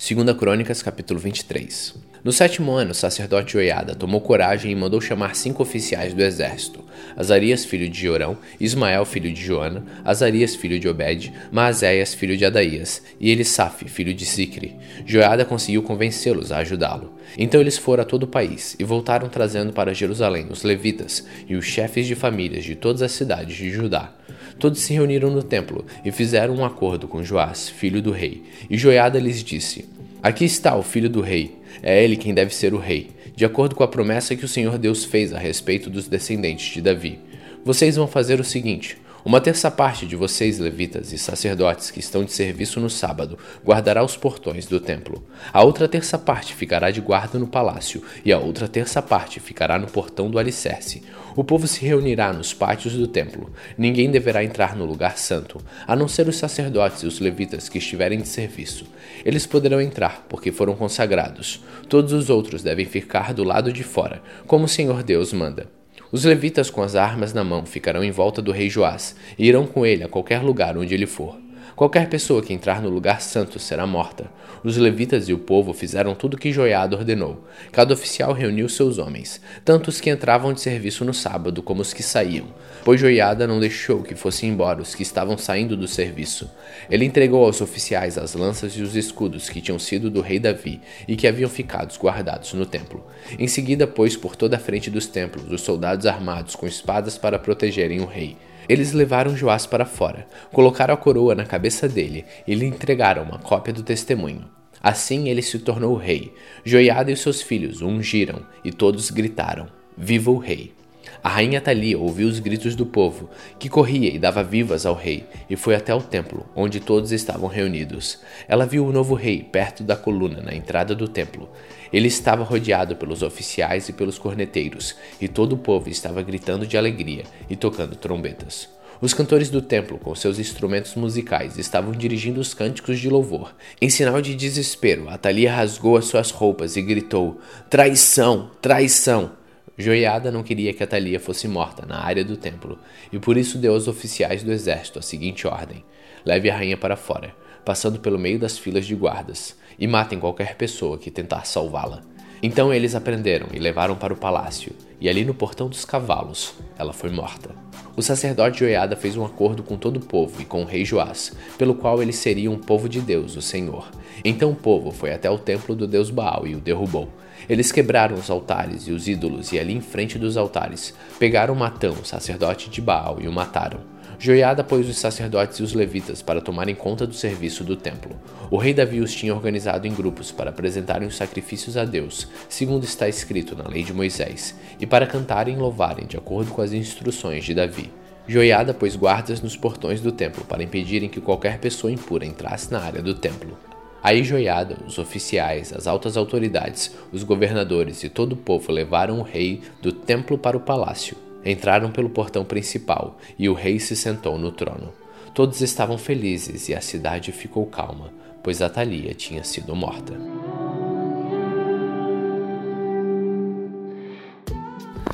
Segunda 0.00 0.34
Crônicas, 0.34 0.80
capítulo 0.80 1.20
23. 1.20 1.94
No 2.24 2.32
sétimo 2.32 2.72
ano, 2.72 2.92
o 2.92 2.94
sacerdote 2.94 3.52
Joiada 3.52 3.94
tomou 3.94 4.18
coragem 4.22 4.72
e 4.72 4.74
mandou 4.74 4.98
chamar 4.98 5.36
cinco 5.36 5.62
oficiais 5.62 6.14
do 6.14 6.22
exército: 6.22 6.82
Azarias, 7.14 7.66
filho 7.66 7.86
de 7.86 8.00
Jorão, 8.00 8.38
Ismael, 8.58 9.04
filho 9.04 9.30
de 9.30 9.38
Joana, 9.38 9.84
Azarias, 10.02 10.54
filho 10.54 10.80
de 10.80 10.88
Obed, 10.88 11.30
Maazéias, 11.52 12.14
filho 12.14 12.34
de 12.34 12.46
Adaías, 12.46 13.02
e 13.20 13.30
Elisaf, 13.30 13.86
filho 13.90 14.14
de 14.14 14.24
Sicri. 14.24 14.74
Joiada 15.04 15.44
conseguiu 15.44 15.82
convencê-los 15.82 16.50
a 16.50 16.60
ajudá-lo. 16.60 17.12
Então 17.36 17.60
eles 17.60 17.76
foram 17.76 18.02
a 18.02 18.06
todo 18.06 18.22
o 18.22 18.28
país 18.28 18.76
e 18.78 18.84
voltaram 18.84 19.28
trazendo 19.28 19.70
para 19.70 19.92
Jerusalém 19.92 20.46
os 20.50 20.62
levitas 20.62 21.26
e 21.46 21.54
os 21.54 21.66
chefes 21.66 22.06
de 22.06 22.14
famílias 22.14 22.64
de 22.64 22.74
todas 22.74 23.02
as 23.02 23.12
cidades 23.12 23.54
de 23.54 23.70
Judá. 23.70 24.14
Todos 24.60 24.80
se 24.80 24.92
reuniram 24.92 25.30
no 25.30 25.42
templo 25.42 25.86
e 26.04 26.12
fizeram 26.12 26.54
um 26.54 26.64
acordo 26.66 27.08
com 27.08 27.24
Joás, 27.24 27.70
filho 27.70 28.02
do 28.02 28.10
rei. 28.10 28.42
E 28.68 28.76
Joiada 28.76 29.18
lhes 29.18 29.42
disse: 29.42 29.88
Aqui 30.22 30.44
está 30.44 30.76
o 30.76 30.82
filho 30.82 31.08
do 31.08 31.22
rei. 31.22 31.56
É 31.82 32.04
ele 32.04 32.14
quem 32.14 32.34
deve 32.34 32.54
ser 32.54 32.74
o 32.74 32.78
rei, 32.78 33.08
de 33.34 33.46
acordo 33.46 33.74
com 33.74 33.82
a 33.82 33.88
promessa 33.88 34.36
que 34.36 34.44
o 34.44 34.48
Senhor 34.48 34.76
Deus 34.76 35.02
fez 35.02 35.32
a 35.32 35.38
respeito 35.38 35.88
dos 35.88 36.06
descendentes 36.08 36.74
de 36.74 36.82
Davi. 36.82 37.18
Vocês 37.64 37.96
vão 37.96 38.06
fazer 38.06 38.38
o 38.38 38.44
seguinte: 38.44 38.98
uma 39.24 39.40
terça 39.40 39.70
parte 39.70 40.06
de 40.06 40.16
vocês, 40.16 40.58
levitas 40.58 41.12
e 41.12 41.18
sacerdotes 41.18 41.90
que 41.90 42.00
estão 42.00 42.24
de 42.24 42.32
serviço 42.32 42.80
no 42.80 42.88
sábado, 42.88 43.38
guardará 43.64 44.02
os 44.02 44.16
portões 44.16 44.66
do 44.66 44.80
templo. 44.80 45.22
A 45.52 45.62
outra 45.62 45.86
terça 45.86 46.18
parte 46.18 46.54
ficará 46.54 46.90
de 46.90 47.00
guarda 47.00 47.38
no 47.38 47.46
palácio, 47.46 48.02
e 48.24 48.32
a 48.32 48.38
outra 48.38 48.66
terça 48.66 49.02
parte 49.02 49.38
ficará 49.38 49.78
no 49.78 49.86
portão 49.86 50.30
do 50.30 50.38
alicerce. 50.38 51.02
O 51.36 51.44
povo 51.44 51.66
se 51.66 51.84
reunirá 51.84 52.32
nos 52.32 52.54
pátios 52.54 52.94
do 52.94 53.06
templo. 53.06 53.52
Ninguém 53.76 54.10
deverá 54.10 54.42
entrar 54.42 54.74
no 54.74 54.84
lugar 54.86 55.18
santo, 55.18 55.60
a 55.86 55.94
não 55.94 56.08
ser 56.08 56.26
os 56.26 56.36
sacerdotes 56.36 57.02
e 57.02 57.06
os 57.06 57.20
levitas 57.20 57.68
que 57.68 57.78
estiverem 57.78 58.20
de 58.20 58.28
serviço. 58.28 58.86
Eles 59.24 59.46
poderão 59.46 59.80
entrar, 59.80 60.24
porque 60.28 60.50
foram 60.50 60.74
consagrados. 60.74 61.62
Todos 61.88 62.12
os 62.12 62.30
outros 62.30 62.62
devem 62.62 62.86
ficar 62.86 63.34
do 63.34 63.44
lado 63.44 63.72
de 63.72 63.84
fora, 63.84 64.22
como 64.46 64.64
o 64.64 64.68
Senhor 64.68 65.02
Deus 65.02 65.32
manda. 65.32 65.79
Os 66.12 66.24
levitas 66.24 66.70
com 66.70 66.82
as 66.82 66.96
armas 66.96 67.32
na 67.32 67.44
mão 67.44 67.64
ficarão 67.64 68.02
em 68.02 68.10
volta 68.10 68.42
do 68.42 68.50
rei 68.50 68.68
Joás 68.68 69.14
e 69.38 69.46
irão 69.46 69.66
com 69.66 69.86
ele 69.86 70.02
a 70.02 70.08
qualquer 70.08 70.42
lugar 70.42 70.76
onde 70.76 70.92
ele 70.92 71.06
for. 71.06 71.38
Qualquer 71.80 72.10
pessoa 72.10 72.42
que 72.42 72.52
entrar 72.52 72.82
no 72.82 72.90
lugar 72.90 73.22
santo 73.22 73.58
será 73.58 73.86
morta. 73.86 74.30
Os 74.62 74.76
levitas 74.76 75.30
e 75.30 75.32
o 75.32 75.38
povo 75.38 75.72
fizeram 75.72 76.14
tudo 76.14 76.36
que 76.36 76.52
Joiada 76.52 76.94
ordenou. 76.94 77.42
Cada 77.72 77.94
oficial 77.94 78.34
reuniu 78.34 78.68
seus 78.68 78.98
homens, 78.98 79.40
tanto 79.64 79.88
os 79.88 79.98
que 79.98 80.10
entravam 80.10 80.52
de 80.52 80.60
serviço 80.60 81.06
no 81.06 81.14
sábado 81.14 81.62
como 81.62 81.80
os 81.80 81.94
que 81.94 82.02
saíam, 82.02 82.48
pois 82.84 83.00
Joiada 83.00 83.46
não 83.46 83.58
deixou 83.58 84.02
que 84.02 84.14
fossem 84.14 84.50
embora 84.50 84.82
os 84.82 84.94
que 84.94 85.02
estavam 85.02 85.38
saindo 85.38 85.74
do 85.74 85.88
serviço. 85.88 86.50
Ele 86.90 87.06
entregou 87.06 87.46
aos 87.46 87.62
oficiais 87.62 88.18
as 88.18 88.34
lanças 88.34 88.74
e 88.74 88.82
os 88.82 88.94
escudos 88.94 89.48
que 89.48 89.62
tinham 89.62 89.78
sido 89.78 90.10
do 90.10 90.20
rei 90.20 90.38
Davi 90.38 90.82
e 91.08 91.16
que 91.16 91.26
haviam 91.26 91.48
ficado 91.48 91.98
guardados 91.98 92.52
no 92.52 92.66
templo. 92.66 93.02
Em 93.38 93.48
seguida, 93.48 93.86
pôs 93.86 94.18
por 94.18 94.36
toda 94.36 94.56
a 94.56 94.60
frente 94.60 94.90
dos 94.90 95.06
templos 95.06 95.50
os 95.50 95.62
soldados 95.62 96.04
armados 96.04 96.54
com 96.54 96.66
espadas 96.66 97.16
para 97.16 97.38
protegerem 97.38 98.00
o 98.00 98.06
rei. 98.06 98.36
Eles 98.70 98.92
levaram 98.92 99.36
Joás 99.36 99.66
para 99.66 99.84
fora, 99.84 100.28
colocaram 100.52 100.94
a 100.94 100.96
coroa 100.96 101.34
na 101.34 101.44
cabeça 101.44 101.88
dele 101.88 102.24
e 102.46 102.54
lhe 102.54 102.64
entregaram 102.64 103.24
uma 103.24 103.36
cópia 103.36 103.74
do 103.74 103.82
testemunho. 103.82 104.48
Assim 104.80 105.28
ele 105.28 105.42
se 105.42 105.58
tornou 105.58 105.96
rei. 105.96 106.32
Joiada 106.64 107.10
e 107.10 107.16
seus 107.16 107.42
filhos 107.42 107.82
o 107.82 107.88
ungiram, 107.88 108.46
e 108.64 108.70
todos 108.70 109.10
gritaram: 109.10 109.66
Viva 109.98 110.30
o 110.30 110.38
rei! 110.38 110.72
A 111.20 111.28
rainha 111.28 111.60
Thalia 111.60 111.98
ouviu 111.98 112.28
os 112.28 112.38
gritos 112.38 112.76
do 112.76 112.86
povo, 112.86 113.28
que 113.58 113.68
corria 113.68 114.08
e 114.08 114.20
dava 114.20 114.44
vivas 114.44 114.86
ao 114.86 114.94
rei, 114.94 115.26
e 115.50 115.56
foi 115.56 115.74
até 115.74 115.92
o 115.92 116.00
templo, 116.00 116.46
onde 116.54 116.78
todos 116.78 117.10
estavam 117.10 117.48
reunidos. 117.48 118.20
Ela 118.46 118.64
viu 118.64 118.86
o 118.86 118.92
novo 118.92 119.14
rei 119.16 119.42
perto 119.42 119.82
da 119.82 119.96
coluna 119.96 120.40
na 120.40 120.54
entrada 120.54 120.94
do 120.94 121.08
templo. 121.08 121.50
Ele 121.92 122.08
estava 122.08 122.44
rodeado 122.44 122.96
pelos 122.96 123.22
oficiais 123.22 123.88
e 123.88 123.92
pelos 123.92 124.18
corneteiros, 124.18 124.94
e 125.20 125.28
todo 125.28 125.54
o 125.54 125.58
povo 125.58 125.88
estava 125.88 126.22
gritando 126.22 126.66
de 126.66 126.76
alegria 126.76 127.24
e 127.48 127.56
tocando 127.56 127.96
trombetas. 127.96 128.68
Os 129.00 129.14
cantores 129.14 129.48
do 129.48 129.62
templo, 129.62 129.96
com 129.98 130.14
seus 130.14 130.38
instrumentos 130.38 130.94
musicais, 130.94 131.56
estavam 131.56 131.90
dirigindo 131.90 132.38
os 132.38 132.52
cânticos 132.52 132.98
de 133.00 133.08
louvor. 133.08 133.54
Em 133.80 133.88
sinal 133.88 134.20
de 134.20 134.34
desespero, 134.34 135.08
Atalia 135.08 135.50
rasgou 135.50 135.96
as 135.96 136.04
suas 136.04 136.30
roupas 136.30 136.76
e 136.76 136.82
gritou: 136.82 137.40
Traição! 137.70 138.50
Traição! 138.60 139.32
Joiada 139.78 140.30
não 140.30 140.42
queria 140.42 140.74
que 140.74 140.82
Atalia 140.82 141.18
fosse 141.18 141.48
morta 141.48 141.86
na 141.86 142.04
área 142.04 142.22
do 142.22 142.36
templo, 142.36 142.78
e 143.10 143.18
por 143.18 143.38
isso 143.38 143.56
deu 143.56 143.72
aos 143.72 143.88
oficiais 143.88 144.42
do 144.42 144.52
exército 144.52 144.98
a 144.98 145.02
seguinte 145.02 145.46
ordem: 145.46 145.82
Leve 146.22 146.50
a 146.50 146.56
rainha 146.58 146.76
para 146.76 146.96
fora, 146.96 147.34
passando 147.64 147.98
pelo 147.98 148.18
meio 148.18 148.38
das 148.38 148.58
filas 148.58 148.84
de 148.84 148.94
guardas, 148.94 149.56
e 149.80 149.86
matem 149.86 150.20
qualquer 150.20 150.54
pessoa 150.54 150.98
que 150.98 151.10
tentar 151.10 151.46
salvá-la. 151.46 152.02
Então 152.42 152.72
eles 152.72 152.94
a 152.94 153.00
prenderam 153.00 153.48
e 153.52 153.58
levaram 153.58 153.96
para 153.96 154.12
o 154.12 154.16
palácio, 154.16 154.72
e 155.00 155.08
ali 155.08 155.24
no 155.24 155.34
portão 155.34 155.68
dos 155.68 155.84
cavalos 155.84 156.54
ela 156.78 156.92
foi 156.92 157.10
morta. 157.10 157.50
O 157.96 158.02
sacerdote 158.02 158.60
Joiada 158.60 158.96
fez 158.96 159.16
um 159.16 159.24
acordo 159.24 159.62
com 159.62 159.76
todo 159.76 159.96
o 159.96 160.04
povo 160.04 160.40
e 160.40 160.44
com 160.44 160.62
o 160.62 160.66
rei 160.66 160.84
Joás, 160.84 161.32
pelo 161.58 161.74
qual 161.74 162.02
eles 162.02 162.16
seriam 162.16 162.54
um 162.54 162.58
povo 162.58 162.88
de 162.88 163.00
Deus, 163.00 163.36
o 163.36 163.42
Senhor. 163.42 163.90
Então 164.24 164.50
o 164.50 164.56
povo 164.56 164.90
foi 164.90 165.12
até 165.12 165.28
o 165.30 165.38
templo 165.38 165.74
do 165.74 165.86
deus 165.86 166.10
Baal 166.10 166.46
e 166.46 166.54
o 166.54 166.60
derrubou. 166.60 167.08
Eles 167.48 167.72
quebraram 167.72 168.16
os 168.16 168.30
altares 168.30 168.86
e 168.86 168.92
os 168.92 169.08
ídolos, 169.08 169.52
e 169.52 169.58
ali 169.58 169.74
em 169.74 169.80
frente 169.80 170.18
dos 170.18 170.36
altares 170.36 170.94
pegaram 171.18 171.54
Matão, 171.54 171.96
sacerdote 172.04 172.70
de 172.70 172.80
Baal, 172.80 173.18
e 173.20 173.26
o 173.26 173.32
mataram. 173.32 173.80
Joiada 174.22 174.62
pôs 174.62 174.86
os 174.86 174.98
sacerdotes 174.98 175.60
e 175.60 175.62
os 175.62 175.72
levitas 175.72 176.20
para 176.20 176.42
tomarem 176.42 176.74
conta 176.74 177.06
do 177.06 177.14
serviço 177.14 177.64
do 177.64 177.74
templo. 177.74 178.14
O 178.50 178.58
rei 178.58 178.74
Davi 178.74 179.00
os 179.00 179.14
tinha 179.14 179.34
organizado 179.34 179.86
em 179.86 179.94
grupos 179.94 180.30
para 180.30 180.50
apresentarem 180.50 181.08
os 181.08 181.16
sacrifícios 181.16 181.74
a 181.74 181.86
Deus, 181.86 182.28
segundo 182.46 182.84
está 182.84 183.08
escrito 183.08 183.56
na 183.56 183.66
lei 183.66 183.82
de 183.82 183.94
Moisés, 183.94 184.54
e 184.78 184.84
para 184.84 185.06
cantarem 185.06 185.54
e 185.54 185.58
louvarem 185.58 186.06
de 186.06 186.18
acordo 186.18 186.50
com 186.50 186.60
as 186.60 186.74
instruções 186.74 187.46
de 187.46 187.54
Davi. 187.54 187.90
Joiada 188.28 188.74
pôs 188.74 188.94
guardas 188.94 189.40
nos 189.40 189.56
portões 189.56 190.02
do 190.02 190.12
templo 190.12 190.44
para 190.44 190.62
impedirem 190.62 191.08
que 191.08 191.18
qualquer 191.18 191.58
pessoa 191.58 191.90
impura 191.90 192.26
entrasse 192.26 192.70
na 192.70 192.78
área 192.78 193.00
do 193.00 193.14
templo. 193.14 193.56
Aí 194.02 194.22
Joiada, 194.22 194.76
os 194.86 194.98
oficiais, 194.98 195.72
as 195.72 195.86
altas 195.86 196.18
autoridades, 196.18 196.94
os 197.10 197.22
governadores 197.22 198.04
e 198.04 198.10
todo 198.10 198.34
o 198.34 198.36
povo 198.36 198.70
levaram 198.70 199.18
o 199.18 199.22
rei 199.22 199.62
do 199.80 199.90
templo 199.90 200.36
para 200.36 200.58
o 200.58 200.60
palácio 200.60 201.29
Entraram 201.44 201.90
pelo 201.90 202.10
portão 202.10 202.44
principal 202.44 203.16
e 203.38 203.48
o 203.48 203.54
rei 203.54 203.78
se 203.78 203.96
sentou 203.96 204.38
no 204.38 204.52
trono. 204.52 204.92
Todos 205.34 205.60
estavam 205.60 205.96
felizes 205.96 206.68
e 206.68 206.74
a 206.74 206.80
cidade 206.80 207.32
ficou 207.32 207.64
calma, 207.66 208.12
pois 208.42 208.60
Atalia 208.60 209.14
tinha 209.14 209.44
sido 209.44 209.74
morta. 209.74 210.14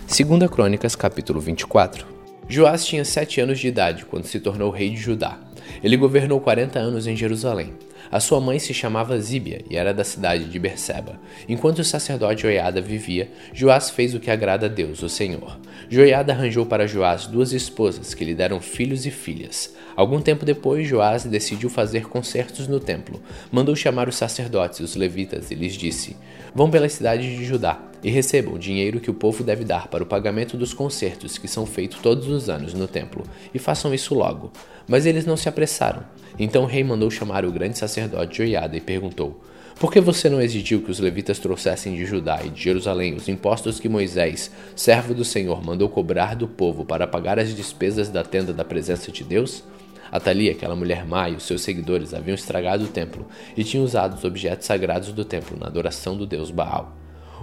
Segunda 0.07 0.49
Crônicas, 0.49 0.97
capítulo 0.97 1.41
24. 1.41 2.07
Joás 2.49 2.87
tinha 2.87 3.05
sete 3.05 3.41
anos 3.41 3.59
de 3.59 3.69
idade 3.69 4.05
quando 4.05 4.25
se 4.25 4.41
tornou 4.41 4.71
rei 4.71 4.89
de 4.89 4.97
Judá. 4.97 5.39
Ele 5.83 5.97
governou 5.97 6.41
40 6.41 6.79
anos 6.79 7.07
em 7.07 7.17
Jerusalém. 7.17 7.75
A 8.11 8.21
sua 8.21 8.41
mãe 8.41 8.59
se 8.59 8.73
chamava 8.73 9.19
Zíbia 9.19 9.65
e 9.69 9.77
era 9.77 9.93
da 9.93 10.05
cidade 10.05 10.45
de 10.45 10.59
Berseba. 10.59 11.19
Enquanto 11.49 11.81
o 11.81 11.85
sacerdote 11.85 12.43
Joiada 12.43 12.81
vivia, 12.81 13.31
Joás 13.53 13.91
fez 13.91 14.15
o 14.15 14.21
que 14.21 14.31
agrada 14.31 14.67
a 14.67 14.69
Deus, 14.69 15.03
o 15.03 15.09
Senhor. 15.09 15.59
Joiada 15.89 16.33
arranjou 16.33 16.67
para 16.67 16.87
Joás 16.87 17.27
duas 17.27 17.53
esposas 17.53 18.15
que 18.15 18.25
lhe 18.25 18.35
deram 18.35 18.61
filhos 18.61 19.07
e 19.07 19.11
filhas. 19.11 19.75
Algum 19.95 20.21
tempo 20.21 20.45
depois, 20.45 20.87
Joás 20.87 21.25
decidiu 21.25 21.69
fazer 21.69 22.07
concertos 22.09 22.69
no 22.69 22.79
templo. 22.79 23.23
Mandou 23.51 23.75
chamar 23.75 24.09
os 24.09 24.17
sacerdotes 24.17 24.81
os 24.81 24.97
levitas 24.97 25.51
e 25.51 25.55
lhes 25.55 25.75
disse: 25.75 26.17
Vão 26.55 26.71
pela 26.71 26.89
cidade 26.89 27.37
de 27.37 27.45
Judá 27.45 27.81
e 28.03 28.11
recebam 28.11 28.55
o 28.55 28.59
dinheiro 28.59 29.01
que 29.01 29.11
o 29.11 29.15
povo 29.15 29.43
deve 29.43 29.65
dar 29.65 29.89
para 29.89 30.03
o 30.03 30.07
pagamento 30.07 30.57
dos 30.57 30.73
concertos 30.73 31.39
que 31.39 31.49
são 31.49 31.67
feitos 31.67 31.99
todos 32.01 32.29
os 32.29 32.49
anos 32.49 32.73
no 32.73 32.87
templo, 32.87 33.25
e 33.53 33.59
façam 33.59 33.93
isso 33.93 34.15
logo. 34.15 34.53
Mas 34.87 35.07
eles 35.07 35.27
não 35.27 35.37
se 35.37 35.49
apressaram. 35.49 36.05
Então 36.39 36.65
o 36.65 36.67
rei 36.67 36.85
mandou 36.85 37.11
chamar 37.11 37.45
o 37.45 37.53
grande 37.53 37.79
sacerdote 37.79 38.39
Joiada 38.39 38.77
e 38.77 38.81
perguntou: 38.81 39.41
Por 39.81 39.91
que 39.91 40.01
você 40.01 40.29
não 40.29 40.41
exigiu 40.41 40.83
que 40.83 40.91
os 40.91 40.99
levitas 40.99 41.39
trouxessem 41.39 41.95
de 41.95 42.05
Judá 42.05 42.41
e 42.45 42.51
de 42.51 42.63
Jerusalém 42.63 43.15
os 43.15 43.29
impostos 43.29 43.81
que 43.81 43.89
Moisés, 43.89 44.51
servo 44.75 45.15
do 45.15 45.25
Senhor, 45.25 45.65
mandou 45.65 45.89
cobrar 45.89 46.37
do 46.37 46.47
povo 46.47 46.85
para 46.85 47.07
pagar 47.07 47.39
as 47.39 47.55
despesas 47.55 48.11
da 48.11 48.23
tenda 48.23 48.53
da 48.53 48.65
presença 48.65 49.11
de 49.11 49.25
Deus? 49.25 49.65
Atalia, 50.13 50.53
aquela 50.53 50.77
mulher 50.77 51.05
má, 51.05 51.29
e 51.29 51.35
os 51.35 51.43
seus 51.43 51.63
seguidores 51.63 52.15
haviam 52.15 52.35
estragado 52.35 52.85
o 52.85 52.89
templo 52.89 53.27
e 53.57 53.65
tinham 53.65 53.85
usado 53.85 54.15
os 54.15 54.25
objetos 54.25 54.67
sagrados 54.67 55.13
do 55.13 55.25
templo 55.25 55.59
na 55.59 55.67
adoração 55.67 56.17
do 56.17 56.27
deus 56.27 56.51
Baal. 56.51 56.97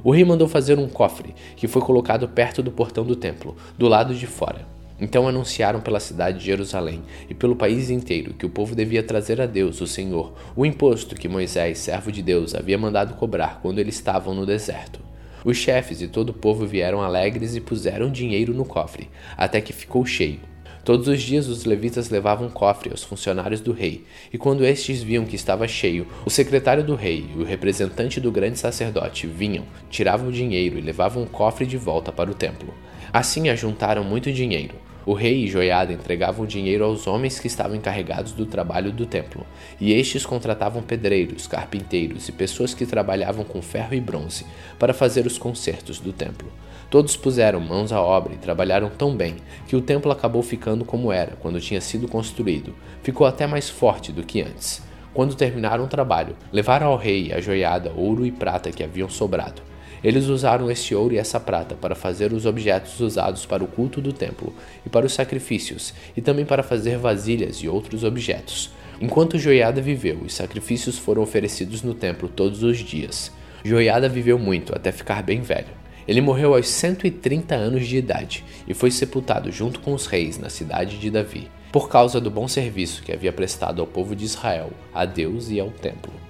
O 0.03 0.11
rei 0.11 0.24
mandou 0.24 0.48
fazer 0.48 0.80
um 0.80 0.88
cofre, 0.88 1.36
que 1.56 1.68
foi 1.68 1.82
colocado 1.82 2.28
perto 2.28 2.64
do 2.64 2.72
portão 2.72 3.03
do 3.03 3.15
templo, 3.15 3.56
do 3.78 3.88
lado 3.88 4.15
de 4.15 4.28
fora. 4.28 4.73
Então 4.99 5.28
anunciaram 5.28 5.82
pela 5.82 5.99
cidade 5.99 6.40
de 6.40 6.45
Jerusalém 6.45 7.02
e 7.30 7.34
pelo 7.34 7.56
país 7.56 7.90
inteiro 7.90 8.34
que 8.34 8.45
o 8.45 8.49
povo 8.49 8.76
devia 8.76 9.02
trazer 9.02 9.41
a 9.41 9.45
Deus, 9.45 9.82
o 9.82 9.88
Senhor, 9.88 10.34
o 10.56 10.65
imposto 10.65 11.15
que 11.15 11.28
Moisés, 11.28 11.80
servo 11.80 12.11
de 12.11 12.22
Deus, 12.22 12.53
havia 12.53 12.78
mandado 12.78 13.15
cobrar 13.15 13.60
quando 13.61 13.80
eles 13.80 13.95
estavam 13.95 14.34
no 14.34 14.45
deserto. 14.45 14.99
Os 15.44 15.57
chefes 15.57 16.02
e 16.02 16.07
todo 16.07 16.30
o 16.30 16.34
povo 16.34 16.65
vieram 16.65 17.02
alegres 17.02 17.56
e 17.56 17.60
puseram 17.60 18.10
dinheiro 18.10 18.53
no 18.53 18.64
cofre, 18.64 19.10
até 19.36 19.60
que 19.60 19.74
ficou 19.74 20.06
cheio. 20.06 20.40
Todos 20.86 21.07
os 21.07 21.22
dias 21.22 21.48
os 21.48 21.64
levitas 21.64 22.10
levavam 22.10 22.49
cofre 22.49 22.91
aos 22.91 23.03
funcionários 23.03 23.61
do 23.61 23.72
rei, 23.72 24.03
e 24.34 24.38
quando 24.38 24.65
estes 24.65 25.02
viam 25.02 25.26
que 25.26 25.36
estava 25.36 25.65
cheio, 25.65 26.06
o 26.26 26.30
secretário 26.30 26.84
do 26.84 26.94
rei 26.94 27.26
e 27.34 27.40
o 27.40 27.45
representante 27.45 28.20
do 28.20 28.32
grande 28.32 28.60
sacerdote 28.60 29.26
vinham, 29.26 29.65
tiravam 29.90 30.28
o 30.28 30.32
dinheiro 30.32 30.78
e 30.78 30.82
levavam 30.82 31.24
o 31.24 31.30
cofre 31.30 31.65
de 31.65 31.78
volta 31.78 32.11
para 32.11 32.30
o 32.30 32.36
templo. 32.36 32.74
Assim 33.14 33.48
ajuntaram 33.48 34.03
muito 34.03 34.34
dinheiro. 34.34 34.73
O 35.06 35.14
rei 35.14 35.44
e 35.44 35.48
Joiada 35.48 35.94
entregavam 35.94 36.48
dinheiro 36.48 36.84
aos 36.84 37.06
homens 37.06 37.40
que 37.40 37.45
estavam 37.45 37.76
encarregados 37.76 38.31
do 38.31 38.44
trabalho 38.44 38.91
do 38.91 39.06
templo, 39.06 39.45
e 39.80 39.94
estes 39.94 40.26
contratavam 40.26 40.81
pedreiros, 40.81 41.45
carpinteiros 41.45 42.27
e 42.27 42.31
pessoas 42.31 42.73
que 42.73 42.88
trabalhavam 42.88 43.45
com 43.45 43.61
ferro 43.61 43.94
e 43.94 44.02
bronze 44.02 44.48
para 44.80 44.95
fazer 44.95 45.27
os 45.27 45.38
concertos 45.38 45.99
do 45.99 46.11
templo. 46.11 46.52
Todos 46.90 47.15
puseram 47.15 47.60
mãos 47.60 47.91
à 47.91 48.02
obra 48.02 48.34
e 48.34 48.38
trabalharam 48.38 48.90
tão 48.90 49.15
bem 49.15 49.35
que 49.68 49.76
o 49.76 49.81
templo 49.81 50.11
acabou 50.11 50.41
ficando 50.41 50.84
como 50.84 51.11
era 51.11 51.35
quando 51.35 51.61
tinha 51.61 51.81
sido 51.81 52.07
construído, 52.07 52.73
ficou 53.03 53.27
até 53.27 53.45
mais 53.45 53.69
forte 53.69 54.11
do 54.11 54.23
que 54.23 54.41
antes. 54.41 54.81
Quando 55.14 55.35
terminaram 55.35 55.84
o 55.84 55.88
trabalho, 55.88 56.35
levaram 56.52 56.88
ao 56.88 56.98
rei 56.98 57.31
a 57.31 57.40
joiada, 57.40 57.91
ouro 57.95 58.26
e 58.26 58.31
prata 58.31 58.72
que 58.72 58.84
haviam 58.84 59.07
sobrado 59.07 59.73
eles 60.03 60.27
usaram 60.27 60.69
esse 60.69 60.93
ouro 60.93 61.13
e 61.13 61.17
essa 61.17 61.39
prata 61.39 61.75
para 61.75 61.95
fazer 61.95 62.34
os 62.34 62.45
objetos 62.45 62.99
usados 62.99 63.45
para 63.45 63.63
o 63.63 63.67
culto 63.67 64.01
do 64.01 64.11
templo 64.11 64.53
e 64.85 64.89
para 64.89 65.05
os 65.05 65.13
sacrifícios, 65.13 65.93
e 66.15 66.21
também 66.21 66.45
para 66.45 66.61
fazer 66.61 66.97
vasilhas 66.97 67.57
e 67.57 67.69
outros 67.69 68.03
objetos. 68.03 68.69
Enquanto 68.99 69.39
Joiada 69.39 69.81
viveu, 69.81 70.19
os 70.25 70.34
sacrifícios 70.34 70.97
foram 70.97 71.21
oferecidos 71.21 71.81
no 71.81 71.93
templo 71.93 72.27
todos 72.27 72.63
os 72.63 72.77
dias. 72.77 73.31
Joiada 73.63 74.09
viveu 74.09 74.38
muito 74.38 74.75
até 74.75 74.91
ficar 74.91 75.23
bem 75.23 75.41
velho. 75.41 75.84
Ele 76.07 76.21
morreu 76.21 76.53
aos 76.53 76.67
130 76.67 77.55
anos 77.55 77.88
de 77.88 77.97
idade 77.97 78.43
e 78.67 78.73
foi 78.73 78.91
sepultado 78.91 79.51
junto 79.51 79.80
com 79.80 79.93
os 79.93 80.05
reis 80.05 80.38
na 80.38 80.49
cidade 80.49 80.97
de 80.97 81.09
Davi, 81.09 81.49
por 81.71 81.89
causa 81.89 82.19
do 82.19 82.30
bom 82.30 82.47
serviço 82.47 83.01
que 83.01 83.11
havia 83.11 83.31
prestado 83.31 83.81
ao 83.81 83.88
povo 83.88 84.15
de 84.15 84.25
Israel, 84.25 84.71
a 84.93 85.05
Deus 85.05 85.49
e 85.49 85.59
ao 85.59 85.71
templo. 85.71 86.23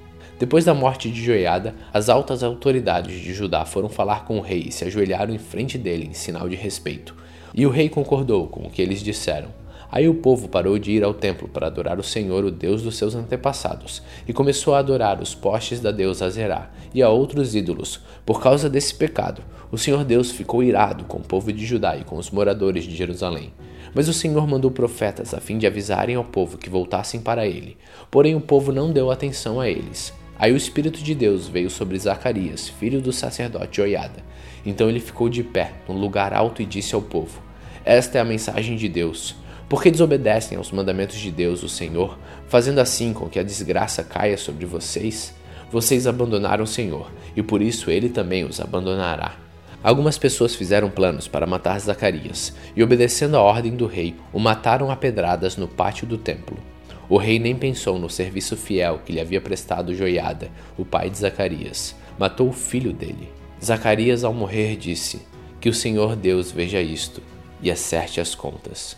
Depois 0.44 0.66
da 0.66 0.74
morte 0.74 1.10
de 1.10 1.24
Joiada, 1.24 1.74
as 1.94 2.10
altas 2.10 2.44
autoridades 2.44 3.18
de 3.22 3.34
Judá 3.34 3.64
foram 3.64 3.88
falar 3.88 4.26
com 4.26 4.38
o 4.38 4.42
rei 4.42 4.66
e 4.68 4.72
se 4.74 4.84
ajoelharam 4.84 5.34
em 5.34 5.38
frente 5.38 5.78
dele 5.78 6.06
em 6.06 6.14
sinal 6.14 6.50
de 6.50 6.56
respeito. 6.58 7.16
E 7.56 7.66
o 7.66 7.70
rei 7.70 7.88
concordou 7.88 8.48
com 8.48 8.68
o 8.68 8.70
que 8.70 8.82
eles 8.82 9.02
disseram. 9.02 9.48
Aí 9.90 10.06
o 10.10 10.16
povo 10.16 10.50
parou 10.50 10.78
de 10.78 10.92
ir 10.92 11.02
ao 11.02 11.14
templo 11.14 11.48
para 11.48 11.68
adorar 11.68 11.98
o 11.98 12.04
Senhor, 12.04 12.44
o 12.44 12.52
Deus 12.52 12.82
dos 12.82 12.98
seus 12.98 13.16
antepassados, 13.16 14.04
e 14.28 14.34
começou 14.34 14.76
a 14.76 14.80
adorar 14.80 15.22
os 15.22 15.34
postes 15.34 15.80
da 15.80 15.92
deusa 15.92 16.30
Zerá 16.30 16.70
e 16.94 17.02
a 17.02 17.08
outros 17.08 17.56
ídolos. 17.56 18.02
Por 18.26 18.42
causa 18.42 18.70
desse 18.70 18.94
pecado, 18.96 19.42
o 19.72 19.78
Senhor 19.78 20.04
Deus 20.04 20.30
ficou 20.30 20.62
irado 20.62 21.06
com 21.06 21.20
o 21.20 21.24
povo 21.24 21.54
de 21.54 21.66
Judá 21.66 21.96
e 21.96 22.04
com 22.04 22.18
os 22.18 22.30
moradores 22.30 22.84
de 22.84 22.94
Jerusalém. 22.94 23.54
Mas 23.96 24.10
o 24.10 24.14
Senhor 24.14 24.46
mandou 24.46 24.72
profetas 24.72 25.34
a 25.34 25.40
fim 25.40 25.58
de 25.58 25.66
avisarem 25.66 26.18
ao 26.18 26.26
povo 26.26 26.58
que 26.58 26.70
voltassem 26.70 27.22
para 27.22 27.48
ele. 27.48 27.78
Porém 28.12 28.36
o 28.36 28.42
povo 28.42 28.74
não 28.74 28.92
deu 28.92 29.10
atenção 29.10 29.62
a 29.62 29.70
eles. 29.70 30.12
Aí 30.44 30.52
o 30.52 30.58
Espírito 30.58 31.02
de 31.02 31.16
Deus 31.16 31.48
veio 31.48 31.70
sobre 31.70 31.98
Zacarias, 31.98 32.68
filho 32.68 33.00
do 33.00 33.14
sacerdote 33.14 33.78
Joiada. 33.78 34.22
Então 34.66 34.90
ele 34.90 35.00
ficou 35.00 35.30
de 35.30 35.42
pé, 35.42 35.72
num 35.88 35.98
lugar 35.98 36.34
alto, 36.34 36.62
e 36.62 36.66
disse 36.66 36.94
ao 36.94 37.02
povo: 37.02 37.42
Esta 37.86 38.18
é 38.18 38.22
a 38.22 38.26
mensagem 38.26 38.76
de 38.76 38.90
Deus. 38.90 39.38
Porque 39.70 39.90
desobedecem 39.90 40.58
aos 40.58 40.70
mandamentos 40.70 41.16
de 41.16 41.32
Deus, 41.32 41.64
o 41.64 41.70
Senhor, 41.70 42.20
fazendo 42.50 42.80
assim 42.80 43.14
com 43.14 43.30
que 43.30 43.40
a 43.40 43.44
desgraça 43.44 44.04
caia 44.04 44.36
sobre 44.38 44.66
vocês? 44.66 45.34
Vocês 45.72 46.06
abandonaram 46.06 46.66
o 46.66 46.68
Senhor, 46.68 47.10
e 47.38 47.42
por 47.42 47.62
isso 47.62 47.90
ele 47.90 48.10
também 48.10 48.44
os 48.44 48.60
abandonará. 48.60 49.38
Algumas 49.82 50.18
pessoas 50.18 50.54
fizeram 50.54 50.90
planos 50.90 51.26
para 51.26 51.48
matar 51.48 51.80
Zacarias 51.80 52.54
e, 52.76 52.84
obedecendo 52.84 53.38
a 53.38 53.42
ordem 53.42 53.78
do 53.78 53.88
rei, 53.88 54.14
o 54.34 54.40
mataram 54.40 54.92
a 54.92 54.96
pedradas 54.98 55.56
no 55.56 55.70
pátio 55.70 56.06
do 56.06 56.18
templo. 56.18 56.73
O 57.10 57.18
rei 57.18 57.38
nem 57.38 57.56
pensou 57.56 58.00
no 58.00 58.10
serviço 58.10 58.56
fiel 58.56 59.02
que 59.06 59.12
lhe 59.12 59.20
havia 59.20 59.42
prestado 59.42 59.94
Joiada, 59.94 60.50
o 60.78 60.86
pai 60.86 61.10
de 61.10 61.18
Zacarias. 61.18 61.96
Matou 62.18 62.50
o 62.50 62.54
filho 62.54 62.94
dele. 62.94 63.30
Zacarias, 63.64 64.24
ao 64.24 64.34
morrer, 64.34 64.78
disse: 64.78 65.22
Que 65.60 65.70
o 65.70 65.74
Senhor 65.74 66.16
Deus 66.16 66.52
veja 66.52 66.82
isto 66.82 67.22
e 67.62 67.70
acerte 67.70 68.22
as 68.22 68.34
contas. 68.34 68.98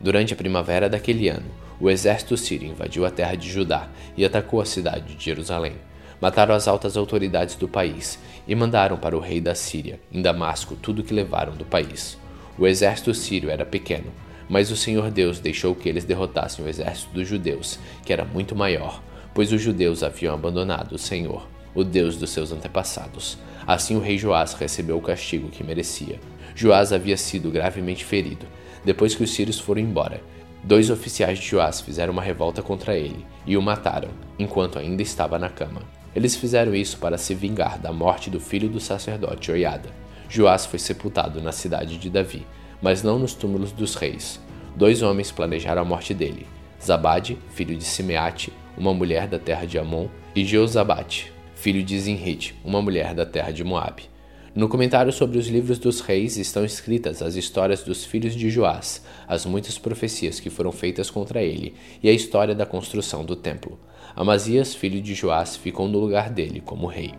Durante 0.00 0.32
a 0.32 0.36
primavera 0.36 0.88
daquele 0.88 1.28
ano, 1.28 1.50
o 1.80 1.90
exército 1.90 2.36
sírio 2.36 2.68
invadiu 2.68 3.04
a 3.04 3.10
terra 3.10 3.34
de 3.34 3.48
Judá 3.48 3.88
e 4.16 4.24
atacou 4.24 4.60
a 4.60 4.66
cidade 4.66 5.14
de 5.14 5.24
Jerusalém. 5.24 5.74
Mataram 6.20 6.54
as 6.54 6.68
altas 6.68 6.96
autoridades 6.96 7.54
do 7.54 7.66
país 7.66 8.18
e 8.46 8.54
mandaram 8.54 8.98
para 8.98 9.16
o 9.16 9.20
rei 9.20 9.40
da 9.40 9.54
Síria, 9.54 9.98
em 10.12 10.20
Damasco, 10.20 10.76
tudo 10.76 11.00
o 11.00 11.04
que 11.04 11.14
levaram 11.14 11.54
do 11.54 11.64
país. 11.64 12.18
O 12.58 12.66
exército 12.66 13.14
sírio 13.14 13.50
era 13.50 13.64
pequeno, 13.64 14.12
mas 14.50 14.72
o 14.72 14.76
Senhor 14.76 15.12
Deus 15.12 15.38
deixou 15.38 15.76
que 15.76 15.88
eles 15.88 16.02
derrotassem 16.02 16.64
o 16.64 16.68
exército 16.68 17.14
dos 17.14 17.28
judeus, 17.28 17.78
que 18.04 18.12
era 18.12 18.24
muito 18.24 18.56
maior, 18.56 19.00
pois 19.32 19.52
os 19.52 19.62
judeus 19.62 20.02
haviam 20.02 20.34
abandonado 20.34 20.92
o 20.92 20.98
Senhor, 20.98 21.48
o 21.72 21.84
Deus 21.84 22.16
dos 22.16 22.30
seus 22.30 22.50
antepassados. 22.50 23.38
Assim 23.64 23.94
o 23.94 24.00
rei 24.00 24.18
Joás 24.18 24.54
recebeu 24.54 24.98
o 24.98 25.02
castigo 25.02 25.48
que 25.48 25.62
merecia. 25.62 26.18
Joás 26.56 26.92
havia 26.92 27.16
sido 27.16 27.48
gravemente 27.48 28.04
ferido. 28.04 28.44
Depois 28.84 29.14
que 29.14 29.22
os 29.22 29.30
sírios 29.30 29.60
foram 29.60 29.82
embora, 29.82 30.20
dois 30.64 30.90
oficiais 30.90 31.38
de 31.38 31.46
Joás 31.46 31.80
fizeram 31.80 32.12
uma 32.12 32.22
revolta 32.22 32.60
contra 32.60 32.98
ele 32.98 33.24
e 33.46 33.56
o 33.56 33.62
mataram, 33.62 34.08
enquanto 34.36 34.80
ainda 34.80 35.00
estava 35.00 35.38
na 35.38 35.48
cama. 35.48 35.82
Eles 36.12 36.34
fizeram 36.34 36.74
isso 36.74 36.98
para 36.98 37.16
se 37.16 37.36
vingar 37.36 37.78
da 37.78 37.92
morte 37.92 38.28
do 38.28 38.40
filho 38.40 38.68
do 38.68 38.80
sacerdote 38.80 39.52
Oiada. 39.52 39.90
Joás 40.28 40.66
foi 40.66 40.80
sepultado 40.80 41.40
na 41.40 41.52
cidade 41.52 41.96
de 41.96 42.10
Davi, 42.10 42.44
mas 42.80 43.02
não 43.02 43.18
nos 43.18 43.34
túmulos 43.34 43.72
dos 43.72 43.94
reis. 43.94 44.40
Dois 44.76 45.02
homens 45.02 45.30
planejaram 45.30 45.82
a 45.82 45.84
morte 45.84 46.14
dele: 46.14 46.46
Zabade, 46.82 47.38
filho 47.54 47.76
de 47.76 47.84
Simeate, 47.84 48.52
uma 48.76 48.94
mulher 48.94 49.26
da 49.26 49.38
terra 49.38 49.66
de 49.66 49.78
Amon, 49.78 50.08
e 50.34 50.44
Jeozabate, 50.44 51.32
filho 51.54 51.82
de 51.82 51.98
Zinrite, 51.98 52.54
uma 52.64 52.80
mulher 52.80 53.14
da 53.14 53.26
terra 53.26 53.50
de 53.50 53.62
Moabe. 53.62 54.04
No 54.54 54.68
comentário 54.68 55.12
sobre 55.12 55.38
os 55.38 55.46
livros 55.46 55.78
dos 55.78 56.00
reis 56.00 56.36
estão 56.36 56.64
escritas 56.64 57.22
as 57.22 57.36
histórias 57.36 57.84
dos 57.84 58.04
filhos 58.04 58.34
de 58.34 58.50
Joás, 58.50 59.04
as 59.28 59.46
muitas 59.46 59.78
profecias 59.78 60.40
que 60.40 60.50
foram 60.50 60.72
feitas 60.72 61.08
contra 61.08 61.40
ele 61.40 61.74
e 62.02 62.08
a 62.08 62.12
história 62.12 62.54
da 62.54 62.66
construção 62.66 63.24
do 63.24 63.36
templo. 63.36 63.78
Amazias, 64.16 64.74
filho 64.74 65.00
de 65.00 65.14
Joás, 65.14 65.56
ficou 65.56 65.86
no 65.86 66.00
lugar 66.00 66.30
dele 66.30 66.60
como 66.60 66.88
rei. 66.88 67.14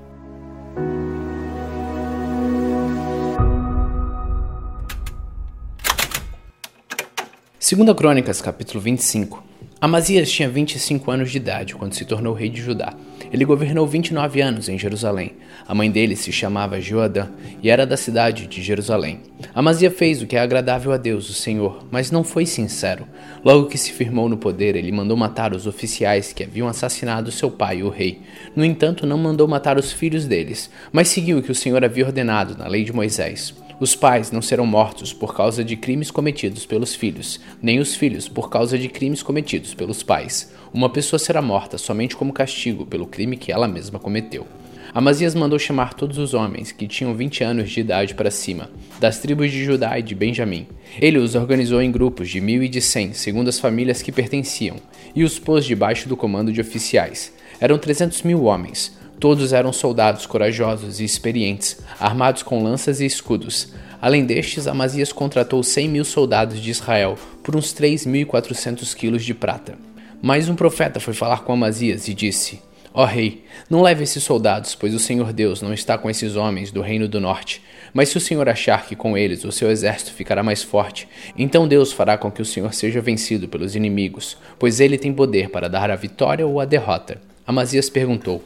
Segunda 7.63 7.93
Crônicas, 7.93 8.41
capítulo 8.41 8.81
25. 8.81 9.43
Amazias 9.79 10.31
tinha 10.31 10.49
25 10.49 11.11
anos 11.11 11.29
de 11.29 11.38
idade 11.38 11.75
quando 11.75 11.93
se 11.93 12.03
tornou 12.03 12.33
rei 12.33 12.49
de 12.49 12.59
Judá. 12.59 12.95
Ele 13.31 13.45
governou 13.45 13.85
29 13.85 14.41
anos 14.41 14.67
em 14.67 14.79
Jerusalém. 14.79 15.33
A 15.67 15.75
mãe 15.75 15.91
dele 15.91 16.15
se 16.15 16.31
chamava 16.31 16.81
Joadã 16.81 17.27
e 17.61 17.69
era 17.69 17.85
da 17.85 17.95
cidade 17.95 18.47
de 18.47 18.63
Jerusalém. 18.63 19.19
Amazias 19.53 19.93
fez 19.95 20.23
o 20.23 20.25
que 20.25 20.35
é 20.35 20.39
agradável 20.39 20.91
a 20.91 20.97
Deus, 20.97 21.29
o 21.29 21.33
Senhor, 21.33 21.85
mas 21.91 22.09
não 22.09 22.23
foi 22.23 22.47
sincero. 22.47 23.07
Logo 23.45 23.67
que 23.67 23.77
se 23.77 23.91
firmou 23.91 24.27
no 24.27 24.38
poder, 24.38 24.75
ele 24.75 24.91
mandou 24.91 25.15
matar 25.15 25.53
os 25.53 25.67
oficiais 25.67 26.33
que 26.33 26.43
haviam 26.43 26.67
assassinado 26.67 27.31
seu 27.31 27.51
pai, 27.51 27.83
o 27.83 27.89
rei. 27.89 28.21
No 28.55 28.65
entanto, 28.65 29.05
não 29.05 29.19
mandou 29.19 29.47
matar 29.47 29.77
os 29.77 29.91
filhos 29.91 30.25
deles, 30.25 30.71
mas 30.91 31.09
seguiu 31.09 31.38
o 31.38 31.43
que 31.43 31.51
o 31.51 31.55
Senhor 31.55 31.85
havia 31.85 32.07
ordenado 32.07 32.57
na 32.57 32.67
lei 32.67 32.83
de 32.83 32.91
Moisés. 32.91 33.53
Os 33.81 33.95
pais 33.95 34.31
não 34.31 34.43
serão 34.43 34.67
mortos 34.67 35.11
por 35.11 35.35
causa 35.35 35.63
de 35.63 35.75
crimes 35.75 36.11
cometidos 36.11 36.67
pelos 36.67 36.93
filhos, 36.93 37.39
nem 37.59 37.79
os 37.79 37.95
filhos 37.95 38.29
por 38.29 38.47
causa 38.47 38.77
de 38.77 38.87
crimes 38.87 39.23
cometidos 39.23 39.73
pelos 39.73 40.03
pais. 40.03 40.53
Uma 40.71 40.87
pessoa 40.87 41.17
será 41.17 41.41
morta 41.41 41.79
somente 41.79 42.15
como 42.15 42.31
castigo 42.31 42.85
pelo 42.85 43.07
crime 43.07 43.35
que 43.35 43.51
ela 43.51 43.67
mesma 43.67 43.97
cometeu. 43.97 44.45
Amazias 44.93 45.33
mandou 45.33 45.57
chamar 45.57 45.95
todos 45.95 46.19
os 46.19 46.35
homens 46.35 46.71
que 46.71 46.87
tinham 46.87 47.15
20 47.15 47.43
anos 47.43 47.71
de 47.71 47.79
idade 47.79 48.13
para 48.13 48.29
cima, 48.29 48.69
das 48.99 49.17
tribos 49.17 49.49
de 49.49 49.65
Judá 49.65 49.97
e 49.97 50.03
de 50.03 50.13
Benjamim. 50.13 50.67
Ele 51.01 51.17
os 51.17 51.33
organizou 51.33 51.81
em 51.81 51.91
grupos 51.91 52.29
de 52.29 52.39
mil 52.39 52.61
e 52.61 52.69
de 52.69 52.81
cem, 52.81 53.13
segundo 53.13 53.47
as 53.47 53.59
famílias 53.59 54.03
que 54.03 54.11
pertenciam, 54.11 54.75
e 55.15 55.23
os 55.23 55.39
pôs 55.39 55.65
debaixo 55.65 56.07
do 56.07 56.15
comando 56.15 56.53
de 56.53 56.61
oficiais. 56.61 57.33
Eram 57.59 57.79
300 57.79 58.21
mil 58.21 58.43
homens, 58.43 58.95
Todos 59.22 59.53
eram 59.53 59.72
soldados 59.72 60.26
corajosos 60.26 60.99
e 60.99 61.03
experientes, 61.03 61.77
armados 61.99 62.41
com 62.41 62.64
lanças 62.64 62.99
e 62.99 63.06
escudos. 63.06 63.72
Além 64.02 64.26
destes, 64.26 64.65
Amazias 64.65 65.14
contratou 65.14 65.61
100 65.61 65.89
mil 65.89 66.03
soldados 66.03 66.60
de 66.60 66.72
Israel 66.72 67.15
por 67.43 67.56
uns 67.56 67.72
3.400 67.72 68.95
quilos 68.95 69.23
de 69.23 69.35
prata. 69.35 69.76
Mais 70.23 70.49
um 70.49 70.56
profeta 70.56 70.99
foi 70.99 71.14
falar 71.14 71.43
com 71.43 71.53
Amazias 71.53 72.07
e 72.07 72.15
disse: 72.15 72.64
Ó 72.91 73.03
oh, 73.03 73.06
rei, 73.06 73.45
não 73.69 73.84
leve 73.84 74.02
esses 74.03 74.23
soldados, 74.23 74.73
pois 74.73 74.91
o 74.91 74.99
Senhor 74.99 75.31
Deus 75.31 75.61
não 75.61 75.72
está 75.72 75.99
com 75.99 76.10
esses 76.10 76.35
homens 76.35 76.72
do 76.72 76.81
reino 76.81 77.07
do 77.07 77.22
norte. 77.22 77.61
Mas 77.93 78.10
se 78.10 78.18
o 78.18 78.22
Senhor 78.22 78.49
achar 78.49 78.88
que 78.88 78.95
com 78.95 79.15
eles 79.15 79.43
o 79.43 79.52
seu 79.52 79.69
exército 79.69 80.14
ficará 80.14 80.41
mais 80.41 80.64
forte, 80.64 81.07
então 81.38 81.68
Deus 81.68 81.93
fará 81.93 82.18
com 82.18 82.31
que 82.31 82.41
o 82.41 82.45
Senhor 82.45 82.73
seja 82.73 82.99
vencido 82.99 83.48
pelos 83.48 83.76
inimigos, 83.76 84.35
pois 84.57 84.80
ele 84.80 84.98
tem 84.98 85.14
poder 85.14 85.49
para 85.49 85.69
dar 85.69 85.91
a 85.91 85.95
vitória 85.95 86.48
ou 86.48 86.60
a 86.60 86.65
derrota. 86.65 87.22
Amazias 87.45 87.88
perguntou: 87.88 88.43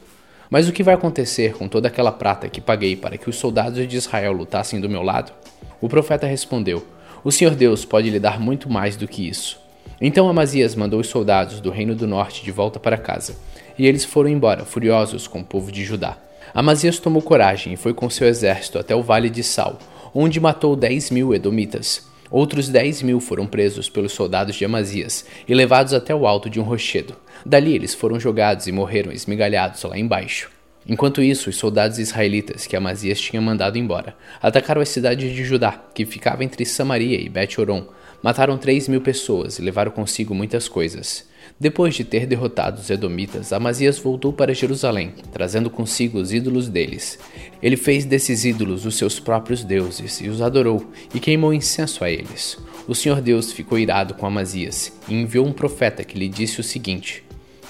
mas 0.50 0.68
o 0.68 0.72
que 0.72 0.82
vai 0.82 0.94
acontecer 0.94 1.54
com 1.54 1.68
toda 1.68 1.88
aquela 1.88 2.12
prata 2.12 2.48
que 2.48 2.60
paguei 2.60 2.96
para 2.96 3.18
que 3.18 3.28
os 3.28 3.36
soldados 3.36 3.86
de 3.86 3.96
Israel 3.96 4.32
lutassem 4.32 4.80
do 4.80 4.88
meu 4.88 5.02
lado? 5.02 5.32
O 5.80 5.88
profeta 5.88 6.26
respondeu: 6.26 6.86
O 7.24 7.32
Senhor 7.32 7.54
Deus 7.54 7.84
pode 7.84 8.10
lhe 8.10 8.20
dar 8.20 8.40
muito 8.40 8.70
mais 8.70 8.96
do 8.96 9.08
que 9.08 9.28
isso. 9.28 9.60
Então 10.00 10.28
Amazias 10.28 10.74
mandou 10.74 11.00
os 11.00 11.08
soldados 11.08 11.60
do 11.60 11.70
reino 11.70 11.94
do 11.94 12.06
norte 12.06 12.44
de 12.44 12.50
volta 12.50 12.78
para 12.78 12.98
casa, 12.98 13.36
e 13.78 13.86
eles 13.86 14.04
foram 14.04 14.28
embora, 14.28 14.64
furiosos 14.64 15.26
com 15.26 15.40
o 15.40 15.44
povo 15.44 15.72
de 15.72 15.84
Judá. 15.84 16.18
Amazias 16.54 16.98
tomou 16.98 17.22
coragem 17.22 17.72
e 17.72 17.76
foi 17.76 17.92
com 17.92 18.08
seu 18.08 18.28
exército 18.28 18.78
até 18.78 18.94
o 18.94 19.02
vale 19.02 19.28
de 19.28 19.42
Sal, 19.42 19.78
onde 20.14 20.40
matou 20.40 20.76
dez 20.76 21.10
mil 21.10 21.34
edomitas. 21.34 22.06
Outros 22.30 22.68
dez 22.68 23.02
mil 23.02 23.20
foram 23.20 23.46
presos 23.46 23.88
pelos 23.88 24.12
soldados 24.12 24.56
de 24.56 24.64
Amazias 24.64 25.24
e 25.46 25.54
levados 25.54 25.94
até 25.94 26.14
o 26.14 26.26
alto 26.26 26.50
de 26.50 26.58
um 26.58 26.64
rochedo. 26.64 27.14
Dali 27.46 27.76
eles 27.76 27.94
foram 27.94 28.18
jogados 28.18 28.66
e 28.66 28.72
morreram 28.72 29.12
esmigalhados 29.12 29.80
lá 29.84 29.96
embaixo. 29.96 30.50
Enquanto 30.84 31.22
isso, 31.22 31.48
os 31.48 31.56
soldados 31.56 31.96
israelitas 31.96 32.66
que 32.66 32.74
Amazias 32.74 33.20
tinha 33.20 33.40
mandado 33.40 33.78
embora 33.78 34.16
atacaram 34.42 34.82
a 34.82 34.84
cidade 34.84 35.32
de 35.32 35.44
Judá, 35.44 35.80
que 35.94 36.04
ficava 36.04 36.42
entre 36.42 36.64
Samaria 36.64 37.20
e 37.20 37.28
Bet-Horon, 37.28 37.86
mataram 38.20 38.58
três 38.58 38.88
mil 38.88 39.00
pessoas 39.00 39.60
e 39.60 39.62
levaram 39.62 39.92
consigo 39.92 40.34
muitas 40.34 40.66
coisas. 40.66 41.28
Depois 41.58 41.94
de 41.94 42.02
ter 42.02 42.26
derrotado 42.26 42.80
os 42.80 42.90
Edomitas, 42.90 43.52
Amazias 43.52 43.96
voltou 43.96 44.32
para 44.32 44.52
Jerusalém, 44.52 45.14
trazendo 45.30 45.70
consigo 45.70 46.18
os 46.18 46.32
ídolos 46.32 46.68
deles. 46.68 47.16
Ele 47.62 47.76
fez 47.76 48.04
desses 48.04 48.44
ídolos 48.44 48.84
os 48.84 48.96
seus 48.96 49.20
próprios 49.20 49.62
deuses 49.62 50.20
e 50.20 50.28
os 50.28 50.42
adorou, 50.42 50.90
e 51.14 51.20
queimou 51.20 51.54
incenso 51.54 52.02
a 52.02 52.10
eles. 52.10 52.58
O 52.88 52.94
Senhor 52.94 53.20
Deus 53.20 53.52
ficou 53.52 53.78
irado 53.78 54.14
com 54.14 54.26
Amazias 54.26 54.92
e 55.08 55.14
enviou 55.14 55.46
um 55.46 55.52
profeta 55.52 56.02
que 56.02 56.18
lhe 56.18 56.28
disse 56.28 56.60
o 56.60 56.64
seguinte: 56.64 57.25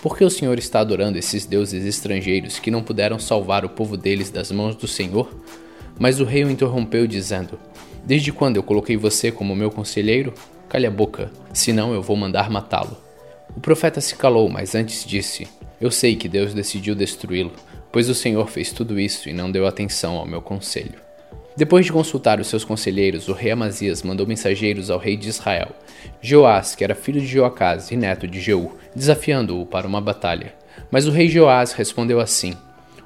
Por 0.06 0.16
que 0.16 0.24
o 0.24 0.30
Senhor 0.30 0.56
está 0.56 0.78
adorando 0.78 1.18
esses 1.18 1.46
deuses 1.46 1.84
estrangeiros 1.84 2.60
que 2.60 2.70
não 2.70 2.80
puderam 2.80 3.18
salvar 3.18 3.64
o 3.64 3.68
povo 3.68 3.96
deles 3.96 4.30
das 4.30 4.52
mãos 4.52 4.76
do 4.76 4.86
Senhor? 4.86 5.28
Mas 5.98 6.20
o 6.20 6.24
rei 6.24 6.44
o 6.44 6.48
interrompeu, 6.48 7.08
dizendo: 7.08 7.58
Desde 8.04 8.30
quando 8.30 8.54
eu 8.54 8.62
coloquei 8.62 8.96
você 8.96 9.32
como 9.32 9.56
meu 9.56 9.68
conselheiro? 9.68 10.32
Calhe 10.68 10.86
a 10.86 10.92
boca, 10.92 11.28
senão 11.52 11.92
eu 11.92 12.00
vou 12.00 12.16
mandar 12.16 12.48
matá-lo. 12.48 12.96
O 13.56 13.60
profeta 13.60 14.00
se 14.00 14.14
calou, 14.14 14.48
mas 14.48 14.76
antes 14.76 15.04
disse: 15.04 15.48
Eu 15.80 15.90
sei 15.90 16.14
que 16.14 16.28
Deus 16.28 16.54
decidiu 16.54 16.94
destruí-lo, 16.94 17.50
pois 17.90 18.08
o 18.08 18.14
Senhor 18.14 18.48
fez 18.48 18.70
tudo 18.70 19.00
isso 19.00 19.28
e 19.28 19.32
não 19.32 19.50
deu 19.50 19.66
atenção 19.66 20.14
ao 20.14 20.24
meu 20.24 20.40
conselho. 20.40 21.05
Depois 21.56 21.86
de 21.86 21.92
consultar 21.92 22.38
os 22.38 22.48
seus 22.48 22.64
conselheiros, 22.64 23.28
o 23.28 23.32
rei 23.32 23.50
Amazias 23.50 24.02
mandou 24.02 24.26
mensageiros 24.26 24.90
ao 24.90 24.98
rei 24.98 25.16
de 25.16 25.30
Israel, 25.30 25.74
Joás, 26.20 26.74
que 26.74 26.84
era 26.84 26.94
filho 26.94 27.18
de 27.18 27.26
Joacás 27.26 27.90
e 27.90 27.96
neto 27.96 28.28
de 28.28 28.38
Jeú, 28.38 28.72
desafiando-o 28.94 29.64
para 29.64 29.86
uma 29.86 30.00
batalha. 30.00 30.54
Mas 30.90 31.06
o 31.06 31.10
rei 31.10 31.30
Joás 31.30 31.72
respondeu 31.72 32.20
assim: 32.20 32.54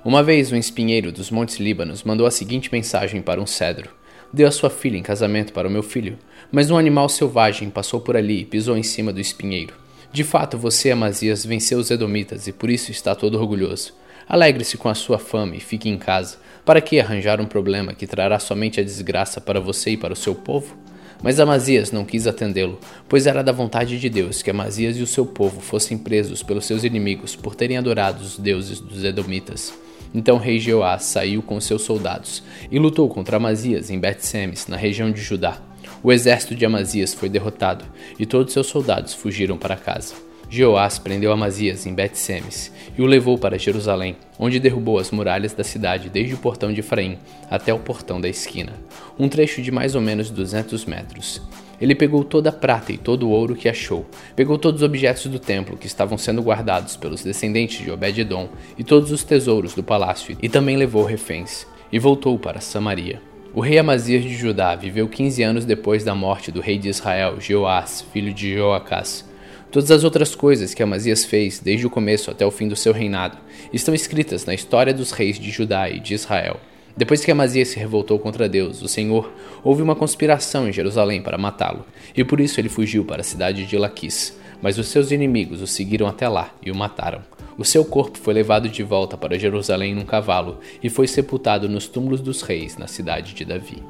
Uma 0.04 0.20
vez 0.20 0.50
um 0.50 0.56
espinheiro 0.56 1.12
dos 1.12 1.30
montes 1.30 1.58
Líbanos 1.58 2.02
mandou 2.02 2.26
a 2.26 2.30
seguinte 2.30 2.72
mensagem 2.72 3.22
para 3.22 3.40
um 3.40 3.46
cedro: 3.46 3.90
Deu 4.32 4.48
a 4.48 4.50
sua 4.50 4.68
filha 4.68 4.98
em 4.98 5.02
casamento 5.02 5.52
para 5.52 5.68
o 5.68 5.70
meu 5.70 5.84
filho, 5.84 6.18
mas 6.50 6.72
um 6.72 6.76
animal 6.76 7.08
selvagem 7.08 7.70
passou 7.70 8.00
por 8.00 8.16
ali 8.16 8.40
e 8.40 8.44
pisou 8.44 8.76
em 8.76 8.82
cima 8.82 9.12
do 9.12 9.20
espinheiro. 9.20 9.74
De 10.12 10.24
fato, 10.24 10.58
você, 10.58 10.90
Amazias, 10.90 11.46
venceu 11.46 11.78
os 11.78 11.88
Edomitas 11.88 12.48
e 12.48 12.52
por 12.52 12.68
isso 12.68 12.90
está 12.90 13.14
todo 13.14 13.38
orgulhoso. 13.38 13.92
Alegre-se 14.28 14.76
com 14.76 14.88
a 14.88 14.94
sua 14.94 15.18
fama 15.18 15.56
e 15.56 15.60
fique 15.60 15.88
em 15.88 15.96
casa. 15.96 16.38
Para 16.70 16.80
que 16.80 17.00
arranjar 17.00 17.40
um 17.40 17.46
problema 17.46 17.92
que 17.92 18.06
trará 18.06 18.38
somente 18.38 18.78
a 18.78 18.84
desgraça 18.84 19.40
para 19.40 19.58
você 19.58 19.90
e 19.90 19.96
para 19.96 20.12
o 20.12 20.16
seu 20.16 20.36
povo? 20.36 20.76
Mas 21.20 21.40
Amazias 21.40 21.90
não 21.90 22.04
quis 22.04 22.28
atendê-lo, 22.28 22.78
pois 23.08 23.26
era 23.26 23.42
da 23.42 23.50
vontade 23.50 23.98
de 23.98 24.08
Deus 24.08 24.40
que 24.40 24.50
Amazias 24.50 24.96
e 24.96 25.02
o 25.02 25.06
seu 25.06 25.26
povo 25.26 25.60
fossem 25.60 25.98
presos 25.98 26.44
pelos 26.44 26.64
seus 26.64 26.84
inimigos 26.84 27.34
por 27.34 27.56
terem 27.56 27.76
adorado 27.76 28.22
os 28.22 28.38
deuses 28.38 28.78
dos 28.78 29.02
Edomitas. 29.02 29.74
Então 30.14 30.38
rei 30.38 30.60
Jeoás 30.60 31.02
saiu 31.06 31.42
com 31.42 31.60
seus 31.60 31.82
soldados 31.82 32.40
e 32.70 32.78
lutou 32.78 33.08
contra 33.08 33.38
Amazias 33.38 33.90
em 33.90 33.98
Bet-Semes, 33.98 34.68
na 34.68 34.76
região 34.76 35.10
de 35.10 35.20
Judá. 35.20 35.60
O 36.04 36.12
exército 36.12 36.54
de 36.54 36.64
Amazias 36.64 37.12
foi 37.12 37.28
derrotado 37.28 37.84
e 38.16 38.24
todos 38.24 38.52
seus 38.52 38.68
soldados 38.68 39.12
fugiram 39.12 39.58
para 39.58 39.74
casa. 39.74 40.29
Jeoás 40.52 40.98
prendeu 40.98 41.30
Amazias 41.30 41.86
em 41.86 41.94
Bet-Semes 41.94 42.72
e 42.98 43.00
o 43.00 43.06
levou 43.06 43.38
para 43.38 43.56
Jerusalém, 43.56 44.16
onde 44.36 44.58
derrubou 44.58 44.98
as 44.98 45.12
muralhas 45.12 45.52
da 45.52 45.62
cidade 45.62 46.10
desde 46.10 46.34
o 46.34 46.38
portão 46.38 46.72
de 46.72 46.80
Efraim 46.80 47.18
até 47.48 47.72
o 47.72 47.78
portão 47.78 48.20
da 48.20 48.28
esquina, 48.28 48.72
um 49.16 49.28
trecho 49.28 49.62
de 49.62 49.70
mais 49.70 49.94
ou 49.94 50.00
menos 50.00 50.28
200 50.28 50.84
metros. 50.86 51.40
Ele 51.80 51.94
pegou 51.94 52.24
toda 52.24 52.50
a 52.50 52.52
prata 52.52 52.92
e 52.92 52.98
todo 52.98 53.28
o 53.28 53.30
ouro 53.30 53.54
que 53.54 53.68
achou, 53.68 54.04
pegou 54.34 54.58
todos 54.58 54.82
os 54.82 54.86
objetos 54.86 55.26
do 55.26 55.38
templo 55.38 55.76
que 55.76 55.86
estavam 55.86 56.18
sendo 56.18 56.42
guardados 56.42 56.96
pelos 56.96 57.22
descendentes 57.22 57.84
de 57.84 57.90
Obed-edom 57.92 58.48
e 58.76 58.82
todos 58.82 59.12
os 59.12 59.22
tesouros 59.22 59.72
do 59.72 59.84
palácio, 59.84 60.36
e 60.42 60.48
também 60.48 60.76
levou 60.76 61.04
reféns, 61.04 61.64
e 61.92 61.98
voltou 62.00 62.36
para 62.36 62.60
Samaria. 62.60 63.22
O 63.54 63.60
rei 63.60 63.78
Amazias 63.78 64.24
de 64.24 64.34
Judá 64.34 64.74
viveu 64.74 65.08
15 65.08 65.44
anos 65.44 65.64
depois 65.64 66.02
da 66.02 66.14
morte 66.14 66.50
do 66.50 66.60
rei 66.60 66.76
de 66.76 66.88
Israel, 66.88 67.40
Jeoás, 67.40 68.04
filho 68.12 68.34
de 68.34 68.54
Joacás. 68.54 69.29
Todas 69.70 69.92
as 69.92 70.02
outras 70.02 70.34
coisas 70.34 70.74
que 70.74 70.82
Amazias 70.82 71.24
fez, 71.24 71.60
desde 71.60 71.86
o 71.86 71.90
começo 71.90 72.28
até 72.28 72.44
o 72.44 72.50
fim 72.50 72.66
do 72.66 72.74
seu 72.74 72.92
reinado, 72.92 73.38
estão 73.72 73.94
escritas 73.94 74.44
na 74.44 74.52
história 74.52 74.92
dos 74.92 75.12
reis 75.12 75.38
de 75.38 75.48
Judá 75.50 75.88
e 75.88 76.00
de 76.00 76.12
Israel. 76.12 76.58
Depois 76.96 77.24
que 77.24 77.30
Amazias 77.30 77.68
se 77.68 77.78
revoltou 77.78 78.18
contra 78.18 78.48
Deus, 78.48 78.82
o 78.82 78.88
Senhor, 78.88 79.32
houve 79.62 79.80
uma 79.80 79.94
conspiração 79.94 80.68
em 80.68 80.72
Jerusalém 80.72 81.22
para 81.22 81.38
matá-lo, 81.38 81.86
e 82.16 82.24
por 82.24 82.40
isso 82.40 82.60
ele 82.60 82.68
fugiu 82.68 83.04
para 83.04 83.20
a 83.20 83.24
cidade 83.24 83.64
de 83.64 83.78
Laquis. 83.78 84.36
Mas 84.60 84.76
os 84.76 84.88
seus 84.88 85.12
inimigos 85.12 85.62
o 85.62 85.68
seguiram 85.68 86.08
até 86.08 86.28
lá 86.28 86.52
e 86.60 86.70
o 86.72 86.74
mataram. 86.74 87.22
O 87.56 87.64
seu 87.64 87.84
corpo 87.84 88.18
foi 88.18 88.34
levado 88.34 88.68
de 88.68 88.82
volta 88.82 89.16
para 89.16 89.38
Jerusalém 89.38 89.94
num 89.94 90.04
cavalo 90.04 90.58
e 90.82 90.90
foi 90.90 91.06
sepultado 91.06 91.68
nos 91.68 91.86
túmulos 91.86 92.20
dos 92.20 92.42
reis 92.42 92.76
na 92.76 92.88
cidade 92.88 93.34
de 93.34 93.44
Davi. 93.44 93.82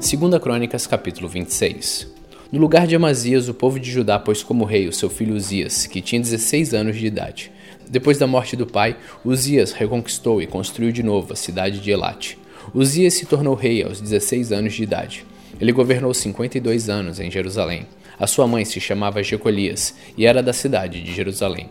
Segunda 0.00 0.38
Crônicas, 0.38 0.86
capítulo 0.86 1.28
26. 1.28 2.06
No 2.52 2.60
lugar 2.60 2.86
de 2.86 2.94
Amazias, 2.94 3.48
o 3.48 3.52
povo 3.52 3.80
de 3.80 3.90
Judá 3.90 4.16
pôs 4.16 4.44
como 4.44 4.64
rei 4.64 4.86
o 4.86 4.92
seu 4.92 5.10
filho 5.10 5.34
Uzias, 5.34 5.86
que 5.86 6.00
tinha 6.00 6.20
16 6.20 6.72
anos 6.72 6.96
de 6.96 7.04
idade. 7.04 7.50
Depois 7.90 8.16
da 8.16 8.24
morte 8.24 8.54
do 8.54 8.64
pai, 8.64 8.96
Uzias 9.24 9.72
reconquistou 9.72 10.40
e 10.40 10.46
construiu 10.46 10.92
de 10.92 11.02
novo 11.02 11.32
a 11.32 11.36
cidade 11.36 11.80
de 11.80 11.90
Elate. 11.90 12.38
Uzias 12.72 13.14
se 13.14 13.26
tornou 13.26 13.56
rei 13.56 13.82
aos 13.82 14.00
16 14.00 14.52
anos 14.52 14.74
de 14.74 14.84
idade. 14.84 15.26
Ele 15.60 15.72
governou 15.72 16.14
52 16.14 16.88
anos 16.88 17.18
em 17.18 17.28
Jerusalém. 17.28 17.84
A 18.20 18.26
sua 18.28 18.46
mãe 18.46 18.64
se 18.64 18.80
chamava 18.80 19.22
Jecolias 19.22 19.96
e 20.16 20.26
era 20.26 20.42
da 20.42 20.52
cidade 20.52 21.02
de 21.02 21.12
Jerusalém. 21.12 21.68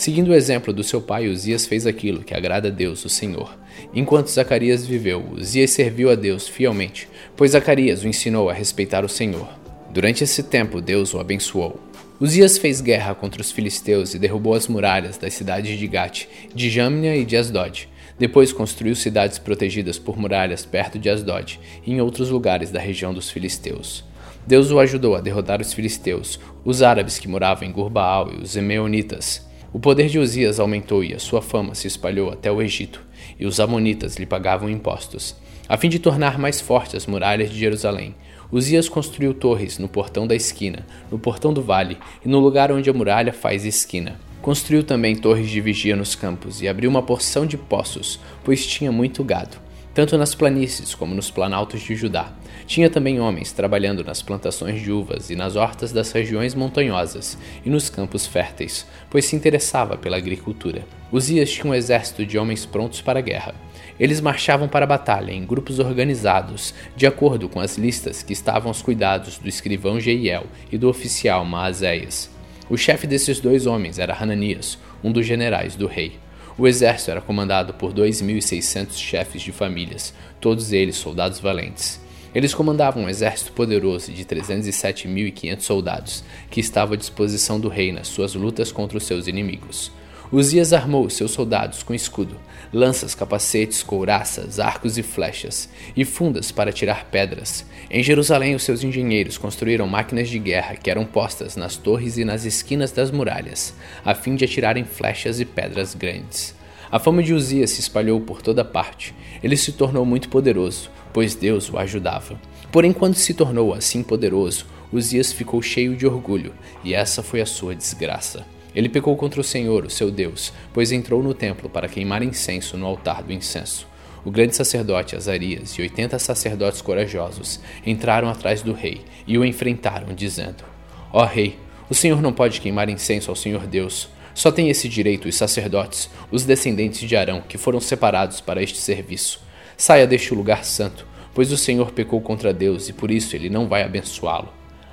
Seguindo 0.00 0.28
o 0.28 0.34
exemplo 0.34 0.72
do 0.72 0.82
seu 0.82 0.98
pai, 0.98 1.28
Uzias 1.28 1.66
fez 1.66 1.86
aquilo 1.86 2.24
que 2.24 2.32
agrada 2.32 2.68
a 2.68 2.70
Deus, 2.70 3.04
o 3.04 3.08
Senhor. 3.10 3.54
Enquanto 3.92 4.30
Zacarias 4.30 4.86
viveu, 4.86 5.22
Uzias 5.30 5.72
serviu 5.72 6.10
a 6.10 6.14
Deus 6.14 6.48
fielmente, 6.48 7.06
pois 7.36 7.50
Zacarias 7.50 8.02
o 8.02 8.08
ensinou 8.08 8.48
a 8.48 8.54
respeitar 8.54 9.04
o 9.04 9.10
Senhor. 9.10 9.46
Durante 9.92 10.24
esse 10.24 10.42
tempo, 10.42 10.80
Deus 10.80 11.12
o 11.12 11.20
abençoou. 11.20 11.78
Uzias 12.18 12.56
fez 12.56 12.80
guerra 12.80 13.14
contra 13.14 13.42
os 13.42 13.52
filisteus 13.52 14.14
e 14.14 14.18
derrubou 14.18 14.54
as 14.54 14.68
muralhas 14.68 15.18
das 15.18 15.34
cidades 15.34 15.78
de 15.78 15.86
Gate, 15.86 16.28
de 16.54 16.70
Jamnia 16.70 17.14
e 17.14 17.22
de 17.22 17.36
Asdod. 17.36 17.86
Depois 18.18 18.54
construiu 18.54 18.94
cidades 18.96 19.38
protegidas 19.38 19.98
por 19.98 20.18
muralhas 20.18 20.64
perto 20.64 20.98
de 20.98 21.10
Asdod 21.10 21.60
e 21.86 21.92
em 21.92 22.00
outros 22.00 22.30
lugares 22.30 22.70
da 22.70 22.80
região 22.80 23.12
dos 23.12 23.30
filisteus. 23.30 24.02
Deus 24.46 24.70
o 24.70 24.80
ajudou 24.80 25.14
a 25.14 25.20
derrotar 25.20 25.60
os 25.60 25.74
filisteus, 25.74 26.40
os 26.64 26.80
árabes 26.80 27.18
que 27.18 27.28
moravam 27.28 27.68
em 27.68 27.70
Gurbaal 27.70 28.32
e 28.32 28.42
os 28.42 28.56
emeonitas. 28.56 29.49
O 29.72 29.78
poder 29.78 30.08
de 30.08 30.18
Uzias 30.18 30.58
aumentou 30.58 31.04
e 31.04 31.14
a 31.14 31.18
sua 31.20 31.40
fama 31.40 31.76
se 31.76 31.86
espalhou 31.86 32.30
até 32.30 32.50
o 32.50 32.60
Egito, 32.60 33.04
e 33.38 33.46
os 33.46 33.60
amonitas 33.60 34.16
lhe 34.16 34.26
pagavam 34.26 34.68
impostos. 34.68 35.36
A 35.68 35.76
fim 35.76 35.88
de 35.88 36.00
tornar 36.00 36.38
mais 36.40 36.60
fortes 36.60 36.96
as 36.96 37.06
muralhas 37.06 37.50
de 37.50 37.58
Jerusalém, 37.58 38.16
Uzias 38.50 38.88
construiu 38.88 39.32
torres 39.32 39.78
no 39.78 39.88
portão 39.88 40.26
da 40.26 40.34
esquina, 40.34 40.84
no 41.08 41.20
portão 41.20 41.52
do 41.52 41.62
vale 41.62 41.98
e 42.24 42.28
no 42.28 42.40
lugar 42.40 42.72
onde 42.72 42.90
a 42.90 42.92
muralha 42.92 43.32
faz 43.32 43.64
esquina. 43.64 44.20
Construiu 44.42 44.82
também 44.82 45.14
torres 45.14 45.48
de 45.48 45.60
vigia 45.60 45.94
nos 45.94 46.16
campos 46.16 46.60
e 46.60 46.66
abriu 46.66 46.90
uma 46.90 47.02
porção 47.02 47.46
de 47.46 47.56
poços, 47.56 48.18
pois 48.42 48.66
tinha 48.66 48.90
muito 48.90 49.22
gado, 49.22 49.56
tanto 49.94 50.18
nas 50.18 50.34
planícies 50.34 50.96
como 50.96 51.14
nos 51.14 51.30
planaltos 51.30 51.80
de 51.80 51.94
Judá. 51.94 52.32
Tinha 52.70 52.88
também 52.88 53.18
homens 53.18 53.50
trabalhando 53.50 54.04
nas 54.04 54.22
plantações 54.22 54.80
de 54.80 54.92
uvas 54.92 55.28
e 55.28 55.34
nas 55.34 55.56
hortas 55.56 55.90
das 55.90 56.12
regiões 56.12 56.54
montanhosas 56.54 57.36
e 57.64 57.68
nos 57.68 57.90
campos 57.90 58.28
férteis, 58.28 58.86
pois 59.10 59.24
se 59.24 59.34
interessava 59.34 59.96
pela 59.96 60.16
agricultura. 60.16 60.84
Uzias 61.10 61.50
tinha 61.50 61.68
um 61.68 61.74
exército 61.74 62.24
de 62.24 62.38
homens 62.38 62.64
prontos 62.64 63.00
para 63.00 63.18
a 63.18 63.22
guerra. 63.22 63.56
Eles 63.98 64.20
marchavam 64.20 64.68
para 64.68 64.84
a 64.84 64.88
batalha 64.88 65.32
em 65.32 65.44
grupos 65.44 65.80
organizados, 65.80 66.72
de 66.94 67.08
acordo 67.08 67.48
com 67.48 67.58
as 67.58 67.76
listas 67.76 68.22
que 68.22 68.32
estavam 68.32 68.68
aos 68.68 68.82
cuidados 68.82 69.36
do 69.36 69.48
escrivão 69.48 69.98
Jeiel 69.98 70.46
e 70.70 70.78
do 70.78 70.88
oficial 70.88 71.44
Maazéias. 71.44 72.30
O 72.68 72.76
chefe 72.76 73.04
desses 73.04 73.40
dois 73.40 73.66
homens 73.66 73.98
era 73.98 74.16
Hananias, 74.16 74.78
um 75.02 75.10
dos 75.10 75.26
generais 75.26 75.74
do 75.74 75.88
rei. 75.88 76.20
O 76.56 76.68
exército 76.68 77.10
era 77.10 77.20
comandado 77.20 77.74
por 77.74 77.92
2.600 77.92 78.92
chefes 78.92 79.42
de 79.42 79.50
famílias, 79.50 80.14
todos 80.40 80.72
eles 80.72 80.94
soldados 80.94 81.40
valentes. 81.40 82.08
Eles 82.34 82.54
comandavam 82.54 83.04
um 83.04 83.08
exército 83.08 83.52
poderoso 83.52 84.12
de 84.12 84.24
307.500 84.24 85.60
soldados, 85.60 86.24
que 86.50 86.60
estava 86.60 86.94
à 86.94 86.96
disposição 86.96 87.58
do 87.58 87.68
rei 87.68 87.90
nas 87.90 88.08
suas 88.08 88.34
lutas 88.34 88.70
contra 88.70 88.96
os 88.96 89.04
seus 89.04 89.26
inimigos. 89.26 89.90
Uzias 90.32 90.72
armou 90.72 91.10
seus 91.10 91.32
soldados 91.32 91.82
com 91.82 91.92
escudo, 91.92 92.36
lanças, 92.72 93.16
capacetes, 93.16 93.82
couraças, 93.82 94.60
arcos 94.60 94.96
e 94.96 95.02
flechas, 95.02 95.68
e 95.96 96.04
fundas 96.04 96.52
para 96.52 96.72
tirar 96.72 97.06
pedras. 97.06 97.66
Em 97.90 98.00
Jerusalém, 98.00 98.54
os 98.54 98.62
seus 98.62 98.84
engenheiros 98.84 99.36
construíram 99.36 99.88
máquinas 99.88 100.28
de 100.28 100.38
guerra 100.38 100.76
que 100.76 100.88
eram 100.88 101.04
postas 101.04 101.56
nas 101.56 101.76
torres 101.76 102.16
e 102.16 102.24
nas 102.24 102.44
esquinas 102.44 102.92
das 102.92 103.10
muralhas, 103.10 103.74
a 104.04 104.14
fim 104.14 104.36
de 104.36 104.44
atirarem 104.44 104.84
flechas 104.84 105.40
e 105.40 105.44
pedras 105.44 105.96
grandes. 105.96 106.59
A 106.92 106.98
fama 106.98 107.22
de 107.22 107.32
Uzias 107.32 107.70
se 107.70 107.80
espalhou 107.80 108.20
por 108.20 108.42
toda 108.42 108.64
parte. 108.64 109.14
Ele 109.42 109.56
se 109.56 109.70
tornou 109.70 110.04
muito 110.04 110.28
poderoso, 110.28 110.90
pois 111.12 111.36
Deus 111.36 111.70
o 111.70 111.78
ajudava. 111.78 112.40
Porém, 112.72 112.92
quando 112.92 113.14
se 113.14 113.32
tornou 113.32 113.72
assim 113.72 114.02
poderoso, 114.02 114.66
Uzias 114.92 115.32
ficou 115.32 115.62
cheio 115.62 115.94
de 115.94 116.04
orgulho, 116.04 116.52
e 116.82 116.92
essa 116.92 117.22
foi 117.22 117.40
a 117.40 117.46
sua 117.46 117.76
desgraça. 117.76 118.44
Ele 118.74 118.88
pecou 118.88 119.16
contra 119.16 119.40
o 119.40 119.44
Senhor, 119.44 119.84
o 119.84 119.90
seu 119.90 120.10
Deus, 120.10 120.52
pois 120.72 120.90
entrou 120.90 121.22
no 121.22 121.32
templo 121.32 121.68
para 121.68 121.88
queimar 121.88 122.24
incenso 122.24 122.76
no 122.76 122.86
altar 122.86 123.22
do 123.22 123.32
incenso. 123.32 123.86
O 124.24 124.30
grande 124.30 124.56
sacerdote 124.56 125.14
Azarias 125.14 125.70
e 125.72 125.82
oitenta 125.82 126.18
sacerdotes 126.18 126.82
corajosos 126.82 127.60
entraram 127.86 128.28
atrás 128.28 128.62
do 128.62 128.72
rei 128.72 129.02
e 129.26 129.38
o 129.38 129.44
enfrentaram, 129.44 130.12
dizendo: 130.12 130.64
Ó 131.12 131.22
oh, 131.22 131.26
rei, 131.26 131.56
o 131.88 131.94
Senhor 131.94 132.20
não 132.20 132.32
pode 132.32 132.60
queimar 132.60 132.88
incenso 132.88 133.30
ao 133.30 133.36
Senhor 133.36 133.66
Deus. 133.66 134.08
Só 134.34 134.50
tem 134.50 134.68
esse 134.68 134.88
direito 134.88 135.28
os 135.28 135.34
sacerdotes, 135.34 136.10
os 136.30 136.44
descendentes 136.44 137.08
de 137.08 137.16
Arão, 137.16 137.42
que 137.46 137.58
foram 137.58 137.80
separados 137.80 138.40
para 138.40 138.62
este 138.62 138.78
serviço. 138.78 139.40
Saia 139.76 140.06
deste 140.06 140.34
lugar 140.34 140.64
santo, 140.64 141.06
pois 141.34 141.52
o 141.52 141.56
Senhor 141.56 141.92
pecou 141.92 142.20
contra 142.20 142.52
Deus 142.52 142.88
e 142.88 142.92
por 142.92 143.10
isso 143.10 143.34
ele 143.34 143.50
não 143.50 143.68
vai 143.68 143.82
abençoá-lo. 143.82 144.52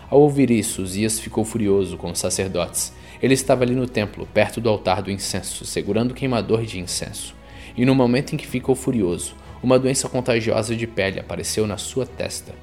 Ao 0.09 0.21
ouvir 0.21 0.49
isso, 0.49 0.81
Uzias 0.81 1.19
ficou 1.19 1.43
furioso 1.43 1.97
com 1.97 2.11
os 2.11 2.19
sacerdotes 2.19 2.93
ele 3.21 3.33
estava 3.33 3.63
ali 3.63 3.73
no 3.73 3.87
templo, 3.87 4.27
perto 4.31 4.61
do 4.61 4.69
altar 4.69 5.01
do 5.01 5.11
incenso, 5.11 5.65
segurando 5.65 6.11
o 6.11 6.13
queimador 6.13 6.63
de 6.63 6.79
incenso. 6.79 7.35
E 7.75 7.85
no 7.85 7.95
momento 7.95 8.33
em 8.33 8.37
que 8.37 8.45
ficou 8.45 8.75
furioso, 8.75 9.35
uma 9.61 9.79
doença 9.79 10.07
contagiosa 10.07 10.75
de 10.75 10.85
pele 10.85 11.19
apareceu 11.19 11.65
na 11.65 11.77
sua 11.77 12.05
testa. 12.05 12.53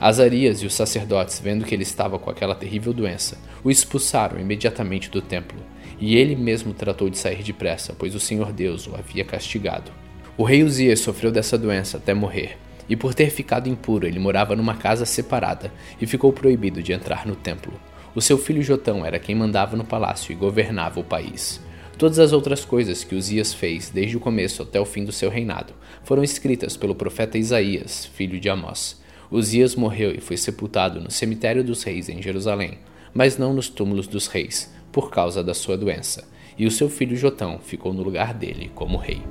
Azarias 0.00 0.62
e 0.62 0.66
os 0.66 0.74
sacerdotes, 0.74 1.38
vendo 1.38 1.64
que 1.64 1.74
ele 1.74 1.82
estava 1.82 2.18
com 2.18 2.30
aquela 2.30 2.54
terrível 2.54 2.92
doença, 2.92 3.38
o 3.62 3.70
expulsaram 3.70 4.40
imediatamente 4.40 5.10
do 5.10 5.20
templo, 5.20 5.60
e 6.00 6.16
ele 6.16 6.34
mesmo 6.34 6.72
tratou 6.72 7.10
de 7.10 7.18
sair 7.18 7.42
depressa, 7.42 7.94
pois 7.96 8.14
o 8.14 8.20
Senhor 8.20 8.52
Deus 8.52 8.86
o 8.86 8.96
havia 8.96 9.24
castigado. 9.24 9.92
O 10.36 10.42
rei 10.42 10.64
Uzias 10.64 11.00
sofreu 11.00 11.30
dessa 11.30 11.58
doença 11.58 11.98
até 11.98 12.14
morrer, 12.14 12.56
e 12.88 12.96
por 12.96 13.14
ter 13.14 13.30
ficado 13.30 13.68
impuro, 13.68 14.06
ele 14.06 14.18
morava 14.18 14.56
numa 14.56 14.74
casa 14.74 15.04
separada 15.04 15.72
e 16.00 16.06
ficou 16.06 16.32
proibido 16.32 16.82
de 16.82 16.92
entrar 16.92 17.26
no 17.26 17.36
templo. 17.36 17.78
O 18.14 18.20
seu 18.20 18.36
filho 18.36 18.62
Jotão 18.62 19.04
era 19.04 19.20
quem 19.20 19.34
mandava 19.34 19.76
no 19.76 19.84
palácio 19.84 20.32
e 20.32 20.34
governava 20.34 20.98
o 20.98 21.04
país. 21.04 21.60
Todas 21.96 22.18
as 22.18 22.32
outras 22.32 22.64
coisas 22.64 23.04
que 23.04 23.14
Uzias 23.14 23.52
fez 23.52 23.90
desde 23.90 24.16
o 24.16 24.20
começo 24.20 24.62
até 24.62 24.80
o 24.80 24.86
fim 24.86 25.04
do 25.04 25.12
seu 25.12 25.28
reinado 25.28 25.74
foram 26.02 26.24
escritas 26.24 26.76
pelo 26.76 26.94
profeta 26.94 27.36
Isaías, 27.36 28.06
filho 28.06 28.40
de 28.40 28.48
Amós. 28.48 28.98
Uzias 29.30 29.76
morreu 29.76 30.12
e 30.12 30.18
foi 30.18 30.36
sepultado 30.36 31.00
no 31.00 31.10
cemitério 31.10 31.62
dos 31.62 31.82
reis 31.82 32.08
em 32.08 32.20
Jerusalém, 32.20 32.78
mas 33.14 33.36
não 33.36 33.52
nos 33.52 33.68
túmulos 33.68 34.06
dos 34.06 34.26
reis, 34.26 34.72
por 34.92 35.10
causa 35.10 35.42
da 35.42 35.54
sua 35.54 35.76
doença, 35.76 36.28
e 36.58 36.66
o 36.66 36.70
seu 36.70 36.88
filho 36.88 37.16
Jotão 37.16 37.58
ficou 37.62 37.92
no 37.92 38.02
lugar 38.02 38.34
dele 38.34 38.70
como 38.74 38.98
rei. 38.98 39.22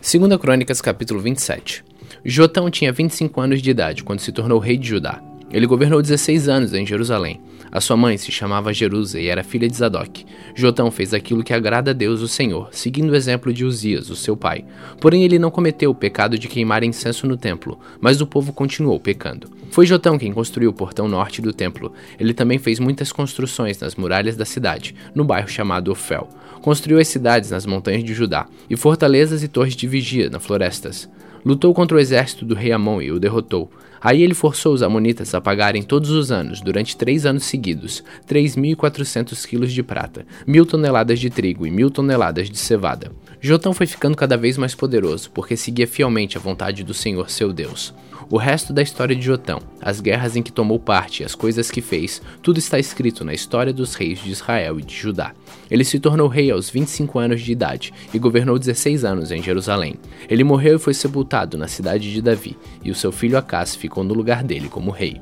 Segunda 0.00 0.38
Crônicas, 0.38 0.80
capítulo 0.80 1.20
27. 1.20 1.84
Jotão 2.24 2.68
tinha 2.70 2.92
25 2.92 3.40
anos 3.40 3.62
de 3.62 3.70
idade 3.70 4.02
quando 4.02 4.18
se 4.18 4.32
tornou 4.32 4.58
rei 4.58 4.76
de 4.76 4.88
Judá. 4.88 5.22
Ele 5.52 5.66
governou 5.66 6.02
16 6.02 6.48
anos 6.48 6.74
em 6.74 6.84
Jerusalém. 6.84 7.40
A 7.72 7.80
sua 7.80 7.96
mãe 7.96 8.16
se 8.16 8.32
chamava 8.32 8.72
Jerusa 8.72 9.20
e 9.20 9.28
era 9.28 9.44
filha 9.44 9.68
de 9.68 9.76
Zadok. 9.76 10.26
Jotão 10.54 10.90
fez 10.90 11.14
aquilo 11.14 11.44
que 11.44 11.54
agrada 11.54 11.92
a 11.92 11.94
Deus 11.94 12.20
o 12.20 12.26
Senhor, 12.26 12.68
seguindo 12.72 13.10
o 13.10 13.14
exemplo 13.14 13.52
de 13.52 13.64
Uzias, 13.64 14.10
o 14.10 14.16
seu 14.16 14.36
pai. 14.36 14.64
Porém, 15.00 15.22
ele 15.22 15.38
não 15.38 15.50
cometeu 15.50 15.90
o 15.90 15.94
pecado 15.94 16.36
de 16.36 16.48
queimar 16.48 16.82
incenso 16.82 17.28
no 17.28 17.36
templo, 17.36 17.78
mas 18.00 18.20
o 18.20 18.26
povo 18.26 18.52
continuou 18.52 18.98
pecando. 18.98 19.48
Foi 19.70 19.86
Jotão 19.86 20.18
quem 20.18 20.32
construiu 20.32 20.70
o 20.70 20.74
portão 20.74 21.06
norte 21.06 21.40
do 21.40 21.52
templo. 21.52 21.92
Ele 22.18 22.34
também 22.34 22.58
fez 22.58 22.80
muitas 22.80 23.12
construções 23.12 23.78
nas 23.78 23.94
muralhas 23.94 24.36
da 24.36 24.44
cidade, 24.44 24.96
no 25.14 25.24
bairro 25.24 25.48
chamado 25.48 25.92
Ofel. 25.92 26.28
Construiu 26.60 26.98
as 26.98 27.06
cidades 27.06 27.50
nas 27.52 27.66
montanhas 27.66 28.02
de 28.02 28.12
Judá, 28.12 28.46
e 28.68 28.76
fortalezas 28.76 29.44
e 29.44 29.48
torres 29.48 29.76
de 29.76 29.86
vigia 29.86 30.28
nas 30.28 30.44
florestas. 30.44 31.08
Lutou 31.44 31.72
contra 31.72 31.96
o 31.96 32.00
exército 32.00 32.44
do 32.44 32.54
rei 32.54 32.72
Amon 32.72 33.00
e 33.00 33.12
o 33.12 33.20
derrotou. 33.20 33.70
Aí 34.00 34.22
ele 34.22 34.34
forçou 34.34 34.72
os 34.72 34.82
amonitas 34.82 35.34
a 35.34 35.40
pagarem 35.40 35.82
todos 35.82 36.10
os 36.10 36.32
anos, 36.32 36.60
durante 36.60 36.96
três 36.96 37.26
anos 37.26 37.44
seguidos, 37.44 38.02
3.400 38.28 39.46
quilos 39.46 39.72
de 39.72 39.82
prata, 39.82 40.26
mil 40.46 40.64
toneladas 40.64 41.20
de 41.20 41.28
trigo 41.28 41.66
e 41.66 41.70
mil 41.70 41.90
toneladas 41.90 42.48
de 42.48 42.56
cevada. 42.56 43.12
Jotão 43.40 43.72
foi 43.72 43.86
ficando 43.86 44.16
cada 44.16 44.36
vez 44.36 44.56
mais 44.56 44.74
poderoso, 44.74 45.30
porque 45.30 45.56
seguia 45.56 45.86
fielmente 45.86 46.36
a 46.36 46.40
vontade 46.40 46.82
do 46.82 46.94
Senhor 46.94 47.30
seu 47.30 47.52
Deus. 47.52 47.94
O 48.32 48.36
resto 48.36 48.72
da 48.72 48.80
história 48.80 49.16
de 49.16 49.26
Jotão, 49.26 49.58
as 49.82 50.00
guerras 50.00 50.36
em 50.36 50.42
que 50.42 50.52
tomou 50.52 50.78
parte 50.78 51.24
as 51.24 51.34
coisas 51.34 51.68
que 51.68 51.80
fez, 51.80 52.22
tudo 52.40 52.60
está 52.60 52.78
escrito 52.78 53.24
na 53.24 53.34
história 53.34 53.72
dos 53.72 53.96
reis 53.96 54.22
de 54.22 54.30
Israel 54.30 54.78
e 54.78 54.84
de 54.84 54.94
Judá. 54.94 55.32
Ele 55.68 55.82
se 55.82 55.98
tornou 55.98 56.28
rei 56.28 56.48
aos 56.48 56.70
25 56.70 57.18
anos 57.18 57.40
de 57.40 57.50
idade 57.50 57.92
e 58.14 58.20
governou 58.20 58.56
16 58.56 59.04
anos 59.04 59.32
em 59.32 59.42
Jerusalém. 59.42 59.96
Ele 60.28 60.44
morreu 60.44 60.76
e 60.76 60.78
foi 60.78 60.94
sepultado 60.94 61.58
na 61.58 61.66
cidade 61.66 62.12
de 62.12 62.22
Davi, 62.22 62.56
e 62.84 62.92
o 62.92 62.94
seu 62.94 63.10
filho 63.10 63.36
Acás 63.36 63.74
ficou 63.74 64.04
no 64.04 64.14
lugar 64.14 64.44
dele 64.44 64.68
como 64.68 64.92
rei. 64.92 65.20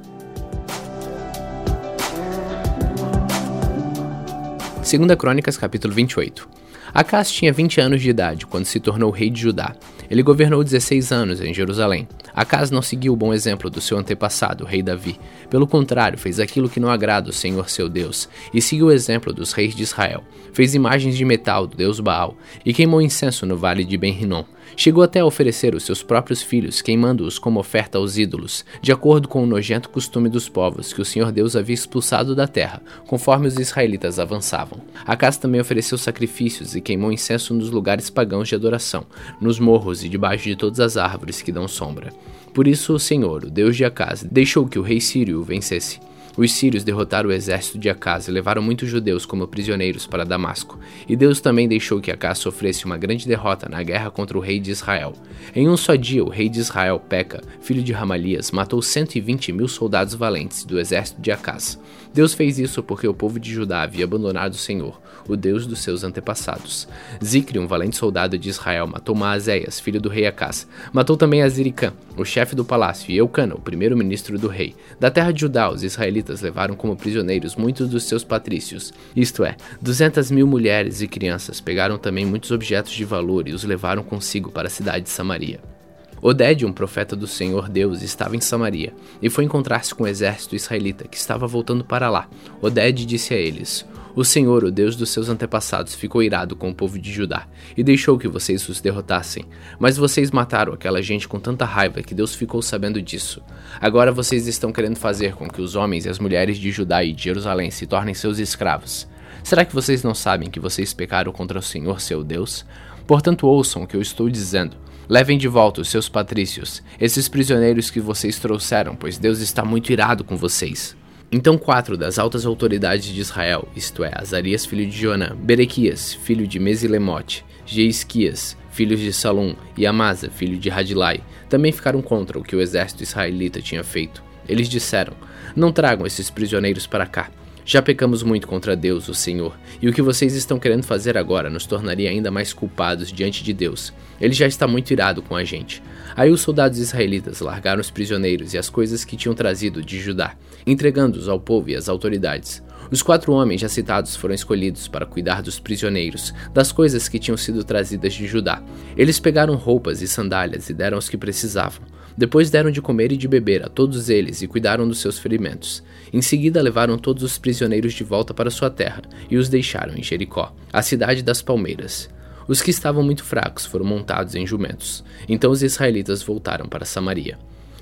2 4.85 5.15
Crônicas 5.19 5.57
capítulo 5.57 5.95
28 5.95 6.47
Acas 6.93 7.31
tinha 7.31 7.53
20 7.53 7.81
anos 7.81 8.03
de 8.03 8.11
idade 8.11 8.47
quando 8.47 8.65
se 8.65 8.81
tornou 8.81 9.11
rei 9.11 9.31
de 9.31 9.41
Judá. 9.41 9.75
Ele 10.11 10.23
governou 10.23 10.65
16 10.65 11.13
anos 11.13 11.41
em 11.41 11.53
Jerusalém. 11.53 12.09
Acas 12.35 12.71
não 12.71 12.81
seguiu 12.81 13.13
o 13.13 13.17
bom 13.17 13.35
exemplo 13.35 13.69
do 13.69 13.81
seu 13.81 13.99
antepassado, 13.99 14.65
o 14.65 14.67
rei 14.67 14.83
Davi. 14.83 15.19
Pelo 15.51 15.67
contrário, 15.67 16.19
fez 16.19 16.41
aquilo 16.41 16.69
que 16.69 16.81
não 16.81 16.91
agrada 16.91 17.31
o 17.31 17.33
Senhor 17.33 17.69
seu 17.69 17.89
Deus, 17.89 18.29
e 18.53 18.63
seguiu 18.63 18.87
o 18.87 18.93
exemplo 18.93 19.33
dos 19.33 19.53
reis 19.53 19.75
de 19.75 19.83
Israel. 19.83 20.25
Fez 20.53 20.75
imagens 20.75 21.17
de 21.17 21.25
metal 21.25 21.67
do 21.67 21.77
deus 21.77 22.01
Baal, 22.01 22.37
e 22.65 22.73
queimou 22.73 23.03
incenso 23.03 23.45
no 23.45 23.57
vale 23.57 23.85
de 23.85 23.97
Ben-Rinom. 23.97 24.45
Chegou 24.77 25.03
até 25.03 25.21
a 25.21 25.25
oferecer 25.25 25.75
os 25.75 25.83
seus 25.83 26.03
próprios 26.03 26.43
filhos, 26.43 26.81
queimando-os 26.81 27.39
como 27.39 27.61
oferta 27.61 27.99
aos 27.99 28.17
ídolos, 28.17 28.65
de 28.81 28.93
acordo 28.93 29.29
com 29.29 29.43
o 29.43 29.47
nojento 29.47 29.89
costume 29.89 30.29
dos 30.29 30.49
povos 30.49 30.93
que 30.93 31.03
o 31.03 31.05
Senhor 31.05 31.33
Deus 31.33 31.57
havia 31.57 31.75
expulsado 31.75 32.35
da 32.35 32.47
terra, 32.47 32.83
conforme 33.07 33.49
os 33.49 33.59
israelitas 33.59 34.19
avançavam. 34.19 34.81
Acas 35.05 35.37
também 35.37 35.61
ofereceu 35.61 35.99
sacrifícios 35.99 36.75
e 36.75 36.81
queimou 36.81 37.13
incenso 37.13 37.55
nos 37.55 37.71
lugares 37.71 38.11
pagãos 38.11 38.49
de 38.49 38.55
adoração, 38.55 39.05
nos 39.41 39.59
morros 39.59 40.05
e 40.05 40.09
debaixo 40.09 40.45
de 40.45 40.57
todas 40.57 40.81
as 40.81 40.97
árvores 40.97 41.43
que 41.43 41.53
dão 41.53 41.67
sombra. 41.67 42.13
Por 42.55 42.67
isso 42.67 42.95
o 42.95 42.99
Senhor, 42.99 43.45
o 43.45 43.51
Deus 43.51 43.77
de 43.77 43.85
Acas, 43.85 44.23
deixou 44.23 44.67
que 44.67 44.79
o 44.79 44.83
rei 44.83 45.01
Sírio 45.01 45.41
o 45.41 45.45
vencesse. 45.45 46.01
Os 46.39 46.53
sírios 46.53 46.85
derrotaram 46.85 47.31
o 47.31 47.33
exército 47.33 47.81
de 47.81 47.91
Acaz 47.91 48.29
e 48.29 48.31
levaram 48.31 48.63
muitos 48.63 48.89
judeus 48.89 49.27
como 49.27 49.49
prisioneiros 49.49 50.07
para 50.07 50.25
Damasco. 50.25 50.79
E 51.09 51.17
Deus 51.17 51.41
também 51.41 51.67
deixou 51.67 52.01
que 52.01 52.13
Acaz 52.13 52.39
sofresse 52.39 52.85
uma 52.85 52.97
grande 52.97 53.27
derrota 53.27 53.69
na 53.69 53.83
guerra 53.83 54.09
contra 54.09 54.39
o 54.39 54.41
rei 54.41 54.61
de 54.61 54.71
Israel. 54.71 55.15
Em 55.53 55.69
um 55.69 55.77
só 55.77 55.97
dia, 55.97 56.25
o 56.25 56.29
rei 56.29 56.49
de 56.49 56.61
Israel, 56.61 57.01
Peca, 57.01 57.43
filho 57.61 57.83
de 57.83 57.93
Ramalias, 57.93 58.53
matou 58.53 58.81
120 58.81 59.51
mil 59.51 59.67
soldados 59.67 60.15
valentes 60.15 60.65
do 60.65 60.79
exército 60.79 61.21
de 61.21 61.33
Acaz. 61.33 61.77
Deus 62.13 62.35
fez 62.35 62.59
isso 62.59 62.83
porque 62.83 63.07
o 63.07 63.15
povo 63.15 63.39
de 63.39 63.53
Judá 63.53 63.83
havia 63.83 64.05
abandonado 64.05 64.53
o 64.53 64.59
Senhor, 64.59 65.01
o 65.29 65.37
Deus 65.37 65.67
dos 65.67 65.81
seus 65.81 66.05
antepassados. 66.05 66.89
Zicre, 67.23 67.59
um 67.59 67.67
valente 67.67 67.97
soldado 67.97 68.39
de 68.39 68.49
Israel, 68.49 68.87
matou 68.87 69.15
Maazéias, 69.15 69.79
filho 69.79 70.01
do 70.01 70.09
rei 70.09 70.27
Acás. 70.27 70.67
Matou 70.93 71.17
também 71.17 71.43
Aziricã, 71.43 71.93
o 72.17 72.25
chefe 72.25 72.55
do 72.55 72.65
palácio, 72.65 73.11
e 73.11 73.17
Eucana, 73.17 73.55
o 73.55 73.61
primeiro-ministro 73.61 74.39
do 74.39 74.49
rei. 74.49 74.75
Da 74.99 75.11
terra 75.11 75.33
de 75.33 75.43
Judá, 75.43 75.71
os 75.71 75.83
israelitas 75.83 76.41
levaram 76.41 76.75
como 76.75 76.97
prisioneiros 76.97 77.57
muitos 77.57 77.89
dos 77.89 78.05
seus 78.05 78.25
patrícios, 78.25 78.93
isto 79.15 79.45
é, 79.45 79.57
duzentas 79.81 80.31
mil 80.31 80.47
mulheres 80.47 81.01
e 81.03 81.09
crianças. 81.09 81.61
Pegaram 81.61 81.99
também 81.99 82.27
muitos 82.27 82.51
objetos 82.51 82.93
de 82.93 83.05
valor 83.05 83.49
e 83.49 83.53
os 83.53 83.65
levaram 83.65 84.03
consigo 84.03 84.51
para 84.51 84.69
a 84.69 84.71
cidade 84.71 85.05
de 85.05 85.11
Samaria. 85.11 85.78
Oded, 86.21 86.67
um 86.67 86.73
profeta 86.73 87.15
do 87.15 87.27
Senhor 87.27 87.69
Deus, 87.69 88.03
estava 88.03 88.37
em 88.37 88.41
Samaria 88.41 88.93
e 89.23 89.31
foi 89.31 89.45
encontrar-se 89.45 89.95
com 89.95 90.05
o 90.05 90.07
exército 90.09 90.57
israelita 90.57 91.07
que 91.07 91.17
estava 91.17 91.47
voltando 91.47 91.85
para 91.85 92.11
lá. 92.11 92.29
Oded 92.61 93.05
disse 93.07 93.35
a 93.35 93.37
eles: 93.37 93.87
O 94.15 94.25
Senhor, 94.25 94.65
o 94.65 94.71
Deus 94.71 94.97
dos 94.97 95.11
seus 95.11 95.29
antepassados, 95.29 95.95
ficou 95.95 96.23
irado 96.23 96.57
com 96.57 96.71
o 96.71 96.75
povo 96.75 96.99
de 96.99 97.13
Judá 97.13 97.47
e 97.77 97.85
deixou 97.85 98.19
que 98.19 98.29
vocês 98.29 98.69
os 98.69 98.81
derrotassem. 98.81 99.45
Mas 99.79 99.97
vocês 99.97 100.31
mataram 100.31 100.73
aquela 100.73 101.01
gente 101.01 101.29
com 101.29 101.39
tanta 101.39 101.65
raiva 101.65 102.03
que 102.03 102.15
Deus 102.15 102.35
ficou 102.35 102.61
sabendo 102.61 103.01
disso. 103.01 103.43
Agora 103.81 104.13
vocês 104.13 104.47
estão 104.47 104.73
querendo 104.73 104.97
fazer 104.97 105.35
com 105.35 105.49
que 105.49 105.63
os 105.63 105.77
homens 105.77 106.05
e 106.05 106.09
as 106.09 106.19
mulheres 106.19 106.59
de 106.59 106.71
Judá 106.71 107.05
e 107.05 107.13
de 107.13 107.25
Jerusalém 107.25 107.71
se 107.71 107.87
tornem 107.87 108.15
seus 108.15 108.39
escravos. 108.39 109.07
Será 109.43 109.65
que 109.65 109.75
vocês 109.75 110.03
não 110.03 110.15
sabem 110.15 110.51
que 110.51 110.61
vocês 110.61 110.93
pecaram 110.93 111.33
contra 111.33 111.59
o 111.59 111.63
Senhor 111.63 112.01
seu 112.01 112.23
Deus? 112.23 112.67
Portanto, 113.07 113.47
ouçam 113.47 113.83
o 113.83 113.87
que 113.87 113.97
eu 113.97 114.03
estou 114.03 114.29
dizendo. 114.29 114.77
Levem 115.09 115.39
de 115.39 115.49
volta 115.49 115.81
os 115.81 115.89
seus 115.89 116.07
patrícios, 116.07 116.83
esses 117.01 117.31
prisioneiros 117.31 117.91
que 117.91 117.99
vocês 117.99 118.39
trouxeram, 118.39 118.95
pois 118.95 119.17
Deus 119.17 119.41
está 119.41 119.65
muito 119.65 119.91
irado 119.91 120.23
com 120.23 120.37
vocês. 120.37 120.95
Então 121.33 121.57
quatro 121.57 121.97
das 121.97 122.19
altas 122.19 122.45
autoridades 122.45 123.07
de 123.07 123.19
Israel, 123.19 123.67
isto 123.75 124.05
é, 124.05 124.13
Azarias 124.15 124.67
filho 124.67 124.87
de 124.87 124.99
Jonã, 124.99 125.35
Berequias, 125.35 126.13
filho 126.13 126.47
de 126.47 126.59
Mesilemote, 126.59 127.43
Jeisquias, 127.65 128.55
filhos 128.71 129.01
de 129.01 129.11
Salum, 129.11 129.55
e 129.79 129.87
Amasa, 129.87 130.29
filho 130.29 130.59
de 130.59 130.69
Radilai, 130.69 131.23
também 131.49 131.73
ficaram 131.73 132.03
contra 132.03 132.39
o 132.39 132.43
que 132.43 132.55
o 132.55 132.61
exército 132.61 133.03
israelita 133.03 133.63
tinha 133.63 133.83
feito. 133.83 134.23
Eles 134.47 134.69
disseram: 134.69 135.15
Não 135.57 135.73
tragam 135.73 136.07
esses 136.07 136.29
prisioneiros 136.29 136.87
para 136.87 137.07
cá. 137.07 137.31
Já 137.71 137.83
pecamos 137.83 138.23
muito 138.23 138.49
contra 138.49 138.75
Deus, 138.75 139.11
o 139.11 139.15
Senhor, 139.15 139.55
e 139.83 139.91
o 139.91 139.93
que 139.93 140.01
vocês 140.01 140.35
estão 140.35 140.59
querendo 140.59 140.85
fazer 140.85 141.19
agora 141.19 141.51
nos 141.51 141.67
tornaria 141.67 142.09
ainda 142.09 142.31
mais 142.31 142.51
culpados 142.51 143.13
diante 143.13 143.45
de 143.45 143.53
Deus. 143.53 143.93
Ele 144.19 144.33
já 144.33 144.47
está 144.47 144.67
muito 144.67 144.91
irado 144.91 145.21
com 145.21 145.37
a 145.37 145.45
gente. 145.45 145.83
Aí 146.17 146.31
os 146.31 146.41
soldados 146.41 146.79
israelitas 146.79 147.41
largaram 147.41 147.83
os 147.83 147.91
prisioneiros 147.91 148.55
e 148.55 148.59
as 148.59 148.71
coisas 148.71 149.05
que 149.05 149.19
tinham 149.19 149.35
trazido 149.35 149.83
de 149.83 150.01
Judá, 150.01 150.35
entregando-os 150.67 151.29
ao 151.29 151.39
povo 151.39 151.69
e 151.69 151.77
às 151.77 151.91
autoridades. 151.91 152.63
Os 152.91 153.03
quatro 153.03 153.35
homens 153.35 153.61
já 153.61 153.69
citados 153.69 154.17
foram 154.17 154.35
escolhidos 154.35 154.89
para 154.89 155.05
cuidar 155.05 155.43
dos 155.43 155.61
prisioneiros, 155.61 156.33
das 156.55 156.73
coisas 156.73 157.07
que 157.07 157.19
tinham 157.19 157.37
sido 157.37 157.63
trazidas 157.63 158.15
de 158.15 158.27
Judá. 158.27 158.63
Eles 158.97 159.21
pegaram 159.21 159.57
roupas 159.57 160.01
e 160.01 160.09
sandálias 160.09 160.71
e 160.71 160.73
deram 160.73 160.97
os 160.97 161.11
que 161.11 161.19
precisavam. 161.19 161.83
Depois 162.19 162.51
deram 162.51 162.73
de 162.73 162.83
comer 162.83 163.13
e 163.13 163.17
de 163.17 163.29
beber 163.29 163.65
a 163.65 163.69
todos 163.69 164.11
eles 164.11 164.43
e 164.43 164.49
cuidaram 164.49 164.89
dos 164.89 164.99
seus 164.99 165.21
ferimentos. 165.21 165.85
Em 166.13 166.21
seguida 166.21 166.61
levaram 166.61 166.99
todos 166.99 167.23
os 167.23 167.39
prisioneiros 167.39 167.95
de 167.95 168.03
volta 168.03 168.35
para 168.35 168.51
sua 168.51 168.69
terra 168.69 169.03
e 169.31 169.37
os 169.37 169.49
deixaram 169.49 169.95
em 169.97 170.03
Jericó, 170.03 170.53
a 170.73 170.83
cidade 170.83 171.23
das 171.23 171.41
palmeiras. 171.41 172.11
Os 172.49 172.61
que 172.61 172.73
estavam 172.73 173.05
muito 173.05 173.23
fracos 173.23 173.65
foram 173.65 173.85
montados 173.85 174.35
em 174.35 174.45
jumentos. 174.45 175.05
Então 175.29 175.53
os 175.53 175.63
israelitas 175.63 176.21
voltaram 176.21 176.67
para 176.67 176.85
Samaria. 176.85 177.39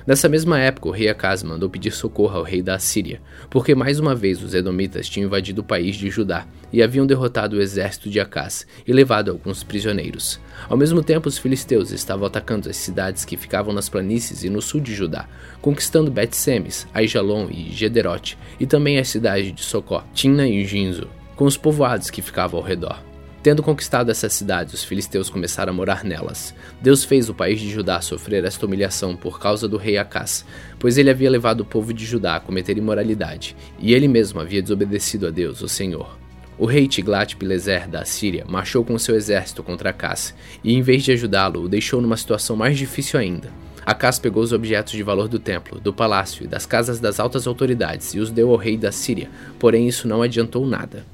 Nessa 0.07 0.29
mesma 0.29 0.61
época, 0.61 0.89
o 0.89 0.93
rei 0.93 1.09
Acaz 1.09 1.43
mandou 1.43 1.69
pedir 1.69 1.91
socorro 1.91 2.37
ao 2.37 2.45
rei 2.45 2.63
da 2.63 2.77
Assíria, 2.77 3.21
porque 3.51 3.75
mais 3.75 3.99
uma 3.99 4.15
vez 4.15 4.41
os 4.41 4.55
edomitas 4.55 5.09
tinham 5.09 5.27
invadido 5.27 5.63
o 5.63 5.65
país 5.65 5.97
de 5.97 6.09
Judá 6.09 6.47
e 6.73 6.81
haviam 6.81 7.05
derrotado 7.05 7.57
o 7.57 7.61
exército 7.61 8.09
de 8.09 8.21
Acaz 8.21 8.69
e 8.87 8.93
levado 8.93 9.33
alguns 9.33 9.65
prisioneiros. 9.65 10.39
Ao 10.69 10.77
mesmo 10.77 11.03
tempo, 11.03 11.29
os 11.29 11.39
filisteus 11.39 11.91
estavam 11.91 12.25
atacando 12.25 12.71
as 12.71 12.77
cidades 12.77 13.25
que 13.25 13.37
ficavam 13.37 13.75
nas 13.75 13.89
planícies 13.89 14.45
e 14.45 14.49
no 14.49 14.63
sul 14.63 14.81
de 14.81 14.95
Judá, 14.95 15.29
conquistando 15.61 16.09
Bet-Semes, 16.09 16.87
Aijalon 16.95 17.49
e 17.51 17.73
Gederote, 17.73 18.39
e 18.61 18.67
também 18.67 18.99
as 18.99 19.09
cidades 19.09 19.53
de 19.53 19.65
Socó, 19.65 20.05
Tina 20.15 20.47
e 20.47 20.65
Ginzo, 20.65 21.09
com 21.35 21.47
os 21.47 21.57
povoados 21.57 22.11
que 22.11 22.23
ficavam 22.23 22.61
ao 22.61 22.65
redor. 22.65 23.03
Tendo 23.47 23.63
conquistado 23.63 24.11
essas 24.11 24.33
cidades, 24.33 24.75
os 24.75 24.83
filisteus 24.83 25.31
começaram 25.31 25.73
a 25.73 25.77
morar 25.77 26.03
nelas. 26.03 26.53
Deus 26.83 27.05
fez 27.05 27.29
o 27.29 27.35
país 27.35 27.61
de 27.61 27.71
Judá 27.71 28.01
sofrer 28.01 28.45
esta 28.45 28.67
humilhação 28.67 29.15
por 29.15 29.39
causa 29.39 29.69
do 29.69 29.77
rei 29.77 29.97
Acás, 29.99 30.45
pois 30.81 30.99
ele 30.99 31.11
havia 31.11 31.31
levado 31.31 31.61
o 31.61 31.65
povo 31.65 31.95
de 31.95 32.05
Judá 32.05 32.35
a 32.35 32.41
cometer 32.41 32.77
imoralidade, 32.77 33.57
e 33.79 33.95
ele 33.95 34.09
mesmo 34.09 34.41
havia 34.41 34.61
desobedecido 34.61 35.29
a 35.29 35.31
Deus, 35.31 35.63
o 35.63 35.69
Senhor. 35.69 36.19
O 36.59 36.67
rei 36.67 36.89
Tiglat-Pileser 36.89 37.89
da 37.89 38.05
Síria 38.05 38.45
marchou 38.49 38.85
com 38.85 38.99
seu 38.99 39.15
exército 39.15 39.63
contra 39.63 39.91
Acás, 39.91 40.35
e 40.65 40.75
em 40.75 40.83
vez 40.83 41.05
de 41.05 41.13
ajudá-lo, 41.13 41.63
o 41.63 41.69
deixou 41.69 42.03
numa 42.03 42.17
situação 42.17 42.57
mais 42.57 42.77
difícil 42.77 43.21
ainda. 43.21 43.53
Acás 43.87 44.19
pegou 44.19 44.43
os 44.43 44.53
objetos 44.53 44.95
de 44.95 45.05
valor 45.05 45.29
do 45.29 45.39
templo, 45.39 45.79
do 45.79 45.93
palácio 45.93 46.43
e 46.43 46.49
das 46.49 46.67
casas 46.67 46.99
das 46.99 47.21
altas 47.21 47.47
autoridades 47.47 48.13
e 48.13 48.19
os 48.19 48.33
deu 48.33 48.51
ao 48.51 48.57
rei 48.57 48.77
da 48.77 48.91
Síria, 48.91 49.31
porém 49.57 49.87
isso 49.87 50.09
não 50.09 50.21
adiantou 50.21 50.67
nada. 50.67 51.07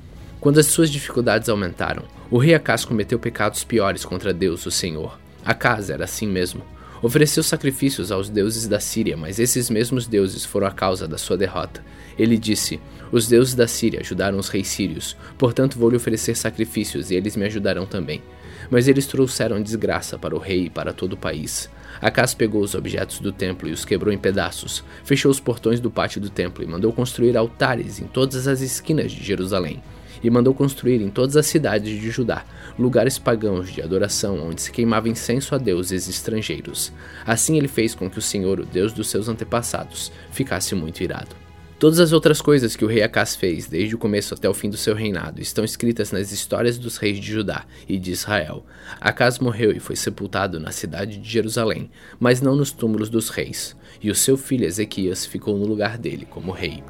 Quando 0.43 0.59
as 0.59 0.66
suas 0.66 0.90
dificuldades 0.90 1.48
aumentaram, 1.48 2.02
o 2.28 2.36
rei 2.36 2.52
Acas 2.52 2.85
cometeu 2.85 3.16
pecados 3.16 3.62
piores 3.62 4.05
contra 4.05 4.35
Deus, 4.35 4.66
o 4.66 4.73
Senhor. 4.73 5.16
Acas 5.44 5.89
era 5.89 6.02
assim 6.02 6.27
mesmo. 6.27 6.64
Ofereceu 7.01 7.44
sacrifícios 7.44 8.10
aos 8.10 8.28
deuses 8.28 8.66
da 8.66 8.81
Síria, 8.81 9.16
mas 9.16 9.39
esses 9.39 9.70
mesmos 9.70 10.09
deuses 10.09 10.44
foram 10.44 10.66
a 10.66 10.73
causa 10.73 11.06
da 11.06 11.16
sua 11.16 11.36
derrota. 11.36 11.85
Ele 12.19 12.36
disse: 12.36 12.81
Os 13.12 13.28
deuses 13.28 13.55
da 13.55 13.69
Síria 13.69 14.01
ajudaram 14.01 14.36
os 14.36 14.48
reis 14.48 14.66
sírios, 14.66 15.16
portanto 15.39 15.78
vou 15.78 15.89
lhe 15.89 15.97
oferecer 15.97 16.36
sacrifícios 16.36 17.12
e 17.12 17.14
eles 17.14 17.36
me 17.36 17.44
ajudarão 17.44 17.86
também. 17.86 18.20
Mas 18.69 18.89
eles 18.89 19.06
trouxeram 19.06 19.62
desgraça 19.62 20.19
para 20.19 20.35
o 20.35 20.40
rei 20.40 20.64
e 20.64 20.70
para 20.70 20.93
todo 20.93 21.12
o 21.12 21.16
país. 21.16 21.70
Acas 22.01 22.35
pegou 22.35 22.62
os 22.62 22.74
objetos 22.74 23.20
do 23.20 23.31
templo 23.31 23.69
e 23.69 23.73
os 23.73 23.85
quebrou 23.85 24.12
em 24.12 24.19
pedaços, 24.19 24.82
fechou 25.05 25.31
os 25.31 25.39
portões 25.39 25.78
do 25.78 25.89
pátio 25.89 26.20
do 26.20 26.31
templo 26.31 26.64
e 26.64 26.66
mandou 26.66 26.93
construir 26.93 27.36
altares 27.36 28.01
em 28.01 28.09
todas 28.09 28.48
as 28.48 28.60
esquinas 28.60 29.12
de 29.12 29.23
Jerusalém 29.23 29.81
e 30.23 30.31
mandou 30.31 30.55
construir 30.55 31.01
em 31.01 31.11
todas 31.11 31.36
as 31.36 31.47
cidades 31.47 32.01
de 32.01 32.11
Judá 32.11 32.44
lugares 32.78 33.19
pagãos 33.19 33.70
de 33.70 33.82
adoração 33.82 34.39
onde 34.49 34.62
se 34.62 34.73
queimava 34.73 35.09
incenso 35.09 35.55
a 35.55 35.59
deuses 35.59 36.09
estrangeiros. 36.09 36.93
Assim 37.27 37.57
ele 37.57 37.69
fez 37.69 37.94
com 37.94 38.09
que 38.09 38.19
o 38.19 38.23
Senhor, 38.23 38.61
o 38.61 38.66
Deus 38.66 38.93
dos 38.93 39.09
seus 39.09 39.28
antepassados, 39.28 40.12
ficasse 40.31 40.74
muito 40.74 41.03
irado. 41.03 41.43
Todas 41.82 41.99
as 41.99 42.12
outras 42.12 42.40
coisas 42.40 42.77
que 42.77 42.85
o 42.85 42.89
rei 42.89 43.03
Acás 43.03 43.35
fez, 43.35 43.66
desde 43.66 43.97
o 43.97 43.99
começo 43.99 44.32
até 44.35 44.49
o 44.49 44.55
fim 44.55 44.70
do 44.70 44.77
seu 44.77 44.94
reinado, 44.94 45.43
estão 45.43 45.65
escritas 45.65 46.12
nas 46.12 46.31
histórias 46.31 46.78
dos 46.78 46.97
reis 46.97 47.19
de 47.19 47.32
Judá 47.32 47.65
e 47.89 47.99
de 47.99 48.12
Israel. 48.12 48.65
Acás 49.01 49.40
morreu 49.40 49.73
e 49.73 49.81
foi 49.81 49.97
sepultado 49.97 50.61
na 50.61 50.70
cidade 50.70 51.19
de 51.19 51.28
Jerusalém, 51.28 51.90
mas 52.20 52.40
não 52.40 52.55
nos 52.55 52.70
túmulos 52.70 53.11
dos 53.11 53.31
reis, 53.31 53.77
e 54.01 54.12
o 54.12 54.15
seu 54.15 54.36
filho 54.36 54.65
Ezequias 54.65 55.27
ficou 55.27 55.59
no 55.59 55.66
lugar 55.66 55.99
dele 55.99 56.24
como 56.24 56.53
rei. 56.53 56.85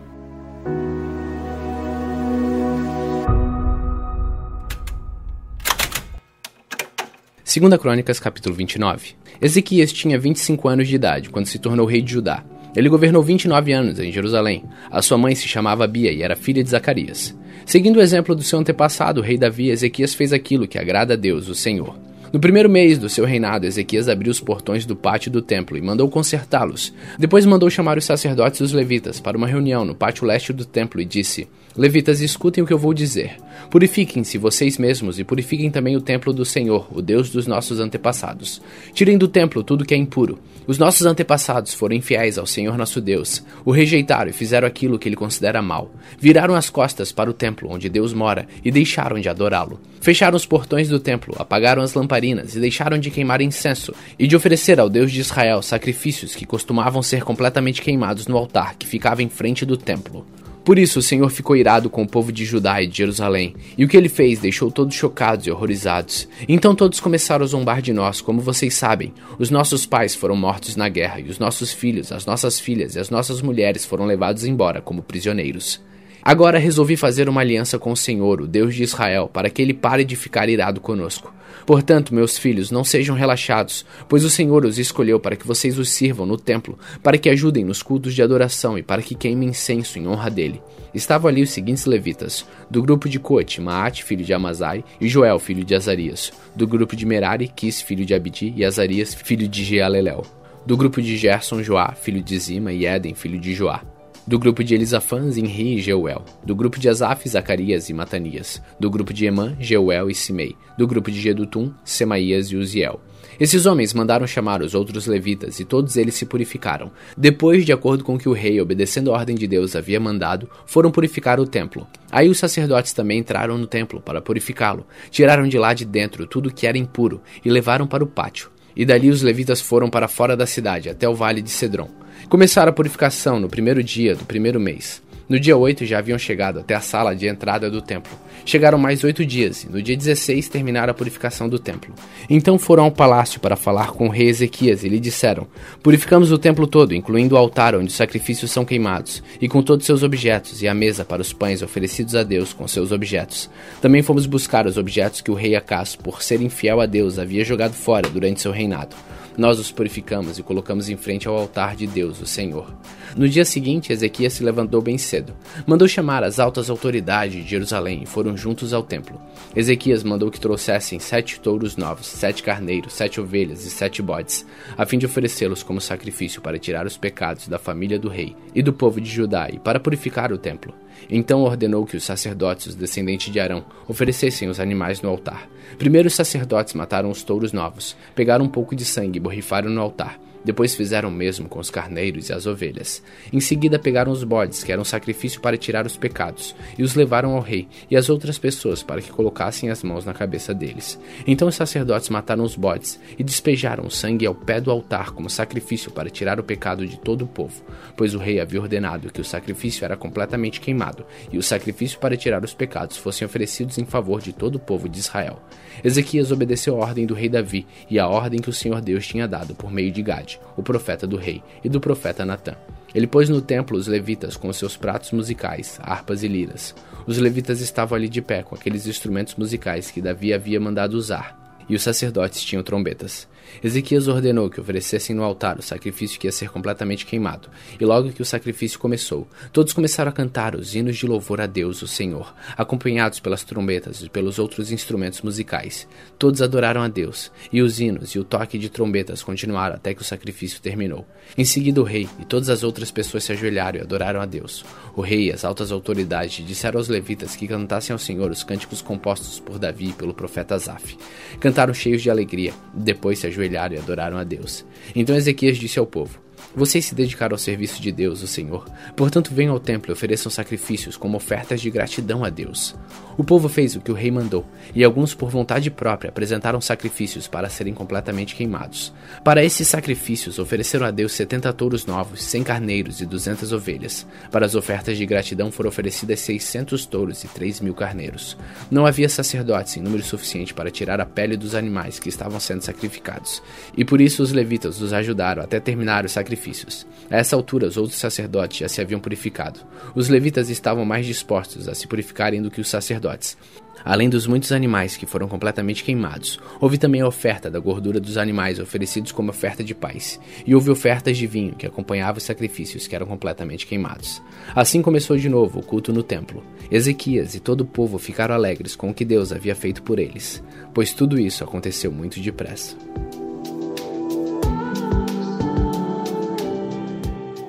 Segunda 7.44 7.76
Crônicas, 7.76 8.20
capítulo 8.20 8.54
29. 8.54 9.14
Ezequias 9.40 9.92
tinha 9.92 10.16
25 10.18 10.68
anos 10.68 10.86
de 10.86 10.94
idade 10.94 11.28
quando 11.28 11.46
se 11.46 11.58
tornou 11.58 11.84
rei 11.84 12.00
de 12.00 12.12
Judá. 12.12 12.44
Ele 12.74 12.88
governou 12.88 13.20
29 13.20 13.72
anos 13.72 13.98
em 13.98 14.12
Jerusalém. 14.12 14.64
A 14.88 15.02
sua 15.02 15.18
mãe 15.18 15.34
se 15.34 15.48
chamava 15.48 15.86
Bia 15.88 16.12
e 16.12 16.22
era 16.22 16.36
filha 16.36 16.62
de 16.62 16.70
Zacarias. 16.70 17.36
Seguindo 17.66 17.96
o 17.96 18.00
exemplo 18.00 18.36
do 18.36 18.44
seu 18.44 18.60
antepassado, 18.60 19.20
o 19.20 19.24
rei 19.24 19.36
Davi, 19.36 19.70
Ezequias 19.70 20.14
fez 20.14 20.32
aquilo 20.32 20.68
que 20.68 20.78
agrada 20.78 21.14
a 21.14 21.16
Deus, 21.16 21.48
o 21.48 21.54
Senhor. 21.54 21.98
No 22.32 22.40
primeiro 22.40 22.70
mês 22.70 22.96
do 22.96 23.08
seu 23.08 23.26
reinado, 23.26 23.66
Ezequias 23.66 24.08
abriu 24.08 24.30
os 24.30 24.40
portões 24.40 24.86
do 24.86 24.94
pátio 24.94 25.30
do 25.30 25.42
templo 25.42 25.76
e 25.76 25.82
mandou 25.82 26.08
consertá-los. 26.08 26.94
Depois 27.18 27.44
mandou 27.44 27.68
chamar 27.68 27.98
os 27.98 28.04
sacerdotes 28.04 28.60
e 28.60 28.62
os 28.62 28.72
levitas 28.72 29.20
para 29.20 29.36
uma 29.36 29.48
reunião 29.48 29.84
no 29.84 29.96
pátio 29.96 30.24
leste 30.24 30.52
do 30.52 30.64
templo 30.64 31.00
e 31.00 31.04
disse: 31.04 31.48
Levitas, 31.76 32.20
escutem 32.20 32.62
o 32.62 32.66
que 32.66 32.72
eu 32.72 32.78
vou 32.78 32.92
dizer. 32.92 33.36
Purifiquem-se 33.70 34.36
vocês 34.36 34.76
mesmos 34.76 35.18
e 35.18 35.24
purifiquem 35.24 35.70
também 35.70 35.96
o 35.96 36.00
templo 36.00 36.32
do 36.32 36.44
Senhor, 36.44 36.86
o 36.90 37.00
Deus 37.00 37.30
dos 37.30 37.46
nossos 37.46 37.80
antepassados. 37.80 38.60
Tirem 38.92 39.16
do 39.16 39.26
templo 39.26 39.64
tudo 39.64 39.84
que 39.84 39.94
é 39.94 39.96
impuro. 39.96 40.38
Os 40.66 40.76
nossos 40.76 41.06
antepassados 41.06 41.72
foram 41.72 41.96
infiéis 41.96 42.36
ao 42.36 42.46
Senhor 42.46 42.76
nosso 42.76 43.00
Deus, 43.00 43.42
o 43.64 43.72
rejeitaram 43.72 44.30
e 44.30 44.34
fizeram 44.34 44.68
aquilo 44.68 44.98
que 44.98 45.08
ele 45.08 45.16
considera 45.16 45.62
mal. 45.62 45.90
Viraram 46.18 46.54
as 46.54 46.68
costas 46.68 47.10
para 47.10 47.30
o 47.30 47.32
templo 47.32 47.70
onde 47.70 47.88
Deus 47.88 48.12
mora 48.12 48.46
e 48.62 48.70
deixaram 48.70 49.18
de 49.18 49.28
adorá-lo. 49.28 49.80
Fecharam 50.00 50.36
os 50.36 50.44
portões 50.44 50.88
do 50.88 51.00
templo, 51.00 51.34
apagaram 51.38 51.82
as 51.82 51.94
lamparinas 51.94 52.54
e 52.54 52.60
deixaram 52.60 52.98
de 52.98 53.10
queimar 53.10 53.40
incenso 53.40 53.94
e 54.18 54.26
de 54.26 54.36
oferecer 54.36 54.78
ao 54.78 54.90
Deus 54.90 55.10
de 55.10 55.20
Israel 55.20 55.62
sacrifícios 55.62 56.34
que 56.34 56.44
costumavam 56.44 57.02
ser 57.02 57.24
completamente 57.24 57.80
queimados 57.80 58.26
no 58.26 58.36
altar 58.36 58.76
que 58.76 58.86
ficava 58.86 59.22
em 59.22 59.28
frente 59.28 59.64
do 59.64 59.76
templo. 59.76 60.26
Por 60.64 60.78
isso 60.78 61.00
o 61.00 61.02
Senhor 61.02 61.28
ficou 61.28 61.56
irado 61.56 61.90
com 61.90 62.02
o 62.02 62.08
povo 62.08 62.30
de 62.30 62.44
Judá 62.44 62.80
e 62.80 62.86
de 62.86 62.98
Jerusalém, 62.98 63.54
e 63.76 63.84
o 63.84 63.88
que 63.88 63.96
ele 63.96 64.08
fez 64.08 64.38
deixou 64.38 64.70
todos 64.70 64.94
chocados 64.94 65.46
e 65.46 65.50
horrorizados. 65.50 66.28
Então 66.48 66.74
todos 66.74 67.00
começaram 67.00 67.44
a 67.44 67.48
zombar 67.48 67.82
de 67.82 67.92
nós, 67.92 68.20
como 68.20 68.40
vocês 68.40 68.74
sabem. 68.74 69.12
Os 69.38 69.50
nossos 69.50 69.84
pais 69.86 70.14
foram 70.14 70.36
mortos 70.36 70.76
na 70.76 70.88
guerra, 70.88 71.20
e 71.20 71.28
os 71.28 71.38
nossos 71.38 71.72
filhos, 71.72 72.12
as 72.12 72.24
nossas 72.26 72.60
filhas 72.60 72.94
e 72.94 73.00
as 73.00 73.10
nossas 73.10 73.42
mulheres 73.42 73.84
foram 73.84 74.06
levados 74.06 74.44
embora 74.44 74.80
como 74.80 75.02
prisioneiros. 75.02 75.80
Agora 76.24 76.56
resolvi 76.56 76.96
fazer 76.96 77.28
uma 77.28 77.40
aliança 77.40 77.80
com 77.80 77.90
o 77.90 77.96
Senhor, 77.96 78.40
o 78.40 78.46
Deus 78.46 78.76
de 78.76 78.84
Israel, 78.84 79.28
para 79.28 79.50
que 79.50 79.60
ele 79.60 79.74
pare 79.74 80.04
de 80.04 80.14
ficar 80.14 80.48
irado 80.48 80.80
conosco. 80.80 81.34
Portanto, 81.66 82.14
meus 82.14 82.38
filhos, 82.38 82.70
não 82.70 82.84
sejam 82.84 83.16
relaxados, 83.16 83.84
pois 84.08 84.24
o 84.24 84.30
Senhor 84.30 84.64
os 84.64 84.78
escolheu 84.78 85.18
para 85.18 85.34
que 85.34 85.46
vocês 85.46 85.78
os 85.78 85.90
sirvam 85.90 86.24
no 86.24 86.36
templo, 86.36 86.78
para 87.02 87.18
que 87.18 87.28
ajudem 87.28 87.64
nos 87.64 87.82
cultos 87.82 88.14
de 88.14 88.22
adoração 88.22 88.78
e 88.78 88.84
para 88.84 89.02
que 89.02 89.16
queimem 89.16 89.48
incenso 89.48 89.98
em 89.98 90.06
honra 90.06 90.30
dele. 90.30 90.62
Estavam 90.94 91.28
ali 91.28 91.42
os 91.42 91.50
seguintes 91.50 91.86
levitas: 91.86 92.46
do 92.70 92.80
grupo 92.80 93.08
de 93.08 93.18
Coate, 93.18 93.60
Maate, 93.60 94.04
filho 94.04 94.24
de 94.24 94.32
Amazai, 94.32 94.84
e 95.00 95.08
Joel, 95.08 95.40
filho 95.40 95.64
de 95.64 95.74
Azarias; 95.74 96.32
do 96.54 96.68
grupo 96.68 96.94
de 96.94 97.04
Merari, 97.04 97.48
Quis, 97.48 97.82
filho 97.82 98.06
de 98.06 98.14
Abdi, 98.14 98.54
e 98.56 98.64
Azarias, 98.64 99.12
filho 99.12 99.48
de 99.48 99.64
Jealelel; 99.64 100.24
do 100.64 100.76
grupo 100.76 101.02
de 101.02 101.16
Gerson, 101.16 101.64
Joá, 101.64 101.94
filho 101.94 102.22
de 102.22 102.38
Zima, 102.38 102.72
e 102.72 102.86
Éden, 102.86 103.14
filho 103.14 103.40
de 103.40 103.52
Joá 103.54 103.91
do 104.26 104.38
grupo 104.38 104.62
de 104.62 104.74
Elisafã, 104.74 105.30
Zinri 105.30 105.76
e 105.76 105.80
Jeuel, 105.80 106.24
do 106.44 106.54
grupo 106.54 106.78
de 106.78 106.88
Asaf, 106.88 107.28
Zacarias 107.28 107.88
e 107.88 107.92
Matanias, 107.92 108.62
do 108.78 108.90
grupo 108.90 109.12
de 109.12 109.26
Emã, 109.26 109.56
Jeuel 109.58 110.08
e 110.08 110.14
Simei, 110.14 110.56
do 110.78 110.86
grupo 110.86 111.10
de 111.10 111.20
Gedutum, 111.20 111.72
Semaías 111.84 112.46
e 112.46 112.56
Uziel. 112.56 113.00
Esses 113.40 113.66
homens 113.66 113.92
mandaram 113.94 114.26
chamar 114.26 114.62
os 114.62 114.74
outros 114.74 115.06
levitas 115.06 115.58
e 115.58 115.64
todos 115.64 115.96
eles 115.96 116.14
se 116.14 116.26
purificaram. 116.26 116.92
Depois, 117.16 117.64
de 117.64 117.72
acordo 117.72 118.04
com 118.04 118.14
o 118.14 118.18
que 118.18 118.28
o 118.28 118.32
rei, 118.32 118.60
obedecendo 118.60 119.10
a 119.10 119.14
ordem 119.14 119.34
de 119.34 119.46
Deus, 119.48 119.74
havia 119.74 119.98
mandado, 119.98 120.48
foram 120.66 120.90
purificar 120.90 121.40
o 121.40 121.46
templo. 121.46 121.86
Aí 122.10 122.28
os 122.28 122.38
sacerdotes 122.38 122.92
também 122.92 123.18
entraram 123.18 123.58
no 123.58 123.66
templo 123.66 124.00
para 124.00 124.22
purificá-lo, 124.22 124.86
tiraram 125.10 125.48
de 125.48 125.58
lá 125.58 125.74
de 125.74 125.84
dentro 125.84 126.26
tudo 126.26 126.52
que 126.52 126.66
era 126.66 126.78
impuro 126.78 127.20
e 127.44 127.50
levaram 127.50 127.86
para 127.86 128.04
o 128.04 128.06
pátio. 128.06 128.50
E 128.76 128.84
dali 128.84 129.10
os 129.10 129.22
levitas 129.22 129.60
foram 129.60 129.90
para 129.90 130.08
fora 130.08 130.36
da 130.36 130.46
cidade, 130.46 130.88
até 130.88 131.08
o 131.08 131.14
vale 131.14 131.42
de 131.42 131.50
Cedron. 131.50 132.01
Começaram 132.32 132.70
a 132.70 132.72
purificação 132.72 133.38
no 133.38 133.46
primeiro 133.46 133.84
dia 133.84 134.16
do 134.16 134.24
primeiro 134.24 134.58
mês. 134.58 135.02
No 135.28 135.38
dia 135.38 135.54
8 135.54 135.84
já 135.84 135.98
haviam 135.98 136.18
chegado 136.18 136.60
até 136.60 136.74
a 136.74 136.80
sala 136.80 137.14
de 137.14 137.26
entrada 137.26 137.70
do 137.70 137.82
templo. 137.82 138.10
Chegaram 138.46 138.78
mais 138.78 139.04
oito 139.04 139.22
dias, 139.22 139.64
e 139.64 139.68
no 139.68 139.82
dia 139.82 139.94
16 139.94 140.48
terminaram 140.48 140.92
a 140.92 140.94
purificação 140.94 141.46
do 141.46 141.58
templo. 141.58 141.94
Então 142.30 142.58
foram 142.58 142.84
ao 142.84 142.90
palácio 142.90 143.38
para 143.38 143.54
falar 143.54 143.88
com 143.88 144.06
o 144.06 144.10
rei 144.10 144.28
Ezequias 144.28 144.82
e 144.82 144.88
lhe 144.88 144.98
disseram: 144.98 145.46
Purificamos 145.82 146.32
o 146.32 146.38
templo 146.38 146.66
todo, 146.66 146.94
incluindo 146.94 147.34
o 147.34 147.38
altar 147.38 147.74
onde 147.74 147.88
os 147.88 147.96
sacrifícios 147.96 148.50
são 148.50 148.64
queimados, 148.64 149.22
e 149.38 149.46
com 149.46 149.62
todos 149.62 149.84
seus 149.84 150.02
objetos, 150.02 150.62
e 150.62 150.66
a 150.66 150.72
mesa 150.72 151.04
para 151.04 151.20
os 151.20 151.34
pães 151.34 151.60
oferecidos 151.60 152.14
a 152.14 152.22
Deus 152.22 152.54
com 152.54 152.66
seus 152.66 152.92
objetos. 152.92 153.50
Também 153.82 154.00
fomos 154.00 154.24
buscar 154.24 154.66
os 154.66 154.78
objetos 154.78 155.20
que 155.20 155.30
o 155.30 155.34
rei 155.34 155.54
Acas, 155.54 155.96
por 155.96 156.22
ser 156.22 156.40
infiel 156.40 156.80
a 156.80 156.86
Deus, 156.86 157.18
havia 157.18 157.44
jogado 157.44 157.74
fora 157.74 158.08
durante 158.08 158.40
seu 158.40 158.52
reinado 158.52 158.96
nós 159.36 159.58
os 159.58 159.72
purificamos 159.72 160.38
e 160.38 160.42
colocamos 160.42 160.88
em 160.88 160.96
frente 160.96 161.26
ao 161.26 161.36
altar 161.36 161.74
de 161.74 161.86
Deus, 161.86 162.20
o 162.20 162.26
Senhor. 162.26 162.74
No 163.16 163.28
dia 163.28 163.44
seguinte, 163.44 163.92
Ezequias 163.92 164.32
se 164.32 164.44
levantou 164.44 164.80
bem 164.80 164.96
cedo. 164.96 165.34
Mandou 165.66 165.86
chamar 165.86 166.24
as 166.24 166.38
altas 166.38 166.70
autoridades 166.70 167.42
de 167.42 167.50
Jerusalém 167.50 168.02
e 168.02 168.06
foram 168.06 168.36
juntos 168.36 168.72
ao 168.72 168.82
templo. 168.82 169.20
Ezequias 169.54 170.02
mandou 170.02 170.30
que 170.30 170.40
trouxessem 170.40 170.98
sete 170.98 171.38
touros 171.40 171.76
novos, 171.76 172.06
sete 172.06 172.42
carneiros, 172.42 172.94
sete 172.94 173.20
ovelhas 173.20 173.64
e 173.66 173.70
sete 173.70 174.00
bodes, 174.00 174.46
a 174.76 174.86
fim 174.86 174.98
de 174.98 175.06
oferecê-los 175.06 175.62
como 175.62 175.80
sacrifício 175.80 176.40
para 176.40 176.58
tirar 176.58 176.86
os 176.86 176.96
pecados 176.96 177.48
da 177.48 177.58
família 177.58 177.98
do 177.98 178.08
rei 178.08 178.34
e 178.54 178.62
do 178.62 178.72
povo 178.72 179.00
de 179.00 179.10
Judá 179.10 179.48
e 179.50 179.58
para 179.58 179.80
purificar 179.80 180.32
o 180.32 180.38
templo. 180.38 180.74
Então 181.10 181.42
ordenou 181.42 181.84
que 181.84 181.96
os 181.96 182.04
sacerdotes, 182.04 182.68
os 182.68 182.74
descendentes 182.74 183.32
de 183.32 183.40
Arão, 183.40 183.64
oferecessem 183.88 184.48
os 184.48 184.60
animais 184.60 185.00
no 185.02 185.08
altar. 185.08 185.48
Primeiro 185.78 186.08
os 186.08 186.14
sacerdotes 186.14 186.74
mataram 186.74 187.10
os 187.10 187.22
touros 187.22 187.52
novos, 187.52 187.96
pegaram 188.14 188.44
um 188.44 188.48
pouco 188.48 188.74
de 188.74 188.84
sangue 188.84 189.18
e 189.18 189.20
borrifaram 189.20 189.70
no 189.70 189.80
altar. 189.80 190.18
Depois 190.44 190.74
fizeram 190.74 191.08
o 191.08 191.12
mesmo 191.12 191.48
com 191.48 191.58
os 191.58 191.70
carneiros 191.70 192.28
e 192.28 192.32
as 192.32 192.46
ovelhas. 192.46 193.02
Em 193.32 193.40
seguida 193.40 193.78
pegaram 193.78 194.10
os 194.10 194.24
bodes, 194.24 194.64
que 194.64 194.72
eram 194.72 194.84
sacrifício 194.84 195.40
para 195.40 195.56
tirar 195.56 195.86
os 195.86 195.96
pecados, 195.96 196.54
e 196.76 196.82
os 196.82 196.94
levaram 196.94 197.34
ao 197.34 197.40
rei 197.40 197.68
e 197.90 197.96
às 197.96 198.08
outras 198.08 198.38
pessoas 198.38 198.82
para 198.82 199.00
que 199.00 199.12
colocassem 199.12 199.70
as 199.70 199.82
mãos 199.82 200.04
na 200.04 200.12
cabeça 200.12 200.52
deles. 200.52 200.98
Então 201.26 201.48
os 201.48 201.54
sacerdotes 201.54 202.08
mataram 202.08 202.44
os 202.44 202.56
bodes 202.56 202.98
e 203.18 203.22
despejaram 203.22 203.86
o 203.86 203.90
sangue 203.90 204.26
ao 204.26 204.34
pé 204.34 204.60
do 204.60 204.70
altar 204.70 205.12
como 205.12 205.30
sacrifício 205.30 205.92
para 205.92 206.10
tirar 206.10 206.40
o 206.40 206.44
pecado 206.44 206.86
de 206.86 206.98
todo 206.98 207.22
o 207.22 207.28
povo, 207.28 207.62
pois 207.96 208.14
o 208.14 208.18
rei 208.18 208.40
havia 208.40 208.60
ordenado 208.60 209.12
que 209.12 209.20
o 209.20 209.24
sacrifício 209.24 209.84
era 209.84 209.96
completamente 209.96 210.60
queimado 210.60 211.06
e 211.30 211.38
o 211.38 211.42
sacrifício 211.42 211.98
para 211.98 212.16
tirar 212.16 212.44
os 212.44 212.54
pecados 212.54 212.96
fossem 212.96 213.24
oferecidos 213.24 213.78
em 213.78 213.84
favor 213.84 214.20
de 214.20 214.32
todo 214.32 214.56
o 214.56 214.60
povo 214.60 214.88
de 214.88 214.98
Israel. 214.98 215.40
Ezequias 215.84 216.32
obedeceu 216.32 216.76
a 216.76 216.84
ordem 216.84 217.06
do 217.06 217.14
rei 217.14 217.28
Davi 217.28 217.66
e 217.88 217.98
a 217.98 218.08
ordem 218.08 218.40
que 218.40 218.50
o 218.50 218.52
Senhor 218.52 218.80
Deus 218.80 219.06
tinha 219.06 219.28
dado 219.28 219.54
por 219.54 219.70
meio 219.70 219.90
de 219.90 220.02
Gade 220.02 220.31
o 220.56 220.62
profeta 220.62 221.06
do 221.06 221.16
rei, 221.16 221.42
e 221.62 221.68
do 221.68 221.80
profeta 221.80 222.24
Natã. 222.24 222.54
Ele 222.94 223.06
pôs 223.06 223.28
no 223.28 223.40
templo 223.40 223.76
os 223.76 223.86
levitas 223.86 224.36
com 224.36 224.52
seus 224.52 224.76
pratos 224.76 225.12
musicais, 225.12 225.78
harpas 225.82 226.22
e 226.22 226.28
liras. 226.28 226.74
Os 227.06 227.18
levitas 227.18 227.60
estavam 227.60 227.96
ali 227.96 228.08
de 228.08 228.20
pé 228.20 228.42
com 228.42 228.54
aqueles 228.54 228.86
instrumentos 228.86 229.34
musicais 229.34 229.90
que 229.90 230.02
Davi 230.02 230.32
havia 230.32 230.60
mandado 230.60 230.94
usar. 230.94 231.40
e 231.68 231.76
os 231.76 231.82
sacerdotes 231.82 232.42
tinham 232.42 232.62
trombetas. 232.62 233.28
Ezequias 233.62 234.08
ordenou 234.08 234.48
que 234.48 234.60
oferecessem 234.60 235.14
no 235.14 235.22
altar 235.22 235.58
o 235.58 235.62
sacrifício 235.62 236.18
que 236.18 236.26
ia 236.26 236.32
ser 236.32 236.50
completamente 236.50 237.06
queimado, 237.06 237.48
e 237.80 237.84
logo 237.84 238.12
que 238.12 238.22
o 238.22 238.24
sacrifício 238.24 238.78
começou, 238.78 239.26
todos 239.52 239.72
começaram 239.72 240.10
a 240.10 240.14
cantar 240.14 240.54
os 240.54 240.74
hinos 240.74 240.96
de 240.96 241.06
louvor 241.06 241.40
a 241.40 241.46
Deus, 241.46 241.82
o 241.82 241.86
Senhor, 241.86 242.34
acompanhados 242.56 243.20
pelas 243.20 243.44
trombetas 243.44 244.02
e 244.02 244.08
pelos 244.08 244.38
outros 244.38 244.72
instrumentos 244.72 245.22
musicais. 245.22 245.86
Todos 246.18 246.42
adoraram 246.42 246.82
a 246.82 246.88
Deus, 246.88 247.30
e 247.52 247.62
os 247.62 247.80
hinos 247.80 248.10
e 248.10 248.18
o 248.18 248.24
toque 248.24 248.58
de 248.58 248.68
trombetas 248.68 249.22
continuaram 249.22 249.76
até 249.76 249.94
que 249.94 250.02
o 250.02 250.04
sacrifício 250.04 250.60
terminou. 250.60 251.06
Em 251.36 251.44
seguida, 251.44 251.80
o 251.80 251.84
rei 251.84 252.08
e 252.18 252.24
todas 252.24 252.48
as 252.48 252.62
outras 252.62 252.90
pessoas 252.90 253.24
se 253.24 253.32
ajoelharam 253.32 253.78
e 253.78 253.82
adoraram 253.82 254.20
a 254.20 254.26
Deus. 254.26 254.64
O 254.94 255.00
rei 255.00 255.28
e 255.28 255.32
as 255.32 255.44
altas 255.44 255.72
autoridades 255.72 256.44
disseram 256.44 256.78
aos 256.78 256.88
levitas 256.88 257.36
que 257.36 257.48
cantassem 257.48 257.92
ao 257.92 257.98
Senhor 257.98 258.30
os 258.30 258.42
cânticos 258.42 258.82
compostos 258.82 259.40
por 259.40 259.58
Davi 259.58 259.90
e 259.90 259.92
pelo 259.92 260.14
profeta 260.14 260.54
Asaf. 260.54 260.96
Cantaram 261.40 261.72
cheios 261.72 262.02
de 262.02 262.10
alegria, 262.10 262.52
depois 262.74 263.18
se 263.18 263.26
ajoelharam 263.26 263.41
e 263.74 263.78
adoraram 263.78 264.16
a 264.16 264.24
Deus. 264.24 264.64
Então 264.94 265.16
Ezequias 265.16 265.56
disse 265.56 265.78
ao 265.78 265.86
povo: 265.86 266.20
vocês 266.54 266.84
se 266.84 266.94
dedicaram 266.94 267.34
ao 267.34 267.38
serviço 267.38 267.80
de 267.80 267.90
Deus, 267.90 268.22
o 268.22 268.26
Senhor. 268.26 268.68
Portanto, 268.94 269.32
venham 269.32 269.52
ao 269.52 269.60
templo 269.60 269.90
e 269.90 269.94
ofereçam 269.94 270.30
sacrifícios 270.30 270.96
como 270.96 271.16
ofertas 271.16 271.60
de 271.60 271.70
gratidão 271.70 272.24
a 272.24 272.28
Deus. 272.28 272.74
O 273.16 273.24
povo 273.24 273.48
fez 273.48 273.76
o 273.76 273.80
que 273.80 273.90
o 273.90 273.94
rei 273.94 274.10
mandou, 274.10 274.44
e 274.74 274.82
alguns, 274.82 275.14
por 275.14 275.30
vontade 275.30 275.70
própria, 275.70 276.08
apresentaram 276.08 276.60
sacrifícios 276.60 277.28
para 277.28 277.48
serem 277.48 277.74
completamente 277.74 278.34
queimados. 278.34 278.92
Para 279.22 279.44
esses 279.44 279.68
sacrifícios, 279.68 280.38
ofereceram 280.38 280.86
a 280.86 280.90
Deus 280.90 281.12
setenta 281.12 281.52
touros 281.52 281.86
novos, 281.86 282.22
cem 282.22 282.42
carneiros 282.42 283.00
e 283.00 283.06
duzentas 283.06 283.52
ovelhas. 283.52 284.06
Para 284.30 284.46
as 284.46 284.54
ofertas 284.54 284.96
de 284.96 285.06
gratidão 285.06 285.50
foram 285.50 285.68
oferecidas 285.68 286.20
seiscentos 286.20 286.86
touros 286.86 287.22
e 287.24 287.28
três 287.28 287.60
mil 287.60 287.74
carneiros. 287.74 288.36
Não 288.70 288.86
havia 288.86 289.08
sacerdotes 289.08 289.76
em 289.76 289.80
número 289.80 290.02
suficiente 290.02 290.54
para 290.54 290.70
tirar 290.70 291.00
a 291.00 291.06
pele 291.06 291.36
dos 291.36 291.54
animais 291.54 291.98
que 291.98 292.08
estavam 292.08 292.40
sendo 292.40 292.62
sacrificados, 292.62 293.42
e 293.76 293.84
por 293.84 294.00
isso 294.00 294.22
os 294.22 294.32
levitas 294.32 294.80
os 294.80 294.92
ajudaram 294.92 295.42
até 295.42 295.60
terminar 295.60 296.04
o 296.04 296.08
sacrifício 296.08 296.41
sacrifícios. 296.42 296.86
A 297.10 297.16
essa 297.16 297.36
altura, 297.36 297.68
os 297.68 297.76
outros 297.76 297.98
sacerdotes 297.98 298.58
já 298.58 298.68
se 298.68 298.80
haviam 298.80 299.00
purificado. 299.00 299.60
Os 299.94 300.08
levitas 300.08 300.50
estavam 300.50 300.84
mais 300.84 301.06
dispostos 301.06 301.68
a 301.68 301.74
se 301.74 301.86
purificarem 301.86 302.42
do 302.42 302.50
que 302.50 302.60
os 302.60 302.68
sacerdotes. 302.68 303.36
Além 303.84 304.08
dos 304.08 304.28
muitos 304.28 304.52
animais 304.52 304.96
que 304.96 305.06
foram 305.06 305.26
completamente 305.26 305.82
queimados, 305.82 306.38
houve 306.60 306.78
também 306.78 307.00
a 307.00 307.06
oferta 307.06 307.50
da 307.50 307.58
gordura 307.58 307.98
dos 307.98 308.16
animais 308.16 308.60
oferecidos 308.60 309.10
como 309.10 309.30
oferta 309.30 309.64
de 309.64 309.74
paz, 309.74 310.20
e 310.46 310.54
houve 310.54 310.70
ofertas 310.70 311.18
de 311.18 311.26
vinho 311.26 311.54
que 311.54 311.66
acompanhavam 311.66 312.18
os 312.18 312.22
sacrifícios 312.22 312.86
que 312.86 312.94
eram 312.94 313.06
completamente 313.06 313.66
queimados. 313.66 314.22
Assim 314.54 314.82
começou 314.82 315.16
de 315.16 315.28
novo 315.28 315.58
o 315.58 315.64
culto 315.64 315.92
no 315.92 316.02
templo. 316.02 316.44
Ezequias 316.70 317.34
e 317.34 317.40
todo 317.40 317.62
o 317.62 317.66
povo 317.66 317.98
ficaram 317.98 318.34
alegres 318.34 318.76
com 318.76 318.90
o 318.90 318.94
que 318.94 319.04
Deus 319.04 319.32
havia 319.32 319.54
feito 319.54 319.82
por 319.82 319.98
eles, 319.98 320.42
pois 320.72 320.92
tudo 320.92 321.18
isso 321.18 321.42
aconteceu 321.42 321.90
muito 321.90 322.20
depressa. 322.20 322.76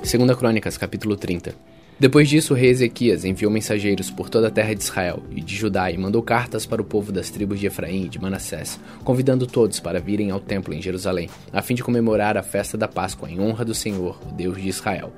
2 0.03 0.35
Crônicas, 0.35 0.77
capítulo 0.77 1.15
30. 1.15 1.55
Depois 1.97 2.27
disso, 2.27 2.53
o 2.53 2.57
rei 2.57 2.69
Ezequias 2.71 3.23
enviou 3.23 3.49
mensageiros 3.49 4.11
por 4.11 4.29
toda 4.29 4.49
a 4.49 4.51
terra 4.51 4.73
de 4.73 4.83
Israel 4.83 5.23
e 5.31 5.39
de 5.39 5.55
Judá 5.55 5.89
e 5.89 5.97
mandou 5.97 6.21
cartas 6.21 6.65
para 6.65 6.81
o 6.81 6.85
povo 6.85 7.09
das 7.09 7.29
tribos 7.29 7.57
de 7.57 7.67
Efraim 7.67 8.03
e 8.03 8.09
de 8.09 8.21
Manassés, 8.21 8.77
convidando 9.05 9.47
todos 9.47 9.79
para 9.79 10.01
virem 10.01 10.29
ao 10.29 10.41
templo 10.41 10.73
em 10.73 10.81
Jerusalém, 10.81 11.29
a 11.53 11.61
fim 11.61 11.73
de 11.73 11.81
comemorar 11.81 12.37
a 12.37 12.43
festa 12.43 12.77
da 12.77 12.85
Páscoa 12.85 13.31
em 13.31 13.39
honra 13.39 13.63
do 13.63 13.73
Senhor, 13.73 14.19
o 14.29 14.33
Deus 14.33 14.61
de 14.61 14.67
Israel. 14.67 15.13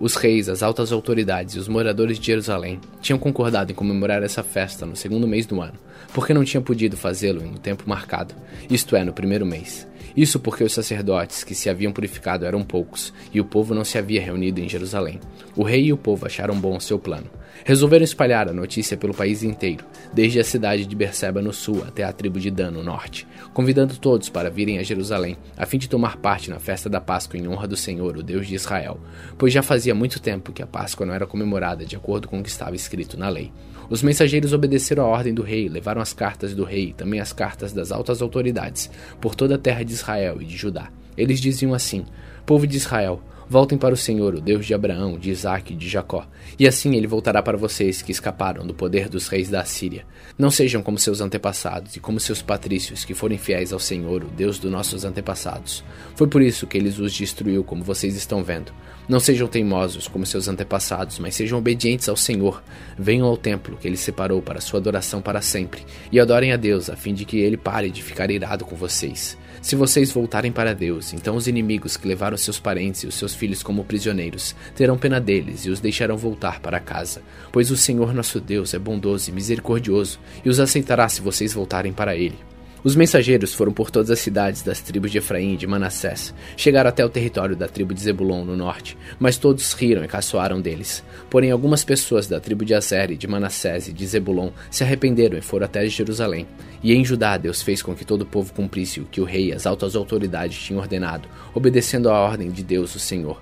Os 0.00 0.16
reis, 0.16 0.48
as 0.48 0.62
altas 0.62 0.90
autoridades 0.90 1.56
e 1.56 1.58
os 1.58 1.68
moradores 1.68 2.18
de 2.18 2.26
Jerusalém 2.26 2.80
tinham 3.02 3.18
concordado 3.18 3.72
em 3.72 3.74
comemorar 3.74 4.22
essa 4.22 4.42
festa 4.42 4.86
no 4.86 4.96
segundo 4.96 5.28
mês 5.28 5.44
do 5.44 5.60
ano, 5.60 5.78
porque 6.14 6.32
não 6.32 6.44
tinham 6.44 6.62
podido 6.62 6.96
fazê-lo 6.96 7.42
em 7.44 7.50
um 7.50 7.58
tempo 7.58 7.84
marcado, 7.86 8.34
isto 8.70 8.96
é, 8.96 9.04
no 9.04 9.12
primeiro 9.12 9.44
mês. 9.44 9.89
Isso 10.16 10.40
porque 10.40 10.64
os 10.64 10.72
sacerdotes 10.72 11.44
que 11.44 11.54
se 11.54 11.70
haviam 11.70 11.92
purificado 11.92 12.44
eram 12.44 12.62
poucos, 12.62 13.12
e 13.32 13.40
o 13.40 13.44
povo 13.44 13.74
não 13.74 13.84
se 13.84 13.98
havia 13.98 14.20
reunido 14.20 14.60
em 14.60 14.68
Jerusalém. 14.68 15.20
O 15.56 15.62
rei 15.62 15.86
e 15.86 15.92
o 15.92 15.96
povo 15.96 16.26
acharam 16.26 16.58
bom 16.58 16.76
o 16.76 16.80
seu 16.80 16.98
plano. 16.98 17.30
Resolveram 17.64 18.04
espalhar 18.04 18.48
a 18.48 18.52
notícia 18.52 18.96
pelo 18.96 19.14
país 19.14 19.42
inteiro, 19.42 19.84
desde 20.12 20.40
a 20.40 20.44
cidade 20.44 20.86
de 20.86 20.96
Berseba 20.96 21.42
no 21.42 21.52
sul 21.52 21.84
até 21.86 22.02
a 22.02 22.12
tribo 22.12 22.40
de 22.40 22.50
Dan 22.50 22.70
no 22.70 22.82
norte, 22.82 23.26
convidando 23.52 23.98
todos 23.98 24.28
para 24.28 24.50
virem 24.50 24.78
a 24.78 24.82
Jerusalém, 24.82 25.36
a 25.56 25.66
fim 25.66 25.78
de 25.78 25.88
tomar 25.88 26.16
parte 26.16 26.48
na 26.48 26.58
festa 26.58 26.88
da 26.88 27.00
Páscoa 27.00 27.38
em 27.38 27.46
honra 27.46 27.68
do 27.68 27.76
Senhor, 27.76 28.16
o 28.16 28.22
Deus 28.22 28.46
de 28.46 28.54
Israel, 28.54 28.98
pois 29.36 29.52
já 29.52 29.62
fazia 29.62 29.94
muito 29.94 30.20
tempo 30.20 30.52
que 30.52 30.62
a 30.62 30.66
Páscoa 30.66 31.06
não 31.06 31.14
era 31.14 31.26
comemorada 31.26 31.84
de 31.84 31.96
acordo 31.96 32.28
com 32.28 32.40
o 32.40 32.42
que 32.42 32.48
estava 32.48 32.74
escrito 32.74 33.18
na 33.18 33.28
lei. 33.28 33.52
Os 33.90 34.04
mensageiros 34.04 34.52
obedeceram 34.52 35.02
à 35.02 35.06
ordem 35.08 35.34
do 35.34 35.42
rei, 35.42 35.68
levaram 35.68 36.00
as 36.00 36.12
cartas 36.12 36.54
do 36.54 36.62
rei 36.62 36.94
também 36.96 37.18
as 37.18 37.32
cartas 37.32 37.72
das 37.72 37.90
altas 37.90 38.22
autoridades 38.22 38.88
por 39.20 39.34
toda 39.34 39.56
a 39.56 39.58
terra 39.58 39.84
de 39.84 39.92
Israel 39.92 40.40
e 40.40 40.44
de 40.44 40.56
Judá. 40.56 40.88
Eles 41.16 41.40
diziam 41.40 41.74
assim: 41.74 42.06
Povo 42.46 42.68
de 42.68 42.76
Israel, 42.76 43.20
Voltem 43.50 43.76
para 43.76 43.92
o 43.92 43.96
Senhor, 43.96 44.36
o 44.36 44.40
Deus 44.40 44.64
de 44.64 44.74
Abraão, 44.74 45.18
de 45.18 45.28
Isaque 45.28 45.72
e 45.72 45.76
de 45.76 45.88
Jacó, 45.88 46.24
e 46.56 46.68
assim 46.68 46.94
ele 46.94 47.08
voltará 47.08 47.42
para 47.42 47.58
vocês 47.58 48.00
que 48.00 48.12
escaparam 48.12 48.64
do 48.64 48.72
poder 48.72 49.08
dos 49.08 49.26
reis 49.26 49.48
da 49.48 49.60
Assíria. 49.60 50.06
Não 50.38 50.52
sejam 50.52 50.84
como 50.84 51.00
seus 51.00 51.20
antepassados 51.20 51.96
e 51.96 52.00
como 52.00 52.20
seus 52.20 52.40
patrícios, 52.40 53.04
que 53.04 53.12
foram 53.12 53.36
fiéis 53.36 53.72
ao 53.72 53.80
Senhor, 53.80 54.22
o 54.22 54.28
Deus 54.28 54.60
dos 54.60 54.70
nossos 54.70 55.04
antepassados. 55.04 55.82
Foi 56.14 56.28
por 56.28 56.42
isso 56.42 56.64
que 56.64 56.78
ele 56.78 56.90
os 56.90 57.12
destruiu, 57.12 57.64
como 57.64 57.82
vocês 57.82 58.14
estão 58.14 58.44
vendo. 58.44 58.72
Não 59.08 59.18
sejam 59.18 59.48
teimosos 59.48 60.06
como 60.06 60.24
seus 60.24 60.46
antepassados, 60.46 61.18
mas 61.18 61.34
sejam 61.34 61.58
obedientes 61.58 62.08
ao 62.08 62.16
Senhor. 62.16 62.62
Venham 62.96 63.26
ao 63.26 63.36
templo 63.36 63.76
que 63.76 63.88
ele 63.88 63.96
separou 63.96 64.40
para 64.40 64.60
sua 64.60 64.78
adoração 64.78 65.20
para 65.20 65.42
sempre, 65.42 65.84
e 66.12 66.20
adorem 66.20 66.52
a 66.52 66.56
Deus, 66.56 66.88
a 66.88 66.94
fim 66.94 67.12
de 67.12 67.24
que 67.24 67.40
ele 67.40 67.56
pare 67.56 67.90
de 67.90 68.00
ficar 68.00 68.30
irado 68.30 68.64
com 68.64 68.76
vocês. 68.76 69.36
Se 69.62 69.76
vocês 69.76 70.10
voltarem 70.10 70.50
para 70.50 70.74
Deus, 70.74 71.12
então 71.12 71.36
os 71.36 71.46
inimigos 71.46 71.94
que 71.96 72.08
levaram 72.08 72.36
seus 72.36 72.58
parentes 72.58 73.02
e 73.02 73.06
os 73.06 73.14
seus 73.14 73.34
filhos 73.34 73.62
como 73.62 73.84
prisioneiros 73.84 74.54
terão 74.74 74.96
pena 74.96 75.20
deles 75.20 75.66
e 75.66 75.70
os 75.70 75.80
deixarão 75.80 76.16
voltar 76.16 76.60
para 76.60 76.80
casa, 76.80 77.20
pois 77.52 77.70
o 77.70 77.76
Senhor 77.76 78.14
nosso 78.14 78.40
Deus 78.40 78.72
é 78.72 78.78
bondoso 78.78 79.28
e 79.28 79.34
misericordioso 79.34 80.18
e 80.42 80.48
os 80.48 80.58
aceitará 80.58 81.08
se 81.10 81.20
vocês 81.20 81.52
voltarem 81.52 81.92
para 81.92 82.16
Ele. 82.16 82.38
Os 82.82 82.96
mensageiros 82.96 83.52
foram 83.52 83.72
por 83.72 83.90
todas 83.90 84.10
as 84.10 84.20
cidades 84.20 84.62
das 84.62 84.80
tribos 84.80 85.10
de 85.10 85.18
Efraim 85.18 85.52
e 85.52 85.56
de 85.58 85.66
Manassés, 85.66 86.32
chegaram 86.56 86.88
até 86.88 87.04
o 87.04 87.10
território 87.10 87.54
da 87.54 87.68
tribo 87.68 87.92
de 87.92 88.00
Zebulon 88.00 88.42
no 88.42 88.56
norte, 88.56 88.96
mas 89.18 89.36
todos 89.36 89.74
riram 89.74 90.02
e 90.02 90.08
caçoaram 90.08 90.58
deles. 90.62 91.04
Porém, 91.28 91.50
algumas 91.50 91.84
pessoas 91.84 92.26
da 92.26 92.40
tribo 92.40 92.64
de 92.64 92.74
Azer 92.74 93.10
e 93.10 93.16
de 93.18 93.28
Manassés 93.28 93.88
e 93.88 93.92
de 93.92 94.06
Zebulon 94.06 94.50
se 94.70 94.82
arrependeram 94.82 95.36
e 95.36 95.42
foram 95.42 95.66
até 95.66 95.86
Jerusalém. 95.86 96.46
E 96.82 96.94
em 96.94 97.04
Judá 97.04 97.36
Deus 97.36 97.60
fez 97.62 97.82
com 97.82 97.94
que 97.94 98.04
todo 98.04 98.22
o 98.22 98.26
povo 98.26 98.52
cumprisse 98.52 99.00
o 99.00 99.04
que 99.04 99.20
o 99.20 99.24
rei 99.24 99.48
e 99.48 99.52
as 99.52 99.66
altas 99.66 99.94
autoridades 99.94 100.58
tinham 100.58 100.80
ordenado, 100.80 101.28
obedecendo 101.54 102.08
à 102.08 102.18
ordem 102.18 102.50
de 102.50 102.62
Deus, 102.62 102.94
o 102.94 102.98
Senhor. 102.98 103.40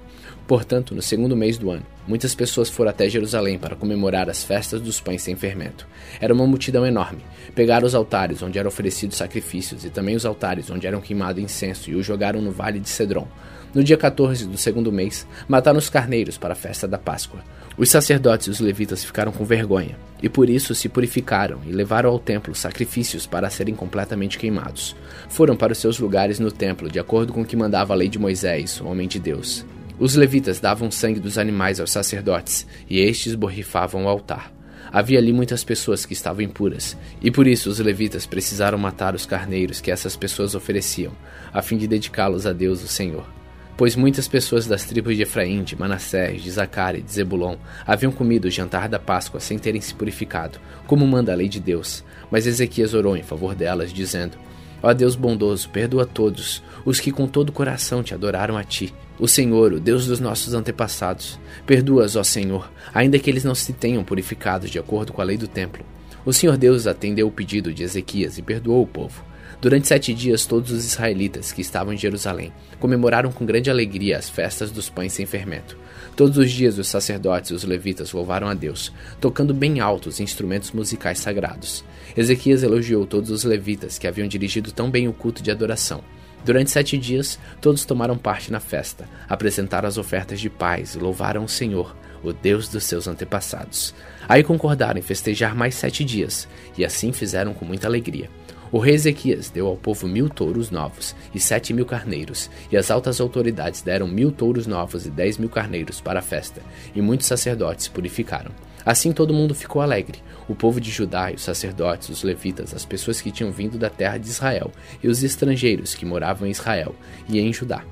Portanto, 0.49 0.95
no 0.95 1.03
segundo 1.03 1.37
mês 1.37 1.59
do 1.59 1.71
ano, 1.71 1.85
muitas 2.07 2.35
pessoas 2.35 2.71
foram 2.71 2.91
até 2.91 3.07
Jerusalém 3.09 3.59
para 3.59 3.77
comemorar 3.77 4.31
as 4.31 4.43
festas 4.43 4.81
dos 4.81 4.99
pães 4.99 5.21
sem 5.21 5.37
fermento. 5.37 5.87
Era 6.19 6.33
uma 6.33 6.47
multidão 6.47 6.87
enorme. 6.87 7.21
Pegaram 7.55 7.87
os 7.87 7.95
altares 7.95 8.43
onde 8.43 8.59
eram 8.59 8.69
oferecidos 8.69 9.19
sacrifícios 9.19 9.85
e 9.85 9.91
também 9.91 10.17
os 10.17 10.25
altares 10.25 10.71
onde 10.71 10.87
eram 10.87 11.03
queimado 11.03 11.39
incenso 11.39 11.91
e 11.91 11.95
os 11.95 12.07
jogaram 12.07 12.41
no 12.41 12.51
vale 12.51 12.81
de 12.81 12.89
Cedron. 12.89 13.29
No 13.75 13.85
dia 13.85 13.99
14 13.99 14.47
do 14.47 14.57
segundo 14.57 14.91
mês, 14.91 15.27
mataram 15.47 15.79
os 15.79 15.91
carneiros 15.91 16.39
para 16.39 16.55
a 16.55 16.57
festa 16.57 16.89
da 16.89 16.97
Páscoa. 16.97 17.45
Os 17.79 17.91
sacerdotes 17.91 18.49
e 18.49 18.51
os 18.51 18.59
levitas 18.59 19.05
ficaram 19.05 19.31
com 19.31 19.45
vergonha, 19.45 19.97
e 20.21 20.29
por 20.29 20.51
isso 20.51 20.75
se 20.75 20.89
purificaram 20.89 21.61
e 21.65 21.71
levaram 21.71 22.11
ao 22.11 22.19
templo 22.19 22.53
sacrifícios 22.53 23.25
para 23.25 23.49
serem 23.49 23.73
completamente 23.73 24.37
queimados. 24.37 24.97
Foram 25.29 25.57
para 25.57 25.73
os 25.73 25.79
seus 25.79 25.97
lugares 26.01 26.41
no 26.41 26.51
templo, 26.51 26.91
de 26.91 26.99
acordo 26.99 27.33
com 27.33 27.43
o 27.43 27.45
que 27.45 27.55
mandava 27.55 27.93
a 27.93 27.97
lei 27.97 28.09
de 28.09 28.19
Moisés, 28.19 28.81
o 28.81 28.87
homem 28.87 29.07
de 29.07 29.21
Deus. 29.21 29.65
Os 29.97 30.17
levitas 30.17 30.59
davam 30.59 30.91
sangue 30.91 31.21
dos 31.21 31.39
animais 31.39 31.79
aos 31.79 31.93
sacerdotes, 31.93 32.67
e 32.91 32.99
estes 32.99 33.37
borrifavam 33.37 34.07
o 34.07 34.09
altar. 34.09 34.53
Havia 34.91 35.21
ali 35.21 35.33
muitas 35.33 35.63
pessoas 35.63 36.05
que 36.05 36.15
estavam 36.15 36.43
impuras, 36.43 36.97
e 37.23 37.31
por 37.31 37.47
isso 37.47 37.71
os 37.71 37.79
levitas 37.79 38.27
precisaram 38.27 38.77
matar 38.77 39.15
os 39.15 39.25
carneiros 39.25 39.81
que 39.81 39.93
essas 39.93 40.17
pessoas 40.17 40.57
ofereciam, 40.57 41.13
a 41.53 41.63
fim 41.63 41.77
de 41.77 41.87
dedicá-los 41.87 42.45
a 42.45 42.53
Deus, 42.53 42.83
o 42.83 42.89
Senhor. 42.89 43.38
Pois 43.79 43.95
muitas 43.95 44.27
pessoas 44.27 44.67
das 44.67 44.85
tribos 44.85 45.15
de 45.15 45.23
Efraim, 45.23 45.63
de 45.63 45.79
Manassés, 45.79 46.43
de 46.43 46.51
Zacar 46.51 46.97
e 46.97 47.01
de 47.01 47.13
Zebulon 47.13 47.55
haviam 47.87 48.11
comido 48.11 48.47
o 48.47 48.51
jantar 48.51 48.89
da 48.89 48.99
Páscoa 48.99 49.39
sem 49.39 49.57
terem 49.57 49.81
se 49.81 49.95
purificado, 49.95 50.59
como 50.85 51.07
manda 51.07 51.33
a 51.33 51.37
lei 51.37 51.49
de 51.49 51.61
Deus. 51.61 52.03
Mas 52.29 52.45
Ezequias 52.45 52.93
orou 52.93 53.17
em 53.17 53.23
favor 53.23 53.55
delas, 53.55 53.93
dizendo: 53.93 54.37
Ó 54.83 54.93
Deus 54.93 55.15
bondoso, 55.15 55.71
perdoa 55.71 56.05
todos 56.05 56.61
os 56.85 56.99
que 56.99 57.13
com 57.13 57.29
todo 57.29 57.51
o 57.51 57.53
coração 57.53 58.03
te 58.03 58.13
adoraram 58.13 58.57
a 58.57 58.65
ti. 58.65 58.93
O 59.17 59.29
Senhor, 59.29 59.73
o 59.73 59.79
Deus 59.79 60.09
dos 60.09 60.19
nossos 60.19 60.55
antepassados. 60.55 61.39
Perdoa-os, 61.65 62.17
ó 62.17 62.25
Senhor, 62.25 62.69
ainda 62.93 63.17
que 63.17 63.31
eles 63.31 63.45
não 63.45 63.55
se 63.55 63.73
tenham 63.73 64.03
purificado 64.03 64.67
de 64.67 64.81
acordo 64.81 65.13
com 65.13 65.23
a 65.23 65.25
lei 65.25 65.37
do 65.37 65.47
templo. 65.47 65.87
O 66.27 66.33
Senhor 66.33 66.57
Deus 66.57 66.89
atendeu 66.89 67.29
o 67.29 67.33
pedido 67.33 67.73
de 67.73 67.85
Ezequias 67.85 68.39
e 68.39 68.43
perdoou 68.43 68.83
o 68.83 68.89
povo. 68.89 69.23
Durante 69.61 69.89
sete 69.89 70.15
dias, 70.15 70.47
todos 70.47 70.71
os 70.71 70.85
israelitas 70.85 71.51
que 71.51 71.61
estavam 71.61 71.93
em 71.93 71.97
Jerusalém 71.97 72.53
comemoraram 72.79 73.33
com 73.33 73.45
grande 73.45 73.69
alegria 73.69 74.17
as 74.17 74.29
festas 74.29 74.71
dos 74.71 74.89
pães 74.89 75.13
sem 75.13 75.27
fermento. 75.27 75.77
Todos 76.17 76.39
os 76.39 76.51
dias, 76.51 76.79
os 76.79 76.87
sacerdotes 76.87 77.51
e 77.51 77.55
os 77.55 77.65
levitas 77.65 78.13
louvaram 78.13 78.49
a 78.49 78.55
Deus, 78.55 78.93
tocando 79.21 79.53
bem 79.53 79.81
alto 79.81 80.09
os 80.09 80.21
instrumentos 80.21 80.71
musicais 80.71 81.19
sagrados. 81.19 81.85
Ezequias 82.17 82.63
elogiou 82.63 83.05
todos 83.05 83.31
os 83.31 83.45
levitas 83.45 83.99
que 83.99 84.07
haviam 84.07 84.29
dirigido 84.29 84.71
tão 84.71 84.91
bem 84.91 85.09
o 85.09 85.13
culto 85.13 85.43
de 85.43 85.51
adoração. 85.51 86.03
Durante 86.45 86.71
sete 86.71 86.97
dias, 86.97 87.39
todos 87.61 87.85
tomaram 87.85 88.17
parte 88.17 88.53
na 88.53 88.61
festa, 88.61 89.09
apresentaram 89.29 89.89
as 89.89 89.99
ofertas 89.99 90.41
de 90.41 90.49
paz 90.49 90.95
e 90.95 90.99
louvaram 90.99 91.45
o 91.45 91.49
Senhor, 91.49 91.97
o 92.23 92.33
Deus 92.33 92.69
dos 92.69 92.85
seus 92.85 93.09
antepassados. 93.09 93.95
Aí 94.29 94.43
concordaram 94.43 94.99
em 94.99 95.03
festejar 95.03 95.55
mais 95.55 95.75
sete 95.75 96.05
dias, 96.05 96.49
e 96.77 96.85
assim 96.85 97.13
fizeram 97.13 97.53
com 97.55 97.65
muita 97.65 97.87
alegria. 97.87 98.31
O 98.71 98.79
rei 98.79 98.95
Ezequias 98.95 99.49
deu 99.49 99.67
ao 99.67 99.77
povo 99.77 100.07
mil 100.07 100.29
touros 100.29 100.71
novos 100.71 101.17
e 101.35 101.41
sete 101.41 101.73
mil 101.73 101.87
carneiros, 101.87 102.51
e 102.71 102.77
as 102.77 102.91
altas 102.91 103.19
autoridades 103.19 103.81
deram 103.81 104.07
mil 104.07 104.31
touros 104.31 104.67
novos 104.67 105.07
e 105.07 105.11
dez 105.11 105.39
mil 105.39 105.49
carneiros 105.49 106.01
para 106.03 106.19
a 106.19 106.23
festa, 106.23 106.61
e 106.95 107.01
muitos 107.01 107.27
sacerdotes 107.27 107.89
purificaram. 107.89 108.51
Assim 108.85 109.11
todo 109.11 109.33
mundo 109.33 109.55
ficou 109.55 109.81
alegre, 109.81 110.19
o 110.49 110.55
povo 110.55 110.81
de 110.81 110.91
Judá, 110.91 111.33
os 111.35 111.43
sacerdotes, 111.43 112.11
os 112.11 112.23
levitas, 112.23 112.75
as 112.75 112.85
pessoas 112.85 113.21
que 113.21 113.31
tinham 113.31 113.51
vindo 113.51 113.79
da 113.79 113.89
terra 113.89 114.19
de 114.19 114.29
Israel, 114.29 114.71
e 115.03 115.09
os 115.09 115.23
estrangeiros 115.23 115.95
que 115.95 116.07
moravam 116.07 116.47
em 116.47 116.51
Israel 116.51 116.95
e 117.29 117.41
em 117.41 117.53
Judá. 117.53 117.83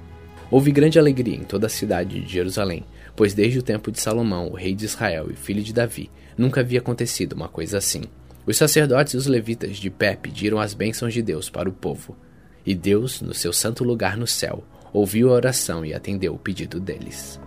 Houve 0.51 0.70
grande 0.70 0.98
alegria 0.98 1.36
em 1.36 1.43
toda 1.43 1.66
a 1.66 1.70
cidade 1.70 2.20
de 2.20 2.32
Jerusalém, 2.32 2.85
pois 3.16 3.35
desde 3.35 3.59
o 3.59 3.62
tempo 3.62 3.90
de 3.90 4.01
Salomão, 4.01 4.48
o 4.48 4.55
rei 4.55 4.74
de 4.74 4.85
Israel 4.85 5.28
e 5.31 5.35
filho 5.35 5.62
de 5.62 5.73
Davi, 5.73 6.11
nunca 6.36 6.61
havia 6.61 6.78
acontecido 6.78 7.32
uma 7.32 7.48
coisa 7.48 7.78
assim. 7.78 8.03
Os 8.47 8.56
sacerdotes 8.56 9.14
e 9.14 9.16
os 9.16 9.27
levitas 9.27 9.77
de 9.77 9.90
pé 9.90 10.14
pediram 10.14 10.60
as 10.60 10.73
bênçãos 10.73 11.12
de 11.12 11.20
Deus 11.20 11.51
para 11.51 11.68
o 11.68 11.73
povo. 11.73 12.16
E 12.64 12.77
Deus, 12.77 13.20
no 13.20 13.35
seu 13.35 13.52
santo 13.52 13.82
lugar 13.82 14.16
no 14.16 14.27
céu, 14.27 14.62
ouviu 14.93 15.31
a 15.31 15.32
oração 15.32 15.85
e 15.85 15.93
atendeu 15.93 16.32
o 16.32 16.39
pedido 16.39 16.78
deles. 16.78 17.40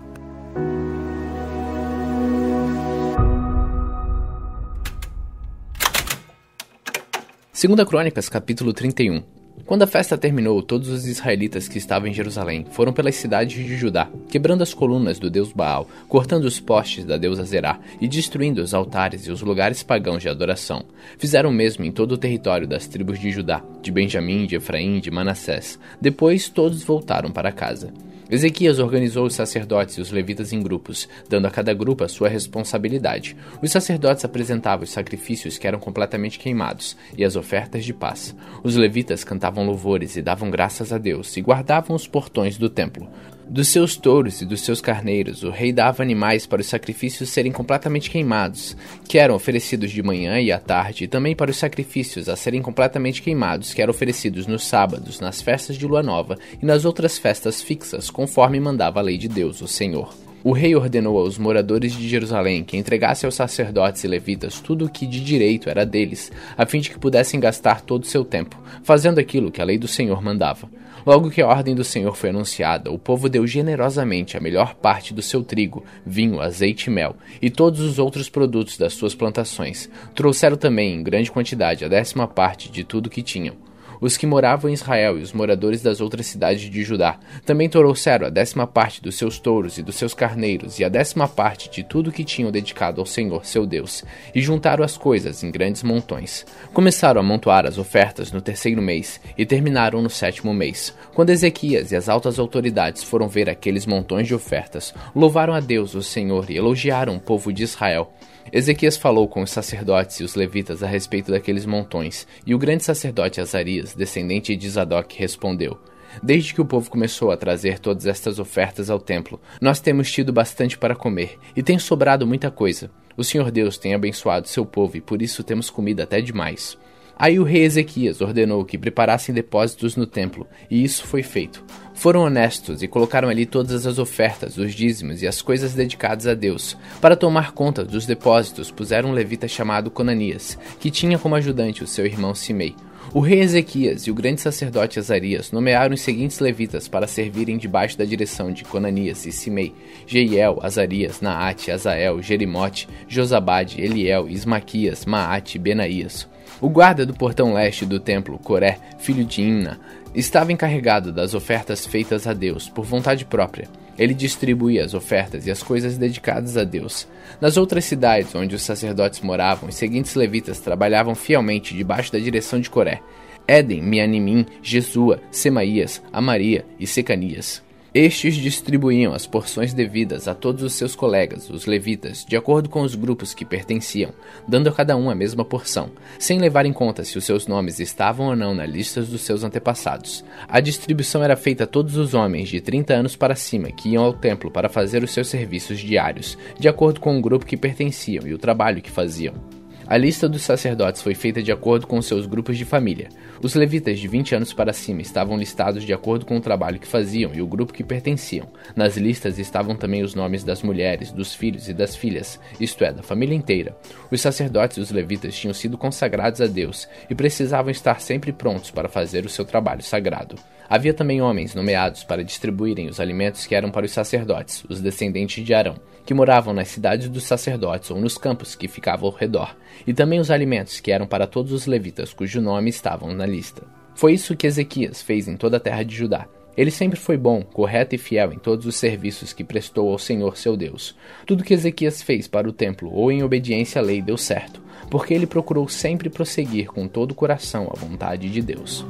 Segunda 7.53 7.85
Crônicas, 7.85 8.27
capítulo 8.27 8.73
31 8.73 9.38
quando 9.69 9.83
a 9.83 9.87
festa 9.87 10.17
terminou, 10.17 10.63
todos 10.63 10.89
os 10.89 11.05
israelitas 11.05 11.67
que 11.67 11.77
estavam 11.77 12.07
em 12.07 12.13
Jerusalém 12.13 12.65
foram 12.71 12.91
pelas 12.91 13.13
cidades 13.13 13.63
de 13.63 13.77
Judá, 13.77 14.09
quebrando 14.27 14.63
as 14.63 14.73
colunas 14.73 15.19
do 15.19 15.29
deus 15.29 15.51
Baal, 15.53 15.87
cortando 16.07 16.45
os 16.45 16.59
postes 16.59 17.05
da 17.05 17.17
deusa 17.17 17.43
Zerá 17.43 17.79
e 18.01 18.07
destruindo 18.07 18.63
os 18.63 18.73
altares 18.73 19.27
e 19.27 19.31
os 19.31 19.43
lugares 19.43 19.83
pagãos 19.83 20.23
de 20.23 20.27
adoração. 20.27 20.85
Fizeram 21.19 21.51
o 21.51 21.53
mesmo 21.53 21.85
em 21.85 21.91
todo 21.91 22.13
o 22.13 22.17
território 22.17 22.67
das 22.67 22.87
tribos 22.87 23.19
de 23.19 23.29
Judá, 23.29 23.61
de 23.79 23.91
Benjamim, 23.91 24.47
de 24.47 24.55
Efraim, 24.55 24.99
de 24.99 25.11
Manassés. 25.11 25.77
Depois 26.01 26.49
todos 26.49 26.81
voltaram 26.81 27.29
para 27.29 27.51
casa. 27.51 27.93
Ezequias 28.29 28.77
organizou 28.77 29.25
os 29.25 29.33
sacerdotes 29.33 29.95
e 29.95 30.01
os 30.01 30.11
levitas 30.11 30.53
em 30.53 30.61
grupos, 30.61 31.09
dando 31.27 31.47
a 31.47 31.51
cada 31.51 31.73
grupo 31.73 32.03
a 32.03 32.07
sua 32.07 32.29
responsabilidade. 32.29 33.35
Os 33.61 33.71
sacerdotes 33.71 34.23
apresentavam 34.23 34.83
os 34.83 34.91
sacrifícios 34.91 35.57
que 35.57 35.67
eram 35.67 35.79
completamente 35.79 36.37
queimados 36.37 36.95
e 37.17 37.25
as 37.25 37.35
ofertas 37.35 37.83
de 37.83 37.93
paz. 37.93 38.35
Os 38.63 38.75
levitas 38.75 39.23
cantavam 39.23 39.65
louvores 39.65 40.15
e 40.15 40.21
davam 40.21 40.51
graças 40.51 40.93
a 40.93 40.99
Deus 40.99 41.35
e 41.37 41.41
guardavam 41.41 41.95
os 41.95 42.07
portões 42.07 42.57
do 42.57 42.69
templo. 42.69 43.09
Dos 43.51 43.69
seus 43.69 43.97
touros 43.97 44.41
e 44.41 44.45
dos 44.45 44.61
seus 44.61 44.79
carneiros, 44.79 45.43
o 45.43 45.49
rei 45.49 45.73
dava 45.73 46.03
animais 46.03 46.45
para 46.45 46.61
os 46.61 46.67
sacrifícios 46.67 47.29
serem 47.29 47.51
completamente 47.51 48.07
queimados, 48.07 48.77
que 49.07 49.17
eram 49.17 49.33
oferecidos 49.33 49.89
de 49.89 50.03
manhã 50.03 50.39
e 50.39 50.51
à 50.51 50.59
tarde, 50.59 51.05
e 51.05 51.07
também 51.07 51.35
para 51.35 51.49
os 51.49 51.57
sacrifícios 51.57 52.29
a 52.29 52.35
serem 52.35 52.61
completamente 52.61 53.23
queimados, 53.23 53.73
que 53.73 53.81
eram 53.81 53.89
oferecidos 53.89 54.45
nos 54.45 54.67
sábados, 54.67 55.19
nas 55.19 55.41
festas 55.41 55.77
de 55.77 55.87
lua 55.87 56.03
nova 56.03 56.37
e 56.61 56.65
nas 56.65 56.85
outras 56.85 57.17
festas 57.17 57.59
fixas, 57.59 58.11
conforme 58.11 58.59
mandava 58.59 58.99
a 58.99 59.03
lei 59.03 59.17
de 59.17 59.27
Deus, 59.27 59.61
o 59.61 59.67
Senhor. 59.67 60.13
O 60.43 60.51
rei 60.51 60.75
ordenou 60.75 61.17
aos 61.17 61.39
moradores 61.39 61.93
de 61.93 62.07
Jerusalém 62.07 62.63
que 62.63 62.77
entregassem 62.77 63.27
aos 63.27 63.35
sacerdotes 63.35 64.03
e 64.03 64.07
levitas 64.07 64.59
tudo 64.59 64.85
o 64.85 64.89
que 64.89 65.07
de 65.07 65.19
direito 65.21 65.71
era 65.71 65.87
deles, 65.87 66.31
a 66.55 66.67
fim 66.67 66.79
de 66.79 66.91
que 66.91 66.99
pudessem 66.99 67.39
gastar 67.39 67.81
todo 67.81 68.03
o 68.03 68.07
seu 68.07 68.23
tempo, 68.23 68.61
fazendo 68.83 69.19
aquilo 69.19 69.51
que 69.51 69.59
a 69.59 69.65
lei 69.65 69.79
do 69.79 69.87
Senhor 69.87 70.21
mandava. 70.21 70.69
Logo 71.05 71.29
que 71.29 71.41
a 71.41 71.47
ordem 71.47 71.75
do 71.75 71.83
Senhor 71.83 72.15
foi 72.15 72.29
anunciada, 72.29 72.91
o 72.91 72.99
povo 72.99 73.29
deu 73.29 73.47
generosamente 73.47 74.35
a 74.35 74.39
melhor 74.39 74.75
parte 74.75 75.13
do 75.13 75.21
seu 75.21 75.43
trigo, 75.43 75.83
vinho, 76.05 76.41
azeite 76.41 76.89
e 76.89 76.93
mel, 76.93 77.15
e 77.41 77.49
todos 77.49 77.79
os 77.79 77.99
outros 77.99 78.29
produtos 78.29 78.77
das 78.77 78.93
suas 78.93 79.15
plantações. 79.15 79.89
Trouxeram 80.13 80.57
também, 80.57 80.95
em 80.95 81.03
grande 81.03 81.31
quantidade, 81.31 81.85
a 81.85 81.87
décima 81.87 82.27
parte 82.27 82.69
de 82.69 82.83
tudo 82.83 83.09
que 83.09 83.21
tinham 83.21 83.68
os 84.01 84.17
que 84.17 84.25
moravam 84.25 84.69
em 84.69 84.73
Israel 84.73 85.17
e 85.17 85.21
os 85.21 85.33
moradores 85.33 85.81
das 85.81 86.01
outras 86.01 86.25
cidades 86.25 86.69
de 86.69 86.83
Judá. 86.83 87.17
Também 87.45 87.69
trouxeram 87.69 88.27
a 88.27 88.29
décima 88.29 88.65
parte 88.65 89.01
dos 89.01 89.15
seus 89.15 89.39
touros 89.39 89.77
e 89.77 89.83
dos 89.83 89.95
seus 89.95 90.13
carneiros, 90.13 90.79
e 90.79 90.83
a 90.83 90.89
décima 90.89 91.27
parte 91.27 91.69
de 91.69 91.83
tudo 91.83 92.11
que 92.11 92.23
tinham 92.23 92.51
dedicado 92.51 92.99
ao 93.01 93.05
Senhor 93.05 93.45
seu 93.45 93.65
Deus, 93.65 94.03
e 94.33 94.41
juntaram 94.41 94.83
as 94.83 94.97
coisas 94.97 95.43
em 95.43 95.51
grandes 95.51 95.83
montões. 95.83 96.45
Começaram 96.73 97.19
a 97.19 97.23
amontoar 97.23 97.65
as 97.65 97.77
ofertas 97.77 98.31
no 98.31 98.41
terceiro 98.41 98.81
mês, 98.81 99.19
e 99.37 99.45
terminaram 99.45 100.01
no 100.01 100.09
sétimo 100.09 100.53
mês. 100.53 100.93
Quando 101.13 101.29
Ezequias 101.29 101.91
e 101.91 101.95
as 101.95 102.09
altas 102.09 102.39
autoridades 102.39 103.03
foram 103.03 103.27
ver 103.27 103.49
aqueles 103.49 103.85
montões 103.85 104.27
de 104.27 104.35
ofertas, 104.35 104.93
louvaram 105.15 105.53
a 105.53 105.59
Deus, 105.59 105.95
o 105.95 106.03
Senhor, 106.03 106.49
e 106.49 106.57
elogiaram 106.57 107.15
o 107.15 107.19
povo 107.19 107.51
de 107.51 107.63
Israel. 107.63 108.11
Ezequias 108.51 108.97
falou 108.97 109.27
com 109.27 109.41
os 109.41 109.51
sacerdotes 109.51 110.19
e 110.19 110.23
os 110.23 110.35
levitas 110.35 110.81
a 110.81 110.87
respeito 110.87 111.31
daqueles 111.31 111.65
montões, 111.65 112.27
e 112.45 112.55
o 112.55 112.57
grande 112.57 112.83
sacerdote 112.83 113.39
Azarias, 113.39 113.93
descendente 113.93 114.55
de 114.55 114.69
Zadok, 114.69 115.17
respondeu: 115.17 115.77
Desde 116.23 116.53
que 116.53 116.61
o 116.61 116.65
povo 116.65 116.89
começou 116.89 117.31
a 117.31 117.37
trazer 117.37 117.79
todas 117.79 118.05
estas 118.05 118.39
ofertas 118.39 118.89
ao 118.89 118.99
templo, 118.99 119.39
nós 119.61 119.79
temos 119.79 120.11
tido 120.11 120.33
bastante 120.33 120.77
para 120.77 120.95
comer, 120.95 121.37
e 121.55 121.61
tem 121.61 121.77
sobrado 121.77 122.25
muita 122.25 122.49
coisa. 122.49 122.89
O 123.15 123.23
Senhor 123.23 123.51
Deus 123.51 123.77
tem 123.77 123.93
abençoado 123.93 124.47
seu 124.47 124.65
povo 124.65 124.97
e 124.97 125.01
por 125.01 125.21
isso 125.21 125.43
temos 125.43 125.69
comida 125.69 126.03
até 126.03 126.21
demais. 126.21 126.77
Aí 127.17 127.37
o 127.37 127.43
rei 127.43 127.63
Ezequias 127.63 128.21
ordenou 128.21 128.63
que 128.63 128.77
preparassem 128.77 129.35
depósitos 129.35 129.97
no 129.97 130.07
templo, 130.07 130.47
e 130.71 130.83
isso 130.83 131.05
foi 131.05 131.21
feito. 131.21 131.63
Foram 131.99 132.21
honestos 132.21 132.81
e 132.81 132.87
colocaram 132.87 133.27
ali 133.27 133.45
todas 133.45 133.85
as 133.85 133.99
ofertas, 133.99 134.57
os 134.57 134.73
dízimos 134.73 135.21
e 135.21 135.27
as 135.27 135.41
coisas 135.41 135.73
dedicadas 135.73 136.27
a 136.27 136.33
Deus. 136.33 136.77
Para 137.01 137.13
tomar 137.13 137.51
conta 137.51 137.83
dos 137.83 138.05
depósitos, 138.05 138.71
puseram 138.71 139.09
um 139.09 139.11
levita 139.11 139.49
chamado 139.49 139.91
Conanias, 139.91 140.57
que 140.79 140.89
tinha 140.89 141.19
como 141.19 141.35
ajudante 141.35 141.83
o 141.83 141.87
seu 141.87 142.05
irmão 142.05 142.33
Simei. 142.33 142.73
O 143.13 143.19
rei 143.19 143.41
Ezequias 143.41 144.03
e 144.03 144.11
o 144.11 144.13
grande 144.13 144.39
sacerdote 144.39 144.97
Azarias 144.97 145.51
nomearam 145.51 145.93
os 145.93 145.99
seguintes 145.99 146.39
levitas 146.39 146.87
para 146.87 147.05
servirem 147.05 147.57
debaixo 147.57 147.97
da 147.97 148.05
direção 148.05 148.49
de 148.49 148.63
Conanias 148.63 149.25
e 149.25 149.31
Simei: 149.33 149.75
Jeiel, 150.07 150.57
Azarias, 150.63 151.19
Naate, 151.19 151.69
Azael, 151.69 152.21
Jerimote, 152.21 152.87
Josabade, 153.09 153.81
Eliel, 153.81 154.29
Ismaquias, 154.29 155.05
Maate 155.05 155.57
e 155.57 155.59
Benaías. 155.59 156.29
O 156.61 156.69
guarda 156.69 157.05
do 157.05 157.13
portão 157.13 157.53
leste 157.53 157.85
do 157.85 157.99
templo, 157.99 158.37
Coré, 158.37 158.79
filho 158.99 159.23
de 159.23 159.41
Imna, 159.41 159.79
estava 160.13 160.51
encarregado 160.51 161.11
das 161.11 161.33
ofertas 161.33 161.85
feitas 161.85 162.27
a 162.27 162.33
Deus 162.33 162.67
por 162.69 162.85
vontade 162.85 163.25
própria. 163.25 163.67
Ele 163.97 164.13
distribuía 164.13 164.85
as 164.85 164.93
ofertas 164.93 165.45
e 165.45 165.51
as 165.51 165.61
coisas 165.61 165.97
dedicadas 165.97 166.55
a 166.55 166.63
Deus. 166.63 167.07
Nas 167.41 167.57
outras 167.57 167.85
cidades 167.85 168.33
onde 168.33 168.55
os 168.55 168.61
sacerdotes 168.61 169.19
moravam, 169.21 169.69
os 169.69 169.75
seguintes 169.75 170.15
levitas 170.15 170.59
trabalhavam 170.59 171.13
fielmente 171.15 171.75
debaixo 171.75 172.11
da 172.11 172.19
direção 172.19 172.59
de 172.59 172.69
Coré: 172.69 173.01
Éden, 173.47 173.81
Mianimim, 173.81 174.45
Jesua, 174.61 175.21
Semaías, 175.29 176.01
Amaria 176.13 176.65
e 176.79 176.87
Secanias. 176.87 177.61
Estes 177.93 178.35
distribuíam 178.35 179.13
as 179.13 179.25
porções 179.25 179.73
devidas 179.73 180.27
a 180.27 180.35
todos 180.35 180.61
os 180.61 180.73
seus 180.73 180.95
colegas, 180.95 181.49
os 181.49 181.65
levitas, 181.65 182.23
de 182.23 182.37
acordo 182.37 182.69
com 182.69 182.83
os 182.83 182.93
grupos 182.93 183.33
que 183.33 183.43
pertenciam, 183.43 184.13
dando 184.47 184.69
a 184.69 184.71
cada 184.71 184.95
um 184.95 185.09
a 185.09 185.15
mesma 185.15 185.43
porção, 185.43 185.89
sem 186.19 186.37
levar 186.37 186.67
em 186.67 186.73
conta 186.73 187.03
se 187.03 187.17
os 187.17 187.23
seus 187.23 187.47
nomes 187.47 187.79
estavam 187.79 188.27
ou 188.27 188.35
não 188.35 188.53
na 188.53 188.65
lista 188.65 189.01
dos 189.01 189.21
seus 189.21 189.43
antepassados. 189.43 190.23
A 190.47 190.59
distribuição 190.59 191.23
era 191.23 191.35
feita 191.35 191.63
a 191.63 191.67
todos 191.67 191.97
os 191.97 192.13
homens 192.13 192.49
de 192.49 192.61
30 192.61 192.93
anos 192.93 193.15
para 193.15 193.35
cima 193.35 193.71
que 193.71 193.89
iam 193.89 194.03
ao 194.03 194.13
templo 194.13 194.51
para 194.51 194.69
fazer 194.69 195.03
os 195.03 195.09
seus 195.09 195.27
serviços 195.27 195.79
diários, 195.79 196.37
de 196.59 196.67
acordo 196.67 196.99
com 196.99 197.17
o 197.17 197.21
grupo 197.21 197.45
que 197.45 197.57
pertenciam 197.57 198.27
e 198.27 198.35
o 198.35 198.37
trabalho 198.37 198.83
que 198.83 198.91
faziam. 198.91 199.58
A 199.89 199.97
lista 199.97 200.29
dos 200.29 200.43
sacerdotes 200.43 201.01
foi 201.01 201.15
feita 201.15 201.41
de 201.41 201.51
acordo 201.51 201.87
com 201.87 201.99
seus 201.99 202.27
grupos 202.27 202.59
de 202.59 202.63
família. 202.63 203.09
Os 203.41 203.55
levitas 203.55 203.97
de 203.97 204.07
20 204.07 204.35
anos 204.35 204.53
para 204.53 204.71
cima 204.71 205.01
estavam 205.01 205.35
listados 205.35 205.83
de 205.83 205.91
acordo 205.91 206.27
com 206.27 206.37
o 206.37 206.39
trabalho 206.39 206.77
que 206.77 206.85
faziam 206.85 207.33
e 207.33 207.41
o 207.41 207.47
grupo 207.47 207.73
que 207.73 207.83
pertenciam. 207.83 208.47
Nas 208.75 208.97
listas 208.97 209.39
estavam 209.39 209.75
também 209.75 210.03
os 210.03 210.13
nomes 210.13 210.43
das 210.43 210.61
mulheres, 210.61 211.11
dos 211.11 211.33
filhos 211.33 211.67
e 211.67 211.73
das 211.73 211.95
filhas, 211.95 212.39
isto 212.59 212.83
é, 212.83 212.93
da 212.93 213.01
família 213.01 213.33
inteira. 213.33 213.75
Os 214.11 214.21
sacerdotes 214.21 214.77
e 214.77 214.81
os 214.81 214.91
levitas 214.91 215.35
tinham 215.35 215.55
sido 215.55 215.75
consagrados 215.75 216.39
a 216.39 216.45
Deus 216.45 216.87
e 217.09 217.15
precisavam 217.15 217.71
estar 217.71 217.99
sempre 217.99 218.31
prontos 218.31 218.69
para 218.69 218.87
fazer 218.87 219.25
o 219.25 219.29
seu 219.29 219.43
trabalho 219.43 219.81
sagrado. 219.81 220.35
Havia 220.69 220.93
também 220.93 221.19
homens 221.19 221.55
nomeados 221.55 222.03
para 222.03 222.23
distribuírem 222.23 222.87
os 222.87 222.99
alimentos 222.99 223.47
que 223.47 223.55
eram 223.55 223.71
para 223.71 223.87
os 223.87 223.91
sacerdotes, 223.91 224.63
os 224.69 224.79
descendentes 224.79 225.43
de 225.43 225.51
Arão, 225.51 225.75
que 226.05 226.13
moravam 226.13 226.53
nas 226.53 226.67
cidades 226.67 227.09
dos 227.09 227.23
sacerdotes 227.23 227.89
ou 227.89 227.99
nos 227.99 228.19
campos 228.19 228.53
que 228.53 228.67
ficavam 228.67 229.09
ao 229.09 229.15
redor, 229.15 229.57
e 229.87 229.93
também 229.95 230.19
os 230.19 230.29
alimentos 230.29 230.79
que 230.79 230.91
eram 230.91 231.07
para 231.07 231.25
todos 231.25 231.51
os 231.51 231.65
levitas 231.65 232.13
cujo 232.13 232.39
nome 232.39 232.69
estavam 232.69 233.11
na 233.13 233.25
lista. 233.25 233.63
Foi 233.95 234.13
isso 234.13 234.35
que 234.35 234.45
Ezequias 234.45 235.01
fez 235.01 235.27
em 235.27 235.35
toda 235.35 235.57
a 235.57 235.59
terra 235.59 235.81
de 235.81 235.95
Judá. 235.95 236.27
Ele 236.55 236.69
sempre 236.69 236.99
foi 236.99 237.17
bom, 237.17 237.41
correto 237.41 237.95
e 237.95 237.97
fiel 237.97 238.31
em 238.31 238.37
todos 238.37 238.65
os 238.67 238.75
serviços 238.75 239.33
que 239.33 239.43
prestou 239.43 239.89
ao 239.91 239.97
Senhor 239.97 240.37
seu 240.37 240.55
Deus. 240.55 240.95
Tudo 241.25 241.43
que 241.43 241.53
Ezequias 241.53 242.01
fez 242.01 242.27
para 242.27 242.47
o 242.47 242.53
templo 242.53 242.93
ou 242.93 243.11
em 243.11 243.23
obediência 243.23 243.81
à 243.81 243.83
lei 243.83 244.01
deu 244.01 244.17
certo, 244.17 244.61
porque 244.89 245.13
ele 245.15 245.25
procurou 245.25 245.67
sempre 245.67 246.09
prosseguir 246.09 246.67
com 246.67 246.87
todo 246.87 247.11
o 247.11 247.15
coração 247.15 247.71
a 247.71 247.79
vontade 247.79 248.29
de 248.29 248.41
Deus. 248.41 248.85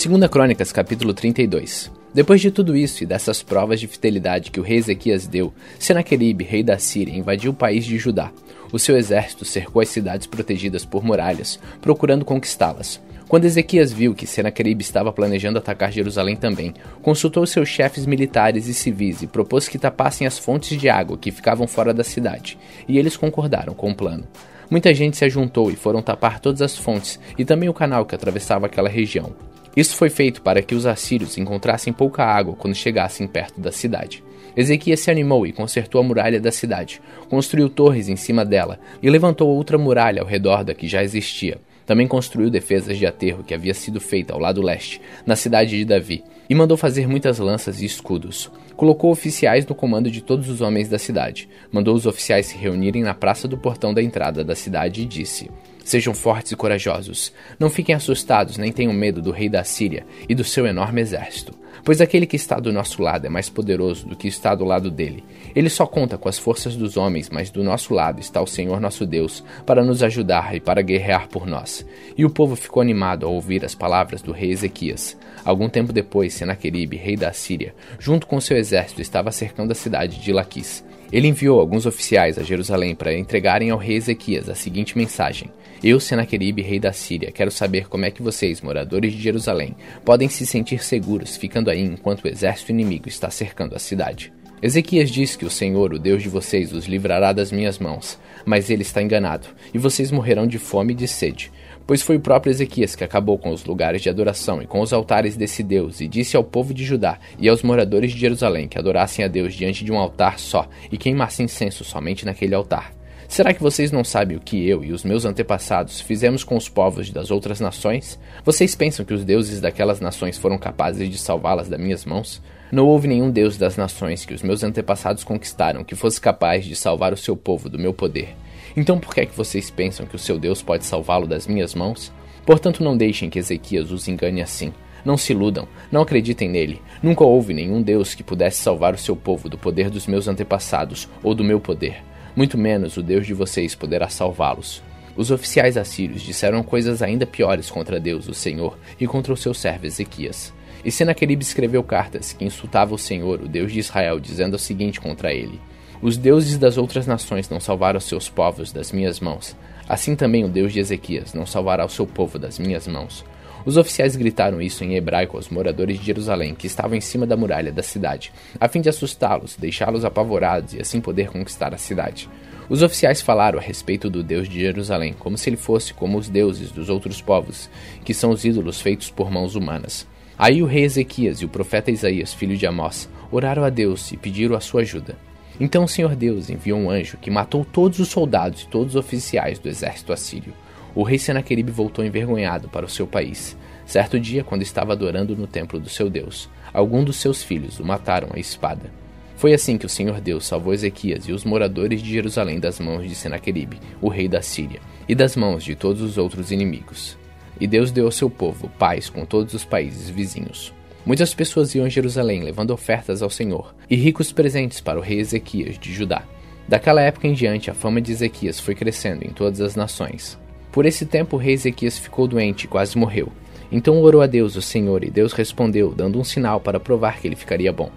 2 0.00 0.28
Crônicas, 0.30 0.70
capítulo 0.70 1.12
32. 1.12 1.90
Depois 2.14 2.40
de 2.40 2.52
tudo 2.52 2.76
isso 2.76 3.02
e 3.02 3.06
dessas 3.06 3.42
provas 3.42 3.80
de 3.80 3.88
fidelidade 3.88 4.52
que 4.52 4.60
o 4.60 4.62
rei 4.62 4.76
Ezequias 4.78 5.26
deu, 5.26 5.52
Senaqueribe, 5.76 6.44
rei 6.44 6.62
da 6.62 6.78
Síria, 6.78 7.18
invadiu 7.18 7.50
o 7.50 7.54
país 7.54 7.84
de 7.84 7.98
Judá. 7.98 8.30
O 8.70 8.78
seu 8.78 8.96
exército 8.96 9.44
cercou 9.44 9.82
as 9.82 9.88
cidades 9.88 10.28
protegidas 10.28 10.84
por 10.84 11.02
muralhas, 11.02 11.58
procurando 11.80 12.24
conquistá-las. 12.24 13.00
Quando 13.26 13.46
Ezequias 13.46 13.92
viu 13.92 14.14
que 14.14 14.24
Senaqueribe 14.24 14.84
estava 14.84 15.12
planejando 15.12 15.58
atacar 15.58 15.90
Jerusalém 15.90 16.36
também, 16.36 16.74
consultou 17.02 17.44
seus 17.44 17.68
chefes 17.68 18.06
militares 18.06 18.68
e 18.68 18.74
civis 18.74 19.22
e 19.22 19.26
propôs 19.26 19.66
que 19.66 19.80
tapassem 19.80 20.28
as 20.28 20.38
fontes 20.38 20.80
de 20.80 20.88
água 20.88 21.18
que 21.18 21.32
ficavam 21.32 21.66
fora 21.66 21.92
da 21.92 22.04
cidade, 22.04 22.56
e 22.86 23.00
eles 23.00 23.16
concordaram 23.16 23.74
com 23.74 23.90
o 23.90 23.96
plano. 23.96 24.28
Muita 24.70 24.94
gente 24.94 25.16
se 25.16 25.24
ajuntou 25.24 25.72
e 25.72 25.76
foram 25.76 26.00
tapar 26.00 26.38
todas 26.38 26.62
as 26.62 26.76
fontes 26.76 27.18
e 27.36 27.44
também 27.44 27.68
o 27.68 27.74
canal 27.74 28.06
que 28.06 28.14
atravessava 28.14 28.66
aquela 28.66 28.88
região. 28.88 29.34
Isso 29.78 29.94
foi 29.94 30.10
feito 30.10 30.42
para 30.42 30.60
que 30.60 30.74
os 30.74 30.86
assírios 30.86 31.38
encontrassem 31.38 31.92
pouca 31.92 32.24
água 32.24 32.56
quando 32.56 32.74
chegassem 32.74 33.28
perto 33.28 33.60
da 33.60 33.70
cidade. 33.70 34.24
Ezequias 34.56 34.98
se 34.98 35.08
animou 35.08 35.46
e 35.46 35.52
consertou 35.52 36.00
a 36.00 36.04
muralha 36.04 36.40
da 36.40 36.50
cidade, 36.50 37.00
construiu 37.30 37.68
torres 37.68 38.08
em 38.08 38.16
cima 38.16 38.44
dela 38.44 38.80
e 39.00 39.08
levantou 39.08 39.48
outra 39.48 39.78
muralha 39.78 40.20
ao 40.20 40.26
redor 40.26 40.64
da 40.64 40.74
que 40.74 40.88
já 40.88 41.04
existia. 41.04 41.58
Também 41.86 42.08
construiu 42.08 42.50
defesas 42.50 42.98
de 42.98 43.06
aterro 43.06 43.44
que 43.44 43.54
havia 43.54 43.72
sido 43.72 44.00
feita 44.00 44.34
ao 44.34 44.40
lado 44.40 44.60
leste, 44.60 45.00
na 45.24 45.36
cidade 45.36 45.78
de 45.78 45.84
Davi, 45.84 46.24
e 46.50 46.56
mandou 46.56 46.76
fazer 46.76 47.06
muitas 47.06 47.38
lanças 47.38 47.80
e 47.80 47.84
escudos. 47.84 48.50
Colocou 48.74 49.12
oficiais 49.12 49.64
no 49.64 49.76
comando 49.76 50.10
de 50.10 50.20
todos 50.20 50.48
os 50.48 50.60
homens 50.60 50.88
da 50.88 50.98
cidade. 50.98 51.48
Mandou 51.70 51.94
os 51.94 52.04
oficiais 52.04 52.46
se 52.46 52.58
reunirem 52.58 53.04
na 53.04 53.14
praça 53.14 53.46
do 53.46 53.56
portão 53.56 53.94
da 53.94 54.02
entrada 54.02 54.42
da 54.42 54.56
cidade 54.56 55.02
e 55.02 55.06
disse: 55.06 55.48
Sejam 55.88 56.12
fortes 56.12 56.52
e 56.52 56.54
corajosos. 56.54 57.32
Não 57.58 57.70
fiquem 57.70 57.94
assustados 57.94 58.58
nem 58.58 58.70
tenham 58.70 58.92
medo 58.92 59.22
do 59.22 59.30
rei 59.30 59.48
da 59.48 59.64
Síria 59.64 60.04
e 60.28 60.34
do 60.34 60.44
seu 60.44 60.66
enorme 60.66 61.00
exército. 61.00 61.54
Pois 61.82 62.02
aquele 62.02 62.26
que 62.26 62.36
está 62.36 62.60
do 62.60 62.70
nosso 62.70 63.00
lado 63.00 63.26
é 63.26 63.30
mais 63.30 63.48
poderoso 63.48 64.06
do 64.06 64.14
que 64.14 64.28
está 64.28 64.54
do 64.54 64.66
lado 64.66 64.90
dele. 64.90 65.24
Ele 65.56 65.70
só 65.70 65.86
conta 65.86 66.18
com 66.18 66.28
as 66.28 66.38
forças 66.38 66.76
dos 66.76 66.98
homens, 66.98 67.30
mas 67.30 67.48
do 67.48 67.64
nosso 67.64 67.94
lado 67.94 68.20
está 68.20 68.42
o 68.42 68.46
Senhor 68.46 68.82
nosso 68.82 69.06
Deus, 69.06 69.42
para 69.64 69.82
nos 69.82 70.02
ajudar 70.02 70.54
e 70.54 70.60
para 70.60 70.82
guerrear 70.82 71.26
por 71.26 71.46
nós. 71.46 71.86
E 72.18 72.22
o 72.22 72.28
povo 72.28 72.54
ficou 72.54 72.82
animado 72.82 73.24
ao 73.24 73.32
ouvir 73.32 73.64
as 73.64 73.74
palavras 73.74 74.20
do 74.20 74.30
rei 74.30 74.50
Ezequias. 74.50 75.16
Algum 75.42 75.70
tempo 75.70 75.90
depois, 75.90 76.34
Senaqueribe, 76.34 76.98
rei 76.98 77.16
da 77.16 77.32
Síria, 77.32 77.74
junto 77.98 78.26
com 78.26 78.38
seu 78.42 78.58
exército, 78.58 79.00
estava 79.00 79.32
cercando 79.32 79.72
a 79.72 79.74
cidade 79.74 80.20
de 80.20 80.34
Laquis. 80.34 80.84
Ele 81.10 81.28
enviou 81.28 81.58
alguns 81.58 81.86
oficiais 81.86 82.38
a 82.38 82.42
Jerusalém 82.42 82.94
para 82.94 83.16
entregarem 83.16 83.70
ao 83.70 83.78
rei 83.78 83.96
Ezequias 83.96 84.48
a 84.48 84.54
seguinte 84.54 84.96
mensagem: 84.96 85.50
Eu, 85.82 85.98
Senaqueribe, 85.98 86.60
rei 86.60 86.78
da 86.78 86.92
Síria, 86.92 87.32
quero 87.32 87.50
saber 87.50 87.88
como 87.88 88.04
é 88.04 88.10
que 88.10 88.22
vocês, 88.22 88.60
moradores 88.60 89.12
de 89.12 89.22
Jerusalém, 89.22 89.74
podem 90.04 90.28
se 90.28 90.44
sentir 90.44 90.84
seguros 90.84 91.36
ficando 91.36 91.70
aí 91.70 91.80
enquanto 91.80 92.24
o 92.24 92.28
exército 92.28 92.72
inimigo 92.72 93.08
está 93.08 93.30
cercando 93.30 93.74
a 93.74 93.78
cidade. 93.78 94.32
Ezequias 94.60 95.08
diz 95.08 95.36
que 95.36 95.44
o 95.44 95.50
Senhor, 95.50 95.94
o 95.94 95.98
Deus 95.98 96.22
de 96.22 96.28
vocês, 96.28 96.72
os 96.72 96.86
livrará 96.86 97.32
das 97.32 97.52
minhas 97.52 97.78
mãos, 97.78 98.18
mas 98.44 98.68
ele 98.68 98.82
está 98.82 99.00
enganado, 99.00 99.46
e 99.72 99.78
vocês 99.78 100.10
morrerão 100.10 100.48
de 100.48 100.58
fome 100.58 100.92
e 100.92 100.96
de 100.96 101.06
sede 101.06 101.52
pois 101.88 102.02
foi 102.02 102.16
o 102.16 102.20
próprio 102.20 102.50
Ezequias 102.50 102.94
que 102.94 103.02
acabou 103.02 103.38
com 103.38 103.50
os 103.50 103.64
lugares 103.64 104.02
de 104.02 104.10
adoração 104.10 104.60
e 104.60 104.66
com 104.66 104.82
os 104.82 104.92
altares 104.92 105.38
desse 105.38 105.62
Deus, 105.62 106.02
e 106.02 106.06
disse 106.06 106.36
ao 106.36 106.44
povo 106.44 106.74
de 106.74 106.84
Judá 106.84 107.18
e 107.38 107.48
aos 107.48 107.62
moradores 107.62 108.12
de 108.12 108.18
Jerusalém 108.18 108.68
que 108.68 108.78
adorassem 108.78 109.24
a 109.24 109.28
Deus 109.28 109.54
diante 109.54 109.82
de 109.86 109.90
um 109.90 109.96
altar 109.96 110.38
só 110.38 110.68
e 110.92 110.98
queimassem 110.98 111.46
incenso 111.46 111.84
somente 111.84 112.26
naquele 112.26 112.54
altar. 112.54 112.92
Será 113.26 113.54
que 113.54 113.62
vocês 113.62 113.90
não 113.90 114.04
sabem 114.04 114.36
o 114.36 114.40
que 114.40 114.68
eu 114.68 114.84
e 114.84 114.92
os 114.92 115.02
meus 115.02 115.24
antepassados 115.24 115.98
fizemos 115.98 116.44
com 116.44 116.58
os 116.58 116.68
povos 116.68 117.10
das 117.10 117.30
outras 117.30 117.58
nações? 117.58 118.18
Vocês 118.44 118.74
pensam 118.74 119.02
que 119.02 119.14
os 119.14 119.24
deuses 119.24 119.58
daquelas 119.58 119.98
nações 119.98 120.36
foram 120.36 120.58
capazes 120.58 121.08
de 121.08 121.16
salvá-las 121.16 121.68
das 121.68 121.80
minhas 121.80 122.04
mãos? 122.04 122.42
Não 122.70 122.86
houve 122.86 123.08
nenhum 123.08 123.30
deus 123.30 123.56
das 123.56 123.78
nações 123.78 124.26
que 124.26 124.34
os 124.34 124.42
meus 124.42 124.62
antepassados 124.62 125.24
conquistaram 125.24 125.82
que 125.82 125.94
fosse 125.94 126.20
capaz 126.20 126.66
de 126.66 126.76
salvar 126.76 127.14
o 127.14 127.16
seu 127.16 127.34
povo 127.34 127.70
do 127.70 127.78
meu 127.78 127.94
poder. 127.94 128.34
Então 128.76 128.98
por 128.98 129.14
que 129.14 129.20
é 129.22 129.26
que 129.26 129.36
vocês 129.36 129.70
pensam 129.70 130.06
que 130.06 130.16
o 130.16 130.18
seu 130.18 130.38
Deus 130.38 130.62
pode 130.62 130.84
salvá-lo 130.84 131.26
das 131.26 131.46
minhas 131.46 131.74
mãos? 131.74 132.12
Portanto, 132.44 132.82
não 132.82 132.96
deixem 132.96 133.28
que 133.28 133.38
Ezequias 133.38 133.90
os 133.90 134.08
engane 134.08 134.40
assim. 134.40 134.72
Não 135.04 135.16
se 135.16 135.32
iludam, 135.32 135.68
não 135.92 136.02
acreditem 136.02 136.48
nele. 136.48 136.82
Nunca 137.02 137.24
houve 137.24 137.54
nenhum 137.54 137.80
Deus 137.80 138.14
que 138.14 138.22
pudesse 138.22 138.62
salvar 138.62 138.94
o 138.94 138.98
seu 138.98 139.14
povo 139.14 139.48
do 139.48 139.58
poder 139.58 139.90
dos 139.90 140.06
meus 140.06 140.26
antepassados 140.28 141.08
ou 141.22 141.34
do 141.34 141.44
meu 141.44 141.60
poder. 141.60 142.02
Muito 142.34 142.56
menos 142.56 142.96
o 142.96 143.02
Deus 143.02 143.26
de 143.26 143.34
vocês 143.34 143.74
poderá 143.74 144.08
salvá-los. 144.08 144.82
Os 145.16 145.30
oficiais 145.30 145.76
assírios 145.76 146.22
disseram 146.22 146.62
coisas 146.62 147.02
ainda 147.02 147.26
piores 147.26 147.70
contra 147.70 147.98
Deus, 147.98 148.28
o 148.28 148.34
Senhor, 148.34 148.78
e 149.00 149.06
contra 149.06 149.32
o 149.32 149.36
seu 149.36 149.52
servo 149.52 149.86
Ezequias. 149.86 150.54
E 150.84 150.92
Senaqueribe 150.92 151.42
escreveu 151.42 151.82
cartas 151.82 152.32
que 152.32 152.44
insultavam 152.44 152.94
o 152.94 152.98
Senhor, 152.98 153.40
o 153.42 153.48
Deus 153.48 153.72
de 153.72 153.80
Israel, 153.80 154.20
dizendo 154.20 154.54
o 154.54 154.58
seguinte 154.58 155.00
contra 155.00 155.34
ele: 155.34 155.60
os 156.00 156.16
deuses 156.16 156.56
das 156.58 156.78
outras 156.78 157.06
nações 157.06 157.48
não 157.48 157.58
salvaram 157.58 157.98
seus 157.98 158.28
povos 158.28 158.72
das 158.72 158.92
minhas 158.92 159.18
mãos. 159.18 159.56
Assim 159.88 160.14
também 160.14 160.44
o 160.44 160.48
Deus 160.48 160.72
de 160.72 160.78
Ezequias 160.78 161.34
não 161.34 161.44
salvará 161.44 161.84
o 161.84 161.88
seu 161.88 162.06
povo 162.06 162.38
das 162.38 162.58
minhas 162.58 162.86
mãos. 162.86 163.24
Os 163.64 163.76
oficiais 163.76 164.14
gritaram 164.14 164.62
isso 164.62 164.84
em 164.84 164.94
hebraico 164.94 165.36
aos 165.36 165.48
moradores 165.48 165.98
de 165.98 166.06
Jerusalém, 166.06 166.54
que 166.54 166.66
estavam 166.66 166.96
em 166.96 167.00
cima 167.00 167.26
da 167.26 167.36
muralha 167.36 167.72
da 167.72 167.82
cidade, 167.82 168.32
a 168.60 168.68
fim 168.68 168.80
de 168.80 168.88
assustá-los, 168.88 169.56
deixá-los 169.56 170.04
apavorados 170.04 170.74
e 170.74 170.80
assim 170.80 171.00
poder 171.00 171.30
conquistar 171.30 171.74
a 171.74 171.78
cidade. 171.78 172.28
Os 172.68 172.82
oficiais 172.82 173.20
falaram 173.20 173.58
a 173.58 173.62
respeito 173.62 174.08
do 174.08 174.22
Deus 174.22 174.48
de 174.48 174.60
Jerusalém, 174.60 175.14
como 175.18 175.36
se 175.36 175.48
ele 175.48 175.56
fosse 175.56 175.92
como 175.92 176.18
os 176.18 176.28
deuses 176.28 176.70
dos 176.70 176.88
outros 176.88 177.20
povos, 177.20 177.68
que 178.04 178.14
são 178.14 178.30
os 178.30 178.44
ídolos 178.44 178.80
feitos 178.80 179.10
por 179.10 179.30
mãos 179.30 179.54
humanas. 179.54 180.06
Aí 180.38 180.62
o 180.62 180.66
rei 180.66 180.84
Ezequias 180.84 181.38
e 181.40 181.44
o 181.44 181.48
profeta 181.48 181.90
Isaías, 181.90 182.32
filho 182.32 182.56
de 182.56 182.66
Amós, 182.66 183.08
oraram 183.32 183.64
a 183.64 183.70
Deus 183.70 184.12
e 184.12 184.16
pediram 184.16 184.54
a 184.54 184.60
sua 184.60 184.82
ajuda. 184.82 185.27
Então 185.60 185.84
o 185.84 185.88
Senhor 185.88 186.14
Deus 186.14 186.50
enviou 186.50 186.78
um 186.78 186.90
anjo 186.90 187.18
que 187.18 187.30
matou 187.30 187.64
todos 187.64 187.98
os 187.98 188.08
soldados 188.08 188.62
e 188.62 188.68
todos 188.68 188.94
os 188.94 188.96
oficiais 188.96 189.58
do 189.58 189.68
exército 189.68 190.12
assírio. 190.12 190.54
O 190.94 191.02
rei 191.02 191.18
Senaqueribe 191.18 191.70
voltou 191.70 192.04
envergonhado 192.04 192.68
para 192.68 192.86
o 192.86 192.88
seu 192.88 193.06
país. 193.06 193.56
Certo 193.84 194.18
dia, 194.20 194.44
quando 194.44 194.62
estava 194.62 194.92
adorando 194.92 195.36
no 195.36 195.46
templo 195.46 195.80
do 195.80 195.88
seu 195.88 196.08
Deus, 196.10 196.48
algum 196.72 197.02
dos 197.02 197.16
seus 197.16 197.42
filhos 197.42 197.80
o 197.80 197.84
mataram 197.84 198.28
à 198.32 198.38
espada. 198.38 198.90
Foi 199.36 199.54
assim 199.54 199.78
que 199.78 199.86
o 199.86 199.88
Senhor 199.88 200.20
Deus 200.20 200.46
salvou 200.46 200.74
Ezequias 200.74 201.28
e 201.28 201.32
os 201.32 201.44
moradores 201.44 202.02
de 202.02 202.10
Jerusalém 202.10 202.58
das 202.58 202.80
mãos 202.80 203.08
de 203.08 203.14
Senaqueribe, 203.14 203.78
o 204.00 204.08
rei 204.08 204.28
da 204.28 204.42
Síria, 204.42 204.80
e 205.08 205.14
das 205.14 205.36
mãos 205.36 205.62
de 205.62 205.76
todos 205.76 206.02
os 206.02 206.18
outros 206.18 206.50
inimigos. 206.50 207.16
E 207.60 207.66
Deus 207.66 207.92
deu 207.92 208.06
ao 208.06 208.12
seu 208.12 208.28
povo 208.28 208.68
paz 208.78 209.08
com 209.08 209.24
todos 209.24 209.54
os 209.54 209.64
países 209.64 210.10
vizinhos. 210.10 210.74
Muitas 211.08 211.32
pessoas 211.32 211.74
iam 211.74 211.86
a 211.86 211.88
Jerusalém 211.88 212.42
levando 212.42 212.70
ofertas 212.70 213.22
ao 213.22 213.30
Senhor 213.30 213.74
e 213.88 213.96
ricos 213.96 214.30
presentes 214.30 214.78
para 214.78 214.98
o 214.98 215.02
rei 215.02 215.18
Ezequias 215.20 215.78
de 215.78 215.90
Judá. 215.90 216.22
Daquela 216.68 217.00
época 217.00 217.26
em 217.26 217.32
diante, 217.32 217.70
a 217.70 217.74
fama 217.74 217.98
de 217.98 218.12
Ezequias 218.12 218.60
foi 218.60 218.74
crescendo 218.74 219.24
em 219.24 219.30
todas 219.30 219.62
as 219.62 219.74
nações. 219.74 220.38
Por 220.70 220.84
esse 220.84 221.06
tempo, 221.06 221.36
o 221.36 221.38
rei 221.38 221.54
Ezequias 221.54 221.96
ficou 221.96 222.28
doente 222.28 222.64
e 222.64 222.68
quase 222.68 222.98
morreu. 222.98 223.32
Então 223.72 224.02
orou 224.02 224.20
a 224.20 224.26
Deus, 224.26 224.54
o 224.54 224.60
Senhor, 224.60 225.02
e 225.02 225.08
Deus 225.08 225.32
respondeu, 225.32 225.94
dando 225.94 226.20
um 226.20 226.24
sinal 226.24 226.60
para 226.60 226.78
provar 226.78 227.18
que 227.18 227.26
ele 227.26 227.36
ficaria 227.36 227.72
bom. 227.72 227.90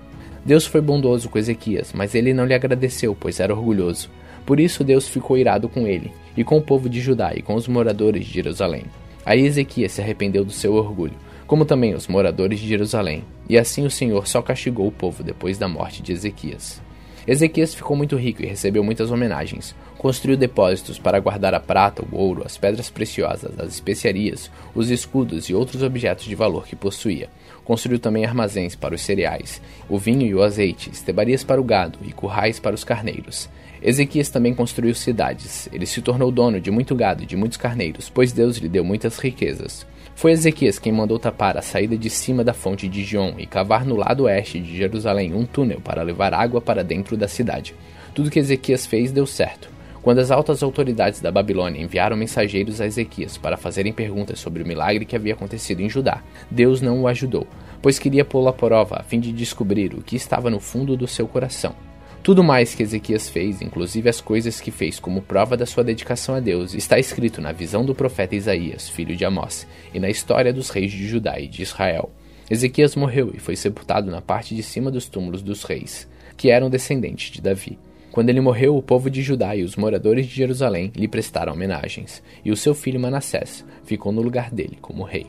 Deus 0.46 0.66
foi 0.66 0.80
bondoso 0.80 1.28
com 1.28 1.38
Ezequias, 1.38 1.92
mas 1.94 2.16
ele 2.16 2.34
não 2.34 2.46
lhe 2.46 2.54
agradeceu, 2.54 3.14
pois 3.14 3.42
era 3.42 3.54
orgulhoso. 3.54 4.10
Por 4.46 4.58
isso 4.58 4.86
Deus 4.86 5.10
ficou 5.10 5.38
irado 5.38 5.68
com 5.68 5.86
ele, 5.86 6.14
e 6.38 6.46
com 6.46 6.58
o 6.58 6.62
povo 6.62 6.88
de 6.88 7.02
Judá 7.02 7.34
e 7.36 7.42
com 7.42 7.56
os 7.56 7.68
moradores 7.68 8.26
de 8.26 8.32
Jerusalém. 8.32 8.86
Aí 9.26 9.46
Ezequias 9.46 9.92
se 9.92 10.02
arrependeu 10.02 10.46
do 10.46 10.54
seu 10.54 10.76
orgulho 10.76 11.14
como 11.52 11.66
também 11.66 11.94
os 11.94 12.08
moradores 12.08 12.62
de 12.62 12.68
Jerusalém. 12.70 13.26
E 13.50 13.58
assim 13.58 13.86
o 13.86 13.92
Senhor 13.92 14.26
só 14.26 14.42
castigou 14.42 14.88
o 14.88 14.92
povo 14.92 15.22
depois 15.22 15.58
da 15.58 15.68
morte 15.68 16.02
de 16.02 16.14
Ezequias. 16.14 16.82
Ezequias 17.28 17.76
ficou 17.76 17.94
muito 17.94 18.16
rico 18.16 18.42
e 18.42 18.46
recebeu 18.46 18.82
muitas 18.82 19.12
homenagens. 19.12 19.76
Construiu 19.98 20.38
depósitos 20.38 20.98
para 20.98 21.20
guardar 21.20 21.54
a 21.54 21.60
prata, 21.60 22.06
o 22.10 22.16
ouro, 22.16 22.44
as 22.46 22.58
pedras 22.58 22.90
preciosas, 22.90 23.60
as 23.60 23.68
especiarias, 23.74 24.50
os 24.74 24.90
escudos 24.90 25.50
e 25.50 25.54
outros 25.54 25.84
objetos 25.84 26.24
de 26.24 26.36
valor 26.36 26.66
que 26.66 26.74
possuía. 26.74 27.28
Construiu 27.66 28.00
também 28.00 28.24
armazéns 28.24 28.74
para 28.74 28.96
os 28.96 29.02
cereais, 29.02 29.62
o 29.90 29.98
vinho 29.98 30.26
e 30.26 30.34
o 30.34 30.42
azeite, 30.42 30.90
estebarias 30.90 31.44
para 31.44 31.60
o 31.60 31.66
gado 31.66 32.00
e 32.02 32.14
currais 32.14 32.62
para 32.62 32.76
os 32.76 32.86
carneiros. 32.86 33.50
Ezequias 33.84 34.30
também 34.30 34.54
construiu 34.54 34.96
cidades. 34.96 35.68
Ele 35.74 35.86
se 35.86 36.02
tornou 36.02 36.32
dono 36.32 36.62
de 36.62 36.72
muito 36.72 36.96
gado 36.96 37.24
e 37.24 37.26
de 37.26 37.36
muitos 37.36 37.58
carneiros, 37.58 38.10
pois 38.10 38.32
Deus 38.32 38.56
lhe 38.56 38.70
deu 38.70 38.86
muitas 38.86 39.18
riquezas. 39.18 39.86
Foi 40.16 40.32
Ezequias 40.32 40.78
quem 40.78 40.92
mandou 40.92 41.18
tapar 41.18 41.58
a 41.58 41.62
saída 41.62 41.98
de 41.98 42.10
cima 42.10 42.44
da 42.44 42.54
fonte 42.54 42.88
de 42.88 43.04
Gion 43.04 43.34
e 43.38 43.46
cavar 43.46 43.86
no 43.86 43.96
lado 43.96 44.24
oeste 44.24 44.60
de 44.60 44.78
Jerusalém 44.78 45.34
um 45.34 45.46
túnel 45.46 45.82
para 45.82 46.04
levar 46.04 46.34
água 46.34 46.62
para 46.62 46.84
dentro 46.84 47.18
da 47.18 47.28
cidade. 47.28 47.74
Tudo 48.14 48.30
que 48.30 48.40
Ezequias 48.40 48.86
fez 48.86 49.12
deu 49.12 49.26
certo. 49.26 49.70
Quando 50.02 50.20
as 50.20 50.32
altas 50.32 50.64
autoridades 50.64 51.22
da 51.22 51.32
Babilônia 51.32 51.82
enviaram 51.82 52.18
mensageiros 52.18 52.82
a 52.82 52.88
Ezequias 52.88 53.38
para 53.38 53.58
fazerem 53.58 53.94
perguntas 53.94 54.40
sobre 54.40 54.64
o 54.64 54.66
milagre 54.66 55.06
que 55.06 55.16
havia 55.16 55.34
acontecido 55.34 55.82
em 55.82 55.90
Judá, 55.90 56.24
Deus 56.50 56.82
não 56.82 57.02
o 57.02 57.08
ajudou, 57.08 57.48
pois 57.82 58.00
queria 58.00 58.26
pô-lo 58.26 58.48
à 58.48 58.54
prova 58.54 58.98
a 59.00 59.04
fim 59.04 59.20
de 59.20 59.32
descobrir 59.32 59.94
o 59.94 60.02
que 60.02 60.16
estava 60.16 60.50
no 60.50 60.60
fundo 60.60 60.98
do 60.98 61.08
seu 61.08 61.28
coração. 61.28 61.76
Tudo 62.24 62.44
mais 62.44 62.76
que 62.76 62.84
Ezequias 62.84 63.30
fez, 63.30 63.64
inclusive 63.64 64.08
as 64.08 64.22
coisas 64.22 64.62
que 64.62 64.70
fez 64.70 65.00
como 65.00 65.24
prova 65.24 65.58
da 65.58 65.66
sua 65.66 65.84
dedicação 65.84 66.36
a 66.36 66.40
Deus, 66.40 66.76
está 66.76 67.00
escrito 67.00 67.42
na 67.42 67.52
visão 67.52 67.84
do 67.84 67.96
profeta 67.96 68.36
Isaías, 68.36 68.88
filho 68.88 69.16
de 69.16 69.26
Amós, 69.26 69.66
e 69.92 70.00
na 70.00 70.08
história 70.08 70.54
dos 70.54 70.70
reis 70.70 70.92
de 70.92 71.08
Judá 71.08 71.40
e 71.40 71.48
de 71.48 71.64
Israel. 71.64 72.12
Ezequias 72.48 72.96
morreu 72.96 73.32
e 73.34 73.40
foi 73.40 73.56
sepultado 73.56 74.12
na 74.12 74.22
parte 74.22 74.54
de 74.54 74.62
cima 74.62 74.92
dos 74.92 75.08
túmulos 75.08 75.42
dos 75.42 75.64
reis, 75.64 76.08
que 76.38 76.52
eram 76.52 76.70
descendentes 76.70 77.32
de 77.32 77.42
Davi. 77.42 77.80
Quando 78.12 78.30
ele 78.30 78.42
morreu, 78.42 78.78
o 78.78 78.84
povo 78.84 79.10
de 79.10 79.24
Judá 79.24 79.56
e 79.56 79.64
os 79.64 79.76
moradores 79.76 80.28
de 80.28 80.36
Jerusalém 80.36 80.92
lhe 80.96 81.08
prestaram 81.08 81.54
homenagens, 81.54 82.22
e 82.46 82.52
o 82.52 82.58
seu 82.58 82.76
filho 82.76 83.00
Manassés 83.00 83.66
ficou 83.84 84.12
no 84.12 84.22
lugar 84.22 84.52
dele 84.52 84.78
como 84.80 85.04
rei. 85.04 85.26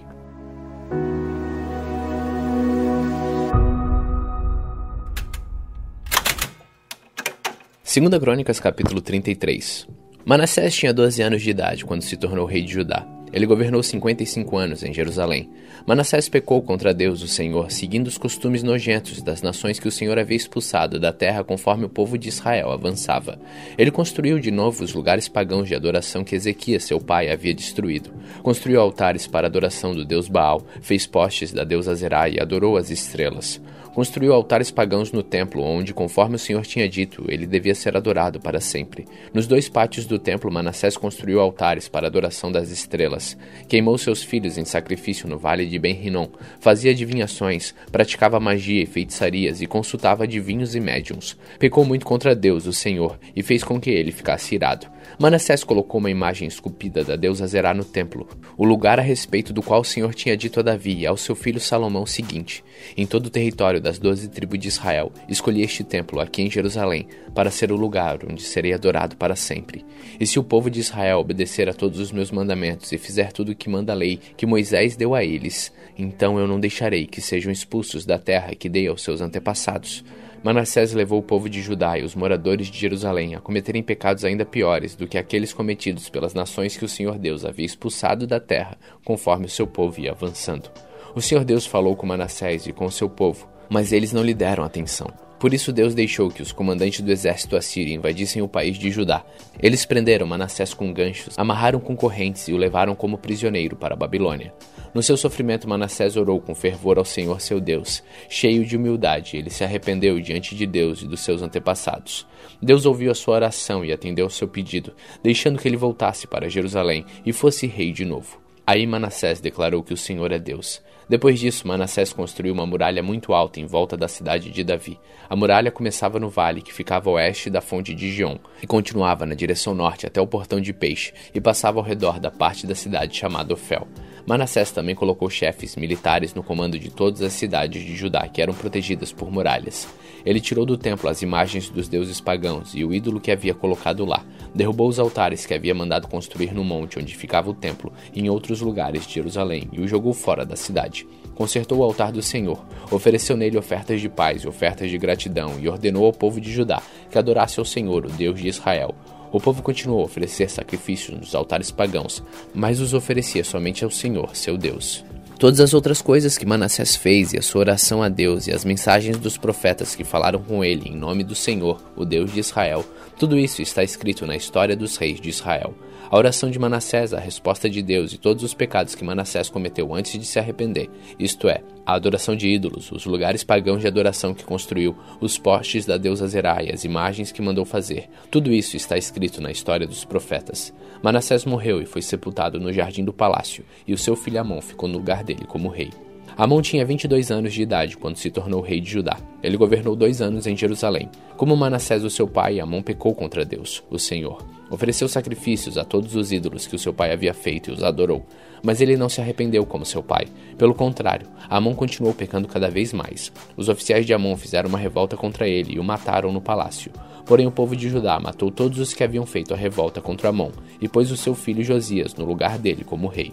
Segunda 7.93 8.19
Crônicas, 8.19 8.59
capítulo 8.59 9.03
33. 9.03 9.87
Manassés 10.25 10.75
tinha 10.75 10.95
12 10.95 11.21
anos 11.21 11.43
de 11.43 11.51
idade 11.51 11.85
quando 11.85 12.01
se 12.01 12.17
tornou 12.17 12.47
rei 12.47 12.63
de 12.63 12.73
Judá. 12.73 13.07
Ele 13.31 13.45
governou 13.45 13.83
55 13.83 14.57
anos 14.57 14.83
em 14.83 14.95
Jerusalém. 14.95 15.51
Manassés 15.87 16.27
pecou 16.27 16.63
contra 16.63 16.95
Deus, 16.95 17.23
o 17.23 17.29
Senhor, 17.29 17.71
seguindo 17.71 18.07
os 18.07 18.17
costumes 18.17 18.63
nojentos 18.63 19.21
das 19.21 19.43
nações 19.43 19.79
que 19.79 19.87
o 19.87 19.93
Senhor 19.93 20.19
havia 20.19 20.39
expulsado 20.39 20.99
da 20.99 21.13
terra 21.13 21.45
conforme 21.45 21.85
o 21.85 21.89
povo 21.91 22.17
de 22.17 22.31
Israel 22.31 22.71
avançava. 22.71 23.39
Ele 23.77 23.91
construiu 23.91 24.39
de 24.39 24.51
novo 24.51 24.83
os 24.83 24.95
lugares 24.95 25.29
pagãos 25.29 25.69
de 25.69 25.75
adoração 25.75 26.25
que 26.25 26.35
Ezequias, 26.35 26.85
seu 26.85 26.99
pai, 26.99 27.31
havia 27.31 27.53
destruído. 27.53 28.11
Construiu 28.43 28.81
altares 28.81 29.27
para 29.27 29.49
adoração 29.49 29.95
do 29.95 30.03
deus 30.03 30.29
Baal, 30.29 30.65
fez 30.81 31.07
postes 31.07 31.53
da 31.53 31.63
deusa 31.63 31.95
Zerá 31.95 32.27
e 32.27 32.41
adorou 32.41 32.79
as 32.79 32.89
estrelas 32.89 33.61
construiu 33.95 34.33
altares 34.33 34.71
pagãos 34.71 35.13
no 35.13 35.23
templo, 35.23 35.63
onde, 35.63 35.95
conforme 35.95 36.37
o 36.37 36.39
Senhor 36.39 36.65
tinha 36.65 36.89
dito, 36.89 37.25
ele 37.29 37.47
devia 37.47 37.75
ser 37.75 37.97
adorado 37.97 38.41
para 38.41 38.61
sempre. 38.61 39.07
Nos 39.33 39.47
dois 39.47 39.69
pátios 39.69 40.07
do 40.07 40.19
templo, 40.19 40.51
Manassés 40.51 40.97
construiu 40.97 41.41
altares 41.41 41.89
para 41.89 42.07
adoração 42.07 42.51
das 42.51 42.71
estrelas. 42.71 43.37
Queimou 43.69 43.97
seus 43.99 44.23
filhos 44.23 44.59
em 44.59 44.65
sacrifício 44.65 45.29
no 45.29 45.39
vale 45.39 45.67
de 45.67 45.79
Ben-Rinom, 45.79 46.29
fazia 46.61 46.91
adivinhações, 46.91 47.75
praticava 47.91 48.41
magia 48.41 48.83
e 48.83 48.87
feitiçarias 48.87 49.61
e 49.61 49.67
consultava 49.67 50.25
adivinhos 50.25 50.75
e 50.75 50.81
médiums. 50.81 51.37
Pecou 51.59 51.85
muito 51.85 52.07
contra 52.07 52.35
Deus, 52.35 52.67
o 52.67 52.73
Senhor, 52.73 53.19
e 53.37 53.43
fez 53.43 53.63
com 53.63 53.81
que 53.81 53.91
ele 53.91 54.13
ficasse 54.13 54.55
irado. 54.55 54.87
Manassés 55.19 55.63
colocou 55.63 55.99
uma 55.99 56.11
imagem 56.11 56.49
esculpida 56.49 57.05
da 57.05 57.17
deusa 57.17 57.47
Zerá 57.47 57.75
no 57.75 57.85
templo, 57.85 58.27
o 58.57 58.65
lugar 58.65 58.99
a 58.99 59.03
respeito 59.03 59.53
do 59.53 59.63
qual 59.63 59.81
o 59.81 59.85
Senhor 59.85 60.15
tinha 60.15 60.37
dito 60.37 60.61
a 60.61 60.63
Davi 60.63 61.01
e 61.01 61.07
ao 61.07 61.17
seu 61.17 61.35
filho 61.35 61.61
Salomão 61.61 62.03
o 62.03 62.07
seguinte: 62.07 62.65
Em 62.97 63.07
todo 63.07 63.27
o 63.27 63.31
território 63.31 63.81
das 63.83 63.99
doze 63.99 64.29
tribos 64.29 64.59
de 64.59 64.69
Israel, 64.69 65.13
escolhi 65.29 65.63
este 65.63 65.85
templo 65.85 66.21
aqui 66.21 66.41
em 66.41 66.51
Jerusalém 66.51 67.07
para 67.35 67.51
ser 67.51 67.71
o 67.73 67.77
lugar 67.77 68.21
onde 68.25 68.41
serei 68.41 68.73
adorado 68.73 69.17
para 69.17 69.37
sempre. 69.37 69.85
E 70.19 70.27
se 70.27 70.39
o 70.39 70.45
povo 70.45 70.71
de 70.71 70.81
Israel 70.81 71.19
obedecer 71.19 71.69
a 71.69 71.75
todos 71.75 71.99
os 71.99 72.13
meus 72.13 72.31
mandamentos 72.31 72.93
e 72.93 72.99
fizer 72.99 73.33
tudo 73.33 73.53
o 73.53 73.55
que 73.55 73.69
manda 73.69 73.93
a 73.93 73.97
lei 73.97 74.19
que 74.37 74.47
Moisés 74.47 74.97
deu 74.97 75.15
a 75.15 75.25
eles, 75.25 75.73
então 75.99 76.39
eu 76.39 76.47
não 76.47 76.61
deixarei 76.61 77.07
que 77.07 77.21
sejam 77.21 77.53
expulsos 77.53 78.07
da 78.07 78.19
terra 78.19 78.55
que 78.55 78.69
dei 78.69 78.87
aos 78.87 79.03
seus 79.03 79.21
antepassados. 79.21 80.05
Manassés 80.43 80.93
levou 80.93 81.21
o 81.21 81.23
povo 81.23 81.49
de 81.49 81.63
Judá 81.63 81.97
e 81.97 82.03
os 82.03 82.17
moradores 82.17 82.67
de 82.67 82.77
Jerusalém 82.77 83.37
a 83.37 83.41
cometerem 83.41 83.81
pecados 83.81 84.25
ainda 84.25 84.45
piores 84.45 84.97
do 84.97 85.07
que 85.07 85.17
aqueles 85.17 85.53
cometidos 85.53 86.09
pelas 86.09 86.35
nações 86.35 86.77
que 86.77 86.85
o 86.85 86.89
Senhor 86.89 87.17
Deus 87.17 87.45
havia 87.45 87.65
expulsado 87.65 88.27
da 88.27 88.41
terra, 88.41 88.77
conforme 89.05 89.47
o 89.47 89.49
seu 89.49 89.69
povo 89.69 90.01
ia 90.01 90.11
avançando. 90.11 90.69
O 91.15 91.23
Senhor 91.23 91.45
Deus 91.45 91.65
falou 91.65 91.95
com 91.95 92.07
Manassés 92.07 92.67
e 92.67 92.73
com 92.73 92.87
o 92.87 92.91
seu 92.91 93.09
povo, 93.09 93.47
mas 93.73 93.91
eles 93.91 94.13
não 94.13 94.23
lhe 94.23 94.35
deram 94.35 94.65
atenção. 94.65 95.11
Por 95.41 95.55
isso 95.55 95.73
Deus 95.73 95.95
deixou 95.95 96.29
que 96.29 96.43
os 96.43 96.53
comandantes 96.53 97.01
do 97.01 97.11
exército 97.11 97.57
assírio 97.57 97.95
invadissem 97.95 98.43
o 98.43 98.47
país 98.47 98.77
de 98.77 98.91
Judá. 98.91 99.25
Eles 99.61 99.87
prenderam 99.87 100.27
Manassés 100.27 100.75
com 100.75 100.93
ganchos, 100.93 101.39
amarraram 101.39 101.81
com 101.81 101.97
correntes 101.97 102.47
e 102.49 102.53
o 102.53 102.57
levaram 102.59 102.95
como 102.95 103.17
prisioneiro 103.17 103.75
para 103.75 103.95
a 103.95 103.97
Babilônia. 103.97 104.53
No 104.95 105.03
seu 105.03 105.17
sofrimento, 105.17 105.67
Manassés 105.67 106.19
orou 106.19 106.39
com 106.39 106.55
fervor 106.55 106.99
ao 106.99 107.05
Senhor 107.05 107.41
seu 107.41 107.59
Deus. 107.59 108.05
Cheio 108.29 108.63
de 108.65 108.77
humildade, 108.77 109.39
ele 109.39 109.49
se 109.49 109.65
arrependeu 109.65 110.21
diante 110.21 110.55
de 110.55 110.67
Deus 110.67 111.01
e 111.01 111.09
dos 111.09 111.21
seus 111.21 111.41
antepassados. 111.41 112.27
Deus 112.61 112.85
ouviu 112.85 113.11
a 113.11 113.15
sua 113.15 113.37
oração 113.37 113.83
e 113.83 113.91
atendeu 113.91 114.27
ao 114.27 114.31
seu 114.31 114.47
pedido, 114.47 114.93
deixando 115.23 115.59
que 115.59 115.67
ele 115.67 115.79
voltasse 115.79 116.27
para 116.27 116.51
Jerusalém 116.51 117.07
e 117.25 117.33
fosse 117.33 117.67
rei 117.67 117.91
de 117.91 118.05
novo. 118.05 118.39
Aí 118.67 118.87
Manassés 118.87 119.41
declarou 119.41 119.83
que 119.83 119.95
o 119.95 119.97
Senhor 119.97 120.31
é 120.31 120.39
Deus. 120.39 120.81
Depois 121.09 121.39
disso, 121.39 121.67
Manassés 121.67 122.13
construiu 122.13 122.55
uma 122.55 122.67
muralha 122.67 123.03
muito 123.03 123.33
alta 123.33 123.61
em 123.61 123.67
volta 123.67 123.97
da 123.97 124.09
cidade 124.09 124.51
de 124.51 124.65
Davi. 124.65 124.99
A 125.29 125.37
muralha 125.37 125.71
começava 125.71 126.19
no 126.19 126.29
vale 126.29 126.63
que 126.63 126.73
ficava 126.73 127.11
a 127.11 127.15
oeste 127.15 127.51
da 127.51 127.61
fonte 127.61 127.95
de 127.95 128.11
Gion 128.13 128.37
e 128.63 128.67
continuava 128.67 129.27
na 129.27 129.35
direção 129.35 129.75
norte 129.75 130.07
até 130.07 130.21
o 130.21 130.27
portão 130.27 130.61
de 130.61 130.73
peixe 130.73 131.13
e 131.35 131.41
passava 131.41 131.79
ao 131.79 131.85
redor 131.85 132.19
da 132.19 132.31
parte 132.31 132.67
da 132.67 132.75
cidade 132.75 133.17
chamada 133.17 133.53
Ofel. 133.53 133.87
Manassés 134.25 134.71
também 134.71 134.95
colocou 134.95 135.29
chefes 135.29 135.75
militares 135.75 136.33
no 136.33 136.45
comando 136.45 136.79
de 136.79 136.91
todas 136.91 137.23
as 137.23 137.33
cidades 137.33 137.83
de 137.83 137.97
Judá 137.97 138.29
que 138.29 138.41
eram 138.41 138.55
protegidas 138.55 139.13
por 139.13 139.33
muralhas. 139.33 139.89
Ele 140.25 140.41
tirou 140.41 140.65
do 140.65 140.79
templo 140.79 141.09
as 141.09 141.23
imagens 141.23 141.69
dos 141.69 141.89
deuses 141.89 142.21
pagãos 142.21 142.73
e 142.73 142.85
o 142.85 142.95
ídolo 142.95 143.21
que 143.21 143.33
havia 143.33 143.53
colocado 143.53 144.05
lá, 144.05 144.25
derrubou 144.55 144.89
os 144.89 145.01
altares 145.01 145.45
que 145.45 145.55
havia 145.55 145.75
mandado 145.75 146.07
construir 146.07 146.55
no 146.55 146.63
monte 146.63 147.01
onde 147.01 147.17
ficava 147.17 147.51
o 147.51 147.55
templo 147.55 147.93
e 148.15 148.21
em 148.21 148.31
outros 148.31 148.61
lugares 148.61 149.07
de 149.07 149.15
Jerusalém 149.15 149.69
e 149.73 149.81
o 149.81 149.89
jogou 149.89 150.15
fora 150.15 150.47
da 150.47 150.55
cidade. 150.55 151.05
Consertou 151.35 151.79
o 151.79 151.83
altar 151.83 152.13
do 152.13 152.23
Senhor, 152.23 152.65
ofereceu 152.91 153.37
nele 153.37 153.59
ofertas 153.59 154.01
de 154.01 154.09
paz 154.09 154.43
e 154.43 154.49
ofertas 154.49 154.89
de 154.89 154.99
gratidão 154.99 155.59
e 155.59 155.69
ordenou 155.69 156.05
ao 156.05 156.13
povo 156.13 156.41
de 156.41 156.53
Judá 156.53 156.81
que 157.11 157.19
adorasse 157.19 157.59
ao 157.59 157.65
Senhor, 157.65 158.07
o 158.07 158.11
Deus 158.11 158.41
de 158.41 158.47
Israel. 158.47 158.95
O 159.33 159.41
povo 159.41 159.63
continuou 159.63 160.03
a 160.03 160.05
oferecer 160.05 160.51
sacrifícios 160.51 161.19
nos 161.19 161.35
altares 161.35 161.71
pagãos, 161.71 162.23
mas 162.55 162.81
os 162.81 162.93
oferecia 162.93 163.43
somente 163.43 163.83
ao 163.83 163.91
Senhor, 163.91 164.37
seu 164.37 164.59
Deus. 164.59 165.03
Todas 165.39 165.59
as 165.59 165.75
outras 165.75 166.01
coisas 166.03 166.39
que 166.39 166.47
Manassés 166.47 166.95
fez 166.95 167.33
e 167.33 167.39
a 167.39 167.43
sua 167.43 167.63
oração 167.63 168.03
a 168.03 168.09
Deus 168.09 168.47
e 168.47 168.53
as 168.53 168.65
mensagens 168.65 169.17
dos 169.17 169.37
profetas 169.37 169.97
que 169.97 170.05
falaram 170.05 170.41
com 170.41 170.63
ele 170.63 170.91
em 170.91 170.95
nome 170.95 171.25
do 171.25 171.35
Senhor, 171.35 171.83
o 171.97 172.05
Deus 172.05 172.33
de 172.33 172.39
Israel, 172.39 172.85
tudo 173.19 173.39
isso 173.39 173.63
está 173.63 173.83
escrito 173.83 174.27
na 174.27 174.37
história 174.37 174.77
dos 174.77 174.97
reis 174.97 175.21
de 175.21 175.31
Israel. 175.31 175.75
A 176.13 176.19
oração 176.19 176.51
de 176.51 176.59
Manassés, 176.59 177.15
a 177.15 177.19
resposta 177.19 177.71
de 177.71 177.81
Deus 177.81 178.13
e 178.13 178.19
todos 178.19 178.45
os 178.45 178.53
pecados 178.53 178.95
que 178.95 179.03
Manassés 179.03 179.49
cometeu 179.49 179.95
antes 179.95 180.21
de 180.21 180.27
se 180.27 180.39
arrepender, 180.39 180.91
isto 181.19 181.49
é, 181.49 181.63
a 181.87 181.95
adoração 181.95 182.37
de 182.37 182.49
ídolos, 182.49 182.93
os 182.93 183.07
lugares 183.07 183.43
pagãos 183.43 183.81
de 183.81 183.87
adoração 183.87 184.35
que 184.35 184.45
construiu, 184.45 184.95
os 185.23 185.39
postes 185.39 185.87
da 185.87 185.97
deusa 185.97 186.29
Zerá 186.29 186.63
e 186.63 186.71
as 186.71 186.85
imagens 186.85 187.33
que 187.33 187.41
mandou 187.41 187.65
fazer, 187.65 188.11
tudo 188.31 188.53
isso 188.53 188.77
está 188.77 188.99
escrito 188.99 189.41
na 189.41 189.51
história 189.51 189.87
dos 189.87 190.05
profetas. 190.05 190.71
Manassés 191.03 191.47
morreu 191.47 191.81
e 191.81 191.87
foi 191.87 192.03
sepultado 192.03 192.61
no 192.61 192.71
jardim 192.71 193.07
do 193.07 193.13
palácio, 193.15 193.65
e 193.89 193.95
o 193.95 193.99
seu 193.99 194.15
filho 194.15 194.39
Amon 194.39 194.61
ficou 194.61 194.91
no 194.91 194.99
lugar 194.99 195.25
dele 195.25 195.47
como 195.47 195.71
rei. 195.71 195.89
Amon 196.37 196.63
tinha 196.63 196.85
22 196.85 197.31
anos 197.31 197.53
de 197.53 197.63
idade 197.63 197.97
quando 197.97 198.17
se 198.17 198.31
tornou 198.31 198.63
rei 198.63 198.81
de 198.81 198.91
Judá. 198.91 199.19
Ele 199.43 199.57
governou 199.57 199.95
dois 199.95 200.23
anos 200.23 200.47
em 200.47 200.57
Jerusalém. 200.57 201.11
Como 201.37 201.57
Manassés, 201.57 202.05
o 202.05 202.11
seu 202.11 202.27
pai, 202.27 202.59
Amon 202.59 202.83
pecou 202.83 203.15
contra 203.15 203.45
Deus, 203.45 203.83
o 203.91 203.99
Senhor. 203.99 204.43
Ofereceu 204.71 205.07
sacrifícios 205.07 205.77
a 205.77 205.85
todos 205.85 206.17
os 206.17 206.33
ídolos 206.33 206.67
que 206.67 206.75
o 206.75 206.79
seu 206.79 206.95
pai 206.95 207.13
havia 207.13 207.35
feito 207.35 207.71
e 207.71 207.75
os 207.75 207.83
adorou. 207.83 208.25
Mas 208.63 208.81
ele 208.81 208.97
não 208.97 209.11
se 209.11 209.21
arrependeu 209.21 209.67
como 209.67 209.85
seu 209.85 210.03
pai. 210.03 210.27
Pelo 210.57 210.75
contrário, 210.75 211.29
Amon 211.51 211.75
continuou 211.75 212.15
pecando 212.15 212.49
cada 212.49 212.71
vez 212.71 212.95
mais. 212.95 213.31
Os 213.55 213.69
oficiais 213.69 214.07
de 214.07 214.15
Amon 214.15 214.35
fizeram 214.35 214.71
uma 214.71 214.79
revolta 214.79 215.17
contra 215.17 215.47
ele 215.47 215.75
e 215.75 215.79
o 215.79 215.85
mataram 215.85 216.33
no 216.33 216.41
palácio. 216.41 216.91
Porém, 217.27 217.47
o 217.47 217.53
povo 217.53 217.77
de 217.77 217.91
Judá 217.91 218.19
matou 218.19 218.51
todos 218.51 218.79
os 218.79 218.95
que 218.95 219.05
haviam 219.05 219.27
feito 219.27 219.53
a 219.53 219.57
revolta 219.57 220.01
contra 220.01 220.31
Amon 220.31 220.51
e 220.81 220.89
pôs 220.89 221.11
o 221.11 221.17
seu 221.17 221.35
filho 221.35 221.63
Josias 221.63 222.15
no 222.15 222.25
lugar 222.25 222.59
dele 222.59 222.85
como 222.85 223.09
rei. 223.09 223.33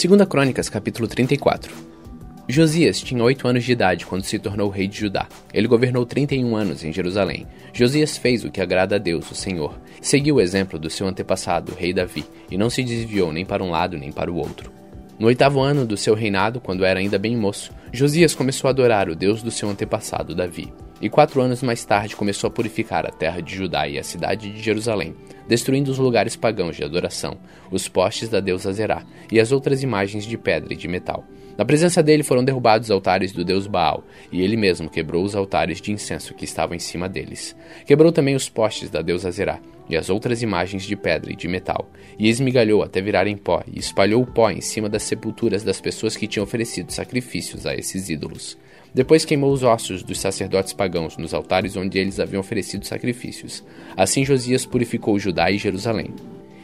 Segunda 0.00 0.24
Crônicas, 0.24 0.70
capítulo 0.70 1.06
34. 1.06 1.70
Josias 2.48 3.02
tinha 3.02 3.22
oito 3.22 3.46
anos 3.46 3.64
de 3.64 3.72
idade 3.72 4.06
quando 4.06 4.22
se 4.22 4.38
tornou 4.38 4.70
rei 4.70 4.88
de 4.88 4.98
Judá. 4.98 5.28
Ele 5.52 5.68
governou 5.68 6.06
31 6.06 6.56
anos 6.56 6.82
em 6.82 6.90
Jerusalém. 6.90 7.46
Josias 7.74 8.16
fez 8.16 8.42
o 8.42 8.50
que 8.50 8.62
agrada 8.62 8.96
a 8.96 8.98
Deus, 8.98 9.30
o 9.30 9.34
Senhor. 9.34 9.78
Seguiu 10.00 10.36
o 10.36 10.40
exemplo 10.40 10.78
do 10.78 10.88
seu 10.88 11.06
antepassado, 11.06 11.72
o 11.72 11.74
rei 11.74 11.92
Davi, 11.92 12.24
e 12.50 12.56
não 12.56 12.70
se 12.70 12.82
desviou 12.82 13.30
nem 13.30 13.44
para 13.44 13.62
um 13.62 13.68
lado 13.68 13.98
nem 13.98 14.10
para 14.10 14.32
o 14.32 14.36
outro. 14.36 14.72
No 15.18 15.26
oitavo 15.26 15.60
ano 15.60 15.84
do 15.84 15.98
seu 15.98 16.14
reinado, 16.14 16.62
quando 16.62 16.82
era 16.82 16.98
ainda 16.98 17.18
bem 17.18 17.36
moço, 17.36 17.70
Josias 17.92 18.34
começou 18.34 18.68
a 18.68 18.70
adorar 18.70 19.10
o 19.10 19.14
Deus 19.14 19.42
do 19.42 19.50
seu 19.50 19.68
antepassado 19.68 20.34
Davi. 20.34 20.72
E 20.98 21.10
quatro 21.10 21.42
anos 21.42 21.62
mais 21.62 21.84
tarde 21.84 22.16
começou 22.16 22.48
a 22.48 22.50
purificar 22.50 23.04
a 23.04 23.10
terra 23.10 23.42
de 23.42 23.54
Judá 23.54 23.86
e 23.86 23.98
a 23.98 24.02
cidade 24.02 24.50
de 24.50 24.62
Jerusalém, 24.62 25.14
destruindo 25.50 25.90
os 25.90 25.98
lugares 25.98 26.36
pagãos 26.36 26.76
de 26.76 26.84
adoração, 26.84 27.36
os 27.72 27.88
postes 27.88 28.28
da 28.28 28.38
deusa 28.38 28.72
Zerá 28.72 29.02
e 29.32 29.40
as 29.40 29.50
outras 29.50 29.82
imagens 29.82 30.24
de 30.24 30.38
pedra 30.38 30.72
e 30.72 30.76
de 30.76 30.86
metal. 30.86 31.24
Na 31.58 31.64
presença 31.64 32.00
dele 32.04 32.22
foram 32.22 32.44
derrubados 32.44 32.86
os 32.86 32.90
altares 32.92 33.32
do 33.32 33.44
deus 33.44 33.66
Baal, 33.66 34.04
e 34.30 34.42
ele 34.42 34.56
mesmo 34.56 34.88
quebrou 34.88 35.24
os 35.24 35.34
altares 35.34 35.80
de 35.80 35.90
incenso 35.90 36.34
que 36.34 36.44
estavam 36.44 36.76
em 36.76 36.78
cima 36.78 37.08
deles. 37.08 37.56
Quebrou 37.84 38.12
também 38.12 38.36
os 38.36 38.48
postes 38.48 38.90
da 38.90 39.02
deusa 39.02 39.28
Zerá 39.32 39.58
e 39.88 39.96
as 39.96 40.08
outras 40.08 40.40
imagens 40.40 40.84
de 40.84 40.94
pedra 40.94 41.32
e 41.32 41.36
de 41.36 41.48
metal, 41.48 41.90
e 42.16 42.28
esmigalhou 42.28 42.84
até 42.84 43.02
virar 43.02 43.26
em 43.26 43.36
pó, 43.36 43.60
e 43.66 43.80
espalhou 43.80 44.22
o 44.22 44.26
pó 44.26 44.52
em 44.52 44.60
cima 44.60 44.88
das 44.88 45.02
sepulturas 45.02 45.64
das 45.64 45.80
pessoas 45.80 46.16
que 46.16 46.28
tinham 46.28 46.44
oferecido 46.44 46.92
sacrifícios 46.92 47.66
a 47.66 47.74
esses 47.74 48.08
ídolos. 48.08 48.56
Depois 48.94 49.24
queimou 49.24 49.52
os 49.52 49.62
ossos 49.62 50.02
dos 50.02 50.18
sacerdotes 50.18 50.72
pagãos 50.72 51.16
nos 51.16 51.32
altares 51.32 51.76
onde 51.76 51.98
eles 51.98 52.18
haviam 52.18 52.40
oferecido 52.40 52.84
sacrifícios. 52.84 53.62
Assim 53.96 54.24
Josias 54.24 54.66
purificou 54.66 55.18
Judá 55.18 55.50
e 55.50 55.58
Jerusalém. 55.58 56.12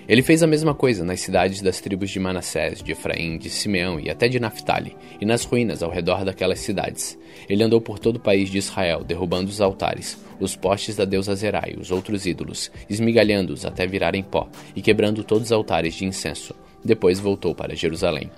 Ele 0.08 0.22
fez 0.22 0.40
a 0.40 0.46
mesma 0.46 0.72
coisa 0.72 1.04
nas 1.04 1.20
cidades 1.20 1.60
das 1.60 1.80
tribos 1.80 2.10
de 2.10 2.20
Manassés, 2.20 2.80
de 2.80 2.92
Efraim, 2.92 3.38
de 3.38 3.50
Simeão 3.50 3.98
e 3.98 4.08
até 4.08 4.28
de 4.28 4.38
Naphtali, 4.38 4.96
e 5.20 5.26
nas 5.26 5.44
ruínas 5.44 5.82
ao 5.82 5.90
redor 5.90 6.24
daquelas 6.24 6.60
cidades. 6.60 7.18
Ele 7.48 7.64
andou 7.64 7.80
por 7.80 7.98
todo 7.98 8.16
o 8.16 8.20
país 8.20 8.48
de 8.48 8.58
Israel, 8.58 9.02
derrubando 9.02 9.50
os 9.50 9.60
altares, 9.60 10.16
os 10.38 10.54
postes 10.54 10.94
da 10.94 11.04
deusa 11.04 11.34
Zerai 11.34 11.74
os 11.76 11.90
outros 11.90 12.24
ídolos, 12.24 12.70
esmigalhando-os 12.88 13.64
até 13.64 13.84
virarem 13.84 14.22
pó, 14.22 14.48
e 14.76 14.82
quebrando 14.82 15.24
todos 15.24 15.46
os 15.46 15.52
altares 15.52 15.94
de 15.94 16.04
incenso. 16.04 16.54
Depois 16.84 17.18
voltou 17.18 17.52
para 17.52 17.74
Jerusalém. 17.74 18.30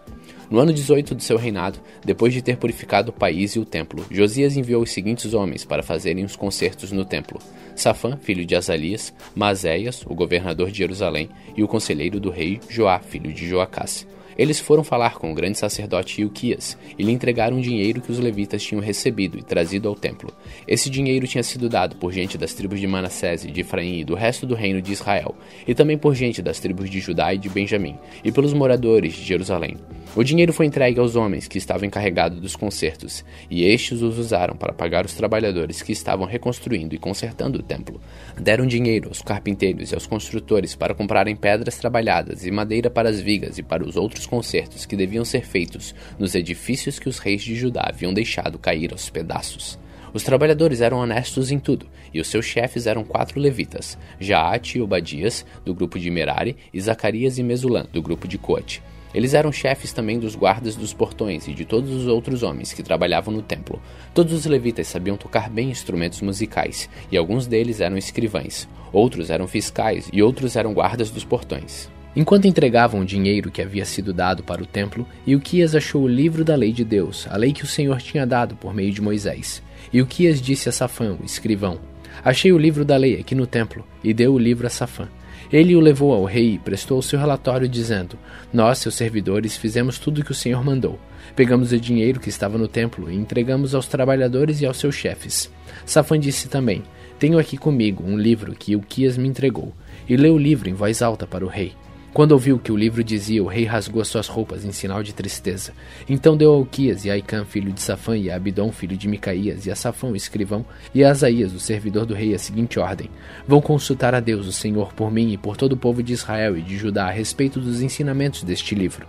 No 0.51 0.61
ano 0.61 0.73
18 0.73 1.15
do 1.15 1.23
seu 1.23 1.37
reinado, 1.37 1.79
depois 2.03 2.33
de 2.33 2.41
ter 2.41 2.57
purificado 2.57 3.11
o 3.11 3.13
país 3.13 3.53
e 3.53 3.59
o 3.59 3.67
templo, 3.67 4.07
Josias 4.11 4.57
enviou 4.57 4.83
os 4.83 4.91
seguintes 4.91 5.35
homens 5.35 5.63
para 5.63 5.83
fazerem 5.83 6.25
os 6.25 6.37
concertos 6.37 6.91
no 6.91 7.05
templo: 7.05 7.39
Safã, 7.77 8.17
filho 8.17 8.47
de 8.47 8.57
Azalias, 8.57 9.13
Mazéias, 9.35 10.05
o 10.07 10.15
governador 10.15 10.71
de 10.71 10.79
Jerusalém, 10.79 11.29
e 11.55 11.63
o 11.63 11.69
conselheiro 11.69 12.19
do 12.19 12.31
rei 12.31 12.61
Joá, 12.71 12.99
filho 12.99 13.31
de 13.31 13.47
Joacás. 13.47 14.07
Eles 14.39 14.61
foram 14.61 14.85
falar 14.85 15.15
com 15.15 15.33
o 15.33 15.35
grande 15.35 15.59
sacerdote 15.59 16.23
Ilquias 16.23 16.79
e 16.97 17.03
lhe 17.03 17.11
entregaram 17.11 17.61
dinheiro 17.61 18.01
que 18.01 18.13
os 18.13 18.21
levitas 18.21 18.63
tinham 18.63 18.81
recebido 18.81 19.37
e 19.37 19.43
trazido 19.43 19.89
ao 19.89 19.97
templo. 19.97 20.33
Esse 20.67 20.89
dinheiro 20.89 21.27
tinha 21.27 21.43
sido 21.43 21.69
dado 21.69 21.97
por 21.97 22.13
gente 22.13 22.39
das 22.39 22.55
tribos 22.55 22.79
de 22.79 22.87
Manassés 22.87 23.45
e 23.45 23.51
de 23.51 23.63
Efraim 23.63 23.99
e 23.99 24.05
do 24.05 24.15
resto 24.15 24.47
do 24.47 24.55
reino 24.55 24.81
de 24.81 24.93
Israel, 24.93 25.35
e 25.67 25.75
também 25.75 25.99
por 25.99 26.15
gente 26.15 26.41
das 26.41 26.61
tribos 26.61 26.89
de 26.89 27.01
Judá 27.01 27.35
e 27.35 27.39
de 27.39 27.49
Benjamim, 27.49 27.99
e 28.23 28.31
pelos 28.31 28.53
moradores 28.53 29.15
de 29.15 29.25
Jerusalém. 29.25 29.77
O 30.17 30.25
dinheiro 30.25 30.55
foi 30.55 30.67
entregue 30.67 30.99
aos 30.99 31.17
homens 31.17 31.47
que 31.47 31.59
estavam 31.59 31.87
encarregados 31.87 32.41
dos 32.41 32.57
concertos, 32.57 33.25
e 33.51 33.65
estes 33.65 34.01
os 34.01 34.19
usaram 34.19 34.57
para 34.57 34.73
pagar 34.73 35.05
os 35.05 35.13
trabalhadores 35.13 35.83
que 35.83 35.93
estavam 35.93 36.27
reconstruindo 36.27 36.95
e 36.95 36.99
consertando 36.99 37.59
o 37.59 37.63
templo. 37.63 38.01
Deram 38.37 38.67
dinheiro 38.67 39.09
aos 39.09 39.21
carpinteiros 39.21 39.93
e 39.93 39.95
aos 39.95 40.07
construtores 40.07 40.75
para 40.75 40.95
comprarem 40.95 41.37
pedras 41.37 41.77
trabalhadas 41.77 42.47
e 42.47 42.51
madeira 42.51 42.89
para 42.89 43.11
as 43.11 43.21
vigas 43.21 43.59
e 43.59 43.63
para 43.63 43.85
os 43.85 43.97
outros 43.97 44.27
concertos 44.27 44.87
que 44.87 44.97
deviam 44.97 45.25
ser 45.25 45.45
feitos 45.45 45.95
nos 46.19 46.35
edifícios 46.35 46.99
que 46.99 47.09
os 47.09 47.19
reis 47.19 47.43
de 47.43 47.55
Judá 47.55 47.85
haviam 47.87 48.13
deixado 48.13 48.59
cair 48.59 48.91
aos 48.93 49.11
pedaços. 49.11 49.79
Os 50.15 50.23
trabalhadores 50.23 50.81
eram 50.81 50.99
honestos 50.99 51.53
em 51.53 51.59
tudo, 51.59 51.87
e 52.15 52.21
os 52.21 52.29
seus 52.29 52.47
chefes 52.47 52.87
eram 52.87 53.05
quatro 53.05 53.39
levitas: 53.39 53.99
Jaate 54.19 54.79
e 54.79 54.81
Obadias, 54.81 55.45
do 55.67 55.75
grupo 55.75 55.99
de 55.99 56.11
Merari, 56.11 56.57
e 56.73 56.81
Zacarias 56.81 57.37
e 57.39 57.43
Mesulã, 57.43 57.87
do 57.93 58.01
grupo 58.01 58.27
de 58.27 58.39
Coate. 58.39 58.83
Eles 59.15 59.35
eram 59.35 59.51
chefes 59.51 59.93
também 59.93 60.19
dos 60.19 60.35
guardas 60.35 60.77
dos 60.77 60.93
portões 60.93 61.49
e 61.49 61.55
de 61.55 61.65
todos 61.65 61.91
os 61.91 62.07
outros 62.07 62.43
homens 62.43 62.73
que 62.73 62.83
trabalhavam 62.83 63.33
no 63.33 63.43
templo. 63.43 63.81
Todos 64.15 64.33
os 64.33 64.47
levitas 64.47 64.87
sabiam 64.87 65.17
tocar 65.17 65.49
bem 65.49 65.71
instrumentos 65.71 66.21
musicais, 66.21 66.89
e 67.11 67.17
alguns 67.17 67.47
deles 67.47 67.81
eram 67.81 67.97
escrivães, 67.97 68.69
outros 68.93 69.31
eram 69.31 69.49
fiscais 69.49 70.09
e 70.13 70.23
outros 70.23 70.57
eram 70.57 70.75
guardas 70.75 71.11
dos 71.11 71.25
portões. 71.25 71.89
Enquanto 72.17 72.49
entregavam 72.49 73.01
o 73.01 73.05
dinheiro 73.05 73.51
que 73.51 73.63
havia 73.63 73.85
sido 73.85 74.13
dado 74.13 74.43
para 74.43 74.63
o 74.63 74.67
templo, 74.67 75.07
Ilquias 75.27 75.75
achou 75.75 76.03
o 76.03 76.09
livro 76.09 76.45
da 76.45 76.57
lei 76.57 76.73
de 76.73 76.85
Deus, 76.85 77.27
a 77.31 77.37
lei 77.37 77.53
que 77.53 77.65
o 77.65 77.67
Senhor 77.67 78.01
tinha 78.01 78.27
dado 78.27 78.57
por 78.57 78.75
meio 78.75 78.93
de 78.93 79.01
Moisés. 79.01 79.63
Ilquias 79.93 80.41
disse 80.41 80.69
a 80.69 80.73
Safã, 80.73 81.17
o 81.21 81.25
escrivão: 81.25 81.79
Achei 82.25 82.53
o 82.53 82.59
livro 82.59 82.85
da 82.85 82.97
lei 82.97 83.21
aqui 83.21 83.35
no 83.35 83.47
templo, 83.47 83.87
e 84.03 84.13
deu 84.13 84.35
o 84.35 84.39
livro 84.39 84.67
a 84.67 84.71
Safã. 84.71 85.09
Ele 85.53 85.75
o 85.75 85.81
levou 85.81 86.13
ao 86.13 86.25
rei 86.25 86.55
e 86.55 86.59
prestou 86.59 87.01
seu 87.01 87.19
relatório, 87.19 87.69
dizendo: 87.69 88.19
Nós, 88.53 88.79
seus 88.79 88.95
servidores, 88.95 89.57
fizemos 89.57 89.99
tudo 89.99 90.21
o 90.21 90.25
que 90.25 90.33
o 90.33 90.35
Senhor 90.35 90.63
mandou. 90.65 90.99
Pegamos 91.35 91.73
o 91.73 91.81
dinheiro 91.81 92.21
que 92.21 92.29
estava 92.29 92.59
no 92.59 92.69
templo 92.69 93.11
e 93.11 93.17
entregamos 93.17 93.75
aos 93.75 93.87
trabalhadores 93.87 94.61
e 94.61 94.67
aos 94.67 94.77
seus 94.77 94.95
chefes. 94.95 95.51
Safã 95.87 96.19
disse 96.19 96.49
também: 96.49 96.83
Tenho 97.19 97.39
aqui 97.39 97.57
comigo 97.57 98.05
um 98.07 98.19
livro 98.19 98.55
que 98.55 98.73
Ilquias 98.73 99.17
me 99.17 99.29
entregou. 99.29 99.73
E 100.09 100.17
leu 100.17 100.35
o 100.35 100.39
livro 100.39 100.69
em 100.69 100.75
voz 100.75 101.03
alta 101.03 101.27
para 101.27 101.45
o 101.45 101.49
rei. 101.49 101.73
Quando 102.13 102.33
ouviu 102.33 102.57
o 102.57 102.59
que 102.59 102.73
o 102.73 102.77
livro 102.77 103.05
dizia, 103.05 103.45
o 103.45 103.47
rei 103.47 103.65
rasgou 103.65 104.05
suas 104.05 104.27
roupas 104.27 104.65
em 104.65 104.73
sinal 104.73 105.03
de 105.03 105.13
tristeza. 105.13 105.73
Então 106.09 106.37
deu 106.37 106.53
a 106.53 106.57
Alquias 106.57 107.05
e 107.05 107.11
a 107.11 107.13
Aicã, 107.13 107.45
filho 107.45 107.73
de 107.73 107.81
Safã, 107.81 108.17
e 108.17 108.31
a 108.31 108.37
Abidom, 108.37 108.73
filho 108.73 108.97
de 108.97 109.07
Micaías, 109.07 109.67
e 109.67 109.71
a 109.71 109.77
Safão, 109.77 110.17
escrivão, 110.17 110.65
e 110.95 111.05
a 111.05 111.11
Asaías, 111.11 111.53
o 111.53 111.61
servidor 111.61 112.07
do 112.07 112.15
rei, 112.15 112.35
a 112.35 112.39
seguinte 112.39 112.79
ordem: 112.79 113.11
Vão 113.47 113.61
consultar 113.61 114.15
a 114.15 114.21
Deus, 114.21 114.47
o 114.47 114.53
Senhor, 114.53 114.93
por 114.95 115.13
mim 115.13 115.33
e 115.33 115.37
por 115.37 115.57
todo 115.57 115.73
o 115.73 115.77
povo 115.77 116.03
de 116.03 116.15
Israel 116.15 116.57
e 116.57 116.63
de 116.63 116.77
Judá 116.77 117.07
a 117.07 117.11
respeito 117.11 117.61
dos 117.61 117.83
ensinamentos 117.83 118.43
deste 118.43 118.75
livro. 118.75 119.07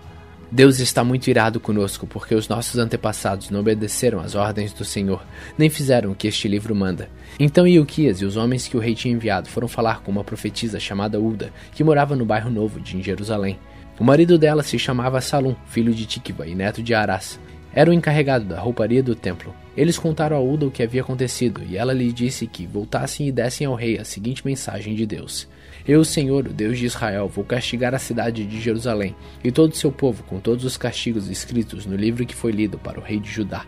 Deus 0.51 0.79
está 0.79 1.03
muito 1.03 1.27
irado 1.27 1.59
conosco, 1.59 2.07
porque 2.07 2.33
os 2.33 2.47
nossos 2.47 2.79
antepassados 2.79 3.51
não 3.51 3.59
obedeceram 3.59 4.19
às 4.19 4.33
ordens 4.33 4.73
do 4.73 4.83
Senhor, 4.83 5.23
nem 5.55 5.69
fizeram 5.69 6.11
o 6.11 6.15
que 6.15 6.27
este 6.27 6.47
livro 6.47 6.75
manda. 6.75 7.07
Então 7.39 7.67
Ilquias 7.67 8.19
e 8.19 8.25
os 8.25 8.35
homens 8.35 8.67
que 8.67 8.75
o 8.75 8.79
rei 8.79 8.95
tinha 8.95 9.13
enviado 9.13 9.47
foram 9.47 9.67
falar 9.67 10.01
com 10.01 10.11
uma 10.11 10.23
profetisa 10.23 10.79
chamada 10.79 11.19
Uda, 11.19 11.53
que 11.71 11.83
morava 11.83 12.15
no 12.15 12.25
bairro 12.25 12.49
novo 12.49 12.79
de 12.79 12.99
Jerusalém. 12.99 13.59
O 13.99 14.03
marido 14.03 14.39
dela 14.39 14.63
se 14.63 14.79
chamava 14.79 15.21
Salum, 15.21 15.55
filho 15.67 15.93
de 15.93 16.07
Tikva 16.07 16.47
e 16.47 16.55
neto 16.55 16.81
de 16.81 16.95
Arás. 16.95 17.39
Era 17.71 17.91
o 17.91 17.93
encarregado 17.93 18.45
da 18.45 18.59
rouparia 18.59 19.03
do 19.03 19.13
templo. 19.13 19.53
Eles 19.77 19.99
contaram 19.99 20.35
a 20.35 20.41
Uda 20.41 20.65
o 20.65 20.71
que 20.71 20.81
havia 20.81 21.01
acontecido, 21.01 21.61
e 21.69 21.77
ela 21.77 21.93
lhe 21.93 22.11
disse 22.11 22.47
que 22.47 22.65
voltassem 22.65 23.27
e 23.27 23.31
dessem 23.31 23.67
ao 23.67 23.75
rei 23.75 23.99
a 23.99 24.03
seguinte 24.03 24.43
mensagem 24.43 24.95
de 24.95 25.05
Deus. 25.05 25.47
Eu, 25.89 26.05
Senhor, 26.05 26.45
o 26.45 26.53
Deus 26.53 26.77
de 26.77 26.85
Israel, 26.85 27.27
vou 27.27 27.43
castigar 27.43 27.95
a 27.95 27.97
cidade 27.97 28.45
de 28.45 28.61
Jerusalém 28.61 29.15
e 29.43 29.51
todo 29.51 29.71
o 29.71 29.75
seu 29.75 29.91
povo 29.91 30.21
com 30.21 30.39
todos 30.39 30.63
os 30.63 30.77
castigos 30.77 31.31
escritos 31.31 31.83
no 31.87 31.95
livro 31.95 32.27
que 32.27 32.35
foi 32.35 32.51
lido 32.51 32.77
para 32.77 32.99
o 32.99 33.03
rei 33.03 33.19
de 33.19 33.27
Judá. 33.27 33.65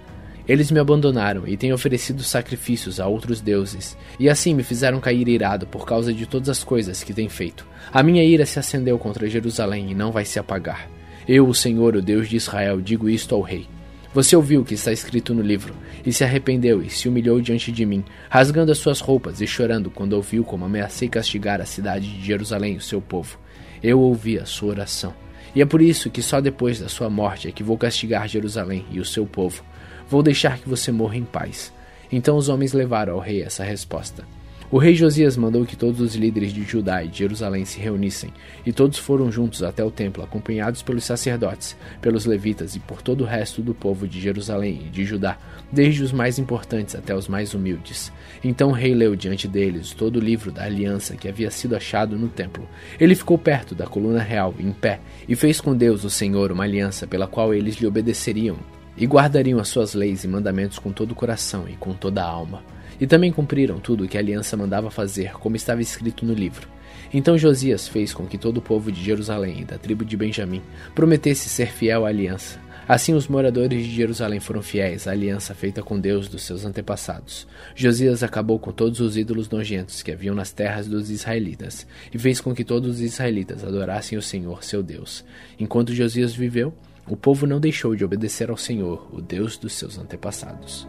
Eles 0.47 0.69
me 0.69 0.79
abandonaram 0.79 1.47
e 1.47 1.57
têm 1.57 1.73
oferecido 1.73 2.21
sacrifícios 2.21 2.99
a 2.99 3.07
outros 3.07 3.41
deuses, 3.41 3.97
e 4.19 4.29
assim 4.29 4.53
me 4.53 4.61
fizeram 4.61 4.99
cair 4.99 5.27
irado 5.27 5.65
por 5.65 5.83
causa 5.83 6.13
de 6.13 6.27
todas 6.27 6.49
as 6.49 6.63
coisas 6.63 7.03
que 7.03 7.11
têm 7.11 7.27
feito. 7.27 7.65
A 7.91 8.03
minha 8.03 8.23
ira 8.23 8.45
se 8.45 8.59
acendeu 8.59 8.99
contra 8.99 9.27
Jerusalém 9.27 9.89
e 9.89 9.95
não 9.95 10.11
vai 10.11 10.23
se 10.23 10.37
apagar. 10.37 10.87
Eu, 11.27 11.47
o 11.47 11.55
Senhor, 11.55 11.95
o 11.95 12.03
Deus 12.03 12.29
de 12.29 12.35
Israel, 12.35 12.79
digo 12.79 13.09
isto 13.09 13.33
ao 13.33 13.41
rei. 13.41 13.67
Você 14.13 14.35
ouviu 14.35 14.59
o 14.59 14.65
que 14.65 14.73
está 14.73 14.91
escrito 14.91 15.33
no 15.33 15.41
livro, 15.41 15.73
e 16.05 16.11
se 16.11 16.21
arrependeu 16.21 16.81
e 16.81 16.89
se 16.89 17.07
humilhou 17.07 17.39
diante 17.39 17.71
de 17.71 17.85
mim, 17.85 18.03
rasgando 18.29 18.69
as 18.69 18.77
suas 18.77 18.99
roupas 18.99 19.39
e 19.39 19.47
chorando 19.47 19.89
quando 19.89 20.13
ouviu 20.13 20.43
como 20.43 20.65
ameacei 20.65 21.07
castigar 21.07 21.61
a 21.61 21.65
cidade 21.65 22.11
de 22.11 22.25
Jerusalém 22.25 22.73
e 22.73 22.77
o 22.77 22.81
seu 22.81 22.99
povo. 22.99 23.39
Eu 23.81 24.01
ouvi 24.01 24.37
a 24.37 24.45
sua 24.45 24.71
oração. 24.71 25.13
E 25.55 25.61
é 25.61 25.65
por 25.65 25.81
isso 25.81 26.09
que 26.09 26.21
só 26.21 26.41
depois 26.41 26.79
da 26.79 26.89
sua 26.89 27.09
morte 27.09 27.47
é 27.47 27.51
que 27.53 27.63
vou 27.63 27.77
castigar 27.77 28.27
Jerusalém 28.27 28.85
e 28.91 28.99
o 28.99 29.05
seu 29.05 29.25
povo. 29.25 29.63
Vou 30.09 30.21
deixar 30.21 30.59
que 30.59 30.67
você 30.67 30.91
morra 30.91 31.15
em 31.15 31.23
paz. 31.23 31.71
Então 32.11 32.35
os 32.35 32.49
homens 32.49 32.73
levaram 32.73 33.13
ao 33.13 33.19
rei 33.19 33.41
essa 33.41 33.63
resposta. 33.63 34.25
O 34.71 34.77
rei 34.77 34.95
Josias 34.95 35.35
mandou 35.35 35.65
que 35.65 35.75
todos 35.75 35.99
os 35.99 36.15
líderes 36.15 36.53
de 36.53 36.63
Judá 36.63 37.03
e 37.03 37.09
de 37.09 37.17
Jerusalém 37.17 37.65
se 37.65 37.77
reunissem, 37.77 38.31
e 38.65 38.71
todos 38.71 38.97
foram 38.97 39.29
juntos 39.29 39.63
até 39.63 39.83
o 39.83 39.91
templo, 39.91 40.23
acompanhados 40.23 40.81
pelos 40.81 41.03
sacerdotes, 41.03 41.75
pelos 42.01 42.25
levitas 42.25 42.73
e 42.73 42.79
por 42.79 43.01
todo 43.01 43.19
o 43.19 43.27
resto 43.27 43.61
do 43.61 43.73
povo 43.73 44.07
de 44.07 44.21
Jerusalém 44.21 44.83
e 44.85 44.89
de 44.89 45.03
Judá, 45.03 45.37
desde 45.69 46.01
os 46.01 46.13
mais 46.13 46.39
importantes 46.39 46.95
até 46.95 47.13
os 47.13 47.27
mais 47.27 47.53
humildes. 47.53 48.13
Então 48.41 48.69
o 48.69 48.73
rei 48.73 48.95
leu 48.95 49.13
diante 49.13 49.45
deles 49.45 49.91
todo 49.91 50.15
o 50.15 50.23
livro 50.23 50.53
da 50.53 50.63
aliança 50.63 51.17
que 51.17 51.27
havia 51.27 51.51
sido 51.51 51.75
achado 51.75 52.17
no 52.17 52.29
templo. 52.29 52.65
Ele 52.97 53.13
ficou 53.13 53.37
perto 53.37 53.75
da 53.75 53.87
coluna 53.87 54.21
real, 54.21 54.55
em 54.57 54.71
pé, 54.71 55.01
e 55.27 55.35
fez 55.35 55.59
com 55.59 55.75
Deus, 55.75 56.05
o 56.05 56.09
Senhor, 56.09 56.49
uma 56.49 56.63
aliança 56.63 57.05
pela 57.05 57.27
qual 57.27 57.53
eles 57.53 57.75
lhe 57.75 57.87
obedeceriam 57.87 58.55
e 58.95 59.05
guardariam 59.05 59.59
as 59.59 59.67
suas 59.67 59.93
leis 59.93 60.23
e 60.23 60.29
mandamentos 60.29 60.79
com 60.79 60.93
todo 60.93 61.11
o 61.11 61.15
coração 61.15 61.67
e 61.67 61.75
com 61.75 61.93
toda 61.93 62.23
a 62.23 62.25
alma. 62.25 62.63
E 63.01 63.07
também 63.07 63.31
cumpriram 63.31 63.79
tudo 63.79 64.05
o 64.05 64.07
que 64.07 64.15
a 64.15 64.19
aliança 64.21 64.55
mandava 64.55 64.89
fazer, 64.89 65.33
como 65.33 65.55
estava 65.55 65.81
escrito 65.81 66.23
no 66.25 66.33
livro. 66.33 66.67
Então 67.13 67.37
Josias 67.37 67.87
fez 67.87 68.13
com 68.13 68.25
que 68.25 68.37
todo 68.37 68.57
o 68.57 68.61
povo 68.61 68.91
de 68.91 69.03
Jerusalém 69.03 69.61
e 69.61 69.65
da 69.65 69.77
tribo 69.77 70.05
de 70.05 70.15
Benjamim 70.15 70.61
prometesse 70.95 71.49
ser 71.49 71.71
fiel 71.71 72.05
à 72.05 72.09
aliança. 72.09 72.59
Assim 72.87 73.13
os 73.13 73.27
moradores 73.27 73.85
de 73.85 73.95
Jerusalém 73.95 74.39
foram 74.39 74.61
fiéis 74.61 75.07
à 75.07 75.11
aliança 75.11 75.53
feita 75.53 75.81
com 75.81 75.99
Deus 75.99 76.27
dos 76.27 76.43
seus 76.43 76.65
antepassados. 76.65 77.47
Josias 77.75 78.21
acabou 78.23 78.59
com 78.59 78.71
todos 78.71 78.99
os 78.99 79.17
ídolos 79.17 79.49
nojentos 79.49 80.01
que 80.01 80.11
haviam 80.11 80.35
nas 80.35 80.51
terras 80.51 80.87
dos 80.87 81.09
israelitas, 81.09 81.87
e 82.13 82.19
fez 82.19 82.41
com 82.41 82.53
que 82.53 82.63
todos 82.63 82.95
os 82.95 83.01
israelitas 83.01 83.63
adorassem 83.63 84.17
o 84.17 84.21
Senhor, 84.21 84.63
seu 84.63 84.83
Deus. 84.83 85.23
Enquanto 85.59 85.93
Josias 85.93 86.33
viveu, 86.33 86.73
o 87.07 87.15
povo 87.15 87.47
não 87.47 87.59
deixou 87.59 87.95
de 87.95 88.03
obedecer 88.03 88.49
ao 88.49 88.57
Senhor, 88.57 89.07
o 89.11 89.21
Deus 89.21 89.57
dos 89.57 89.73
seus 89.73 89.97
antepassados. 89.97 90.87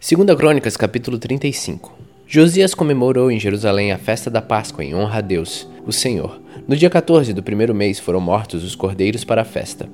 Segunda 0.00 0.36
Crônicas, 0.36 0.76
capítulo 0.76 1.18
35. 1.18 1.92
Josias 2.24 2.72
comemorou 2.72 3.32
em 3.32 3.40
Jerusalém 3.40 3.90
a 3.90 3.98
festa 3.98 4.30
da 4.30 4.40
Páscoa 4.40 4.84
em 4.84 4.94
honra 4.94 5.18
a 5.18 5.20
Deus, 5.20 5.68
o 5.84 5.92
Senhor. 5.92 6.40
No 6.68 6.76
dia 6.76 6.88
14 6.88 7.32
do 7.32 7.42
primeiro 7.42 7.74
mês 7.74 7.98
foram 7.98 8.20
mortos 8.20 8.62
os 8.62 8.76
cordeiros 8.76 9.24
para 9.24 9.42
a 9.42 9.44
festa. 9.44 9.88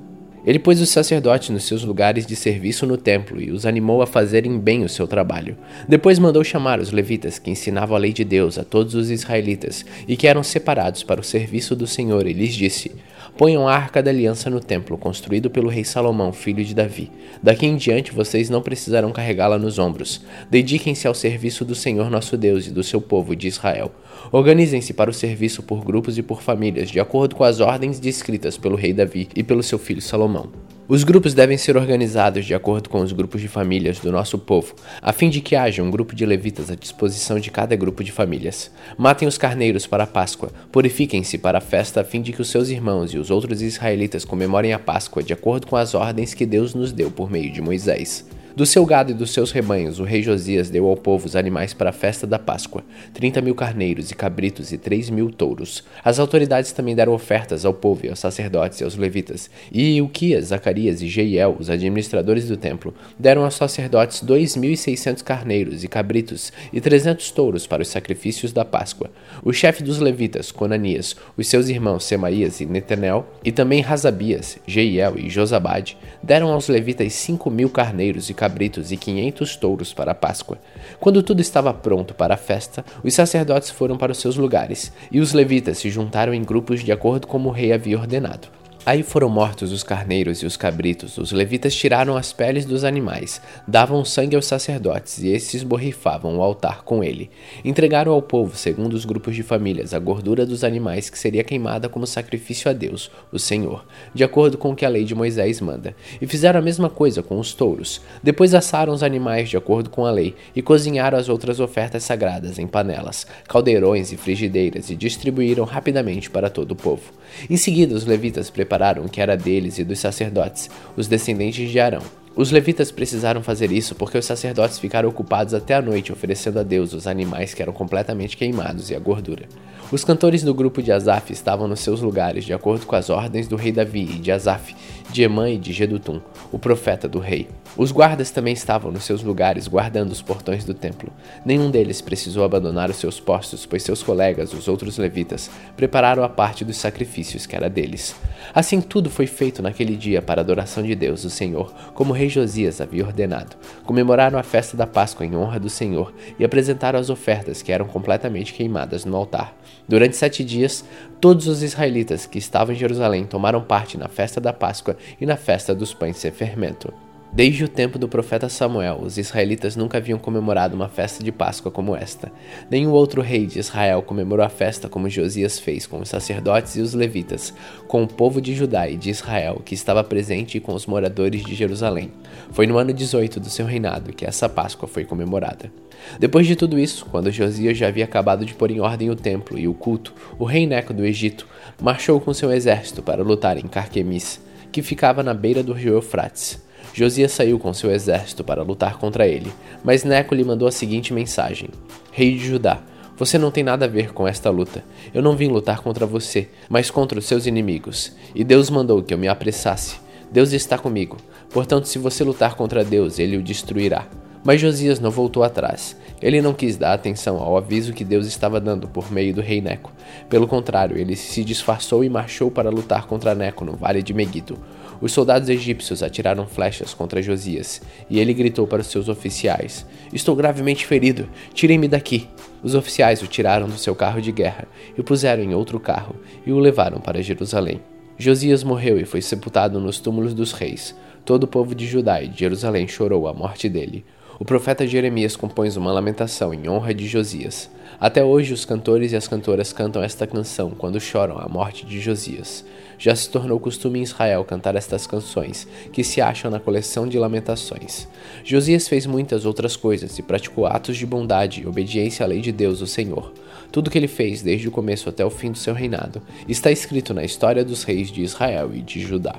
Ele 0.45 0.59
pôs 0.59 0.79
os 0.79 0.89
sacerdotes 0.89 1.49
nos 1.49 1.63
seus 1.63 1.83
lugares 1.83 2.27
de 2.27 2.35
serviço 2.35 2.85
no 2.85 2.97
templo 2.97 3.41
e 3.41 3.49
os 3.49 3.65
animou 3.65 4.03
a 4.03 4.05
fazerem 4.05 4.59
bem 4.59 4.83
o 4.83 4.89
seu 4.89 5.07
trabalho. 5.07 5.57
Depois 5.89 6.19
mandou 6.19 6.43
chamar 6.43 6.79
os 6.79 6.91
levitas, 6.91 7.39
que 7.39 7.49
ensinavam 7.49 7.95
a 7.95 7.99
lei 7.99 8.13
de 8.13 8.23
Deus 8.23 8.59
a 8.59 8.63
todos 8.63 8.93
os 8.93 9.09
israelitas 9.09 9.83
e 10.07 10.15
que 10.15 10.27
eram 10.27 10.43
separados 10.43 11.01
para 11.01 11.19
o 11.19 11.23
serviço 11.23 11.75
do 11.75 11.87
Senhor, 11.87 12.27
e 12.27 12.33
lhes 12.33 12.53
disse: 12.53 12.91
Ponham 13.37 13.67
a 13.67 13.75
arca 13.75 14.01
da 14.01 14.11
aliança 14.11 14.49
no 14.49 14.61
templo, 14.61 14.97
construído 14.97 15.49
pelo 15.49 15.67
rei 15.67 15.83
Salomão, 15.83 16.31
filho 16.31 16.63
de 16.63 16.73
Davi. 16.73 17.11
Daqui 17.43 17.65
em 17.65 17.75
diante 17.75 18.13
vocês 18.13 18.49
não 18.49 18.61
precisarão 18.61 19.11
carregá-la 19.11 19.59
nos 19.59 19.77
ombros. 19.77 20.21
Dediquem-se 20.49 21.05
ao 21.05 21.13
serviço 21.13 21.65
do 21.65 21.75
Senhor 21.75 22.09
nosso 22.09 22.37
Deus 22.37 22.67
e 22.67 22.71
do 22.71 22.81
seu 22.81 23.01
povo 23.01 23.35
de 23.35 23.49
Israel. 23.49 23.91
Organizem-se 24.31 24.93
para 24.93 25.09
o 25.09 25.13
serviço 25.13 25.61
por 25.61 25.83
grupos 25.83 26.17
e 26.17 26.23
por 26.23 26.41
famílias, 26.41 26.89
de 26.89 26.99
acordo 26.99 27.35
com 27.35 27.43
as 27.43 27.59
ordens 27.59 27.99
descritas 27.99 28.57
pelo 28.57 28.77
rei 28.77 28.93
Davi 28.93 29.27
e 29.35 29.43
pelo 29.43 29.61
seu 29.61 29.77
filho 29.77 30.01
Salomão. 30.01 30.74
Os 30.87 31.03
grupos 31.03 31.33
devem 31.33 31.57
ser 31.57 31.75
organizados 31.77 32.45
de 32.45 32.53
acordo 32.53 32.89
com 32.89 33.01
os 33.01 33.11
grupos 33.11 33.41
de 33.41 33.47
famílias 33.47 33.97
do 33.97 34.11
nosso 34.11 34.37
povo, 34.37 34.75
a 35.01 35.11
fim 35.11 35.31
de 35.31 35.41
que 35.41 35.55
haja 35.55 35.81
um 35.81 35.89
grupo 35.89 36.13
de 36.13 36.23
levitas 36.27 36.69
à 36.69 36.75
disposição 36.75 37.39
de 37.39 37.49
cada 37.49 37.75
grupo 37.75 38.03
de 38.03 38.11
famílias. 38.11 38.69
Matem 38.95 39.27
os 39.27 39.35
carneiros 39.35 39.87
para 39.87 40.03
a 40.03 40.07
Páscoa, 40.07 40.51
purifiquem-se 40.71 41.39
para 41.39 41.57
a 41.57 41.61
festa 41.61 42.01
a 42.01 42.03
fim 42.03 42.21
de 42.21 42.31
que 42.31 42.41
os 42.41 42.49
seus 42.49 42.69
irmãos 42.69 43.11
e 43.15 43.17
os 43.17 43.31
outros 43.31 43.63
israelitas 43.63 44.23
comemorem 44.23 44.73
a 44.73 44.79
Páscoa 44.79 45.23
de 45.23 45.33
acordo 45.33 45.65
com 45.65 45.75
as 45.75 45.95
ordens 45.95 46.35
que 46.35 46.45
Deus 46.45 46.75
nos 46.75 46.91
deu 46.91 47.09
por 47.09 47.31
meio 47.31 47.51
de 47.51 47.63
Moisés. 47.63 48.23
Do 48.55 48.65
seu 48.65 48.85
gado 48.85 49.11
e 49.11 49.13
dos 49.13 49.33
seus 49.33 49.51
rebanhos, 49.51 49.99
o 49.99 50.05
rei 50.05 50.23
Josias 50.23 50.69
deu 50.69 50.87
ao 50.87 50.95
povo 50.95 51.25
os 51.25 51.35
animais 51.35 51.73
para 51.73 51.89
a 51.89 51.93
festa 51.93 52.25
da 52.25 52.39
Páscoa: 52.39 52.85
trinta 53.13 53.41
mil 53.41 53.53
carneiros 53.53 54.11
e 54.11 54.15
cabritos 54.15 54.71
e 54.71 54.77
três 54.77 55.09
mil 55.09 55.29
touros. 55.29 55.83
As 56.01 56.19
autoridades 56.19 56.71
também 56.71 56.95
deram 56.95 57.11
ofertas 57.11 57.65
ao 57.65 57.73
povo 57.73 58.05
e 58.05 58.09
aos 58.09 58.19
sacerdotes 58.19 58.79
e 58.79 58.85
aos 58.85 58.95
levitas. 58.95 59.49
E 59.69 59.97
Ilquias, 59.97 60.45
Zacarias 60.45 61.01
e 61.01 61.07
Jeiel, 61.09 61.57
os 61.59 61.69
administradores 61.69 62.47
do 62.47 62.55
templo, 62.55 62.93
deram 63.19 63.43
aos 63.43 63.55
sacerdotes 63.55 64.21
dois 64.21 64.55
mil 64.55 64.71
e 64.71 64.77
seiscentos 64.77 65.21
carneiros 65.21 65.83
e 65.83 65.89
cabritos 65.89 66.53
e 66.71 66.79
trezentos 66.79 67.31
touros 67.31 67.67
para 67.67 67.81
os 67.81 67.89
sacrifícios 67.89 68.53
da 68.53 68.63
Páscoa. 68.63 69.11
O 69.43 69.51
chefe 69.51 69.83
dos 69.83 69.99
levitas, 69.99 70.49
Conanias, 70.49 71.13
os 71.35 71.45
seus 71.49 71.67
irmãos 71.67 72.05
Semaías 72.05 72.61
e 72.61 72.65
Netanel, 72.65 73.27
e 73.43 73.51
também 73.51 73.81
Razabias, 73.81 74.57
Jeiel 74.65 75.15
e 75.17 75.29
Josabade, 75.29 75.97
deram 76.23 76.53
aos 76.53 76.69
levitas 76.69 77.11
cinco 77.11 77.51
mil 77.51 77.69
carneiros 77.69 78.29
e 78.29 78.33
cabritos 78.33 78.44
e 78.91 78.97
quinhentos 78.97 79.55
touros 79.55 79.93
para 79.93 80.11
a 80.11 80.15
Páscoa. 80.15 80.57
Quando 80.99 81.23
tudo 81.23 81.41
estava 81.41 81.73
pronto 81.73 82.13
para 82.13 82.33
a 82.33 82.37
festa, 82.37 82.83
os 83.03 83.13
sacerdotes 83.13 83.69
foram 83.69 83.97
para 83.97 84.11
os 84.11 84.17
seus 84.17 84.35
lugares, 84.35 84.91
e 85.11 85.19
os 85.19 85.33
levitas 85.33 85.77
se 85.77 85.89
juntaram 85.89 86.33
em 86.33 86.43
grupos 86.43 86.83
de 86.83 86.91
acordo 86.91 87.27
como 87.27 87.49
o 87.49 87.51
rei 87.51 87.71
havia 87.71 87.97
ordenado. 87.97 88.47
Aí 88.85 89.01
foram 89.01 89.29
mortos 89.29 89.71
os 89.71 89.81
carneiros 89.81 90.43
e 90.43 90.45
os 90.45 90.55
cabritos. 90.55 91.17
Os 91.17 91.31
levitas 91.31 91.73
tiraram 91.73 92.15
as 92.15 92.31
peles 92.31 92.65
dos 92.65 92.83
animais, 92.83 93.41
davam 93.67 94.05
sangue 94.05 94.35
aos 94.35 94.45
sacerdotes 94.45 95.17
e 95.23 95.29
esses 95.29 95.63
borrifavam 95.63 96.37
o 96.37 96.43
altar 96.43 96.83
com 96.83 97.03
ele. 97.03 97.31
Entregaram 97.63 98.11
ao 98.11 98.21
povo, 98.21 98.55
segundo 98.55 98.93
os 98.93 99.03
grupos 99.03 99.35
de 99.35 99.41
famílias, 99.41 99.91
a 99.91 99.97
gordura 99.97 100.45
dos 100.45 100.63
animais 100.63 101.09
que 101.09 101.17
seria 101.17 101.43
queimada 101.43 101.89
como 101.89 102.05
sacrifício 102.05 102.69
a 102.69 102.73
Deus, 102.73 103.09
o 103.31 103.39
Senhor, 103.39 103.83
de 104.13 104.23
acordo 104.23 104.55
com 104.55 104.69
o 104.69 104.75
que 104.75 104.85
a 104.85 104.89
lei 104.89 105.03
de 105.03 105.15
Moisés 105.15 105.59
manda. 105.59 105.95
E 106.21 106.27
fizeram 106.27 106.59
a 106.59 106.63
mesma 106.63 106.87
coisa 106.87 107.23
com 107.23 107.39
os 107.39 107.55
touros. 107.55 108.01
Depois 108.21 108.53
assaram 108.53 108.93
os 108.93 109.01
animais 109.01 109.49
de 109.49 109.57
acordo 109.57 109.89
com 109.89 110.05
a 110.05 110.11
lei 110.11 110.35
e 110.55 110.61
cozinharam 110.61 111.17
as 111.17 111.27
outras 111.27 111.59
ofertas 111.59 112.03
sagradas 112.03 112.59
em 112.59 112.67
panelas, 112.67 113.25
caldeirões 113.47 114.11
e 114.11 114.17
frigideiras 114.17 114.91
e 114.91 114.95
distribuíram 114.95 115.65
rapidamente 115.65 116.29
para 116.29 116.51
todo 116.51 116.73
o 116.73 116.75
povo. 116.75 117.11
Em 117.49 117.57
seguida, 117.57 117.95
os 117.95 118.05
levitas 118.05 118.49
prepararam 118.49 119.05
o 119.05 119.09
que 119.09 119.21
era 119.21 119.35
deles 119.35 119.77
e 119.77 119.83
dos 119.83 119.99
sacerdotes, 119.99 120.69
os 120.95 121.07
descendentes 121.07 121.69
de 121.69 121.79
Arão. 121.79 122.01
Os 122.35 122.51
levitas 122.51 122.91
precisaram 122.91 123.41
fazer 123.41 123.71
isso 123.71 123.95
porque 123.95 124.17
os 124.17 124.25
sacerdotes 124.25 124.77
ficaram 124.77 125.07
ocupados 125.07 125.53
até 125.53 125.73
a 125.73 125.81
noite 125.81 126.11
oferecendo 126.11 126.59
a 126.59 126.63
Deus 126.63 126.91
os 126.91 127.07
animais 127.07 127.53
que 127.53 127.61
eram 127.61 127.71
completamente 127.71 128.35
queimados 128.35 128.89
e 128.89 128.95
a 128.95 128.99
gordura. 128.99 129.47
Os 129.89 130.03
cantores 130.03 130.43
do 130.43 130.53
grupo 130.53 130.81
de 130.81 130.91
Asaf 130.91 131.31
estavam 131.31 131.65
nos 131.65 131.79
seus 131.79 132.01
lugares 132.01 132.43
de 132.43 132.53
acordo 132.53 132.85
com 132.85 132.95
as 132.95 133.09
ordens 133.09 133.47
do 133.47 133.55
rei 133.55 133.71
Davi 133.71 134.01
e 134.01 134.19
de 134.19 134.33
Asaf, 134.33 134.75
de 135.15 135.23
Emã 135.23 135.49
e 135.49 135.57
de 135.57 135.71
Gedutum, 135.71 136.19
o 136.51 136.59
profeta 136.59 137.07
do 137.07 137.19
rei. 137.19 137.47
Os 137.77 137.89
guardas 137.89 138.31
também 138.31 138.51
estavam 138.51 138.91
nos 138.91 139.05
seus 139.05 139.23
lugares 139.23 139.65
guardando 139.65 140.11
os 140.11 140.21
portões 140.21 140.65
do 140.65 140.73
templo. 140.73 141.09
Nenhum 141.45 141.71
deles 141.71 142.01
precisou 142.01 142.43
abandonar 142.43 142.89
os 142.89 142.97
seus 142.97 143.17
postos, 143.17 143.65
pois 143.65 143.81
seus 143.81 144.03
colegas, 144.03 144.51
os 144.51 144.67
outros 144.67 144.97
levitas, 144.97 145.49
prepararam 145.77 146.21
a 146.21 146.27
parte 146.27 146.65
dos 146.65 146.75
sacrifícios 146.75 147.45
que 147.45 147.55
era 147.55 147.69
deles. 147.69 148.13
Assim 148.53 148.81
tudo 148.81 149.09
foi 149.09 149.25
feito 149.25 149.61
naquele 149.61 149.95
dia 149.95 150.21
para 150.21 150.41
a 150.41 150.43
adoração 150.43 150.83
de 150.83 150.93
Deus, 150.93 151.23
o 151.23 151.29
Senhor, 151.29 151.73
como 151.93 152.11
o 152.11 152.15
rei 152.15 152.27
Josias 152.27 152.81
havia 152.81 153.05
ordenado. 153.05 153.55
Comemoraram 153.85 154.37
a 154.37 154.43
festa 154.43 154.75
da 154.75 154.85
Páscoa 154.85 155.25
em 155.25 155.33
honra 155.33 155.61
do 155.61 155.69
Senhor 155.69 156.13
e 156.37 156.43
apresentaram 156.43 156.99
as 156.99 157.09
ofertas 157.09 157.61
que 157.61 157.71
eram 157.71 157.87
completamente 157.87 158.53
queimadas 158.53 159.05
no 159.05 159.15
altar. 159.15 159.55
Durante 159.87 160.15
sete 160.15 160.43
dias, 160.43 160.83
todos 161.21 161.47
os 161.47 161.61
israelitas 161.61 162.25
que 162.25 162.39
estavam 162.39 162.73
em 162.73 162.77
Jerusalém 162.77 163.25
tomaram 163.25 163.61
parte 163.61 163.97
na 163.97 164.07
festa 164.07 164.41
da 164.41 164.51
Páscoa 164.51 164.97
e 165.19 165.25
na 165.25 165.37
festa 165.37 165.75
dos 165.75 165.93
pães 165.93 166.17
sem 166.17 166.31
fermento. 166.31 166.93
Desde 167.33 167.65
o 167.65 167.67
tempo 167.67 167.99
do 167.99 168.07
profeta 168.07 168.47
Samuel, 168.47 169.01
os 169.01 169.17
israelitas 169.17 169.75
nunca 169.75 169.97
haviam 169.97 170.17
comemorado 170.17 170.73
uma 170.73 170.87
festa 170.87 171.21
de 171.21 171.33
Páscoa 171.33 171.69
como 171.69 171.93
esta. 171.93 172.31
Nenhum 172.71 172.91
outro 172.91 173.21
rei 173.21 173.45
de 173.45 173.59
Israel 173.59 174.01
comemorou 174.01 174.45
a 174.45 174.49
festa 174.49 174.87
como 174.87 175.09
Josias 175.09 175.59
fez 175.59 175.85
com 175.85 175.99
os 175.99 176.07
sacerdotes 176.07 176.77
e 176.77 176.81
os 176.81 176.93
levitas, 176.93 177.53
com 177.89 178.03
o 178.03 178.07
povo 178.07 178.39
de 178.39 178.55
Judá 178.55 178.87
e 178.87 178.95
de 178.95 179.09
Israel 179.09 179.61
que 179.65 179.75
estava 179.75 180.01
presente 180.01 180.57
e 180.57 180.61
com 180.61 180.73
os 180.73 180.85
moradores 180.85 181.43
de 181.43 181.53
Jerusalém. 181.53 182.09
Foi 182.51 182.65
no 182.65 182.77
ano 182.77 182.93
18 182.93 183.39
do 183.39 183.49
seu 183.49 183.65
reinado 183.65 184.13
que 184.13 184.25
essa 184.25 184.47
Páscoa 184.47 184.87
foi 184.87 185.03
comemorada. 185.03 185.69
Depois 186.17 186.47
de 186.47 186.55
tudo 186.55 186.79
isso, 186.79 187.05
quando 187.07 187.31
Josias 187.31 187.77
já 187.77 187.89
havia 187.89 188.05
acabado 188.05 188.45
de 188.45 188.53
pôr 188.53 188.71
em 188.71 188.79
ordem 188.79 189.09
o 189.09 189.15
templo 189.15 189.59
e 189.59 189.67
o 189.67 189.73
culto, 189.73 190.13
o 190.39 190.45
rei 190.45 190.65
Neco 190.65 190.93
do 190.93 191.05
Egito 191.05 191.45
marchou 191.81 192.21
com 192.21 192.33
seu 192.33 192.51
exército 192.51 193.03
para 193.03 193.23
lutar 193.23 193.57
em 193.57 193.67
Carquemis, 193.67 194.39
que 194.71 194.81
ficava 194.81 195.21
na 195.21 195.33
beira 195.33 195.61
do 195.61 195.73
rio 195.73 195.95
Eufrates. 195.95 196.64
Josias 196.97 197.33
saiu 197.33 197.59
com 197.59 197.73
seu 197.73 197.91
exército 197.91 198.41
para 198.41 198.63
lutar 198.63 198.97
contra 198.97 199.27
ele, 199.27 199.51
mas 199.83 200.05
Neco 200.05 200.33
lhe 200.33 200.45
mandou 200.45 200.65
a 200.65 200.71
seguinte 200.71 201.13
mensagem: 201.13 201.67
Rei 202.09 202.37
de 202.37 202.47
Judá, 202.47 202.79
você 203.17 203.37
não 203.37 203.51
tem 203.51 203.65
nada 203.65 203.83
a 203.83 203.87
ver 203.89 204.13
com 204.13 204.25
esta 204.25 204.49
luta. 204.49 204.81
Eu 205.13 205.21
não 205.21 205.35
vim 205.35 205.49
lutar 205.49 205.81
contra 205.81 206.05
você, 206.05 206.47
mas 206.69 206.89
contra 206.89 207.19
os 207.19 207.25
seus 207.25 207.45
inimigos. 207.47 208.13
E 208.33 208.45
Deus 208.45 208.69
mandou 208.69 209.03
que 209.03 209.13
eu 209.13 209.17
me 209.17 209.27
apressasse. 209.27 209.97
Deus 210.31 210.53
está 210.53 210.77
comigo. 210.77 211.17
Portanto, 211.49 211.89
se 211.89 211.99
você 211.99 212.23
lutar 212.23 212.55
contra 212.55 212.81
Deus, 212.81 213.19
ele 213.19 213.35
o 213.35 213.43
destruirá. 213.43 214.07
Mas 214.41 214.61
Josias 214.61 214.97
não 214.97 215.11
voltou 215.11 215.43
atrás. 215.43 215.97
Ele 216.21 216.41
não 216.41 216.53
quis 216.53 216.77
dar 216.77 216.93
atenção 216.93 217.39
ao 217.39 217.57
aviso 217.57 217.91
que 217.91 218.05
Deus 218.05 218.25
estava 218.25 218.61
dando 218.61 218.87
por 218.87 219.11
meio 219.11 219.33
do 219.33 219.41
rei 219.41 219.59
Neco. 219.59 219.91
Pelo 220.29 220.47
contrário, 220.47 220.97
ele 220.97 221.17
se 221.17 221.43
disfarçou 221.43 222.05
e 222.05 222.09
marchou 222.09 222.49
para 222.49 222.69
lutar 222.69 223.05
contra 223.05 223.35
Neco 223.35 223.65
no 223.65 223.75
vale 223.75 224.01
de 224.01 224.13
Megiddo. 224.13 224.57
Os 225.01 225.11
soldados 225.11 225.49
egípcios 225.49 226.01
atiraram 226.01 226.47
flechas 226.47 226.93
contra 226.93 227.21
Josias, 227.21 227.81
e 228.09 228.19
ele 228.19 228.33
gritou 228.33 228.65
para 228.65 228.81
os 228.81 228.87
seus 228.87 229.09
oficiais: 229.09 229.85
Estou 230.13 230.35
gravemente 230.35 230.85
ferido, 230.85 231.27
tirem-me 231.53 231.87
daqui. 231.87 232.27
Os 232.63 232.75
oficiais 232.75 233.21
o 233.21 233.27
tiraram 233.27 233.67
do 233.67 233.77
seu 233.77 233.95
carro 233.95 234.21
de 234.21 234.31
guerra 234.31 234.67
e 234.97 235.01
o 235.01 235.03
puseram 235.03 235.43
em 235.43 235.53
outro 235.53 235.79
carro 235.79 236.15
e 236.45 236.51
o 236.51 236.59
levaram 236.59 236.99
para 236.99 237.21
Jerusalém. 237.21 237.81
Josias 238.17 238.63
morreu 238.63 238.97
e 238.99 239.05
foi 239.05 239.21
sepultado 239.21 239.79
nos 239.79 239.99
túmulos 239.99 240.33
dos 240.33 240.53
reis. 240.53 240.95
Todo 241.25 241.43
o 241.43 241.47
povo 241.47 241.75
de 241.75 241.85
Judá 241.85 242.21
e 242.21 242.27
de 242.27 242.39
Jerusalém 242.39 242.87
chorou 242.87 243.27
a 243.27 243.33
morte 243.33 243.67
dele. 243.67 244.05
O 244.39 244.43
profeta 244.43 244.85
Jeremias 244.85 245.35
compôs 245.35 245.77
uma 245.77 245.91
lamentação 245.91 246.53
em 246.53 246.67
honra 246.69 246.93
de 246.93 247.07
Josias. 247.07 247.69
Até 247.99 248.23
hoje, 248.23 248.53
os 248.53 248.65
cantores 248.65 249.11
e 249.13 249.15
as 249.15 249.27
cantoras 249.27 249.71
cantam 249.71 250.03
esta 250.03 250.27
canção 250.27 250.71
quando 250.71 250.99
choram 250.99 251.37
a 251.37 251.47
morte 251.47 251.85
de 251.85 252.01
Josias. 252.01 252.65
Já 252.97 253.15
se 253.15 253.29
tornou 253.29 253.59
costume 253.59 253.99
em 253.99 254.03
Israel 254.03 254.43
cantar 254.45 254.75
estas 254.75 255.05
canções, 255.05 255.67
que 255.91 256.03
se 256.03 256.21
acham 256.21 256.49
na 256.49 256.59
coleção 256.59 257.07
de 257.07 257.19
lamentações. 257.19 258.07
Josias 258.43 258.87
fez 258.87 259.05
muitas 259.05 259.45
outras 259.45 259.75
coisas 259.75 260.17
e 260.17 260.21
praticou 260.21 260.65
atos 260.65 260.97
de 260.97 261.05
bondade 261.05 261.61
e 261.61 261.67
obediência 261.67 262.23
à 262.23 262.27
lei 262.27 262.41
de 262.41 262.51
Deus, 262.51 262.81
o 262.81 262.87
Senhor. 262.87 263.33
Tudo 263.71 263.89
que 263.89 263.97
ele 263.97 264.07
fez, 264.07 264.41
desde 264.41 264.67
o 264.67 264.71
começo 264.71 265.09
até 265.09 265.25
o 265.25 265.29
fim 265.29 265.51
do 265.51 265.57
seu 265.57 265.73
reinado, 265.73 266.21
está 266.47 266.71
escrito 266.71 267.13
na 267.13 267.23
história 267.23 267.63
dos 267.65 267.83
reis 267.83 268.11
de 268.11 268.21
Israel 268.21 268.71
e 268.73 268.81
de 268.81 269.01
Judá. 269.01 269.35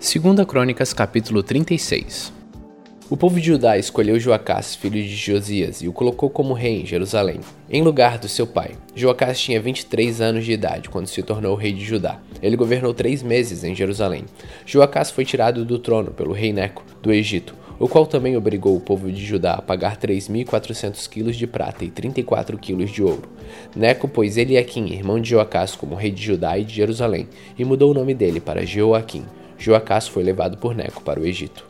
Segunda 0.00 0.44
Crônicas 0.44 0.92
capítulo 0.92 1.42
36 1.42 2.39
O 3.10 3.16
povo 3.16 3.40
de 3.40 3.46
Judá 3.48 3.76
escolheu 3.76 4.20
Joacás, 4.20 4.76
filho 4.76 5.02
de 5.02 5.16
Josias, 5.16 5.82
e 5.82 5.88
o 5.88 5.92
colocou 5.92 6.30
como 6.30 6.54
rei 6.54 6.82
em 6.82 6.86
Jerusalém, 6.86 7.40
em 7.68 7.82
lugar 7.82 8.18
do 8.18 8.28
seu 8.28 8.46
pai. 8.46 8.76
Joacás 8.94 9.40
tinha 9.40 9.60
23 9.60 10.20
anos 10.20 10.44
de 10.44 10.52
idade 10.52 10.88
quando 10.88 11.08
se 11.08 11.20
tornou 11.20 11.56
rei 11.56 11.72
de 11.72 11.84
Judá. 11.84 12.20
Ele 12.40 12.54
governou 12.54 12.94
três 12.94 13.20
meses 13.20 13.64
em 13.64 13.74
Jerusalém. 13.74 14.26
Joacás 14.64 15.10
foi 15.10 15.24
tirado 15.24 15.64
do 15.64 15.76
trono 15.76 16.12
pelo 16.12 16.32
rei 16.32 16.52
Neco, 16.52 16.84
do 17.02 17.12
Egito, 17.12 17.52
o 17.80 17.88
qual 17.88 18.06
também 18.06 18.36
obrigou 18.36 18.76
o 18.76 18.80
povo 18.80 19.10
de 19.10 19.26
Judá 19.26 19.54
a 19.54 19.62
pagar 19.62 19.96
3.400 19.96 21.08
quilos 21.08 21.34
de 21.34 21.48
prata 21.48 21.84
e 21.84 21.90
34 21.90 22.56
quilos 22.58 22.92
de 22.92 23.02
ouro. 23.02 23.28
Neco 23.74 24.06
pôs 24.06 24.36
Eliaquim, 24.36 24.86
irmão 24.92 25.20
de 25.20 25.30
Joacás, 25.30 25.74
como 25.74 25.96
rei 25.96 26.12
de 26.12 26.22
Judá 26.22 26.56
e 26.56 26.62
de 26.62 26.74
Jerusalém, 26.74 27.28
e 27.58 27.64
mudou 27.64 27.90
o 27.90 27.94
nome 27.94 28.14
dele 28.14 28.38
para 28.38 28.64
Jeoaquim. 28.64 29.24
Joacás 29.58 30.06
foi 30.06 30.22
levado 30.22 30.58
por 30.58 30.76
Neco 30.76 31.02
para 31.02 31.18
o 31.18 31.26
Egito. 31.26 31.69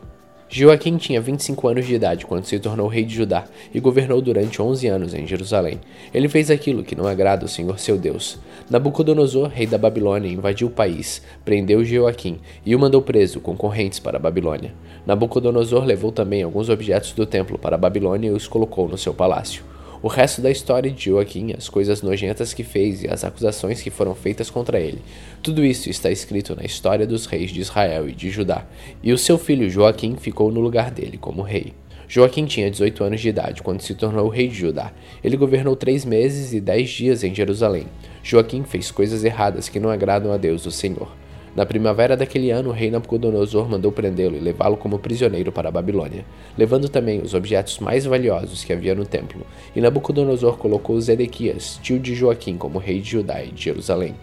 Joaquim 0.53 0.97
tinha 0.97 1.21
25 1.21 1.65
anos 1.69 1.87
de 1.87 1.95
idade 1.95 2.25
quando 2.25 2.43
se 2.43 2.59
tornou 2.59 2.89
rei 2.89 3.05
de 3.05 3.15
Judá 3.15 3.45
e 3.73 3.79
governou 3.79 4.21
durante 4.21 4.61
11 4.61 4.85
anos 4.85 5.13
em 5.13 5.25
Jerusalém. 5.25 5.79
Ele 6.13 6.27
fez 6.27 6.51
aquilo 6.51 6.83
que 6.83 6.93
não 6.93 7.07
agrada 7.07 7.45
ao 7.45 7.47
Senhor 7.47 7.79
seu 7.79 7.97
Deus. 7.97 8.37
Nabucodonosor, 8.69 9.47
rei 9.47 9.65
da 9.65 9.77
Babilônia, 9.77 10.29
invadiu 10.29 10.67
o 10.67 10.71
país, 10.71 11.21
prendeu 11.45 11.85
Joaquim 11.85 12.37
e 12.65 12.75
o 12.75 12.79
mandou 12.79 13.01
preso 13.01 13.39
com 13.39 13.55
correntes 13.55 13.97
para 13.97 14.17
a 14.17 14.19
Babilônia. 14.19 14.73
Nabucodonosor 15.05 15.85
levou 15.85 16.11
também 16.11 16.43
alguns 16.43 16.67
objetos 16.67 17.13
do 17.13 17.25
templo 17.25 17.57
para 17.57 17.77
a 17.77 17.79
Babilônia 17.79 18.27
e 18.27 18.31
os 18.31 18.45
colocou 18.45 18.89
no 18.89 18.97
seu 18.97 19.13
palácio. 19.13 19.63
O 20.03 20.07
resto 20.07 20.41
da 20.41 20.49
história 20.49 20.89
de 20.89 21.05
Joaquim, 21.05 21.53
as 21.55 21.69
coisas 21.69 22.01
nojentas 22.01 22.55
que 22.55 22.63
fez 22.63 23.03
e 23.03 23.07
as 23.07 23.23
acusações 23.23 23.83
que 23.83 23.91
foram 23.91 24.15
feitas 24.15 24.49
contra 24.49 24.79
ele, 24.79 24.99
tudo 25.43 25.63
isso 25.63 25.91
está 25.91 26.09
escrito 26.09 26.55
na 26.55 26.63
história 26.63 27.05
dos 27.05 27.27
reis 27.27 27.51
de 27.51 27.61
Israel 27.61 28.09
e 28.09 28.11
de 28.11 28.31
Judá. 28.31 28.65
E 29.03 29.13
o 29.13 29.17
seu 29.17 29.37
filho 29.37 29.69
Joaquim 29.69 30.15
ficou 30.15 30.51
no 30.51 30.59
lugar 30.59 30.89
dele 30.89 31.19
como 31.19 31.43
rei. 31.43 31.73
Joaquim 32.07 32.45
tinha 32.45 32.71
18 32.71 33.03
anos 33.03 33.21
de 33.21 33.29
idade 33.29 33.61
quando 33.61 33.81
se 33.81 33.93
tornou 33.93 34.27
rei 34.27 34.47
de 34.47 34.55
Judá. 34.55 34.91
Ele 35.23 35.37
governou 35.37 35.75
três 35.75 36.03
meses 36.03 36.51
e 36.51 36.59
dez 36.59 36.89
dias 36.89 37.23
em 37.23 37.33
Jerusalém. 37.33 37.85
Joaquim 38.23 38.63
fez 38.63 38.89
coisas 38.89 39.23
erradas 39.23 39.69
que 39.69 39.79
não 39.79 39.91
agradam 39.91 40.33
a 40.33 40.37
Deus, 40.37 40.65
o 40.65 40.71
Senhor. 40.71 41.20
Na 41.53 41.65
primavera 41.65 42.15
daquele 42.15 42.49
ano, 42.49 42.69
o 42.69 42.71
rei 42.71 42.89
Nabucodonosor 42.89 43.69
mandou 43.69 43.91
prendê-lo 43.91 44.37
e 44.37 44.39
levá-lo 44.39 44.77
como 44.77 44.97
prisioneiro 44.97 45.51
para 45.51 45.67
a 45.67 45.71
Babilônia, 45.71 46.25
levando 46.57 46.87
também 46.87 47.21
os 47.21 47.33
objetos 47.33 47.79
mais 47.79 48.05
valiosos 48.05 48.63
que 48.63 48.71
havia 48.71 48.95
no 48.95 49.05
templo. 49.05 49.45
E 49.75 49.81
Nabucodonosor 49.81 50.57
colocou 50.57 50.99
Zedequias, 51.01 51.77
tio 51.83 51.99
de 51.99 52.15
Joaquim, 52.15 52.57
como 52.57 52.79
rei 52.79 53.01
de 53.01 53.09
Judá 53.11 53.43
e 53.43 53.51
de 53.51 53.63
Jerusalém. 53.63 54.15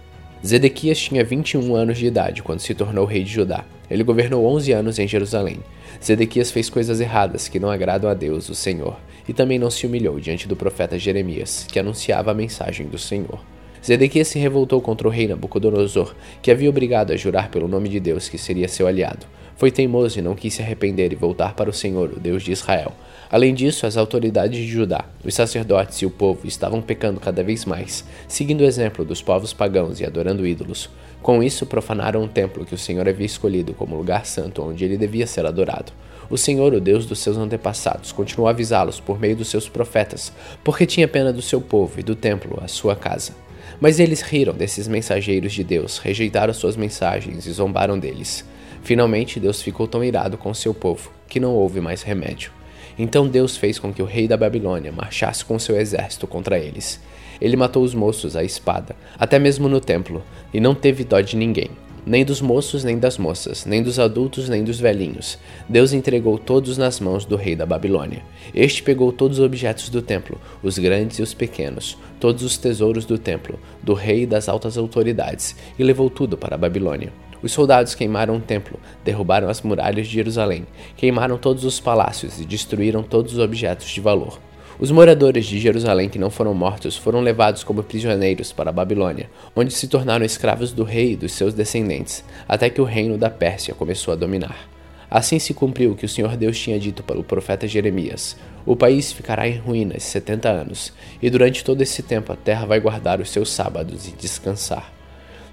Zedequias 0.46 0.98
tinha 0.98 1.22
21 1.22 1.74
anos 1.74 1.98
de 1.98 2.06
idade 2.06 2.42
quando 2.42 2.60
se 2.60 2.74
tornou 2.74 3.04
rei 3.04 3.24
de 3.24 3.30
Judá. 3.30 3.64
Ele 3.90 4.04
governou 4.04 4.46
11 4.46 4.72
anos 4.72 4.98
em 4.98 5.06
Jerusalém. 5.06 5.58
Zedequias 6.02 6.50
fez 6.50 6.70
coisas 6.70 7.00
erradas 7.00 7.48
que 7.48 7.60
não 7.60 7.70
agradam 7.70 8.08
a 8.08 8.14
Deus, 8.14 8.48
o 8.48 8.54
Senhor, 8.54 8.96
e 9.28 9.34
também 9.34 9.58
não 9.58 9.70
se 9.70 9.86
humilhou 9.86 10.18
diante 10.18 10.48
do 10.48 10.56
profeta 10.56 10.98
Jeremias, 10.98 11.66
que 11.70 11.78
anunciava 11.78 12.30
a 12.30 12.34
mensagem 12.34 12.86
do 12.86 12.98
Senhor. 12.98 13.40
Zedequias 13.84 14.28
se 14.28 14.38
revoltou 14.38 14.80
contra 14.80 15.06
o 15.06 15.10
rei 15.10 15.28
Nabucodonosor, 15.28 16.14
que 16.42 16.50
havia 16.50 16.68
obrigado 16.68 17.12
a 17.12 17.16
jurar 17.16 17.50
pelo 17.50 17.68
nome 17.68 17.88
de 17.88 18.00
Deus 18.00 18.28
que 18.28 18.38
seria 18.38 18.68
seu 18.68 18.86
aliado. 18.86 19.26
Foi 19.58 19.72
teimoso 19.72 20.18
e 20.18 20.22
não 20.22 20.36
quis 20.36 20.54
se 20.54 20.62
arrepender 20.62 21.12
e 21.12 21.16
voltar 21.16 21.54
para 21.54 21.68
o 21.68 21.72
Senhor, 21.72 22.12
o 22.12 22.20
Deus 22.20 22.44
de 22.44 22.52
Israel. 22.52 22.92
Além 23.28 23.52
disso, 23.52 23.86
as 23.86 23.96
autoridades 23.96 24.56
de 24.56 24.68
Judá, 24.68 25.04
os 25.24 25.34
sacerdotes 25.34 25.98
e 25.98 26.06
o 26.06 26.10
povo 26.10 26.46
estavam 26.46 26.80
pecando 26.80 27.18
cada 27.18 27.42
vez 27.42 27.64
mais, 27.64 28.04
seguindo 28.28 28.60
o 28.60 28.64
exemplo 28.64 29.04
dos 29.04 29.20
povos 29.20 29.52
pagãos 29.52 29.98
e 30.00 30.06
adorando 30.06 30.46
ídolos. 30.46 30.88
Com 31.20 31.42
isso, 31.42 31.66
profanaram 31.66 32.22
o 32.22 32.28
templo 32.28 32.64
que 32.64 32.74
o 32.74 32.78
Senhor 32.78 33.08
havia 33.08 33.26
escolhido 33.26 33.74
como 33.74 33.96
lugar 33.96 34.24
santo 34.26 34.62
onde 34.62 34.84
ele 34.84 34.96
devia 34.96 35.26
ser 35.26 35.44
adorado. 35.44 35.92
O 36.30 36.38
Senhor, 36.38 36.72
o 36.72 36.80
Deus 36.80 37.04
dos 37.04 37.18
seus 37.18 37.36
antepassados, 37.36 38.12
continuou 38.12 38.46
a 38.46 38.50
avisá-los 38.50 39.00
por 39.00 39.18
meio 39.18 39.34
dos 39.34 39.48
seus 39.48 39.68
profetas, 39.68 40.32
porque 40.62 40.86
tinha 40.86 41.08
pena 41.08 41.32
do 41.32 41.42
seu 41.42 41.60
povo 41.60 41.98
e 41.98 42.02
do 42.04 42.14
templo, 42.14 42.60
a 42.62 42.68
sua 42.68 42.94
casa. 42.94 43.47
Mas 43.80 44.00
eles 44.00 44.20
riram 44.20 44.52
desses 44.52 44.88
mensageiros 44.88 45.52
de 45.52 45.62
Deus, 45.62 45.98
rejeitaram 45.98 46.52
suas 46.52 46.76
mensagens 46.76 47.46
e 47.46 47.52
zombaram 47.52 47.98
deles. 47.98 48.44
Finalmente, 48.82 49.38
Deus 49.38 49.62
ficou 49.62 49.86
tão 49.86 50.02
irado 50.02 50.36
com 50.36 50.52
seu 50.52 50.74
povo 50.74 51.12
que 51.28 51.38
não 51.38 51.54
houve 51.54 51.80
mais 51.80 52.02
remédio. 52.02 52.50
Então 52.98 53.28
Deus 53.28 53.56
fez 53.56 53.78
com 53.78 53.92
que 53.92 54.02
o 54.02 54.06
rei 54.06 54.26
da 54.26 54.36
Babilônia 54.36 54.90
marchasse 54.90 55.44
com 55.44 55.58
seu 55.58 55.78
exército 55.78 56.26
contra 56.26 56.58
eles. 56.58 57.00
Ele 57.40 57.56
matou 57.56 57.84
os 57.84 57.94
moços 57.94 58.34
à 58.34 58.42
espada, 58.42 58.96
até 59.16 59.38
mesmo 59.38 59.68
no 59.68 59.80
templo, 59.80 60.24
e 60.52 60.58
não 60.58 60.74
teve 60.74 61.04
dó 61.04 61.20
de 61.20 61.36
ninguém 61.36 61.70
nem 62.08 62.24
dos 62.24 62.40
moços, 62.40 62.82
nem 62.82 62.98
das 62.98 63.18
moças, 63.18 63.66
nem 63.66 63.82
dos 63.82 63.98
adultos, 63.98 64.48
nem 64.48 64.64
dos 64.64 64.80
velhinhos. 64.80 65.38
Deus 65.68 65.92
entregou 65.92 66.38
todos 66.38 66.78
nas 66.78 66.98
mãos 67.00 67.26
do 67.26 67.36
rei 67.36 67.54
da 67.54 67.66
Babilônia. 67.66 68.22
Este 68.54 68.82
pegou 68.82 69.12
todos 69.12 69.38
os 69.38 69.44
objetos 69.44 69.90
do 69.90 70.00
templo, 70.00 70.40
os 70.62 70.78
grandes 70.78 71.18
e 71.18 71.22
os 71.22 71.34
pequenos, 71.34 71.98
todos 72.18 72.42
os 72.42 72.56
tesouros 72.56 73.04
do 73.04 73.18
templo, 73.18 73.58
do 73.82 73.92
rei 73.92 74.22
e 74.22 74.26
das 74.26 74.48
altas 74.48 74.78
autoridades, 74.78 75.54
e 75.78 75.84
levou 75.84 76.08
tudo 76.08 76.38
para 76.38 76.54
a 76.54 76.58
Babilônia. 76.58 77.12
Os 77.42 77.52
soldados 77.52 77.94
queimaram 77.94 78.36
o 78.36 78.40
templo, 78.40 78.80
derrubaram 79.04 79.50
as 79.50 79.60
muralhas 79.60 80.06
de 80.06 80.14
Jerusalém, 80.14 80.66
queimaram 80.96 81.36
todos 81.36 81.62
os 81.62 81.78
palácios 81.78 82.40
e 82.40 82.46
destruíram 82.46 83.02
todos 83.02 83.34
os 83.34 83.38
objetos 83.38 83.88
de 83.90 84.00
valor. 84.00 84.40
Os 84.80 84.92
moradores 84.92 85.44
de 85.46 85.58
Jerusalém 85.58 86.08
que 86.08 86.20
não 86.20 86.30
foram 86.30 86.54
mortos 86.54 86.96
foram 86.96 87.20
levados 87.20 87.64
como 87.64 87.82
prisioneiros 87.82 88.52
para 88.52 88.70
a 88.70 88.72
Babilônia, 88.72 89.28
onde 89.56 89.74
se 89.74 89.88
tornaram 89.88 90.24
escravos 90.24 90.70
do 90.70 90.84
rei 90.84 91.12
e 91.12 91.16
dos 91.16 91.32
seus 91.32 91.52
descendentes, 91.52 92.22
até 92.48 92.70
que 92.70 92.80
o 92.80 92.84
reino 92.84 93.18
da 93.18 93.28
Pérsia 93.28 93.74
começou 93.74 94.12
a 94.12 94.16
dominar. 94.16 94.68
Assim 95.10 95.40
se 95.40 95.52
cumpriu 95.52 95.90
o 95.90 95.96
que 95.96 96.04
o 96.04 96.08
Senhor 96.08 96.36
Deus 96.36 96.56
tinha 96.56 96.78
dito 96.78 97.02
pelo 97.02 97.24
profeta 97.24 97.66
Jeremias: 97.66 98.36
O 98.64 98.76
país 98.76 99.10
ficará 99.10 99.48
em 99.48 99.56
ruínas 99.56 100.04
setenta 100.04 100.48
anos, 100.48 100.92
e 101.20 101.28
durante 101.28 101.64
todo 101.64 101.82
esse 101.82 102.00
tempo 102.00 102.32
a 102.32 102.36
terra 102.36 102.64
vai 102.64 102.78
guardar 102.78 103.20
os 103.20 103.30
seus 103.30 103.50
sábados 103.50 104.06
e 104.06 104.12
descansar. 104.12 104.92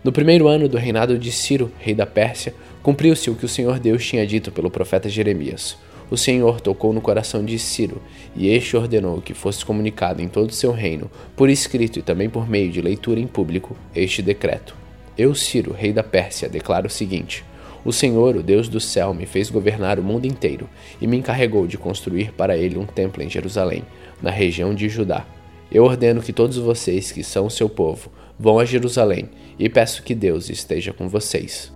No 0.03 0.11
primeiro 0.11 0.47
ano 0.47 0.69
do 0.69 0.77
reinado 0.77 1.17
de 1.17 1.31
Ciro, 1.31 1.71
rei 1.79 1.95
da 1.95 2.05
Pérsia, 2.05 2.53
cumpriu-se 2.83 3.27
o 3.31 3.35
que 3.35 3.45
o 3.45 3.49
Senhor 3.49 3.79
Deus 3.79 4.05
tinha 4.05 4.27
dito 4.27 4.51
pelo 4.51 4.69
profeta 4.69 5.09
Jeremias 5.09 5.75
o 6.09 6.17
Senhor 6.17 6.61
tocou 6.61 6.93
no 6.93 7.01
coração 7.01 7.43
de 7.43 7.57
Ciro, 7.57 8.01
e 8.35 8.47
este 8.49 8.77
ordenou 8.77 9.21
que 9.21 9.33
fosse 9.33 9.65
comunicado 9.65 10.21
em 10.21 10.27
todo 10.27 10.49
o 10.49 10.53
seu 10.53 10.71
reino, 10.71 11.09
por 11.35 11.49
escrito 11.49 11.99
e 11.99 12.01
também 12.01 12.29
por 12.29 12.49
meio 12.49 12.71
de 12.71 12.81
leitura 12.81 13.19
em 13.19 13.27
público, 13.27 13.75
este 13.95 14.21
decreto. 14.21 14.75
Eu, 15.17 15.33
Ciro, 15.33 15.73
rei 15.73 15.93
da 15.93 16.03
Pérsia, 16.03 16.49
declaro 16.49 16.87
o 16.87 16.91
seguinte: 16.91 17.43
O 17.83 17.91
Senhor, 17.91 18.35
o 18.35 18.43
Deus 18.43 18.67
do 18.67 18.79
céu, 18.79 19.13
me 19.13 19.25
fez 19.25 19.49
governar 19.49 19.99
o 19.99 20.03
mundo 20.03 20.25
inteiro 20.25 20.69
e 21.01 21.07
me 21.07 21.17
encarregou 21.17 21.65
de 21.65 21.77
construir 21.77 22.31
para 22.33 22.57
ele 22.57 22.77
um 22.77 22.85
templo 22.85 23.23
em 23.23 23.29
Jerusalém, 23.29 23.83
na 24.21 24.29
região 24.29 24.75
de 24.75 24.89
Judá. 24.89 25.25
Eu 25.71 25.83
ordeno 25.83 26.21
que 26.21 26.33
todos 26.33 26.57
vocês 26.57 27.11
que 27.11 27.23
são 27.23 27.47
o 27.47 27.51
seu 27.51 27.67
povo 27.67 28.11
vão 28.37 28.59
a 28.59 28.65
Jerusalém 28.65 29.29
e 29.57 29.67
peço 29.69 30.03
que 30.03 30.13
Deus 30.13 30.49
esteja 30.49 30.93
com 30.93 31.07
vocês. 31.07 31.74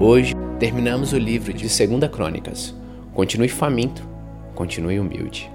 Hoje 0.00 0.34
terminamos 0.58 1.12
o 1.12 1.18
livro 1.18 1.52
de 1.52 1.68
Segunda 1.68 2.08
Crônicas. 2.08 2.74
Continue 3.14 3.48
faminto, 3.48 4.02
continue 4.52 4.98
humilde. 4.98 5.48